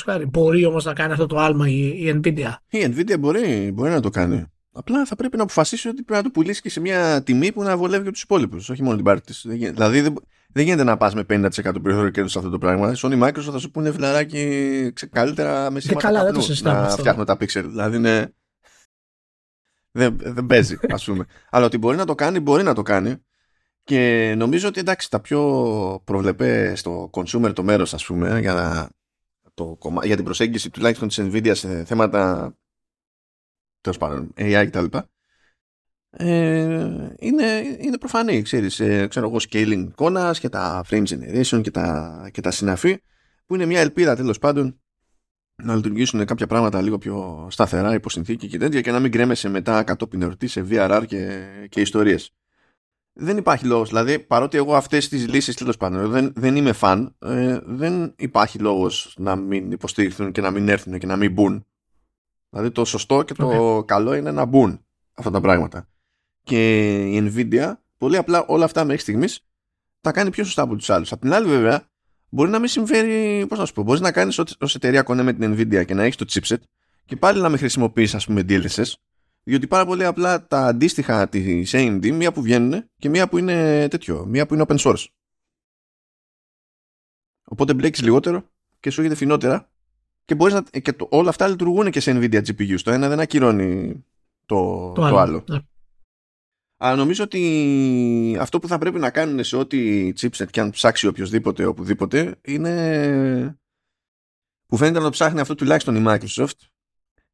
χάρη. 0.05 0.27
Μπορεί 0.27 0.65
όμως 0.65 0.85
να 0.85 0.93
κάνει 0.93 1.13
αυτό 1.13 1.27
το 1.27 1.37
άλμα 1.37 1.69
η, 1.69 1.89
η 1.89 2.21
Nvidia. 2.23 2.53
Η 2.71 2.85
Nvidia 2.85 3.19
μπορεί, 3.19 3.73
μπορεί 3.75 3.91
να 3.91 4.01
το 4.01 4.11
κάνει. 4.11 4.45
Απλά 4.73 5.05
θα 5.05 5.17
πρέπει 5.17 5.37
να 5.37 5.43
αποφασίσει 5.43 5.89
ότι 5.89 6.03
πρέπει 6.03 6.23
να 6.23 6.23
το 6.23 6.31
πουλήσει 6.31 6.61
και 6.61 6.71
σε 6.71 6.81
μια 6.81 7.23
τιμή 7.23 7.53
που 7.53 7.63
να 7.63 7.77
βολεύει 7.77 8.05
και 8.05 8.11
τους 8.11 8.23
υπόλοιπους, 8.23 8.69
όχι 8.69 8.83
μόνο 8.83 8.97
την 8.97 9.05
πάρτη 9.05 9.27
της. 9.27 9.45
Δηλαδή 9.49 10.01
δεν, 10.01 10.15
δεν 10.53 10.65
γίνεται 10.65 10.85
να 10.85 10.97
πας 10.97 11.15
με 11.15 11.25
50% 11.29 11.49
περιθώριο 11.83 12.11
κέρδους 12.11 12.33
σε 12.33 12.39
αυτό 12.39 12.51
το 12.51 12.59
πράγμα. 12.59 12.93
Sony 12.97 13.23
Microsoft 13.23 13.51
θα 13.53 13.59
σου 13.59 13.71
πούνε 13.71 13.93
φιλαράκι 13.93 14.93
καλύτερα 15.11 15.71
με 15.71 15.81
σήματα 15.81 16.01
καλά, 16.01 16.25
καπνού, 16.25 16.43
να 16.63 16.89
φτιάχνουμε 16.89 17.25
τα 17.25 17.35
pixel. 17.35 17.65
Δηλαδή 17.67 17.97
είναι... 17.97 18.35
δεν, 19.91 20.17
δεν 20.21 20.47
παίζει, 20.47 20.79
ας 20.95 21.05
πούμε. 21.05 21.27
Αλλά 21.51 21.67
ότι 21.67 21.79
μπορεί 21.79 21.97
να 21.97 22.05
το 22.05 22.15
κάνει, 22.15 22.41
μπορεί 22.41 22.63
να 22.63 22.75
το 22.75 22.83
κάνει. 22.83 23.17
Και 23.85 24.35
νομίζω 24.37 24.69
ότι 24.69 24.81
εντάξει, 24.81 25.11
τα 25.11 25.21
πιο 25.21 26.03
προβλεπέ 26.05 26.73
στο 26.77 27.11
consumer 27.13 27.53
το 27.55 27.63
μέρος, 27.63 27.95
ας 27.95 28.05
πούμε, 28.05 28.41
για, 28.41 28.89
το, 29.55 29.79
για 30.03 30.17
την 30.17 30.25
προσέγγιση 30.25 30.71
τουλάχιστον 30.71 31.09
της 31.09 31.21
Nvidia 31.21 31.53
σε 31.55 31.85
θέματα 31.85 32.55
τέλος 33.81 33.99
πάντων, 33.99 34.33
AI 34.37 34.67
κτλ. 34.71 34.97
Ε, 36.11 37.15
είναι, 37.19 37.77
είναι 37.79 37.99
προφανή, 37.99 38.43
ξέρεις, 38.43 38.81
ε, 38.81 39.07
ξέρω 39.07 39.27
εγώ, 39.27 39.37
scaling 39.51 39.87
εικόνας 39.89 40.41
και 40.41 40.49
τα 40.49 40.85
frame 40.91 41.05
generation 41.07 41.61
και 41.63 41.71
τα, 41.71 42.29
και 42.33 42.41
τα 42.41 42.51
συναφή, 42.51 43.03
που 43.47 43.55
είναι 43.55 43.67
μια 43.67 43.81
ελπίδα 43.81 44.17
τέλος 44.17 44.39
πάντων 44.39 44.81
να 45.63 45.75
λειτουργήσουν 45.75 46.25
κάποια 46.25 46.47
πράγματα 46.47 46.83
λίγο 46.83 46.99
πιο 46.99 47.47
σταθερά 47.51 47.95
υπό 47.95 48.11
συνθήκη 48.11 48.49
και 48.49 48.59
τέτοια 48.59 48.81
και 48.81 48.91
να 48.91 49.01
μην 49.01 49.11
κρέμεσαι 49.11 49.49
μετά 49.49 49.83
κατόπιν 49.83 50.23
ερωτή 50.23 50.47
σε 50.47 50.67
VRR 50.71 51.05
και, 51.07 51.47
και 51.69 51.81
ιστορίες. 51.81 52.35
δεν 53.13 53.37
υπάρχει 53.37 53.67
λόγος. 53.67 53.89
Δηλαδή, 53.89 54.19
παρότι 54.19 54.57
εγώ 54.57 54.75
αυτές 54.75 55.09
τις 55.09 55.29
λύσεις 55.29 55.57
τέλος 55.57 55.77
πάντων 55.77 56.11
δεν, 56.11 56.33
δεν 56.37 56.57
είμαι 56.57 56.73
φαν, 56.73 57.17
ε, 57.19 57.59
δεν 57.65 58.15
υπάρχει 58.17 58.59
λόγος 58.59 59.15
να 59.19 59.37
μην 59.37 59.71
υποστηριχθούν 59.71 60.33
και 60.33 60.41
να 60.41 60.51
μην 60.51 60.69
έρθουν 60.69 60.99
και 60.99 61.07
να 61.07 61.17
μην 61.17 61.33
μπουν. 61.33 61.67
Δηλαδή, 62.51 62.71
το 62.71 62.85
σωστό 62.85 63.23
και 63.23 63.35
το 63.35 63.85
καλό 63.87 64.15
είναι 64.15 64.31
να 64.31 64.45
μπουν 64.45 64.85
αυτά 65.15 65.31
τα 65.31 65.41
πράγματα. 65.41 65.89
Και 66.43 66.97
η 66.97 67.33
Nvidia, 67.35 67.73
πολύ 67.97 68.17
απλά 68.17 68.45
όλα 68.47 68.65
αυτά 68.65 68.85
μέχρι 68.85 69.01
στιγμής 69.01 69.47
τα 70.01 70.13
κάνει 70.13 70.31
πιο 70.31 70.45
σωστά 70.45 70.63
από 70.63 70.77
τους 70.77 70.91
άλλους. 70.91 71.13
Απ' 71.13 71.21
την 71.21 71.33
άλλη, 71.33 71.49
βέβαια, 71.49 71.89
μπορεί 72.29 72.51
να 72.51 72.59
μην 72.59 72.69
συμφέρει, 72.69 73.47
πώς 73.47 73.59
να 73.59 73.67
σου 73.67 73.73
πω, 73.73 73.83
μπορείς 73.83 74.01
να 74.01 74.13
κάνεις 74.13 74.39
ως 74.39 74.75
εταιρεία 74.75 75.03
κονέ 75.03 75.23
με 75.23 75.33
την 75.33 75.55
Nvidia 75.55 75.85
και 75.85 75.95
να 75.95 76.03
έχεις 76.03 76.17
το 76.17 76.25
chipset 76.29 76.63
και 77.05 77.17
πάλι 77.17 77.41
να 77.41 77.49
μην 77.49 77.59
χρησιμοποιείς, 77.59 78.15
ας 78.15 78.27
πούμε, 78.27 78.45
DLSS 78.49 78.93
διότι 79.43 79.67
πάρα 79.67 79.87
πολύ 79.87 80.05
απλά 80.05 80.47
τα 80.47 80.67
αντίστοιχα 80.67 81.29
της 81.29 81.71
AMD, 81.75 82.11
μία 82.13 82.33
που 82.33 82.43
βγαίνουν 82.43 82.85
και 82.97 83.09
μία 83.09 83.29
που 83.29 83.39
είναι 83.39 83.89
τέτοιο, 83.89 84.27
μία 84.27 84.47
που 84.47 84.55
είναι 84.55 84.65
open 84.69 84.77
source. 84.77 85.05
Οπότε 87.45 87.75
μπλέκεις 87.75 88.03
λιγότερο 88.03 88.51
και 88.81 88.91
σου 88.91 89.01
έρχεται 89.01 89.19
φινότερα 89.19 89.70
και, 90.25 90.35
μπορείς 90.35 90.55
να, 90.55 90.63
και 90.81 90.93
το, 90.93 91.07
όλα 91.11 91.29
αυτά 91.29 91.49
λειτουργούν 91.49 91.91
και 91.91 92.01
σε 92.01 92.13
NVIDIA 92.15 92.43
GPU. 92.47 92.81
Το 92.81 92.91
ένα 92.91 93.09
δεν 93.09 93.21
ακυρώνει 93.21 94.05
το, 94.47 94.93
το, 94.93 95.03
άλλο. 95.03 95.45
Ναι. 95.49 95.59
Αλλά 96.77 96.97
νομίζω 96.97 97.25
ότι 97.25 98.37
αυτό 98.41 98.59
που 98.59 98.69
θα 98.69 98.79
πρέπει 98.79 98.99
να 98.99 99.11
κάνουν 99.11 99.45
σε 99.45 99.57
ό,τι 99.57 100.13
chipset 100.21 100.51
και 100.51 100.61
αν 100.61 100.71
ψάξει 100.71 101.07
οποιοδήποτε 101.07 101.65
οπουδήποτε 101.65 102.39
είναι 102.43 103.59
που 104.67 104.77
φαίνεται 104.77 104.99
να 104.99 105.05
το 105.05 105.11
ψάχνει 105.11 105.41
αυτό 105.41 105.55
τουλάχιστον 105.55 105.97
η 105.97 106.05
Microsoft 106.07 106.59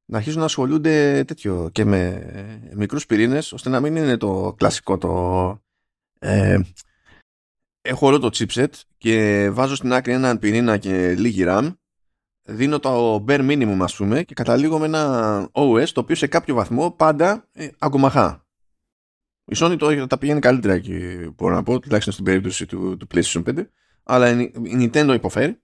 να 0.05 0.17
αρχίσουν 0.17 0.39
να 0.39 0.45
ασχολούνται 0.45 1.25
τέτοιο 1.27 1.71
και 1.73 1.85
με 1.85 2.71
μικρούς 2.75 3.07
πυρήνες 3.07 3.53
ώστε 3.53 3.69
να 3.69 3.81
μην 3.81 3.97
είναι 3.97 4.17
το 4.17 4.55
κλασικό 4.57 4.99
το 4.99 5.63
ε, 6.19 6.61
έχω 7.81 8.07
όλο 8.07 8.19
το 8.19 8.31
chipset 8.33 8.71
και 8.99 9.49
βάζω 9.51 9.75
στην 9.75 9.93
άκρη 9.93 10.13
έναν 10.13 10.39
πυρήνα 10.39 10.77
και 10.79 11.15
λίγη 11.15 11.45
RAM 11.47 11.75
δίνω 12.47 12.79
το 12.79 13.25
bare 13.29 13.51
minimum 13.51 13.79
ας 13.81 13.97
πούμε 13.97 14.23
και 14.23 14.35
καταλήγω 14.35 14.79
με 14.79 14.85
ένα 14.85 15.49
OS 15.53 15.89
το 15.89 16.01
οποίο 16.01 16.15
σε 16.15 16.27
κάποιο 16.27 16.55
βαθμό 16.55 16.91
πάντα 16.91 17.49
ε, 17.53 17.69
αγκομαχά. 17.79 18.45
Η 19.45 19.57
Sony 19.57 19.77
το, 19.79 20.07
τα 20.07 20.19
πηγαίνει 20.19 20.41
καλύτερα 20.41 20.79
και 20.79 21.29
μπορώ 21.37 21.55
να 21.55 21.63
πω 21.63 21.81
τουλάχιστον 21.81 22.13
στην 22.13 22.25
περίπτωση 22.25 22.67
του, 22.67 22.97
του 22.97 23.07
PlayStation 23.15 23.43
5 23.45 23.67
αλλά 24.03 24.31
η 24.41 24.53
Nintendo 24.65 25.13
υποφέρει 25.15 25.61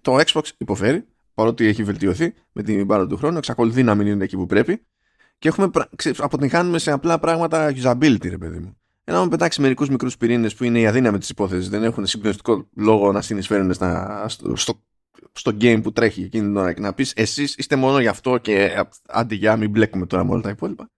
το 0.00 0.16
Xbox 0.26 0.42
υποφέρει 0.58 1.06
παρότι 1.34 1.66
έχει 1.66 1.82
βελτιωθεί 1.82 2.34
με 2.52 2.62
την 2.62 2.86
πάρα 2.86 3.06
του 3.06 3.16
χρόνου, 3.16 3.36
εξακολουθεί 3.36 3.82
να 3.82 3.94
μην 3.94 4.06
είναι 4.06 4.24
εκεί 4.24 4.36
που 4.36 4.46
πρέπει 4.46 4.86
και 5.38 5.48
έχουμε, 5.48 5.70
αποτυγχάνουμε 6.16 6.78
σε 6.78 6.90
απλά 6.90 7.18
πράγματα 7.18 7.72
usability, 7.76 8.28
ρε 8.28 8.38
παιδί 8.38 8.58
μου. 8.58 8.76
Ένα 9.04 9.22
μου 9.22 9.28
πετάξει 9.28 9.60
μερικούς 9.60 9.88
μικρούς 9.88 10.16
πυρήνες 10.16 10.54
που 10.54 10.64
είναι 10.64 10.80
η 10.80 10.86
αδύναμη 10.86 11.18
της 11.18 11.28
υπόθεσης, 11.28 11.68
δεν 11.68 11.82
έχουν 11.84 12.06
συγκλονιστικό 12.06 12.68
λόγο 12.76 13.12
να 13.12 13.20
συνεισφέρουν 13.20 13.72
στα, 13.72 14.24
στο, 14.28 14.56
στο, 14.56 14.82
στο, 15.38 15.56
game 15.60 15.80
που 15.82 15.92
τρέχει 15.92 16.22
εκείνη 16.22 16.44
την 16.44 16.56
ώρα 16.56 16.72
και 16.72 16.80
να 16.80 16.94
πεις 16.94 17.12
εσείς 17.16 17.54
είστε 17.56 17.76
μόνο 17.76 18.00
γι' 18.00 18.08
αυτό 18.08 18.38
και 18.38 18.84
άντε 19.06 19.34
για 19.34 19.56
μην 19.56 19.70
μπλέκουμε 19.70 20.06
τώρα 20.06 20.24
με 20.24 20.32
όλα 20.32 20.42
τα 20.42 20.50
υπόλοιπα. 20.50 20.90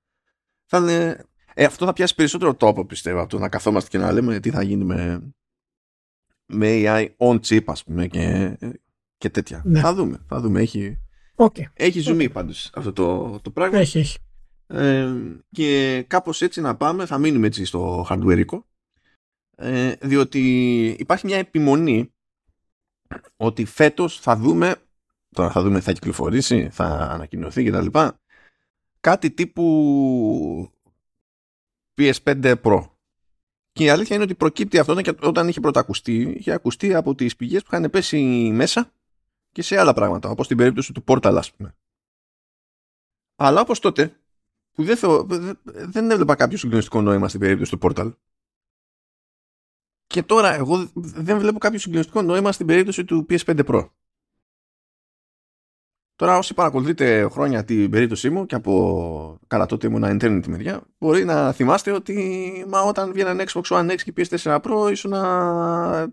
Θα 0.66 0.78
είναι, 0.78 1.24
ε, 1.55 1.65
αυτό 1.65 1.85
θα 1.85 1.93
πιάσει 1.93 2.15
περισσότερο 2.15 2.55
τόπο 2.55 2.85
πιστεύω 2.85 3.20
από 3.20 3.28
το 3.28 3.39
να 3.39 3.48
καθόμαστε 3.48 3.89
και 3.89 3.98
να 3.98 4.12
λέμε 4.12 4.40
τι 4.40 4.51
θα 4.51 4.62
γίνει 4.62 4.85
με, 4.85 5.32
με 6.47 6.66
AI 6.85 7.09
on 7.16 7.40
chip, 7.40 7.65
ας 7.66 7.85
πούμε, 7.85 8.06
και 8.06 8.56
και 9.19 9.31
τέτοια. 9.31 9.62
Ναι. 9.65 9.81
Θα 9.81 9.94
δούμε. 9.94 10.24
Θα 10.27 10.40
δούμε. 10.40 10.60
Έχει, 10.60 10.98
okay. 11.36 11.62
έχει 11.74 12.01
ζουμί 12.01 12.24
okay. 12.24 12.32
πάντως 12.32 12.70
αυτό 12.74 12.93
το, 12.93 13.39
το 13.43 13.51
πράγμα. 13.51 13.78
Έχει, 13.78 13.98
έχει. 13.98 14.19
Ε, 14.66 15.12
και 15.51 16.05
κάπως 16.06 16.43
έτσι 16.43 16.60
να 16.60 16.77
πάμε, 16.77 17.06
θα 17.06 17.19
μείνουμε 17.19 17.47
έτσι 17.47 17.65
στο 17.65 18.06
hardware 18.10 18.44
ε, 19.56 19.93
διότι 20.01 20.86
υπάρχει 20.98 21.27
μια 21.27 21.36
επιμονή 21.36 22.12
ότι 23.36 23.64
φέτος 23.64 24.20
θα 24.20 24.36
δούμε, 24.36 24.76
τώρα 25.30 25.51
θα 25.51 25.62
δούμε 25.62 25.80
θα 25.80 25.93
κυκλοφορήσει, 25.93 26.68
θα 26.70 26.85
ανακοινωθεί 26.85 27.64
κτλ. 27.64 27.98
Κάτι 29.01 29.30
τύπου 29.30 30.72
PS5 31.97 32.55
Pro. 32.62 32.89
Και 33.72 33.85
η 33.85 33.89
αλήθεια 33.89 34.14
είναι 34.14 34.24
ότι 34.24 34.35
προκύπτει 34.35 34.78
αυτό 34.78 35.01
όταν 35.20 35.48
είχε 35.48 35.60
πρωτακουστεί, 35.60 36.20
είχε 36.20 36.52
ακουστεί 36.52 36.94
από 36.94 37.14
τις 37.14 37.36
πηγές 37.36 37.62
που 37.62 37.68
είχαν 37.72 37.90
πέσει 37.90 38.51
μέσα 38.52 38.93
και 39.52 39.62
σε 39.62 39.78
άλλα 39.78 39.93
πράγματα, 39.93 40.28
όπως 40.28 40.44
στην 40.44 40.56
περίπτωση 40.56 40.93
του 40.93 41.05
Portal, 41.06 41.35
ας 41.36 41.52
πούμε. 41.52 41.74
Αλλά 43.36 43.60
όπως 43.60 43.80
τότε, 43.80 44.16
που 44.72 44.85
δεν, 44.85 44.97
θεω, 44.97 45.26
δεν 45.64 46.10
έβλεπα 46.10 46.35
κάποιο 46.35 46.59
συγκλονιστικό 46.59 47.01
νόημα 47.01 47.28
στην 47.28 47.40
περίπτωση 47.40 47.76
του 47.76 47.78
Portal, 47.82 48.12
και 50.09 50.22
τώρα 50.22 50.55
εγώ 50.55 50.90
δεν 50.94 51.39
βλέπω 51.39 51.59
κάποιο 51.59 51.78
συγκλονιστικό 51.78 52.22
νόημα 52.22 52.52
στην 52.52 52.66
περίπτωση 52.66 53.05
του 53.05 53.26
PS5 53.30 53.64
Pro. 53.64 53.89
Τώρα 56.16 56.39
όσοι 56.39 56.55
παρακολουθείτε 56.55 57.28
χρόνια 57.28 57.64
την 57.64 57.90
περίπτωσή 57.90 58.30
μου 58.30 58.47
και 58.47 58.55
από 58.55 59.39
καλά 59.47 59.66
τότε 59.66 59.86
ήμουν 59.86 60.05
internet 60.05 60.40
τη 60.43 60.51
μεριά 60.51 60.82
μπορεί 60.98 61.24
να 61.24 61.52
θυμάστε 61.52 61.90
ότι 61.90 62.64
μα 62.68 62.80
όταν 62.80 63.12
βγαίναν 63.12 63.40
Xbox 63.48 63.62
One 63.62 63.90
X 63.90 63.97
και 63.97 64.12
PS4 64.16 64.60
Pro 64.60 64.89
ήσουν, 64.90 65.10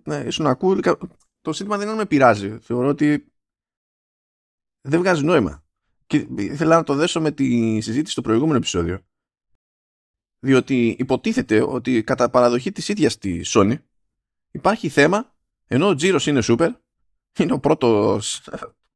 ναι, 0.03 0.23
ήσουν 0.25 0.57
cool. 0.59 0.93
Το 1.41 1.53
σύστημα 1.53 1.77
δεν 1.77 1.95
με 1.95 2.05
πειράζει. 2.05 2.57
Θεωρώ 2.59 2.87
ότι 2.87 3.31
δεν 4.81 4.99
βγάζει 4.99 5.23
νόημα. 5.23 5.63
Και 6.07 6.27
ήθελα 6.37 6.75
να 6.75 6.83
το 6.83 6.93
δέσω 6.93 7.21
με 7.21 7.31
τη 7.31 7.81
συζήτηση 7.81 8.11
στο 8.11 8.21
προηγούμενο 8.21 8.57
επεισόδιο. 8.57 8.99
Διότι 10.39 10.95
υποτίθεται 10.99 11.61
ότι 11.61 12.03
κατά 12.03 12.29
παραδοχή 12.29 12.71
της 12.71 12.89
ίδιας 12.89 13.17
της 13.17 13.51
Sony 13.55 13.75
υπάρχει 14.51 14.89
θέμα, 14.89 15.35
ενώ 15.67 15.87
ο 15.87 15.95
Τζίρος 15.95 16.27
είναι 16.27 16.41
super, 16.43 16.69
είναι 17.39 17.53
ο 17.53 17.59
πρώτος 17.59 18.43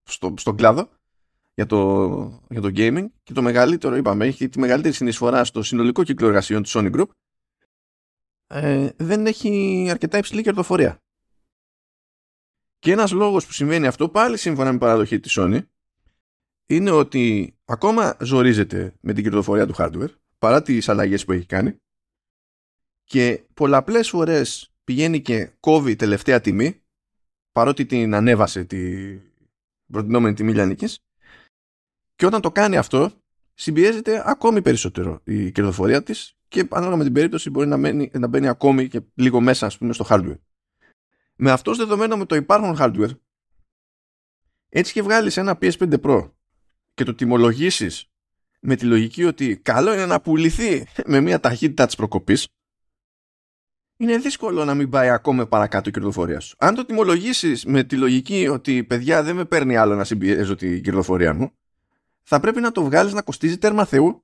στο, 0.03 0.33
στον 0.37 0.55
κλάδο 0.55 0.89
για 1.53 1.65
το, 1.65 2.43
για 2.49 2.61
το 2.61 2.69
gaming 2.75 3.05
και 3.23 3.33
το 3.33 3.41
μεγαλύτερο, 3.41 3.95
είπαμε, 3.95 4.25
έχει 4.25 4.49
τη 4.49 4.59
μεγαλύτερη 4.59 4.93
συνεισφορά 4.93 5.43
στο 5.43 5.63
συνολικό 5.63 6.03
κύκλο 6.03 6.27
εργασιών 6.27 6.63
του 6.63 6.69
Sony 6.69 6.91
Group, 6.95 7.09
ε, 8.47 8.89
δεν 8.95 9.25
έχει 9.25 9.87
αρκετά 9.89 10.17
υψηλή 10.17 10.41
κερδοφορία. 10.41 11.03
Και 12.79 12.91
ένας 12.91 13.11
λόγος 13.11 13.45
που 13.45 13.51
συμβαίνει 13.51 13.87
αυτό, 13.87 14.09
πάλι 14.09 14.37
σύμφωνα 14.37 14.71
με 14.71 14.77
παραδοχή 14.77 15.19
της 15.19 15.35
Sony, 15.39 15.61
είναι 16.65 16.91
ότι 16.91 17.55
ακόμα 17.65 18.17
ζορίζεται 18.21 18.95
με 19.01 19.13
την 19.13 19.23
κερδοφορία 19.23 19.67
του 19.67 19.73
hardware 19.77 20.13
παρά 20.39 20.61
τις 20.61 20.89
αλλαγές 20.89 21.25
που 21.25 21.31
έχει 21.31 21.45
κάνει 21.45 21.77
και 23.03 23.43
πολλαπλές 23.53 24.09
φορές 24.09 24.73
πηγαίνει 24.83 25.21
και 25.21 25.51
κόβει 25.59 25.95
τελευταία 25.95 26.41
τιμή 26.41 26.81
παρότι 27.51 27.85
την 27.85 28.13
ανέβασε 28.13 28.65
την 28.65 29.21
προτινόμενη 29.91 30.35
τιμή 30.35 30.53
λιανικής 30.53 30.99
και 32.15 32.25
όταν 32.25 32.41
το 32.41 32.51
κάνει 32.51 32.77
αυτό 32.77 33.11
συμπιέζεται 33.53 34.23
ακόμη 34.29 34.61
περισσότερο 34.61 35.21
η 35.23 35.51
κερδοφορία 35.51 36.03
της 36.03 36.37
και 36.47 36.67
ανάλογα 36.69 36.97
με 36.97 37.03
την 37.03 37.13
περίπτωση 37.13 37.49
μπορεί 37.49 37.67
να, 37.67 37.77
μένει, 37.77 38.11
να 38.13 38.27
μπαίνει 38.27 38.47
ακόμη 38.47 38.87
και 38.87 39.01
λίγο 39.13 39.41
μέσα 39.41 39.65
ας 39.65 39.77
πούμε 39.77 39.93
στο 39.93 40.05
hardware. 40.09 40.39
Με 41.35 41.51
αυτός 41.51 41.77
δεδομένο 41.77 42.17
με 42.17 42.25
το 42.25 42.35
υπάρχον 42.35 42.75
hardware 42.79 43.17
έτσι 44.69 44.93
και 44.93 45.01
βγάλεις 45.01 45.37
ένα 45.37 45.57
PS5 45.61 45.99
Pro 46.01 46.31
και 46.93 47.03
το 47.03 47.15
τιμολογήσεις 47.15 48.08
με 48.59 48.75
τη 48.75 48.85
λογική 48.85 49.23
ότι 49.23 49.57
καλό 49.57 49.93
είναι 49.93 50.05
να 50.05 50.21
πουληθεί 50.21 50.87
με 51.05 51.19
μια 51.19 51.39
ταχύτητα 51.39 51.85
της 51.85 51.95
προκοπής, 51.95 52.47
είναι 53.97 54.17
δύσκολο 54.17 54.65
να 54.65 54.75
μην 54.75 54.89
πάει 54.89 55.09
ακόμα 55.09 55.47
παρακάτω 55.47 55.89
η 55.89 55.91
κερδοφορία 55.91 56.39
σου. 56.39 56.55
Αν 56.59 56.75
το 56.75 56.85
τιμολογήσεις 56.85 57.65
με 57.65 57.83
τη 57.83 57.97
λογική 57.97 58.47
ότι 58.47 58.83
παιδιά 58.83 59.23
δεν 59.23 59.35
με 59.35 59.45
παίρνει 59.45 59.77
άλλο 59.77 59.95
να 59.95 60.03
συμπιέζω 60.03 60.55
την 60.55 60.83
κερδοφορία 60.83 61.33
μου, 61.33 61.51
θα 62.23 62.39
πρέπει 62.39 62.61
να 62.61 62.71
το 62.71 62.83
βγάλεις 62.83 63.13
να 63.13 63.21
κοστίζει 63.21 63.57
τέρμα 63.57 63.85
Θεού. 63.85 64.23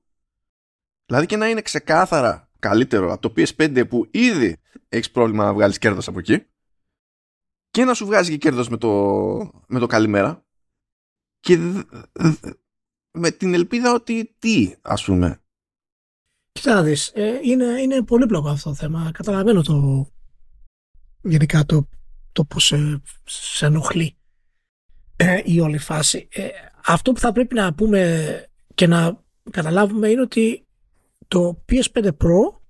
Δηλαδή 1.06 1.26
και 1.26 1.36
να 1.36 1.48
είναι 1.48 1.62
ξεκάθαρα 1.62 2.50
καλύτερο 2.58 3.12
από 3.12 3.28
το 3.28 3.32
PS5 3.36 3.88
που 3.88 4.08
ήδη 4.10 4.60
έχεις 4.88 5.10
πρόβλημα 5.10 5.44
να 5.44 5.54
βγάλεις 5.54 5.78
κέρδος 5.78 6.08
από 6.08 6.18
εκεί 6.18 6.46
και 7.70 7.84
να 7.84 7.94
σου 7.94 8.06
βγάζει 8.06 8.30
και 8.30 8.36
κέρδος 8.36 8.68
με 8.68 8.76
το, 8.76 8.90
με 9.66 9.78
το 9.78 9.86
καλημέρα 9.86 10.44
και 11.40 11.58
με 13.16 13.30
την 13.30 13.54
ελπίδα 13.54 13.92
ότι 13.92 14.34
τι, 14.38 14.74
ας 14.82 15.04
πούμε. 15.04 15.40
Κοίτα 16.52 16.74
να 16.74 16.82
δεις, 16.82 17.12
ε, 17.14 17.38
είναι, 17.42 17.64
είναι 17.64 18.02
πολύπλοκο 18.02 18.48
αυτό 18.48 18.68
το 18.68 18.74
θέμα. 18.74 19.10
Καταλαβαίνω 19.12 19.62
το 19.62 20.06
γενικά 21.22 21.64
το, 21.64 21.88
το 22.32 22.44
πώς 22.44 22.64
σε, 22.64 23.02
σε 23.24 23.66
ενοχλεί 23.66 24.16
ε, 25.16 25.40
η 25.44 25.60
όλη 25.60 25.78
φάση. 25.78 26.28
Ε, 26.32 26.48
αυτό 26.86 27.12
που 27.12 27.20
θα 27.20 27.32
πρέπει 27.32 27.54
να 27.54 27.74
πούμε 27.74 28.50
και 28.74 28.86
να 28.86 29.24
καταλάβουμε 29.50 30.08
είναι 30.08 30.20
ότι 30.20 30.66
το 31.28 31.64
PS5 31.68 32.06
Pro 32.06 32.60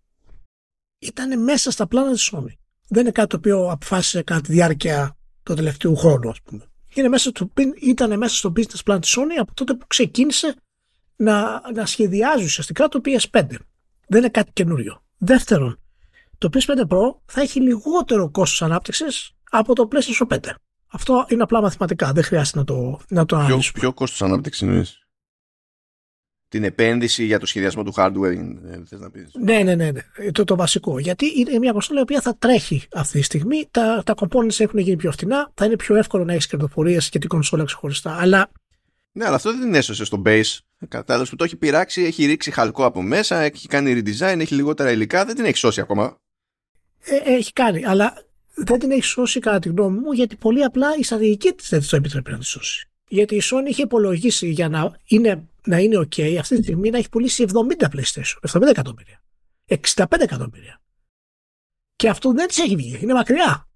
ήταν 0.98 1.42
μέσα 1.42 1.70
στα 1.70 1.86
πλάνα 1.86 2.12
της 2.12 2.32
Sony. 2.32 2.54
Δεν 2.88 3.02
είναι 3.02 3.10
κάτι 3.10 3.28
το 3.28 3.36
οποίο 3.36 3.70
αποφάσισε 3.70 4.22
κατά 4.22 4.40
τη 4.40 4.52
διάρκεια 4.52 5.16
του 5.42 5.54
τελευταίου 5.54 5.96
χρόνου, 5.96 6.28
ας 6.28 6.42
πούμε 6.42 6.70
είναι 7.00 7.08
μέσα 7.08 7.28
στο, 7.28 7.50
ήταν 7.80 8.18
μέσα 8.18 8.36
στο 8.36 8.52
business 8.56 8.92
plan 8.92 8.98
της 9.00 9.16
Sony 9.18 9.38
από 9.40 9.54
τότε 9.54 9.74
που 9.74 9.86
ξεκίνησε 9.86 10.54
να, 11.16 11.62
να 11.74 11.86
σχεδιάζει 11.86 12.44
ουσιαστικά 12.44 12.88
το 12.88 13.00
PS5. 13.04 13.42
Δεν 14.08 14.18
είναι 14.20 14.28
κάτι 14.28 14.50
καινούριο. 14.52 15.02
Δεύτερον, 15.18 15.80
το 16.38 16.48
PS5 16.52 16.88
Pro 16.88 17.14
θα 17.26 17.40
έχει 17.40 17.60
λιγότερο 17.60 18.30
κόστος 18.30 18.62
ανάπτυξης 18.62 19.30
από 19.50 19.74
το 19.74 19.88
PlayStation 19.92 20.34
5. 20.34 20.38
Αυτό 20.86 21.26
είναι 21.28 21.42
απλά 21.42 21.60
μαθηματικά, 21.60 22.12
δεν 22.12 22.24
χρειάζεται 22.24 22.58
να 22.58 22.64
το, 22.64 23.00
να 23.08 23.26
το 23.26 23.36
αναλύσουμε. 23.36 23.60
Ποιο, 23.60 23.80
ποιο 23.80 23.92
κόστος 23.92 24.22
ανάπτυξης 24.22 24.62
εννοείς; 24.62 25.05
Την 26.48 26.64
επένδυση 26.64 27.24
για 27.24 27.38
το 27.38 27.46
σχεδιασμό 27.46 27.82
του 27.82 27.92
hardware, 27.96 28.36
θες 28.88 29.00
να 29.00 29.10
πεις. 29.10 29.30
Ναι, 29.40 29.58
ναι, 29.62 29.74
ναι, 29.74 29.90
ναι. 29.90 30.30
Το, 30.32 30.44
το 30.44 30.56
βασικό. 30.56 30.98
Γιατί 30.98 31.26
είναι 31.36 31.58
μια 31.58 31.72
κονσόλα 31.72 31.98
η 31.98 32.02
οποία 32.02 32.20
θα 32.20 32.36
τρέχει 32.38 32.82
αυτή 32.92 33.18
τη 33.18 33.24
στιγμή. 33.24 33.68
Τα, 33.70 34.02
τα 34.06 34.14
components 34.16 34.60
έχουν 34.60 34.78
γίνει 34.78 34.96
πιο 34.96 35.12
φθηνά. 35.12 35.50
Θα 35.54 35.64
είναι 35.64 35.76
πιο 35.76 35.96
εύκολο 35.96 36.24
να 36.24 36.32
έχεις 36.32 36.46
κερδοφορίες 36.46 37.08
και 37.08 37.18
την 37.18 37.28
κονσόλα 37.28 37.64
ξεχωριστά. 37.64 38.16
Αλλά 38.20 38.50
ναι, 39.16 39.24
αλλά 39.24 39.34
αυτό 39.34 39.50
δεν 39.50 39.60
την 39.60 39.74
έσωσε 39.74 40.04
στο 40.04 40.22
base. 40.26 40.58
Κατάλαβες 40.88 41.30
που 41.30 41.36
το 41.36 41.44
έχει 41.44 41.56
πειράξει, 41.56 42.02
έχει 42.02 42.26
ρίξει 42.26 42.50
χαλκό 42.50 42.84
από 42.84 43.02
μέσα, 43.02 43.40
έχει 43.40 43.68
κάνει 43.68 44.02
redesign, 44.02 44.38
έχει 44.38 44.54
λιγότερα 44.54 44.90
υλικά, 44.90 45.24
δεν 45.24 45.34
την 45.34 45.44
έχει 45.44 45.56
σώσει 45.56 45.80
ακόμα. 45.80 46.16
Ε, 47.04 47.34
έχει 47.34 47.52
κάνει, 47.52 47.84
αλλά 47.84 48.24
δεν 48.54 48.78
την 48.78 48.90
έχει 48.90 49.02
σώσει 49.02 49.40
κατά 49.40 49.58
τη 49.58 49.68
γνώμη 49.68 49.98
μου, 49.98 50.12
γιατί 50.12 50.36
πολύ 50.36 50.64
απλά 50.64 50.88
η 50.98 51.04
στρατηγική 51.04 51.52
της 51.52 51.68
δεν 51.68 51.80
τη 51.80 51.88
το 51.88 51.96
επιτρέπει 51.96 52.30
να 52.30 52.38
τη 52.38 52.44
σώσει. 52.44 52.88
Γιατί 53.08 53.34
η 53.34 53.42
Sony 53.42 53.68
είχε 53.68 53.82
υπολογίσει 53.82 54.48
για 54.48 54.68
να 54.68 54.98
είναι, 55.04 55.48
να 55.66 55.78
είναι 55.78 55.98
OK 55.98 56.36
αυτή 56.36 56.56
τη 56.56 56.62
στιγμή 56.62 56.90
να 56.90 56.98
έχει 56.98 57.08
πουλήσει 57.08 57.44
70 57.78 57.84
PlayStation, 57.84 58.60
70 58.60 58.62
εκατομμύρια. 58.68 59.22
65 59.66 60.04
εκατομμύρια. 60.20 60.80
Και 61.96 62.08
αυτό 62.08 62.32
δεν 62.32 62.46
της 62.46 62.58
έχει 62.58 62.76
βγει. 62.76 62.98
Είναι 63.02 63.12
μακριά. 63.12 63.68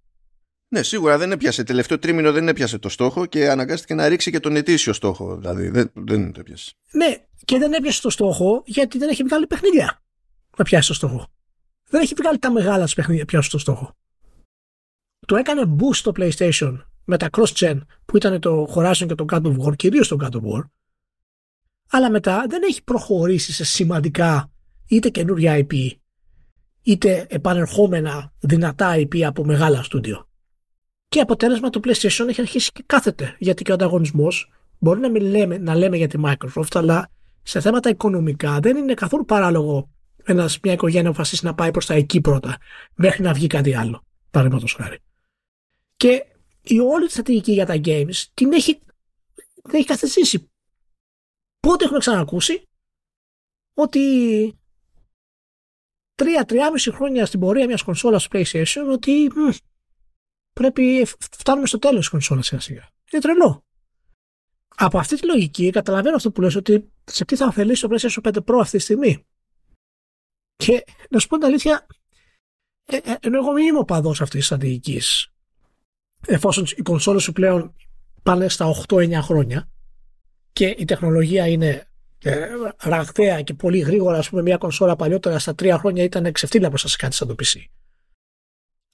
Ναι, 0.68 0.82
σίγουρα 0.82 1.18
δεν 1.18 1.32
έπιασε. 1.32 1.64
Τελευταίο 1.64 1.98
τρίμηνο 1.98 2.32
δεν 2.32 2.48
έπιασε 2.48 2.78
το 2.78 2.88
στόχο 2.88 3.26
και 3.26 3.50
αναγκάστηκε 3.50 3.94
να 3.94 4.08
ρίξει 4.08 4.30
και 4.30 4.40
τον 4.40 4.56
ετήσιο 4.56 4.92
στόχο. 4.92 5.36
Δηλαδή 5.36 5.68
δεν, 5.68 5.90
δεν 5.94 6.32
το 6.32 6.40
έπιασε. 6.40 6.72
Ναι, 6.92 7.24
και 7.44 7.58
δεν 7.58 7.72
έπιασε 7.72 8.00
το 8.00 8.10
στόχο 8.10 8.62
γιατί 8.66 8.98
δεν 8.98 9.08
έχει 9.08 9.22
βγάλει 9.22 9.46
παιχνίδια 9.46 10.02
να 10.56 10.64
πιάσει 10.64 10.88
το 10.88 10.94
στόχο. 10.94 11.26
Δεν 11.88 12.00
έχει 12.00 12.14
βγάλει 12.14 12.38
τα 12.38 12.50
μεγάλα 12.50 12.84
της 12.84 12.94
παιχνίδια 12.94 13.20
να 13.20 13.26
πιάσει 13.26 13.50
το 13.50 13.58
στόχο. 13.58 13.96
Το 15.26 15.36
έκανε 15.36 15.76
boost 15.78 15.94
στο 15.94 16.12
PlayStation 16.16 16.84
με 17.10 17.16
τα 17.16 17.28
cross-gen 17.32 17.80
που 18.04 18.16
ήταν 18.16 18.40
το 18.40 18.68
Horizon 18.74 19.06
και 19.06 19.14
το 19.14 19.24
God 19.30 19.42
of 19.42 19.56
War, 19.58 19.76
κυρίως 19.76 20.08
το 20.08 20.16
God 20.20 20.34
of 20.34 20.40
War. 20.40 20.62
Αλλά 21.90 22.10
μετά 22.10 22.44
δεν 22.48 22.62
έχει 22.62 22.82
προχωρήσει 22.84 23.52
σε 23.52 23.64
σημαντικά 23.64 24.50
είτε 24.86 25.08
καινούργια 25.08 25.66
IP 25.66 25.90
είτε 26.82 27.26
επανερχόμενα 27.28 28.32
δυνατά 28.40 28.94
IP 28.96 29.20
από 29.20 29.44
μεγάλα 29.44 29.82
στούντιο. 29.82 30.28
Και 31.08 31.20
αποτέλεσμα 31.20 31.70
το 31.70 31.80
PlayStation 31.84 32.28
έχει 32.28 32.40
αρχίσει 32.40 32.70
και 32.72 32.82
κάθεται. 32.86 33.36
Γιατί 33.38 33.62
και 33.62 33.70
ο 33.70 33.74
ανταγωνισμός 33.74 34.52
μπορεί 34.78 35.00
να, 35.00 35.10
μην 35.10 35.22
λέμε, 35.22 35.58
να 35.58 35.74
λέμε 35.74 35.96
για 35.96 36.08
τη 36.08 36.18
Microsoft, 36.24 36.72
αλλά 36.72 37.10
σε 37.42 37.60
θέματα 37.60 37.90
οικονομικά 37.90 38.60
δεν 38.60 38.76
είναι 38.76 38.94
καθόλου 38.94 39.24
παράλογο 39.24 39.90
ένας, 40.24 40.58
μια 40.62 40.72
οικογένεια 40.72 41.08
αποφασίσει 41.08 41.44
να 41.44 41.54
πάει 41.54 41.70
προς 41.70 41.86
τα 41.86 41.94
εκεί 41.94 42.20
πρώτα, 42.20 42.56
μέχρι 42.94 43.22
να 43.22 43.32
βγει 43.32 43.46
κάτι 43.46 43.74
άλλο. 43.74 44.04
Παραδείγματος 44.30 44.72
χάρη. 44.72 44.98
Και 45.96 46.24
η 46.70 46.80
όλη 46.80 47.06
τη 47.06 47.12
στρατηγική 47.12 47.52
για 47.52 47.66
τα 47.66 47.80
games 47.84 48.24
την 48.34 48.52
έχει, 48.52 48.78
την 49.62 49.74
έχει 49.74 49.84
καθεσίσει. 49.84 50.50
Πότε 51.60 51.84
έχουμε 51.84 51.98
ξανακούσει 51.98 52.68
ότι 53.74 54.00
τρία-τριάμιση 56.14 56.90
χρόνια 56.90 57.26
στην 57.26 57.40
πορεία 57.40 57.66
μιας 57.66 57.82
κονσόλας 57.82 58.28
του 58.28 58.38
PlayStation 58.38 58.92
ότι 58.92 59.30
πρέπει, 60.52 61.04
φτάνουμε 61.30 61.66
στο 61.66 61.78
τέλος 61.78 61.98
της 61.98 62.08
κονσόλας 62.08 62.46
σιγά 62.46 62.60
σιγά. 62.60 62.88
Είναι 63.12 63.22
τρελό. 63.22 63.64
Από 64.76 64.98
αυτή 64.98 65.16
τη 65.16 65.26
λογική 65.26 65.70
καταλαβαίνω 65.70 66.16
αυτό 66.16 66.30
που 66.32 66.40
λες 66.40 66.54
ότι 66.54 66.92
σε 67.04 67.24
τι 67.24 67.36
θα 67.36 67.46
ωφελήσει 67.46 67.88
το 67.88 67.94
PlayStation 67.94 68.32
5 68.32 68.44
Pro 68.44 68.58
αυτή 68.60 68.76
τη 68.76 68.82
στιγμή. 68.82 69.26
Και 70.56 70.84
να 71.10 71.18
σου 71.18 71.26
πω 71.26 71.36
την 71.36 71.46
αλήθεια, 71.46 71.86
ε, 72.84 72.96
ε, 72.96 73.16
ενώ 73.20 73.38
εγώ 73.38 73.52
μην 73.52 73.66
είμαι 73.66 73.78
ο 73.78 73.84
παδός 73.84 74.20
αυτής 74.20 74.38
της 74.38 74.46
στρατηγικής, 74.46 75.32
εφόσον 76.26 76.64
οι 76.76 76.82
κονσόλες 76.82 77.22
σου 77.22 77.32
πλέον 77.32 77.74
πάνε 78.22 78.48
στα 78.48 78.74
8-9 78.88 79.12
χρόνια 79.22 79.70
και 80.52 80.74
η 80.78 80.84
τεχνολογία 80.84 81.46
είναι 81.46 81.90
ε, 82.22 82.48
ραγδαία 82.78 83.42
και 83.42 83.54
πολύ 83.54 83.78
γρήγορα, 83.78 84.18
ας 84.18 84.28
πούμε, 84.28 84.42
μια 84.42 84.56
κονσόλα 84.56 84.96
παλιότερα 84.96 85.38
στα 85.38 85.52
3 85.52 85.74
χρόνια 85.78 86.02
ήταν 86.02 86.32
ξεφτύλα 86.32 86.68
μπροστά 86.68 86.88
σε 86.88 86.96
κάτι 86.96 87.14
σαν 87.14 87.28
το 87.28 87.34
PC. 87.38 87.60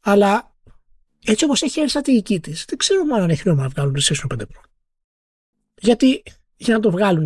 Αλλά 0.01 0.55
έτσι 1.24 1.44
όπως 1.44 1.62
έχει 1.62 1.82
η 1.82 1.89
στρατηγική 1.89 2.40
τη, 2.40 2.53
δεν 2.53 2.78
ξέρω 2.78 3.05
μάλλον 3.05 3.24
αν 3.24 3.31
έχει 3.31 3.43
νόημα 3.44 3.62
να 3.62 3.69
βγάλουν 3.69 3.97
PlayStation 3.98 4.36
5 4.36 4.40
Pro. 4.40 4.61
Γιατί 5.78 6.23
για 6.57 6.74
να 6.74 6.81
το 6.81 6.90
βγάλουν, 6.90 7.24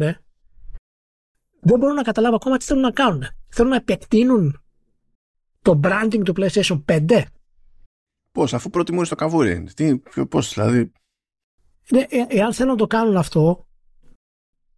δεν 1.60 1.78
μπορώ 1.78 1.92
να 1.92 2.02
καταλάβω 2.02 2.36
ακόμα 2.36 2.56
τι 2.56 2.64
θέλουν 2.64 2.82
να 2.82 2.90
κάνουν. 2.90 3.24
Θέλουν 3.48 3.70
να 3.70 3.76
επεκτείνουν 3.76 4.62
το 5.62 5.80
branding 5.84 6.20
του 6.24 6.34
PlayStation 6.36 6.84
5. 6.86 7.22
Πώς, 8.32 8.54
αφού 8.54 8.70
προτιμούν 8.70 9.04
στο 9.04 9.14
καβούρι. 9.14 9.62
Τι, 9.74 9.98
πώς, 10.28 10.52
δηλαδή. 10.52 10.92
Ναι, 11.90 12.00
ε, 12.08 12.24
εάν 12.28 12.52
θέλουν 12.52 12.72
να 12.72 12.78
το 12.78 12.86
κάνουν 12.86 13.16
αυτό, 13.16 13.66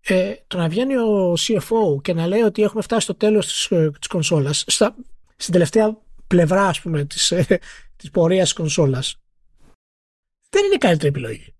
ε, 0.01 0.35
το 0.47 0.59
να 0.59 0.69
βγαίνει 0.69 0.97
ο 0.97 1.35
CFO 1.39 2.03
και 2.03 2.12
να 2.15 2.27
λέει 2.27 2.41
ότι 2.41 2.62
έχουμε 2.62 2.83
φτάσει 2.83 3.03
στο 3.05 3.15
τέλος 3.15 3.47
της, 3.47 3.70
ε, 3.70 3.91
της 3.99 4.09
κονσόλας, 4.09 4.65
στα, 4.66 4.95
στην 5.37 5.53
τελευταία 5.53 5.99
πλευρά, 6.27 6.66
ας 6.66 6.81
πούμε, 6.81 7.05
της, 7.05 7.31
ε, 7.31 7.59
της 7.97 8.11
πορείας 8.11 8.45
της 8.45 8.53
κονσόλας, 8.53 9.16
δεν 10.51 10.65
είναι 10.65 10.77
καλύτερη 10.77 11.09
επιλογή. 11.09 11.55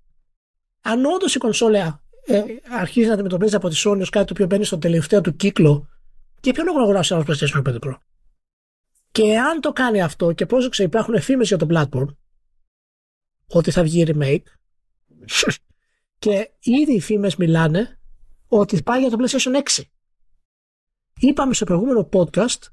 Αν 0.81 1.05
όντως 1.05 1.35
η 1.35 1.39
κονσόλα 1.39 2.03
ε, 2.27 2.43
αρχίζει 2.71 3.07
να 3.07 3.13
αντιμετωπίζει 3.13 3.55
από 3.55 3.69
τη 3.69 3.83
Sony 3.85 4.01
ως 4.01 4.11
κάτι 4.11 4.27
το 4.27 4.33
οποίο 4.33 4.47
μπαίνει 4.47 4.65
στο 4.65 4.79
τελευταίο 4.79 5.21
του 5.21 5.37
κύκλο, 5.37 5.89
και 6.41 6.53
ποιο 6.53 6.65
λόγο 6.65 6.77
να 6.77 6.83
αγοράσει 6.83 7.15
ένα 7.15 7.25
PlayStation 7.27 7.63
5 7.63 7.79
Pro; 7.79 7.95
Και 9.13 9.39
αν 9.39 9.61
το 9.61 9.73
κάνει 9.73 10.03
αυτό 10.03 10.33
και 10.33 10.47
πρόσεξε 10.47 10.83
υπάρχουν 10.83 11.21
φήμες 11.21 11.49
για 11.49 11.57
το 11.57 11.67
platform 11.71 12.17
ότι 13.47 13.71
θα 13.71 13.83
βγει 13.83 14.05
remake 14.07 14.43
και 16.19 16.51
ήδη 16.61 16.95
οι 16.95 17.01
φήμες 17.01 17.37
μιλάνε 17.37 18.01
ότι 18.49 18.83
πάει 18.83 19.01
για 19.01 19.11
το 19.11 19.17
PlayStation 19.21 19.63
6. 19.77 19.83
Είπαμε 21.21 21.55
στο 21.55 21.65
προηγούμενο 21.65 22.09
podcast 22.13 22.69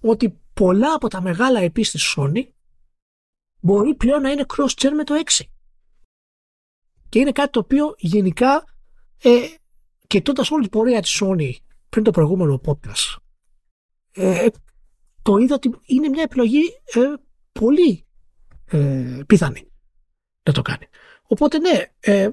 ότι 0.00 0.40
πολλά 0.54 0.94
από 0.94 1.08
τα 1.08 1.20
μεγάλα 1.20 1.60
επίση 1.60 1.98
τη 1.98 2.04
Sony 2.16 2.48
μπορεί 3.60 3.94
πλέον 3.94 4.22
να 4.22 4.30
είναι 4.30 4.44
cross-gen 4.56 4.90
με 4.94 5.04
το 5.04 5.14
6. 5.38 5.44
Και 7.08 7.18
είναι 7.18 7.32
κάτι 7.32 7.50
το 7.50 7.58
οποίο 7.58 7.94
γενικά 7.98 8.64
ε, 9.22 9.46
κοιτώντας 10.06 10.50
όλη 10.50 10.62
την 10.62 10.70
πορεία 10.70 11.02
της 11.02 11.20
Sony 11.22 11.50
πριν 11.88 12.04
το 12.04 12.10
προηγούμενο 12.10 12.60
podcast 12.64 13.16
ε, 14.12 14.46
το 15.24 15.36
είδα 15.36 15.54
ότι 15.54 15.70
είναι 15.84 16.08
μια 16.08 16.22
επιλογή 16.22 16.62
ε, 16.94 17.00
πολύ 17.52 18.06
ε, 18.70 19.20
πιθανή 19.26 19.68
να 20.42 20.52
το 20.52 20.62
κάνει. 20.62 20.86
Οπότε 21.22 21.58
ναι, 21.58 21.82
ε, 22.00 22.28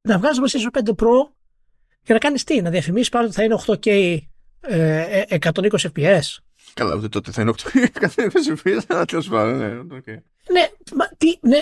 να 0.00 0.18
βγάλεις 0.18 0.40
PlayStation 0.40 0.78
5 0.84 0.90
Pro 0.90 1.30
και 2.02 2.12
να 2.12 2.18
κάνεις 2.18 2.44
τι, 2.44 2.62
να 2.62 2.70
διαφημίσεις 2.70 3.08
πάνω 3.08 3.24
ότι 3.26 3.34
θα 3.34 3.42
είναι 3.44 3.58
8K 3.66 4.18
ε, 4.60 5.24
120 5.38 5.70
FPS 5.70 6.38
Καλά, 6.74 6.94
ούτε 6.94 7.08
τότε 7.08 7.30
θα 7.30 7.42
είναι 7.42 7.52
8 7.72 7.86
καθένα 8.00 8.30
συμφωνία, 8.34 8.82
αλλά 8.88 9.04
τέλος 9.04 9.28
πάντων. 9.28 9.56
Ναι, 9.58 9.96
okay. 9.98 10.18
ναι, 10.52 10.68
μα, 10.94 11.08
τι, 11.16 11.38
ναι, 11.40 11.58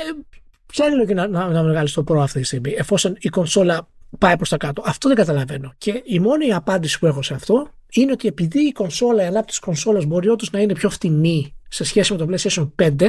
ποια 0.67 0.87
είναι 0.87 1.03
η 1.09 1.15
να, 1.15 1.27
να, 1.27 1.49
να 1.49 1.63
βγάλεις 1.63 1.93
το 1.93 2.05
Pro 2.09 2.17
αυτή 2.17 2.41
τη 2.41 2.47
στιγμή, 2.47 2.73
εφόσον 2.73 3.17
η 3.19 3.29
κονσόλα 3.29 3.89
πάει 4.19 4.37
προς 4.37 4.49
τα 4.49 4.57
κάτω. 4.57 4.83
Αυτό 4.87 5.09
δεν 5.09 5.17
καταλαβαίνω. 5.17 5.75
Και 5.79 6.03
η 6.05 6.19
μόνη 6.19 6.53
απάντηση 6.53 6.99
που 6.99 7.07
έχω 7.07 7.23
σε 7.23 7.35
αυτό 7.35 7.71
είναι 8.01 8.13
ότι 8.13 8.29
επειδή 8.29 8.61
η 8.61 8.73
κονσόλα, 8.73 9.23
η 9.23 9.27
ανάπτυξη 9.27 9.61
κονσόλας 9.61 10.05
μπορεί 10.05 10.29
όντως 10.29 10.51
να 10.51 10.61
είναι 10.61 10.73
πιο 10.73 10.91
φτηνή 10.91 11.55
σε 11.69 11.85
σχέση 11.85 12.13
με 12.13 12.19
το 12.19 12.27
PlayStation 12.31 12.71
5, 12.83 13.09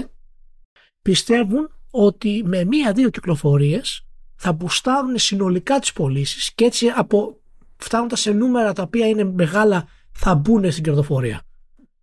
πιστεύουν 1.01 1.69
ότι 1.91 2.43
με 2.45 2.63
μία-δύο 2.63 3.09
κυκλοφορίες 3.09 4.05
θα 4.35 4.53
μπουστάρουν 4.53 5.17
συνολικά 5.17 5.79
τις 5.79 5.93
πωλήσεις 5.93 6.53
και 6.53 6.65
έτσι 6.65 6.87
από 6.95 7.39
φτάνοντας 7.77 8.19
σε 8.19 8.31
νούμερα 8.31 8.73
τα 8.73 8.83
οποία 8.83 9.07
είναι 9.07 9.23
μεγάλα 9.23 9.87
θα 10.11 10.35
μπουν 10.35 10.71
στην 10.71 10.83
κερδοφορία 10.83 11.41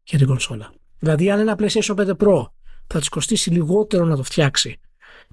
για 0.04 0.18
την 0.18 0.26
κονσόλα. 0.26 0.72
Δηλαδή, 0.98 1.30
αν 1.30 1.38
ένα 1.38 1.56
PlayStation 1.58 1.94
5 1.94 2.16
Pro 2.16 2.48
θα 2.86 2.98
της 2.98 3.08
κοστίσει 3.08 3.50
λιγότερο 3.50 4.04
να 4.04 4.16
το 4.16 4.22
φτιάξει, 4.22 4.80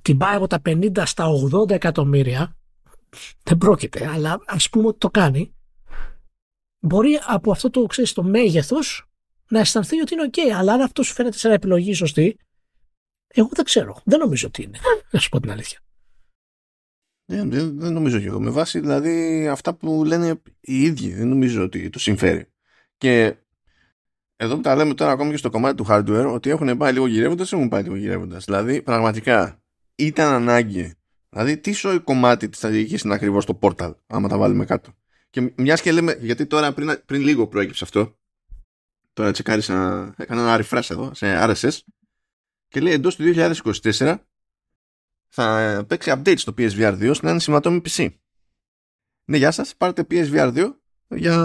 την 0.02 0.18
πάει 0.18 0.36
από 0.36 0.48
τα 0.48 0.62
50 0.66 1.04
στα 1.06 1.26
80 1.54 1.70
εκατομμύρια, 1.70 2.56
δεν 3.44 3.58
πρόκειται, 3.58 4.10
αλλά 4.14 4.40
ας 4.46 4.70
πούμε 4.70 4.88
ότι 4.88 4.98
το 4.98 5.10
κάνει, 5.10 5.54
μπορεί 6.82 7.20
από 7.28 7.52
αυτό 7.52 7.70
το, 7.70 7.86
ξέρεις, 7.86 8.14
το 8.14 8.24
μέγεθος 8.24 9.10
να 9.50 9.60
αισθανθεί 9.60 10.00
ότι 10.00 10.14
είναι 10.14 10.30
OK. 10.32 10.40
Αλλά 10.40 10.74
αν 10.74 10.82
αυτός 10.82 11.08
σου 11.08 11.14
φαίνεται 11.14 11.38
σε 11.38 11.48
ένα 11.48 11.56
επιλογή 11.56 11.94
σωστή, 11.94 12.38
εγώ 13.28 13.50
δεν 13.52 13.66
ξέρω. 13.66 14.02
Δεν 14.04 14.20
νομίζω 14.20 14.48
ότι 14.48 14.64
είναι. 14.64 14.78
Να 15.12 15.20
σου 15.20 15.30
πω 15.30 15.40
την 15.40 15.52
αλήθεια. 15.52 15.80
Δεν, 17.26 17.50
δεν, 17.50 17.80
δεν 17.80 17.94
νομίζω 17.94 18.20
και 18.20 18.26
εγώ. 18.26 18.40
Με 18.40 18.50
βάση 18.50 18.80
δηλαδή 18.80 19.48
αυτά 19.48 19.74
που 19.74 20.04
λένε 20.06 20.42
οι 20.60 20.82
ίδιοι, 20.82 21.14
δεν 21.14 21.28
νομίζω 21.28 21.64
ότι 21.64 21.90
του 21.90 22.00
συμφέρει. 22.00 22.48
Και 22.98 23.36
εδώ 24.36 24.56
που 24.56 24.62
τα 24.62 24.76
λέμε 24.76 24.94
τώρα 24.94 25.12
ακόμη 25.12 25.32
και 25.32 25.38
στο 25.38 25.50
κομμάτι 25.50 25.76
του 25.76 25.86
hardware, 25.90 26.32
ότι 26.34 26.50
έχουν 26.50 26.78
πάει 26.78 26.94
λίγο 26.94 27.08
γυρεύοντας, 27.08 27.54
έχουν 27.54 27.68
πάει 27.70 27.84
λίγο 27.84 27.96
γυρεύοντας. 27.96 28.46
Δηλαδή, 28.46 28.82
πραγματικά 28.82 29.62
ήταν 29.96 30.34
ανάγκη. 30.34 30.94
Δηλαδή, 31.30 31.58
τι 31.58 31.72
σοϊ 31.72 32.00
κομμάτι 32.00 32.50
της 32.50 32.58
στρατηγικής 32.58 33.02
είναι 33.02 33.14
ακριβώς 33.14 33.46
το 33.46 33.60
portal, 33.62 33.96
άμα 34.08 34.28
τα 34.28 34.38
βάλουμε 34.38 34.66
κάτω; 34.66 34.92
Και 35.32 35.54
μιας 35.56 35.82
και 35.82 35.92
λέμε, 35.92 36.18
γιατί 36.20 36.46
τώρα 36.46 36.74
πριν, 36.74 37.02
πριν 37.06 37.22
λίγο 37.22 37.48
προέκυψε 37.48 37.84
αυτό, 37.84 38.18
τώρα 39.14 39.32
τσεκάρισα, 39.32 40.14
έκανα 40.18 40.42
ένα 40.42 40.66
refresh 40.66 40.88
εδώ 40.90 41.14
σε 41.14 41.38
RSS 41.40 41.80
και 42.68 42.80
λέει 42.80 42.94
εντός 42.94 43.16
του 43.16 43.24
2024 43.36 44.18
θα 45.28 45.86
παίξει 45.88 46.12
update 46.16 46.38
στο 46.38 46.54
PSVR 46.58 47.12
2 47.12 47.12
στην 47.16 47.28
ένα 47.28 47.72
με 47.72 47.82
PC. 47.86 48.10
Ναι, 49.26 49.38
γεια 49.38 49.52
σας, 49.52 49.76
πάρτε 49.76 50.06
PSVR 50.10 50.54
2 50.56 50.72
για 51.08 51.36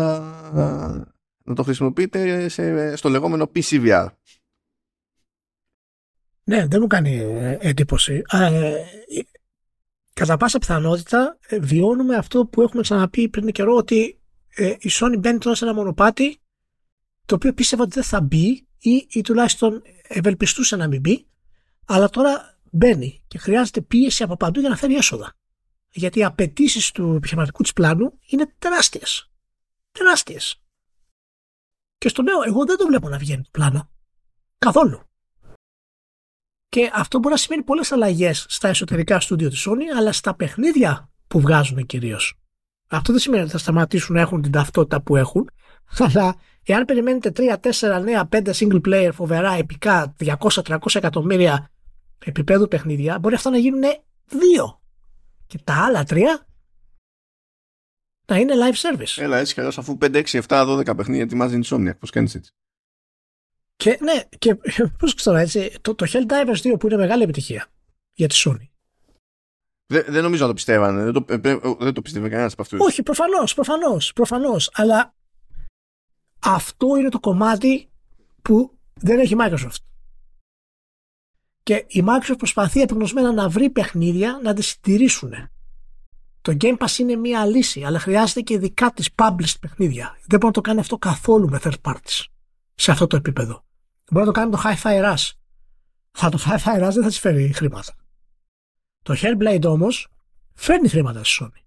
να 1.44 1.54
το 1.54 1.62
χρησιμοποιείτε 1.62 2.48
σε, 2.48 2.96
στο 2.96 3.08
λεγόμενο 3.08 3.50
PCVR. 3.54 4.08
Ναι, 6.44 6.66
δεν 6.66 6.80
μου 6.80 6.86
κάνει 6.86 7.16
ε, 7.16 7.58
εντύπωση. 7.60 8.22
Ε, 10.16 10.20
κατά 10.20 10.36
πάσα 10.36 10.58
πιθανότητα 10.58 11.38
ε, 11.46 11.58
βιώνουμε 11.58 12.16
αυτό 12.16 12.46
που 12.46 12.62
έχουμε 12.62 12.82
ξαναπεί 12.82 13.28
πριν 13.28 13.52
καιρό 13.52 13.74
ότι 13.74 14.20
ε, 14.54 14.68
η 14.78 14.90
Sony 14.90 15.18
μπαίνει 15.18 15.38
τώρα 15.38 15.56
σε 15.56 15.64
ένα 15.64 15.74
μονοπάτι 15.74 16.40
το 17.26 17.34
οποίο 17.34 17.52
πίστευα 17.52 17.82
ότι 17.82 17.92
δεν 17.94 18.02
θα 18.02 18.20
μπει 18.20 18.66
ή, 18.78 19.06
ή 19.10 19.20
τουλάχιστον 19.20 19.82
ευελπιστούσε 20.02 20.76
να 20.76 20.88
μην 20.88 21.00
μπει 21.00 21.26
αλλά 21.86 22.08
τώρα 22.08 22.58
μπαίνει 22.70 23.24
και 23.28 23.38
χρειάζεται 23.38 23.80
πίεση 23.80 24.22
από 24.22 24.36
παντού 24.36 24.60
για 24.60 24.68
να 24.68 24.76
φέρει 24.76 24.94
έσοδα. 24.94 25.34
Γιατί 25.90 26.18
οι 26.18 26.24
απαιτήσεις 26.24 26.90
του 26.90 27.14
επιχειρηματικού 27.14 27.62
της 27.62 27.72
πλάνου 27.72 28.18
είναι 28.26 28.54
τεράστιες. 28.58 29.30
Τεράστιες. 29.92 30.62
Και 31.98 32.08
στο 32.08 32.22
λέω, 32.22 32.42
εγώ 32.42 32.64
δεν 32.64 32.76
το 32.76 32.86
βλέπω 32.86 33.08
να 33.08 33.18
βγαίνει 33.18 33.42
το 33.42 33.48
πλάνο. 33.52 33.90
Καθόλου. 34.58 35.05
Και 36.68 36.90
αυτό 36.94 37.18
μπορεί 37.18 37.34
να 37.34 37.40
σημαίνει 37.40 37.62
πολλές 37.62 37.92
αλλαγές 37.92 38.46
στα 38.48 38.68
εσωτερικά 38.68 39.20
στούντιο 39.20 39.48
της 39.48 39.66
Sony, 39.68 39.96
αλλά 39.96 40.12
στα 40.12 40.34
παιχνίδια 40.34 41.10
που 41.26 41.40
βγάζουν 41.40 41.86
κυρίως. 41.86 42.38
Αυτό 42.88 43.12
δεν 43.12 43.20
σημαίνει 43.20 43.42
ότι 43.42 43.52
θα 43.52 43.58
σταματήσουν 43.58 44.14
να 44.14 44.20
έχουν 44.20 44.42
την 44.42 44.52
ταυτότητα 44.52 45.02
που 45.02 45.16
έχουν, 45.16 45.50
αλλά 46.06 46.36
εάν 46.62 46.84
περιμένετε 46.84 47.32
3, 47.36 47.56
4, 47.98 48.02
νέα, 48.02 48.28
5 48.32 48.50
single 48.52 48.80
player 48.88 49.10
φοβερά, 49.12 49.52
επικά, 49.52 50.14
200-300 50.24 50.78
εκατομμύρια 50.94 51.70
επίπεδου 52.24 52.68
παιχνίδια, 52.68 53.18
μπορεί 53.18 53.34
αυτά 53.34 53.50
να 53.50 53.58
γίνουν 53.58 53.82
δύο. 54.26 54.80
Και 55.46 55.58
τα 55.64 55.84
άλλα 55.84 56.04
τρία 56.04 56.46
να 58.26 58.36
είναι 58.36 58.54
live 58.54 58.74
service. 58.74 59.22
Έλα, 59.22 59.38
έτσι 59.38 59.54
κι 59.54 59.60
αλλιώς 59.60 59.78
αφού 59.78 59.98
5, 60.00 60.24
6, 60.26 60.40
7, 60.48 60.66
12 60.66 60.96
παιχνίδια 60.96 61.22
ετοιμάζει 61.22 61.56
η 61.56 61.64
Insomniac, 61.64 61.98
πώς 61.98 62.10
κάνεις 62.10 62.34
έτσι. 62.34 62.50
Και 63.76 63.98
ναι, 64.00 64.22
και 64.38 64.54
πώς 64.98 65.14
ξέρω 65.14 65.36
έτσι, 65.36 65.72
το, 65.80 65.94
το 65.94 66.06
Helldivers 66.12 66.72
2 66.72 66.78
που 66.78 66.86
είναι 66.86 66.96
μεγάλη 66.96 67.22
επιτυχία 67.22 67.66
για 68.12 68.28
τη 68.28 68.42
Sony. 68.44 68.68
Δεν, 69.86 70.04
δεν 70.08 70.22
νομίζω 70.22 70.42
να 70.42 70.48
το 70.48 70.54
πιστεύανε. 70.54 71.02
Δεν 71.02 71.12
το, 71.12 71.24
ε, 71.28 71.38
δεν 71.78 71.92
το 71.92 72.02
πιστεύει 72.02 72.28
κανένας 72.28 72.52
από 72.52 72.62
αυτούς. 72.62 72.80
Όχι, 72.80 73.02
προφανώς, 73.02 73.54
προφανώς, 73.54 74.12
προφανώς. 74.12 74.70
Αλλά 74.72 75.14
αυτό 76.38 76.96
είναι 76.96 77.08
το 77.08 77.20
κομμάτι 77.20 77.90
που 78.42 78.78
δεν 78.94 79.18
έχει 79.18 79.34
Microsoft. 79.38 79.82
Και 81.62 81.84
η 81.88 82.04
Microsoft 82.06 82.38
προσπαθεί 82.38 82.80
επιγνωσμένα 82.80 83.32
να 83.32 83.48
βρει 83.48 83.70
παιχνίδια 83.70 84.40
να 84.42 84.54
τις 84.54 84.66
συντηρήσουν. 84.66 85.32
Το 86.40 86.56
Game 86.60 86.76
Pass 86.76 86.98
είναι 86.98 87.16
μία 87.16 87.46
λύση, 87.46 87.82
αλλά 87.84 87.98
χρειάζεται 87.98 88.40
και 88.40 88.58
δικά 88.58 88.92
της 88.92 89.08
published 89.14 89.60
παιχνίδια. 89.60 90.16
Δεν 90.18 90.38
μπορεί 90.38 90.44
να 90.44 90.50
το 90.50 90.60
κάνει 90.60 90.80
αυτό 90.80 90.98
καθόλου 90.98 91.48
με 91.48 91.60
third 91.62 91.80
parties 91.82 92.24
σε 92.74 92.90
αυτό 92.90 93.06
το 93.06 93.16
επίπεδο. 93.16 93.65
Μπορεί 94.10 94.26
να 94.26 94.32
το 94.32 94.40
κάνει 94.40 94.50
το 94.50 94.60
Hi-Fi 94.64 95.04
Rush. 95.04 95.30
Θα 96.10 96.28
το 96.28 96.38
Hi-Fi 96.46 96.86
Rush 96.86 96.92
δεν 96.92 97.02
θα 97.02 97.08
της 97.08 97.18
φέρει 97.18 97.52
χρήματα. 97.52 97.94
Το 99.02 99.14
Hellblade 99.20 99.64
όμως 99.64 100.08
φέρνει 100.54 100.88
χρήματα 100.88 101.24
στη 101.24 101.44
Sony. 101.44 101.60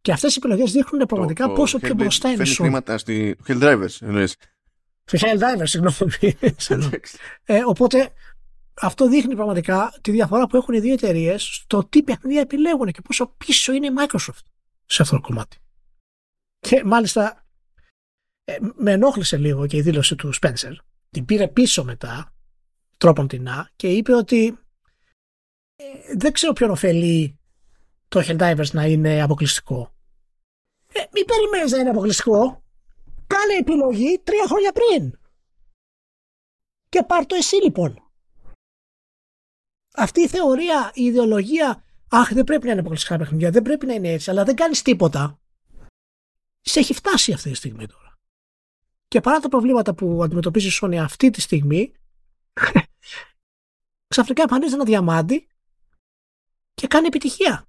Και 0.00 0.12
αυτές 0.12 0.34
οι 0.34 0.38
επιλογές 0.38 0.72
δείχνουν 0.72 1.06
πραγματικά 1.06 1.46
το, 1.46 1.52
πόσο 1.52 1.78
πιο 1.78 1.94
μπροστά 1.94 2.30
είναι 2.30 2.42
η 2.42 2.46
Sony. 2.46 2.54
Φέρνει 2.54 2.70
χρήματα 2.70 2.98
στη 2.98 3.36
Helldivers, 3.46 3.96
εννοείς. 4.00 4.36
Στη 5.04 5.18
Helldivers, 5.20 5.62
συγγνώμη. 5.62 6.32
ε, 7.44 7.62
οπότε 7.64 8.12
αυτό 8.80 9.08
δείχνει 9.08 9.34
πραγματικά 9.34 9.94
τη 10.00 10.10
διαφορά 10.10 10.46
που 10.46 10.56
έχουν 10.56 10.74
οι 10.74 10.80
δύο 10.80 10.92
εταιρείες 10.92 11.42
στο 11.42 11.84
τι 11.84 12.02
παιχνίδια 12.02 12.40
επιλέγουν 12.40 12.90
και 12.90 13.00
πόσο 13.00 13.26
πίσω 13.26 13.72
είναι 13.72 13.86
η 13.86 13.90
Microsoft 13.98 14.44
σε 14.86 15.02
αυτό 15.02 15.16
το 15.16 15.20
κομμάτι. 15.20 15.56
Και 16.58 16.84
μάλιστα 16.84 17.46
ε, 18.44 18.56
με 18.74 18.92
ενόχλησε 18.92 19.36
λίγο 19.36 19.66
και 19.66 19.76
η 19.76 19.80
δήλωση 19.80 20.16
του 20.16 20.32
Spencer. 20.40 20.72
Την 21.10 21.24
πήρε 21.24 21.48
πίσω 21.48 21.84
μετά, 21.84 22.34
τρόπον 22.96 23.28
την 23.28 23.48
και 23.76 23.88
είπε 23.88 24.14
ότι 24.14 24.58
ε, 25.76 26.16
δεν 26.16 26.32
ξέρω 26.32 26.52
ποιον 26.52 26.70
ωφελεί 26.70 27.38
το 28.08 28.20
Helldivers 28.26 28.70
να 28.72 28.84
είναι 28.84 29.22
αποκλειστικό. 29.22 29.94
Ε, 30.92 31.00
μην 31.12 31.24
περιμένεις 31.24 31.72
να 31.72 31.78
είναι 31.78 31.90
αποκλειστικό. 31.90 32.62
Κάνε 33.26 33.54
επιλογή 33.58 34.20
τρία 34.24 34.46
χρόνια 34.46 34.72
πριν. 34.72 35.18
Και 36.88 37.02
πάρ 37.02 37.26
το 37.26 37.34
εσύ 37.34 37.56
λοιπόν 37.56 38.10
αυτή 39.94 40.20
η 40.20 40.28
θεωρία, 40.28 40.90
η 40.94 41.02
ιδεολογία, 41.02 41.84
αχ, 42.08 42.32
δεν 42.32 42.44
πρέπει 42.44 42.64
να 42.64 42.70
είναι 42.70 42.80
αποκλειστικά 42.80 43.18
παιχνίδια, 43.18 43.50
δεν 43.50 43.62
πρέπει 43.62 43.86
να 43.86 43.94
είναι 43.94 44.08
έτσι, 44.12 44.30
αλλά 44.30 44.44
δεν 44.44 44.54
κάνεις 44.54 44.82
τίποτα. 44.82 45.40
Σε 46.60 46.78
έχει 46.78 46.94
φτάσει 46.94 47.32
αυτή 47.32 47.50
τη 47.50 47.56
στιγμή 47.56 47.86
τώρα. 47.86 48.09
Και 49.10 49.20
παρά 49.20 49.40
τα 49.40 49.48
προβλήματα 49.48 49.94
που 49.94 50.22
αντιμετωπίζει 50.22 50.68
η 50.68 50.78
Sony 50.82 50.94
αυτή 50.94 51.30
τη 51.30 51.40
στιγμή, 51.40 51.92
ξαφνικά 54.12 54.42
εμφανίζεται 54.42 54.74
ένα 54.74 54.84
διαμάντι 54.84 55.48
και 56.74 56.86
κάνει 56.86 57.06
επιτυχία. 57.06 57.68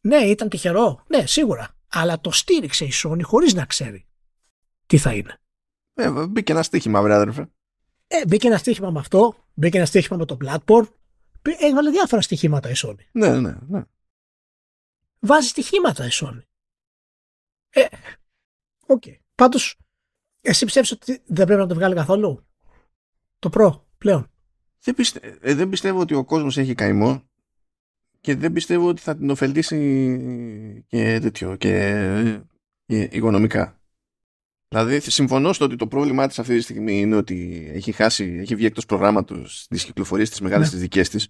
Ναι, 0.00 0.16
ήταν 0.16 0.48
τυχερό. 0.48 1.04
Ναι, 1.06 1.26
σίγουρα. 1.26 1.74
Αλλά 1.88 2.20
το 2.20 2.30
στήριξε 2.30 2.84
η 2.84 2.92
Sony 3.02 3.20
χωρίς 3.22 3.54
να 3.54 3.64
ξέρει 3.64 4.06
τι 4.86 4.98
θα 4.98 5.14
είναι. 5.14 5.40
Ε, 5.94 6.26
μπήκε 6.26 6.52
ένα 6.52 6.62
στοίχημα, 6.62 7.02
βρε 7.02 7.14
αδερφέ. 7.14 7.50
Ε, 8.06 8.26
μπήκε 8.26 8.46
ένα 8.46 8.58
στοίχημα 8.58 8.90
με 8.90 8.98
αυτό. 8.98 9.44
Μπήκε 9.54 9.76
ένα 9.76 9.86
στοίχημα 9.86 10.18
με 10.18 10.24
το 10.24 10.36
Bloodborne 10.44 10.88
έβαλε 11.58 11.90
διάφορα 11.90 12.22
στοιχήματα 12.22 12.70
η 12.70 12.74
Sony. 12.76 13.04
Ναι, 13.12 13.40
ναι, 13.40 13.56
ναι. 13.68 13.82
Βάζει 15.20 15.48
στοιχήματα 15.48 16.06
η 16.06 16.10
Sony. 16.12 16.42
Ε, 17.68 17.86
okay. 18.86 19.16
Πάντως, 19.34 19.78
εσύ 20.48 20.64
πιστεύεις 20.64 20.90
ότι 20.90 21.22
δεν 21.26 21.46
πρέπει 21.46 21.60
να 21.60 21.66
το 21.66 21.74
βγάλει 21.74 21.94
καθόλου; 21.94 22.46
Το 23.38 23.50
προ, 23.50 23.86
πλέον. 23.98 24.30
Δεν, 24.80 24.94
πιστε... 24.94 25.38
ε, 25.40 25.54
δεν 25.54 25.68
πιστεύω 25.68 26.00
ότι 26.00 26.14
ο 26.14 26.24
κόσμος 26.24 26.58
έχει 26.58 26.74
καημό 26.74 27.22
και 28.20 28.34
δεν 28.34 28.52
πιστεύω 28.52 28.88
ότι 28.88 29.00
θα 29.00 29.16
την 29.16 29.30
ωφελήσει 29.30 30.84
και 30.88 31.18
τέτοιο 31.20 31.56
και, 31.56 32.40
και 32.86 33.08
οικονομικά. 33.12 33.80
Δηλαδή, 34.68 35.00
συμφωνώ 35.00 35.52
στο 35.52 35.64
ότι 35.64 35.76
το 35.76 35.86
πρόβλημά 35.86 36.26
της 36.26 36.38
αυτή 36.38 36.56
τη 36.56 36.62
στιγμή 36.62 37.00
είναι 37.00 37.16
ότι 37.16 37.68
έχει 37.74 37.92
χάσει, 37.92 38.36
έχει 38.40 38.54
βγει 38.54 38.66
εκτός 38.66 38.86
προγράμματος 38.86 39.66
τις 39.68 39.84
κυκλοφορίες 39.84 40.30
της 40.30 40.40
μεγάλες 40.40 40.66
ναι. 40.66 40.72
τις 40.72 40.80
δικές 40.80 41.08
της. 41.08 41.28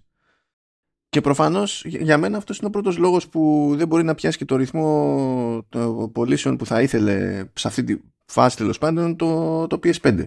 Και 1.09 1.21
προφανώς 1.21 1.85
για 1.85 2.17
μένα 2.17 2.37
αυτός 2.37 2.57
είναι 2.57 2.67
ο 2.67 2.69
πρώτος 2.69 2.97
λόγος 2.97 3.27
που 3.29 3.73
δεν 3.77 3.87
μπορεί 3.87 4.03
να 4.03 4.15
πιάσει 4.15 4.37
και 4.37 4.45
το 4.45 4.55
ρυθμό 4.55 5.65
των 5.69 6.11
πωλήσεων 6.11 6.57
που 6.57 6.65
θα 6.65 6.81
ήθελε 6.81 7.45
σε 7.53 7.67
αυτή 7.67 7.83
τη 7.83 7.97
φάση 8.27 8.57
τέλος 8.57 8.77
πάντων 8.77 9.15
το, 9.15 9.67
το 9.67 9.79
PS5. 9.83 10.25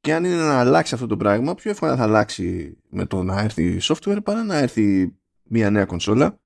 Και 0.00 0.14
αν 0.14 0.24
είναι 0.24 0.34
να 0.34 0.58
αλλάξει 0.58 0.94
αυτό 0.94 1.06
το 1.06 1.16
πράγμα, 1.16 1.54
πιο 1.54 1.70
εύκολα 1.70 1.96
θα 1.96 2.02
αλλάξει 2.02 2.76
με 2.88 3.06
το 3.06 3.22
να 3.22 3.40
έρθει 3.40 3.78
software 3.82 4.18
παρά 4.24 4.42
να 4.42 4.56
έρθει 4.56 5.14
μια 5.42 5.70
νέα 5.70 5.84
κονσόλα 5.84 6.38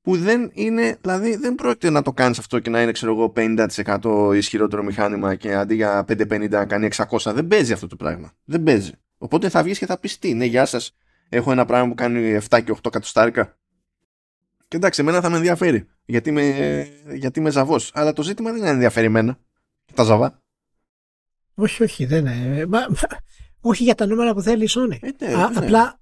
που 0.00 0.16
δεν 0.16 0.50
είναι, 0.52 0.96
δηλαδή 1.00 1.36
δεν 1.36 1.54
πρόκειται 1.54 1.90
να 1.90 2.02
το 2.02 2.12
κάνεις 2.12 2.38
αυτό 2.38 2.58
και 2.58 2.70
να 2.70 2.82
είναι 2.82 2.92
ξέρω 2.92 3.12
εγώ 3.12 3.32
50% 3.36 4.32
ισχυρότερο 4.34 4.82
μηχάνημα 4.82 5.34
και 5.34 5.54
αντί 5.54 5.74
για 5.74 6.04
550 6.08 6.48
να 6.48 6.66
κάνει 6.66 6.88
600 6.94 7.32
δεν 7.34 7.46
παίζει 7.46 7.72
αυτό 7.72 7.86
το 7.86 7.96
πράγμα. 7.96 8.32
Δεν 8.44 8.62
παίζει. 8.62 8.92
Οπότε 9.18 9.48
θα 9.48 9.62
βγεις 9.62 9.78
και 9.78 9.86
θα 9.86 9.98
πεις 9.98 10.18
τι 10.18 10.34
ναι 10.34 10.44
γεια 10.44 10.64
σας. 10.64 10.96
Έχω 11.28 11.52
ένα 11.52 11.64
πράγμα 11.64 11.88
που 11.88 11.94
κάνει 11.94 12.38
7 12.48 12.60
και 12.64 12.74
8 12.82 12.90
κατοστάρικα 12.90 13.56
και 14.68 14.76
εντάξει 14.76 15.00
εμένα 15.00 15.20
θα 15.20 15.30
με 15.30 15.36
ενδιαφέρει 15.36 15.86
γιατί 16.04 16.28
είμαι, 16.28 16.88
γιατί 17.14 17.38
είμαι 17.38 17.50
ζαβός. 17.50 17.90
Αλλά 17.94 18.12
το 18.12 18.22
ζήτημα 18.22 18.50
δεν 18.50 18.60
είναι 18.60 18.68
ενδιαφέρει 18.68 19.06
εμένα 19.06 19.38
τα 19.94 20.04
ζαβά 20.04 20.42
όχι 21.54 21.82
όχι 21.82 22.06
δεν 22.06 22.26
είναι 22.26 22.66
μα, 22.66 22.86
όχι 23.60 23.82
για 23.82 23.94
τα 23.94 24.06
νούμερα 24.06 24.34
που 24.34 24.42
θέλει 24.42 24.64
η 24.64 24.68
Sony 24.70 24.98
ε, 25.00 25.26
ναι, 25.26 25.34
Α, 25.34 25.50
ναι. 25.50 25.58
απλά 25.58 26.00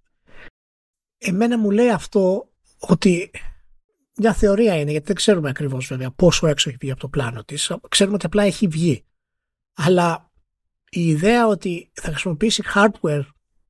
εμένα 1.19 1.59
μου 1.59 1.70
λέει 1.70 1.90
αυτό 1.90 2.48
ότι 2.78 3.31
μια 4.16 4.35
θεωρία 4.35 4.81
είναι, 4.81 4.90
γιατί 4.90 5.06
δεν 5.06 5.16
ξέρουμε 5.16 5.48
ακριβώς 5.48 5.86
βέβαια 5.86 6.11
πόσο 6.11 6.47
έξω 6.47 6.69
έχει 6.69 6.78
βγει 6.81 6.90
από 6.90 7.01
το 7.01 7.09
πλάνο 7.09 7.44
της. 7.44 7.73
Ξέρουμε 7.89 8.16
ότι 8.16 8.27
απλά 8.27 8.43
έχει 8.43 8.66
βγει. 8.66 9.05
Αλλά 9.74 10.31
η 10.90 11.06
ιδέα 11.06 11.47
ότι 11.47 11.90
θα 11.93 12.09
χρησιμοποιήσει 12.09 12.62
hardware 12.74 13.24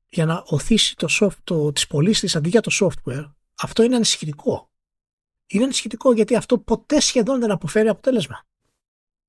για 0.09 0.27
να 0.27 0.43
οθήσει 0.47 0.97
το 0.97 1.07
soft, 1.21 1.37
το, 1.45 1.73
τις 1.73 1.87
πωλήσεις 1.87 2.37
αντί 2.37 2.49
για 2.49 2.61
το 2.61 2.71
software, 2.81 3.33
αυτό 3.55 3.83
είναι 3.83 3.95
ανησυχητικό. 3.95 4.71
Είναι 5.47 5.65
ανησυχητικό 5.65 6.13
γιατί 6.13 6.37
αυτό 6.37 6.59
ποτέ 6.59 7.01
σχεδόν 7.01 7.41
δεν 7.41 7.51
αποφέρει 7.51 7.89
αποτέλεσμα. 7.89 8.45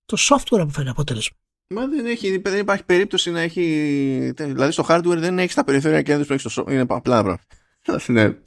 Το 0.05 0.17
software 0.19 0.59
αποφέρει 0.59 0.89
αποτέλεσμα. 0.89 1.37
Μα 1.67 1.87
δεν, 1.87 2.05
έχει, 2.05 2.37
δεν 2.37 2.59
υπάρχει 2.59 2.83
περίπτωση 2.83 3.31
να 3.31 3.39
έχει. 3.39 4.33
Δηλαδή 4.35 4.71
στο 4.71 4.85
hardware 4.89 5.17
δεν 5.17 5.39
έχεις 5.39 5.55
τα 5.55 5.63
περιθώρια 5.63 6.01
κέρδους 6.01 6.27
που 6.27 6.33
έχεις 6.33 6.51
στο 6.51 6.63
software. 6.63 6.71
Είναι 6.71 6.85
απλά 6.87 7.23
πράγματα. 7.23 7.43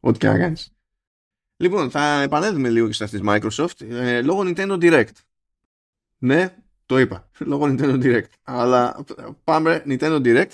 Ό,τι 0.00 0.18
και 0.18 0.26
να 0.26 0.38
κάνεις. 0.38 0.72
Λοιπόν, 1.56 1.90
θα 1.90 2.22
επανέλθουμε 2.22 2.68
λίγο 2.68 2.86
και 2.86 2.92
στα 2.92 3.08
της 3.08 3.20
Microsoft 3.24 3.80
ε, 3.80 4.22
λόγω 4.22 4.42
Nintendo 4.44 4.72
Direct. 4.72 5.12
Ναι, 6.18 6.56
Το 6.86 6.98
είπα. 6.98 7.30
Λόγω 7.38 7.66
Nintendo 7.66 8.02
Direct. 8.02 8.30
Αλλά 8.42 9.04
πάμε 9.44 9.82
Nintendo 9.86 10.20
Direct. 10.24 10.50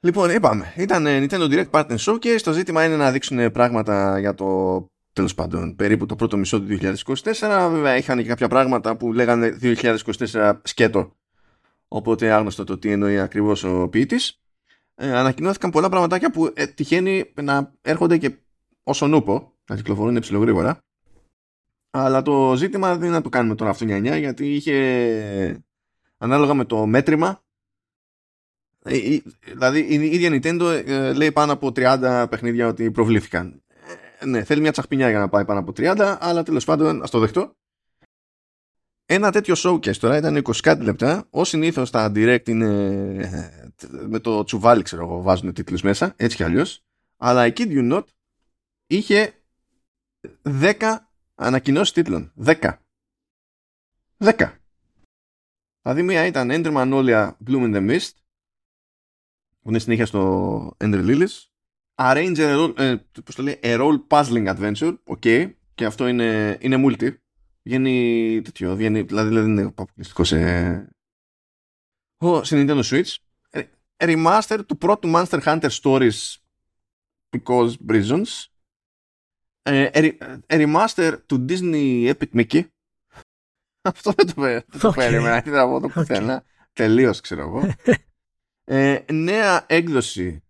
Λοιπόν, 0.00 0.30
είπαμε. 0.30 0.74
Ήταν 0.76 1.04
Nintendo 1.06 1.50
Direct 1.50 1.70
Partner 1.70 1.96
Show 1.98 2.18
και 2.18 2.38
στο 2.38 2.52
ζήτημα 2.52 2.84
είναι 2.84 2.96
να 2.96 3.10
δείξουν 3.10 3.52
πράγματα 3.52 4.18
για 4.18 4.34
το 4.34 4.78
τέλος 5.14 5.34
πάντων 5.34 5.76
περίπου 5.76 6.06
το 6.06 6.16
πρώτο 6.16 6.36
μισό 6.36 6.60
του 6.60 6.78
2024. 6.80 7.68
Βέβαια 7.70 7.96
είχαν 7.96 8.18
και 8.18 8.28
κάποια 8.28 8.48
πράγματα 8.48 8.96
που 8.96 9.12
λέγανε 9.12 9.58
2024 9.62 10.58
σκέτο. 10.62 11.16
Οπότε 11.88 12.30
άγνωστο 12.30 12.64
το 12.64 12.78
τι 12.78 12.90
εννοεί 12.90 13.18
ακριβώς 13.18 13.64
ο 13.64 13.88
ποιητής. 13.88 14.42
Ε, 14.94 15.16
ανακοινώθηκαν 15.16 15.70
πολλά 15.70 15.88
πραγματάκια 15.88 16.30
που 16.30 16.52
ε, 16.54 16.66
τυχαίνει 16.66 17.32
να 17.42 17.74
έρχονται 17.82 18.18
και 18.18 18.36
όσο 18.82 19.06
νούπο, 19.06 19.52
να 19.68 19.76
κυκλοφορούν 19.76 20.18
ψηλογρήγορα. 20.18 20.78
Αλλά 21.90 22.22
το 22.22 22.54
ζήτημα 22.56 22.96
δεν 22.96 23.06
είναι 23.06 23.16
να 23.16 23.22
το 23.22 23.28
κάνουμε 23.28 23.54
τώρα 23.54 23.70
αυτό 23.70 23.86
9 23.88 24.18
γιατί 24.18 24.54
είχε 24.54 25.62
ανάλογα 26.18 26.54
με 26.54 26.64
το 26.64 26.86
μέτρημα 26.86 27.44
ε, 28.86 29.18
δηλαδή 29.52 29.80
η 29.80 29.94
ίδια 29.94 30.30
Nintendo 30.32 30.82
ε, 30.86 31.12
λέει 31.12 31.32
πάνω 31.32 31.52
από 31.52 31.72
30 31.76 32.26
παιχνίδια 32.30 32.66
ότι 32.66 32.90
προβλήθηκαν. 32.90 33.62
Ε, 34.24 34.26
ναι, 34.26 34.44
θέλει 34.44 34.60
μια 34.60 34.72
τσαχπινιά 34.72 35.10
για 35.10 35.18
να 35.18 35.28
πάει 35.28 35.44
πάνω 35.44 35.60
από 35.60 35.72
30, 35.76 36.16
αλλά 36.20 36.42
τέλος 36.42 36.64
πάντων 36.64 37.02
ας 37.02 37.10
το 37.10 37.18
δεχτώ. 37.18 37.56
Ένα 39.06 39.32
τέτοιο 39.32 39.54
showcase 39.56 39.96
τώρα 39.96 40.16
ήταν 40.16 40.36
20 40.36 40.56
κάτι 40.62 40.84
λεπτά. 40.84 41.26
Ω 41.30 41.44
συνήθως 41.44 41.90
τα 41.90 42.12
direct 42.14 42.48
είναι 42.48 42.66
με 44.06 44.18
το 44.18 44.44
τσουβάλι, 44.44 44.82
ξέρω 44.82 45.04
εγώ, 45.04 45.22
βάζουν 45.22 45.52
τίτλους 45.52 45.82
μέσα, 45.82 46.14
έτσι 46.16 46.36
κι 46.36 46.42
αλλιώς. 46.42 46.84
Αλλά 47.16 47.46
I 47.46 47.52
kid 47.56 47.68
you 47.68 47.92
not 47.92 48.04
είχε 48.86 49.42
10 50.42 50.96
ανακοινώσεις 51.34 51.92
τίτλων. 51.92 52.32
10. 52.44 52.78
10. 54.18 54.52
Δηλαδή 55.82 56.02
μία 56.02 56.26
ήταν 56.26 56.48
Ender 56.50 56.72
Magnolia 56.76 57.32
Bloom 57.46 57.62
in 57.62 57.74
the 57.74 57.90
Mist 57.90 58.12
που 59.60 59.68
είναι 59.68 59.78
συνέχεια 59.78 60.06
στο 60.06 60.76
Ender 60.78 61.04
Lilies. 61.06 61.53
Arranger, 61.94 62.38
a 62.38 62.56
role, 62.56 62.78
ε, 62.78 62.96
πώς 63.24 63.34
το 63.34 63.42
λέει, 63.42 63.60
a 63.62 63.78
role 63.80 64.06
puzzling 64.08 64.56
adventure. 64.56 64.96
Okay. 65.04 65.52
Και 65.74 65.84
αυτό 65.84 66.06
είναι, 66.06 66.58
είναι 66.60 66.84
multi. 66.86 67.14
Βγαίνει 67.62 68.40
τέτοιο. 68.44 68.76
Βγαίνει, 68.76 69.02
δηλαδή 69.02 69.34
δεν 69.34 69.46
είναι 69.46 69.62
αποκλειστικό 69.62 70.24
σε... 70.24 70.88
Oh, 72.18 72.44
σε 72.44 72.56
Nintendo 72.56 72.82
Switch. 72.82 73.14
Remaster 73.96 74.60
του 74.66 74.78
πρώτου 74.78 75.12
Monster 75.14 75.40
Hunter 75.42 75.68
Stories 75.82 76.36
because 77.30 77.72
reasons. 77.88 78.46
A, 79.62 80.12
remaster 80.46 81.18
του 81.26 81.44
Disney 81.48 82.14
Epic 82.14 82.30
Mickey. 82.34 82.62
Αυτό 83.82 84.12
δεν 84.16 84.34
το, 84.34 84.78
το 84.78 84.92
περίμενα. 84.96 85.40
Δεν 85.40 85.52
θα 85.52 85.66
πω 85.66 85.80
το 85.80 85.88
πουθενά. 85.94 86.44
Τελείως 86.72 87.20
ξέρω 87.20 87.40
εγώ. 87.40 87.74
Ε, 88.64 88.98
νέα 89.12 89.64
έκδοση 89.68 90.43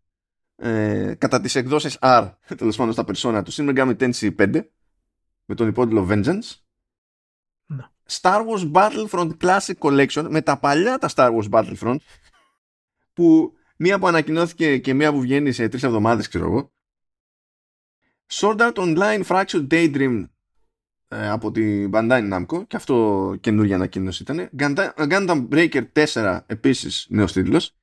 ε, 0.65 1.15
κατά 1.19 1.41
τις 1.41 1.55
εκδόσεις 1.55 1.99
R 2.01 2.33
τέλος 2.57 2.77
πάντων 2.77 2.93
στα 2.93 3.05
persona 3.07 3.43
του 3.45 3.53
Shin 3.53 3.69
Megami 3.69 3.97
Tensei 3.97 4.35
5 4.37 4.65
με 5.45 5.55
τον 5.55 5.69
υπότιτλο 5.69 6.07
Vengeance. 6.11 6.57
Ναι. 7.67 7.85
Star 8.09 8.47
Wars 8.47 8.73
Battlefront 8.73 9.31
Classic 9.41 9.75
Collection 9.79 10.27
με 10.29 10.43
τα 10.43 10.59
παλιά 10.59 10.99
τα 10.99 11.09
Star 11.15 11.31
Wars 11.39 11.51
Battlefront 11.51 11.97
που 13.13 13.55
μία 13.77 13.99
που 13.99 14.07
ανακοινώθηκε 14.07 14.79
και 14.79 14.95
μία 14.95 15.13
που 15.13 15.21
βγαίνει 15.21 15.53
σε 15.53 15.69
τρεις 15.69 15.83
εβδομάδες 15.83 16.29
ξέρω 16.29 16.45
εγώ. 16.45 16.73
Sword 18.33 18.59
Art 18.59 18.75
Online 18.75 19.23
Fractured 19.25 19.67
Daydream 19.67 20.29
ε, 21.09 21.29
από 21.29 21.51
την 21.51 21.91
Bandai 21.95 22.33
Namco 22.33 22.67
και 22.67 22.77
αυτό 22.77 23.37
καινούργια 23.41 23.75
ανακοίνωση 23.75 24.23
ήταν 24.23 24.51
Gundam 24.97 25.49
Breaker 25.49 25.85
4 25.93 26.41
επίσης 26.47 27.07
νέος 27.09 27.33
τίτλος 27.33 27.77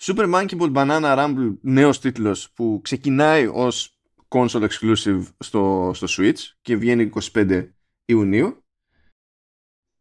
Super 0.00 0.34
Monkey 0.34 0.58
Ball 0.58 0.72
Banana 0.72 1.16
Rumble 1.18 1.56
νέος 1.60 2.00
τίτλος 2.00 2.50
που 2.50 2.80
ξεκινάει 2.82 3.46
ως 3.46 3.98
console 4.28 4.68
exclusive 4.68 5.22
στο, 5.38 5.90
στο 5.94 6.06
Switch 6.08 6.38
και 6.60 6.76
βγαίνει 6.76 7.10
25 7.32 7.68
Ιουνίου 8.04 8.64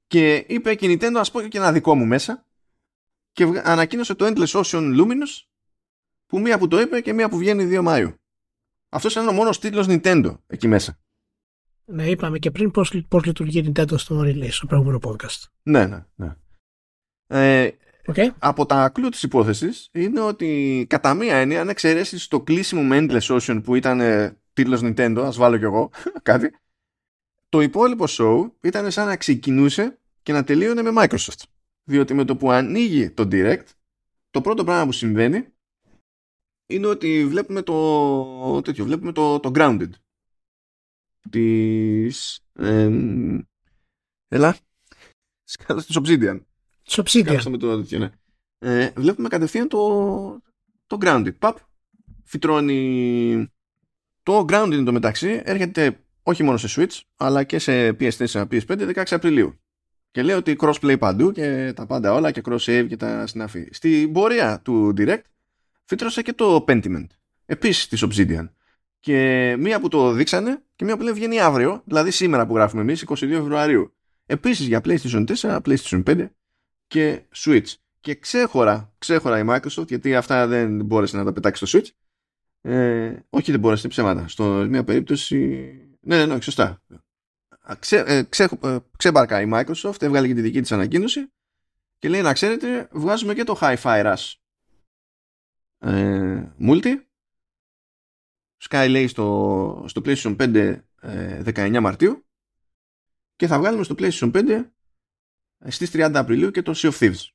και 0.07 0.45
είπε 0.47 0.75
και 0.75 0.91
η 0.91 0.97
Nintendo 0.99 1.15
ας 1.15 1.31
πω 1.31 1.41
και 1.41 1.57
ένα 1.57 1.71
δικό 1.71 1.95
μου 1.95 2.05
μέσα 2.05 2.45
και 3.31 3.61
ανακοίνωσε 3.63 4.15
το 4.15 4.25
Endless 4.25 4.61
Ocean 4.61 5.01
Luminous 5.01 5.45
που 6.25 6.39
μία 6.39 6.57
που 6.57 6.67
το 6.67 6.79
είπε 6.79 7.01
και 7.01 7.13
μία 7.13 7.29
που 7.29 7.37
βγαίνει 7.37 7.77
2 7.77 7.81
Μάιου. 7.81 8.15
Αυτός 8.89 9.15
είναι 9.15 9.27
ο 9.27 9.31
μόνος 9.31 9.59
τίτλος 9.59 9.85
Nintendo 9.89 10.37
εκεί 10.47 10.67
μέσα. 10.67 10.99
Ναι, 11.85 12.09
είπαμε 12.09 12.39
και 12.39 12.51
πριν 12.51 12.71
πώς, 12.71 12.93
πώς 13.07 13.25
λειτουργεί 13.25 13.59
η 13.59 13.71
Nintendo 13.71 13.93
στο 13.97 14.19
release, 14.19 14.51
στο 14.51 14.65
προηγούμενο 14.65 14.99
podcast. 15.01 15.43
Ναι, 15.63 15.85
ναι, 15.85 16.05
ναι. 16.15 16.35
Ε, 17.27 17.71
Okay. 18.07 18.29
Από 18.39 18.65
τα 18.65 18.89
κλου 18.89 19.09
της 19.09 19.23
υπόθεσης 19.23 19.89
είναι 19.91 20.19
ότι 20.19 20.85
κατά 20.89 21.13
μία 21.13 21.35
έννοια 21.35 21.61
αν 21.61 21.69
εξαιρέσεις 21.69 22.27
το 22.27 22.41
κλείσιμο 22.41 22.83
με 22.83 22.97
Endless 22.99 23.39
Ocean 23.39 23.61
που 23.63 23.75
ήταν 23.75 23.99
ε, 23.99 24.37
τίτλος 24.53 24.81
Nintendo, 24.83 25.21
ας 25.25 25.37
βάλω 25.37 25.57
κι 25.57 25.63
εγώ 25.63 25.89
κάτι, 26.21 26.55
το 27.49 27.61
υπόλοιπο 27.61 28.05
show 28.07 28.51
ήταν 28.61 28.91
σαν 28.91 29.07
να 29.07 29.17
ξεκινούσε 29.17 29.99
και 30.23 30.33
να 30.33 30.43
τελείωνε 30.43 30.81
με 30.81 30.91
Microsoft. 30.97 31.43
Διότι 31.83 32.13
με 32.13 32.25
το 32.25 32.35
που 32.35 32.51
ανοίγει 32.51 33.09
το 33.09 33.27
Direct, 33.31 33.65
το 34.31 34.41
πρώτο 34.41 34.63
πράγμα 34.63 34.85
που 34.85 34.91
συμβαίνει 34.91 35.47
είναι 36.65 36.87
ότι 36.87 37.25
βλέπουμε 37.25 37.61
το, 37.61 38.61
τέτοιο, 38.61 38.85
βλέπουμε 38.85 39.11
το, 39.11 39.39
το 39.39 39.51
Grounded 39.55 39.89
της 41.29 42.39
ε, 42.53 42.89
έλα 44.27 44.57
της 45.87 45.99
Obsidian 46.03 46.39
της 46.85 46.99
Obsidian. 47.03 47.41
Με 47.49 47.57
το 47.57 47.77
τέτοιο, 47.77 47.99
ναι. 47.99 48.09
ε, 48.59 48.91
βλέπουμε 48.95 49.27
κατευθείαν 49.27 49.67
το, 49.67 50.41
το 50.87 50.97
Grounded. 51.01 51.37
Παπ, 51.39 51.57
φυτρώνει 52.23 53.51
το 54.23 54.45
Grounded 54.49 54.71
εν 54.71 54.85
τω 54.85 54.91
μεταξύ 54.91 55.41
έρχεται 55.43 55.99
όχι 56.23 56.43
μόνο 56.43 56.57
σε 56.57 56.67
Switch 56.81 57.01
αλλά 57.15 57.43
και 57.43 57.59
σε 57.59 57.89
PS4, 57.89 58.45
PS5 58.51 58.93
16 58.95 59.03
Απριλίου. 59.09 59.59
Και 60.11 60.23
λέει 60.23 60.35
ότι 60.35 60.55
crossplay 60.59 60.95
παντού 60.99 61.31
και 61.31 61.73
τα 61.75 61.85
πάντα 61.85 62.13
όλα 62.13 62.31
και 62.31 62.41
cross 62.45 62.57
save 62.57 62.85
και 62.87 62.97
τα 62.97 63.27
συναφή. 63.27 63.67
Στην 63.71 64.11
πορεία 64.11 64.59
του 64.63 64.93
Direct 64.97 65.21
φύτρωσε 65.83 66.21
και 66.21 66.33
το 66.33 66.65
Pentiment. 66.67 67.07
Επίσης 67.45 67.87
της 67.87 68.05
Obsidian. 68.05 68.49
Και 68.99 69.55
μία 69.59 69.79
που 69.79 69.87
το 69.87 70.11
δείξανε 70.11 70.63
και 70.75 70.85
μία 70.85 70.97
που 70.97 71.03
λέει 71.03 71.13
βγαίνει 71.13 71.39
αύριο, 71.39 71.81
δηλαδή 71.85 72.11
σήμερα 72.11 72.45
που 72.45 72.55
γράφουμε 72.55 72.81
εμείς, 72.81 73.05
22 73.07 73.13
Φεβρουαρίου. 73.15 73.93
Επίσης 74.25 74.67
για 74.67 74.81
PlayStation 74.85 75.25
4, 75.35 75.59
PlayStation 75.61 76.03
5 76.03 76.29
και 76.87 77.21
Switch. 77.35 77.73
Και 77.99 78.15
ξέχωρα, 78.15 78.93
ξέχωρα 78.97 79.39
η 79.39 79.43
Microsoft, 79.47 79.87
γιατί 79.87 80.15
αυτά 80.15 80.47
δεν 80.47 80.85
μπόρεσε 80.85 81.17
να 81.17 81.23
τα 81.23 81.33
πετάξει 81.33 81.65
στο 81.65 81.79
Switch. 81.79 81.89
Ε, 82.61 83.15
όχι 83.29 83.51
δεν 83.51 83.59
μπόρεσε, 83.59 83.87
ψέματα. 83.87 84.27
Στο 84.27 84.65
μια 84.69 84.83
περίπτωση... 84.83 85.37
Ναι, 85.99 86.17
ναι, 86.17 86.25
ναι, 86.25 86.41
σωστά. 86.41 86.81
Ξέ, 87.79 88.03
ε, 88.07 88.23
ξέ, 88.23 88.49
ε, 88.63 88.77
ξέμπαρκα 88.97 89.41
η 89.41 89.49
Microsoft, 89.53 90.01
έβγαλε 90.01 90.27
και 90.27 90.33
τη 90.33 90.41
δική 90.41 90.61
της 90.61 90.71
ανακοίνωση 90.71 91.31
και 91.99 92.09
λέει 92.09 92.21
να 92.21 92.33
ξέρετε, 92.33 92.87
βγάζουμε 92.91 93.33
και 93.33 93.43
το 93.43 93.57
Hi-Fi 93.61 94.05
Rush 94.05 94.33
ε, 95.79 96.51
Multi. 96.59 96.95
Sky 98.69 98.87
λέει 98.89 99.07
στο, 99.07 99.85
στο 99.87 100.01
PlayStation 100.05 100.35
5 100.37 100.79
19 101.45 101.79
Μαρτίου 101.79 102.25
και 103.35 103.47
θα 103.47 103.59
βγάλουμε 103.59 103.83
στο 103.83 103.95
PlayStation 103.97 104.31
5 104.31 104.65
στις 105.67 105.89
30 105.93 106.11
Απριλίου 106.13 106.51
και 106.51 106.61
το 106.61 106.73
Sea 106.75 106.89
of 106.89 106.97
Thieves. 106.99 107.29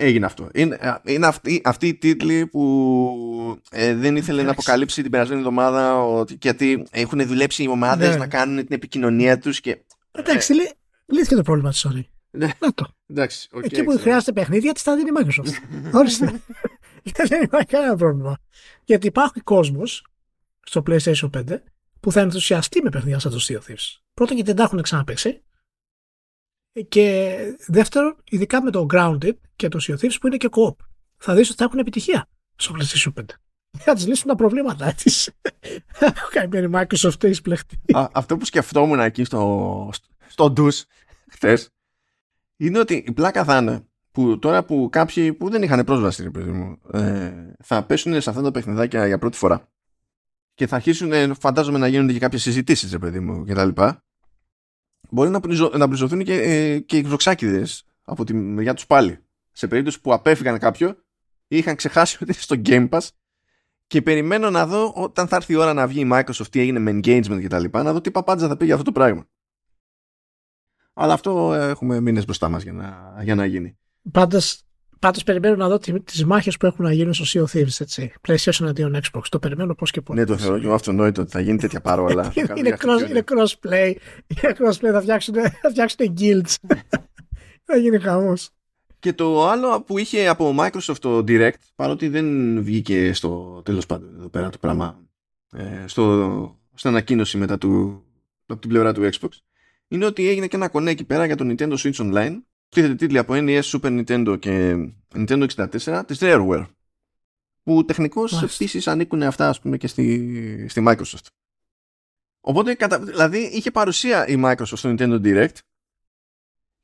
Έγινε 0.00 0.26
αυτό. 0.26 0.48
Είναι, 0.54 1.00
είναι 1.04 1.26
αυτή, 1.26 1.60
αυτή 1.64 1.86
η 1.86 1.94
τίτλη 1.94 2.46
που 2.46 3.60
ε, 3.70 3.94
δεν 3.94 4.16
ήθελε 4.16 4.42
να 4.42 4.50
αποκαλύψει 4.50 5.02
την 5.02 5.10
περασμένη 5.10 5.40
εβδομάδα 5.40 6.04
ότι, 6.04 6.38
γιατί 6.40 6.86
έχουν 6.90 7.26
δουλέψει 7.26 7.62
οι 7.62 7.68
ομάδες 7.68 8.08
ναι. 8.08 8.16
να 8.16 8.26
κάνουν 8.26 8.56
την 8.56 8.74
επικοινωνία 8.74 9.38
τους 9.38 9.60
και... 9.60 9.84
Εντάξει, 10.10 10.54
ε, 10.54 10.70
λύθηκε 11.14 11.34
το 11.34 11.42
πρόβλημα 11.42 11.70
της 11.70 11.86
Sony. 11.88 12.02
Ναι. 12.30 12.48
Να 12.58 12.74
το. 12.74 12.86
Εντάξει, 13.06 13.48
okay, 13.52 13.64
Εκεί 13.64 13.82
που 13.82 13.88
ξέρω. 13.88 14.02
χρειάζεται 14.02 14.32
παιχνίδια 14.32 14.72
τη 14.72 14.82
τα 14.82 14.96
δίνει 14.96 15.08
η 15.08 15.12
Microsoft. 15.18 15.52
Ορίστε. 15.98 16.40
δεν 17.26 17.42
υπάρχει 17.42 17.66
κανένα 17.66 17.96
πρόβλημα. 17.96 18.38
Γιατί 18.84 19.06
υπάρχει 19.06 19.40
κόσμος 19.40 20.06
στο 20.62 20.82
PlayStation 20.86 21.30
5 21.36 21.42
που 22.00 22.12
θα 22.12 22.20
ενθουσιαστεί 22.20 22.82
με 22.82 22.90
παιχνίδια 22.90 23.18
σαν 23.18 23.32
το 23.32 23.38
Sea 23.48 23.54
of 23.54 23.70
Thieves. 23.70 24.00
Πρώτον 24.14 24.36
γιατί 24.36 24.50
δεν 24.50 24.56
τα 24.56 24.62
έχουν 24.62 24.82
ξαναπέξει 24.82 25.42
και 26.88 27.36
δεύτερον, 27.66 28.16
ειδικά 28.28 28.62
με 28.62 28.70
το 28.70 28.86
Grounded 28.92 29.32
και 29.56 29.68
το 29.68 29.78
Sea 29.82 29.92
of 29.92 29.94
Thieves 29.94 30.16
που 30.20 30.26
είναι 30.26 30.36
και 30.36 30.48
co-op. 30.50 30.74
Θα 31.16 31.34
δεις 31.34 31.48
ότι 31.48 31.58
θα 31.58 31.64
έχουν 31.64 31.78
επιτυχία 31.78 32.28
στο 32.56 32.74
PlayStation 32.78 33.20
5. 33.20 33.24
Θα 33.84 33.94
τις 33.94 34.06
λύσουν 34.06 34.28
τα 34.28 34.34
προβλήματά 34.34 34.92
της. 34.92 35.30
Έχω 35.98 36.28
κάνει 36.30 36.66
η 36.66 36.70
Microsoft 36.72 37.24
έχει 37.24 37.42
πλεχτεί. 37.42 37.80
Αυτό 38.12 38.36
που 38.36 38.44
σκεφτόμουν 38.44 39.00
εκεί 39.00 39.24
στο, 39.24 39.90
στο 40.26 40.50
ντους 40.50 40.84
χθες 41.30 41.70
είναι 42.56 42.78
ότι 42.78 43.04
η 43.06 43.12
πλάκα 43.12 43.44
θα 43.44 43.56
είναι 43.56 43.86
που 44.10 44.38
τώρα 44.38 44.64
που 44.64 44.88
κάποιοι 44.92 45.32
που 45.32 45.50
δεν 45.50 45.62
είχαν 45.62 45.84
πρόσβαση 45.84 46.22
ρε 46.22 46.30
παιδί 46.30 46.50
μου, 46.50 46.78
ε, 46.92 47.32
θα 47.64 47.84
πέσουν 47.84 48.20
σε 48.20 48.30
αυτά 48.30 48.42
τα 48.42 48.50
παιχνιδάκια 48.50 49.06
για 49.06 49.18
πρώτη 49.18 49.36
φορά 49.36 49.68
και 50.54 50.66
θα 50.66 50.76
αρχίσουν 50.76 51.34
φαντάζομαι 51.34 51.78
να 51.78 51.86
γίνονται 51.86 52.12
και 52.12 52.18
κάποιες 52.18 52.42
συζητήσεις 52.42 52.92
ρε 52.92 52.98
παιδί 52.98 53.20
μου 53.20 53.44
και 53.44 53.54
τα 53.54 53.64
λοιπά 53.64 54.04
μπορεί 55.10 55.30
να, 55.30 55.40
πληζω, 55.40 55.70
να 55.74 55.88
πληζωθούν 55.88 56.24
και, 56.24 56.34
ε, 56.34 56.78
και 56.78 56.96
εκδοξάκιδες 56.96 57.84
από 58.02 58.24
τη 58.24 58.34
μεριά 58.34 58.74
τους 58.74 58.86
πάλι. 58.86 59.18
Σε 59.52 59.66
περίπτωση 59.66 60.00
που 60.00 60.12
απέφυγαν 60.12 60.58
κάποιο 60.58 60.88
ή 61.48 61.56
είχαν 61.56 61.76
ξεχάσει 61.76 62.18
ότι 62.20 62.24
είναι 62.24 62.40
στο 62.40 62.56
Game 62.64 62.88
Pass 62.88 63.08
και 63.86 64.02
περιμένω 64.02 64.50
να 64.50 64.66
δω 64.66 64.92
όταν 64.96 65.28
θα 65.28 65.36
έρθει 65.36 65.52
η 65.52 65.56
ώρα 65.56 65.72
να 65.72 65.86
βγει 65.86 66.00
η 66.00 66.08
Microsoft 66.12 66.46
τι 66.50 66.60
έγινε 66.60 66.78
με 66.78 66.90
engagement 66.90 67.40
και 67.40 67.48
τα 67.48 67.58
λοιπά, 67.58 67.82
να 67.82 67.92
δω 67.92 68.00
τι 68.00 68.10
παπάντζα 68.10 68.48
θα 68.48 68.56
πει 68.56 68.64
για 68.64 68.74
αυτό 68.74 68.86
το 68.86 68.92
πράγμα. 68.92 69.28
Αλλά 70.92 71.12
αυτό 71.12 71.54
έχουμε 71.54 72.00
μήνες 72.00 72.24
μπροστά 72.24 72.48
μας 72.48 72.62
για 72.62 72.72
να, 72.72 73.18
για 73.22 73.34
να 73.34 73.46
γίνει. 73.46 73.78
Πάντως, 74.12 74.62
πάντως 74.98 75.22
περιμένω 75.22 75.56
να 75.56 75.68
δω 75.68 75.78
τις 76.04 76.24
μάχες 76.24 76.56
που 76.56 76.66
έχουν 76.66 76.84
να 76.84 76.92
γίνουν 76.92 77.14
στο 77.14 77.24
Sea 77.26 77.44
of 77.44 77.58
Thieves, 77.58 77.80
έτσι. 77.80 78.12
PlayStation 78.28 78.66
αντίον 78.66 78.96
Xbox. 78.96 79.22
Το 79.28 79.38
περιμένω 79.38 79.74
πώς 79.74 79.90
και 79.90 80.00
πώς. 80.00 80.16
Ναι, 80.16 80.24
το 80.24 80.36
θεωρώ 80.36 80.58
και 80.58 80.64
εγώ 80.64 80.74
αυτονόητο 80.74 81.22
ότι 81.22 81.30
θα 81.30 81.40
γίνει 81.40 81.58
τέτοια 81.58 81.80
παρόλα. 81.80 82.32
είναι, 82.58 82.76
cross, 82.80 83.10
είναι 83.10 83.24
crossplay. 83.30 83.94
Είναι 84.26 84.56
crossplay, 84.58 84.90
θα 84.92 85.00
φτιάξουν, 85.00 85.34
θα 85.34 85.70
φτιάξουν 85.70 86.14
guilds. 86.18 86.54
θα 87.66 87.76
γίνει 87.76 87.98
χαμός. 87.98 88.50
Και 88.98 89.12
το 89.12 89.48
άλλο 89.48 89.82
που 89.82 89.98
είχε 89.98 90.28
από 90.28 90.54
Microsoft 90.58 90.98
το 91.00 91.18
Direct, 91.18 91.52
παρότι 91.74 92.08
δεν 92.08 92.26
βγήκε 92.62 93.12
στο 93.12 93.62
τέλος 93.64 93.86
πάντων 93.86 94.14
εδώ 94.18 94.28
πέρα 94.28 94.50
το 94.50 94.58
πράγμα, 94.58 95.00
ε, 95.52 95.84
στο, 95.86 96.58
στην 96.74 96.90
ανακοίνωση 96.90 97.36
μετά 97.36 97.58
του, 97.58 98.02
από 98.46 98.60
την 98.60 98.70
πλευρά 98.70 98.92
του 98.92 99.08
Xbox, 99.12 99.28
είναι 99.88 100.04
ότι 100.04 100.28
έγινε 100.28 100.46
και 100.46 100.56
ένα 100.56 100.68
κονέ 100.68 100.90
εκεί 100.90 101.04
πέρα 101.04 101.26
για 101.26 101.36
το 101.36 101.44
Nintendo 101.48 101.76
Switch 101.76 101.94
Online. 101.94 102.36
Τίθεται 102.68 102.94
τίτλοι 102.94 103.18
από 103.18 103.34
NES, 103.36 103.62
Super 103.62 104.04
Nintendo 104.04 104.36
και 104.40 104.74
Nintendo 105.14 105.46
64 105.56 106.02
της 106.06 106.18
Rareware. 106.20 106.66
Που 107.62 107.84
τεχνικώς 107.84 108.42
επίσης 108.42 108.88
ανήκουν 108.88 109.22
αυτά 109.22 109.48
ας 109.48 109.60
πούμε 109.60 109.76
και 109.76 109.86
στη, 109.86 110.66
στη 110.68 110.84
Microsoft. 110.88 111.26
Οπότε, 112.40 112.76
δηλαδή, 113.00 113.38
είχε 113.38 113.70
παρουσία 113.70 114.26
η 114.26 114.40
Microsoft 114.44 114.76
στο 114.76 114.94
Nintendo 114.98 115.20
Direct 115.22 115.56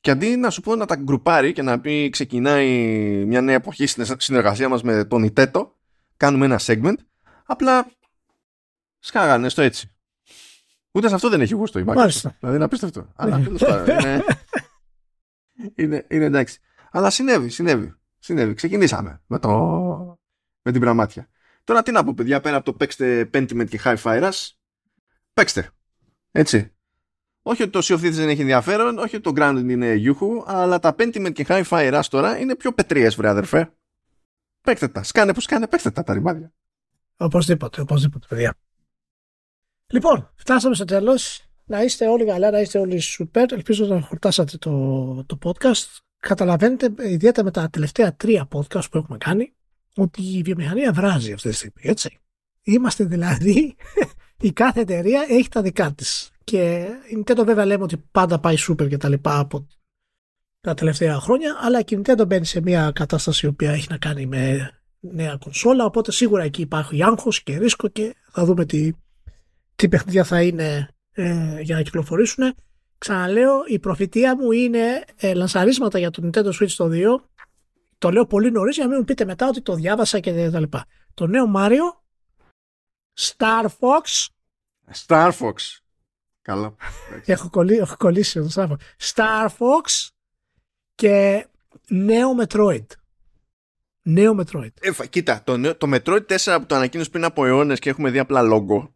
και 0.00 0.10
αντί 0.10 0.36
να 0.36 0.50
σου 0.50 0.60
πω 0.60 0.76
να 0.76 0.86
τα 0.86 0.96
γκρουπάρει 0.96 1.52
και 1.52 1.62
να 1.62 1.80
πει 1.80 2.10
ξεκινάει 2.10 2.68
μια 3.24 3.40
νέα 3.40 3.54
εποχή 3.54 3.86
στην 3.86 4.04
συνεργασία 4.16 4.68
μας 4.68 4.82
με 4.82 5.04
τον 5.04 5.22
Ιτέτο, 5.22 5.76
κάνουμε 6.16 6.44
ένα 6.44 6.60
segment, 6.62 6.94
απλά 7.44 7.90
σκάγανε 8.98 9.48
στο 9.48 9.62
έτσι. 9.62 9.88
Ούτε 10.90 11.08
σε 11.08 11.14
αυτό 11.14 11.28
δεν 11.28 11.40
έχει 11.40 11.54
γούστο 11.54 11.78
η 11.78 11.84
Microsoft. 11.86 11.94
Μάλιστα. 11.94 12.36
Δηλαδή 12.38 12.56
είναι 12.56 12.64
απίστευτο. 12.64 13.06
Αλλά 13.16 13.38
είναι, 13.38 14.24
είναι, 15.74 16.06
είναι 16.08 16.24
εντάξει. 16.24 16.58
Αλλά 16.90 17.10
συνέβη, 17.10 17.48
συνέβη. 17.48 17.94
Συνέβη. 18.18 18.54
Ξεκινήσαμε 18.54 19.22
με, 19.26 19.38
το, 19.38 19.50
με 20.62 20.72
την 20.72 20.80
πραγμάτια. 20.80 21.28
Τώρα 21.64 21.82
τι 21.82 21.92
να 21.92 22.04
πω, 22.04 22.14
παιδιά, 22.14 22.40
πέρα 22.40 22.56
από 22.56 22.64
το 22.64 22.72
παίξτε 22.72 23.30
Pentiment 23.32 23.68
και 23.68 23.80
High 23.84 23.96
Fire 23.96 24.30
παίξτε. 25.34 25.70
Έτσι. 26.30 26.72
Όχι 27.42 27.62
ότι 27.62 27.70
το 27.70 27.78
Sea 27.82 27.94
of 27.94 28.04
Thieves 28.04 28.12
δεν 28.12 28.28
έχει 28.28 28.40
ενδιαφέρον, 28.40 28.98
όχι 28.98 29.16
ότι 29.16 29.32
το 29.32 29.32
Grounded 29.36 29.68
είναι 29.68 29.94
γιούχου, 29.94 30.42
αλλά 30.46 30.78
τα 30.78 30.94
Pentiment 30.98 31.32
και 31.32 31.46
High 31.48 31.64
Fire 31.68 32.02
τώρα 32.10 32.38
είναι 32.38 32.56
πιο 32.56 32.72
πετρίες, 32.72 33.14
βρε 33.14 33.28
αδερφέ. 33.28 33.74
Παίξτε 34.60 34.88
τα. 34.88 35.02
Σκάνε 35.02 35.34
που 35.34 35.40
σκάνε, 35.40 35.68
παίξτε 35.68 35.90
τα 35.90 36.02
τα 36.02 36.12
ρημάδια. 36.12 36.52
Οπωσδήποτε, 37.16 37.80
οπωσδήποτε, 37.80 38.26
παιδιά. 38.28 38.54
Λοιπόν, 39.86 40.32
φτάσαμε 40.34 40.74
στο 40.74 40.84
τέλος. 40.84 41.48
Να 41.66 41.82
είστε 41.82 42.08
όλοι 42.08 42.26
καλά, 42.26 42.50
να 42.50 42.60
είστε 42.60 42.78
όλοι 42.78 43.02
super. 43.18 43.52
Ελπίζω 43.52 43.86
να 43.86 44.00
χορτάσατε 44.00 44.56
το, 44.56 45.24
το 45.26 45.38
podcast. 45.42 45.98
Καταλαβαίνετε, 46.18 46.94
ιδιαίτερα 47.10 47.44
με 47.44 47.50
τα 47.50 47.70
τελευταία 47.70 48.16
τρία 48.16 48.48
podcast 48.52 48.90
που 48.90 48.98
έχουμε 48.98 49.18
κάνει, 49.18 49.52
ότι 49.96 50.22
η 50.22 50.42
βιομηχανία 50.42 50.92
βράζει 50.92 51.32
αυτή 51.32 51.48
τη 51.48 51.54
στιγμή, 51.54 51.82
έτσι. 51.82 52.18
Είμαστε 52.62 53.04
δηλαδή, 53.04 53.76
η 54.40 54.52
κάθε 54.52 54.80
εταιρεία 54.80 55.26
έχει 55.28 55.48
τα 55.48 55.62
δικά 55.62 55.92
της. 55.92 56.30
Και 56.44 56.86
η 57.06 57.24
Nintendo 57.24 57.42
βέβαια 57.44 57.64
λέμε 57.64 57.82
ότι 57.82 57.96
πάντα 57.96 58.38
πάει 58.38 58.56
super 58.68 58.88
και 58.88 58.96
τα 58.96 59.08
λοιπά 59.08 59.38
από 59.38 59.66
τα 60.60 60.74
τελευταία 60.74 61.20
χρόνια, 61.20 61.56
αλλά 61.60 61.78
η 61.78 61.84
Nintendo 61.88 62.26
μπαίνει 62.26 62.44
σε 62.44 62.60
μια 62.60 62.90
κατάσταση 62.94 63.46
η 63.46 63.48
οποία 63.48 63.72
έχει 63.72 63.86
να 63.90 63.98
κάνει 63.98 64.26
με 64.26 64.70
νέα 65.00 65.36
κονσόλα, 65.36 65.84
οπότε 65.84 66.12
σίγουρα 66.12 66.42
εκεί 66.42 66.60
υπάρχει 66.60 67.02
άγχος 67.02 67.42
και 67.42 67.58
ρίσκο 67.58 67.88
και 67.88 68.14
θα 68.30 68.44
δούμε 68.44 68.64
τι, 68.64 68.90
τι 69.76 69.88
παιχνίδια 69.88 70.24
θα 70.24 70.42
είναι 70.42 70.88
ε, 71.14 71.60
για 71.60 71.76
να 71.76 71.82
κυκλοφορήσουν. 71.82 72.54
Ξαναλέω, 72.98 73.62
η 73.66 73.78
προφητεία 73.78 74.36
μου 74.36 74.52
είναι 74.52 75.04
ε, 75.16 75.34
λανσαρίσματα 75.34 75.98
για 75.98 76.10
το 76.10 76.22
Nintendo 76.30 76.48
Switch 76.48 76.70
το 76.76 76.88
2. 76.92 77.22
Το 77.98 78.10
λέω 78.10 78.26
πολύ 78.26 78.50
νωρίς 78.50 78.74
για 78.74 78.84
να 78.84 78.90
μην 78.90 78.98
μου 78.98 79.04
πείτε 79.04 79.24
μετά 79.24 79.48
ότι 79.48 79.62
το 79.62 79.74
διάβασα 79.74 80.20
και 80.20 80.50
τα 80.50 80.60
λοιπά. 80.60 80.86
Το 81.14 81.26
νέο 81.26 81.52
Mario, 81.56 82.02
Star 83.20 83.64
Fox. 83.64 84.26
Star 85.06 85.30
Fox. 85.30 85.54
Καλά. 86.42 86.74
έχω, 87.26 87.50
κολλήσει, 87.50 87.80
έχω 87.80 87.96
κολλήσει 87.96 88.40
το 88.40 88.48
Star 88.54 88.68
Fox. 88.68 88.76
Star 89.14 89.46
Fox 89.46 90.08
και 90.94 91.46
νέο 91.88 92.30
Metroid. 92.40 92.86
Νέο 94.02 94.36
Metroid. 94.40 94.72
Ε, 94.80 95.06
κοίτα, 95.06 95.42
το, 95.44 95.56
νέο, 95.56 95.76
το 95.76 95.86
Metroid 95.94 96.26
4 96.26 96.56
που 96.60 96.66
το 96.66 96.74
ανακοίνωσε 96.74 97.10
πριν 97.10 97.24
από 97.24 97.46
αιώνες 97.46 97.78
και 97.78 97.90
έχουμε 97.90 98.10
δει 98.10 98.18
απλά 98.18 98.42
λόγο 98.42 98.94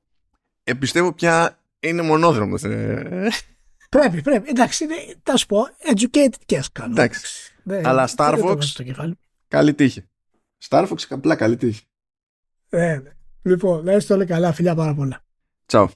εμπιστεύω 0.69 1.12
πια 1.12 1.59
είναι 1.80 2.02
μονόδρομος. 2.02 2.64
Ε. 2.64 3.28
Πρέπει, 3.88 4.22
πρέπει. 4.22 4.48
Εντάξει, 4.48 4.84
είναι, 4.84 4.94
θα 5.22 5.36
σου 5.36 5.46
πω, 5.46 5.66
educated 5.94 6.52
guess 6.52 6.64
κάνω. 6.72 6.92
Εντάξει. 6.92 7.52
Ναι, 7.62 7.80
Αλλά 7.84 8.09
Star 8.16 8.42
Fox, 8.44 8.59
καλή 9.48 9.74
τύχη. 9.74 10.05
Star 10.68 10.88
Fox, 10.88 10.96
απλά 11.09 11.34
καλή 11.34 11.56
τύχη. 11.56 11.82
Ναι, 12.68 12.96
ναι. 12.96 13.10
Λοιπόν, 13.42 13.84
να 13.84 13.92
είστε 13.92 14.14
όλοι 14.14 14.26
καλά. 14.26 14.52
Φιλιά 14.52 14.74
πάρα 14.74 14.94
πολλά. 14.94 15.24
Τσαου. 15.66 15.88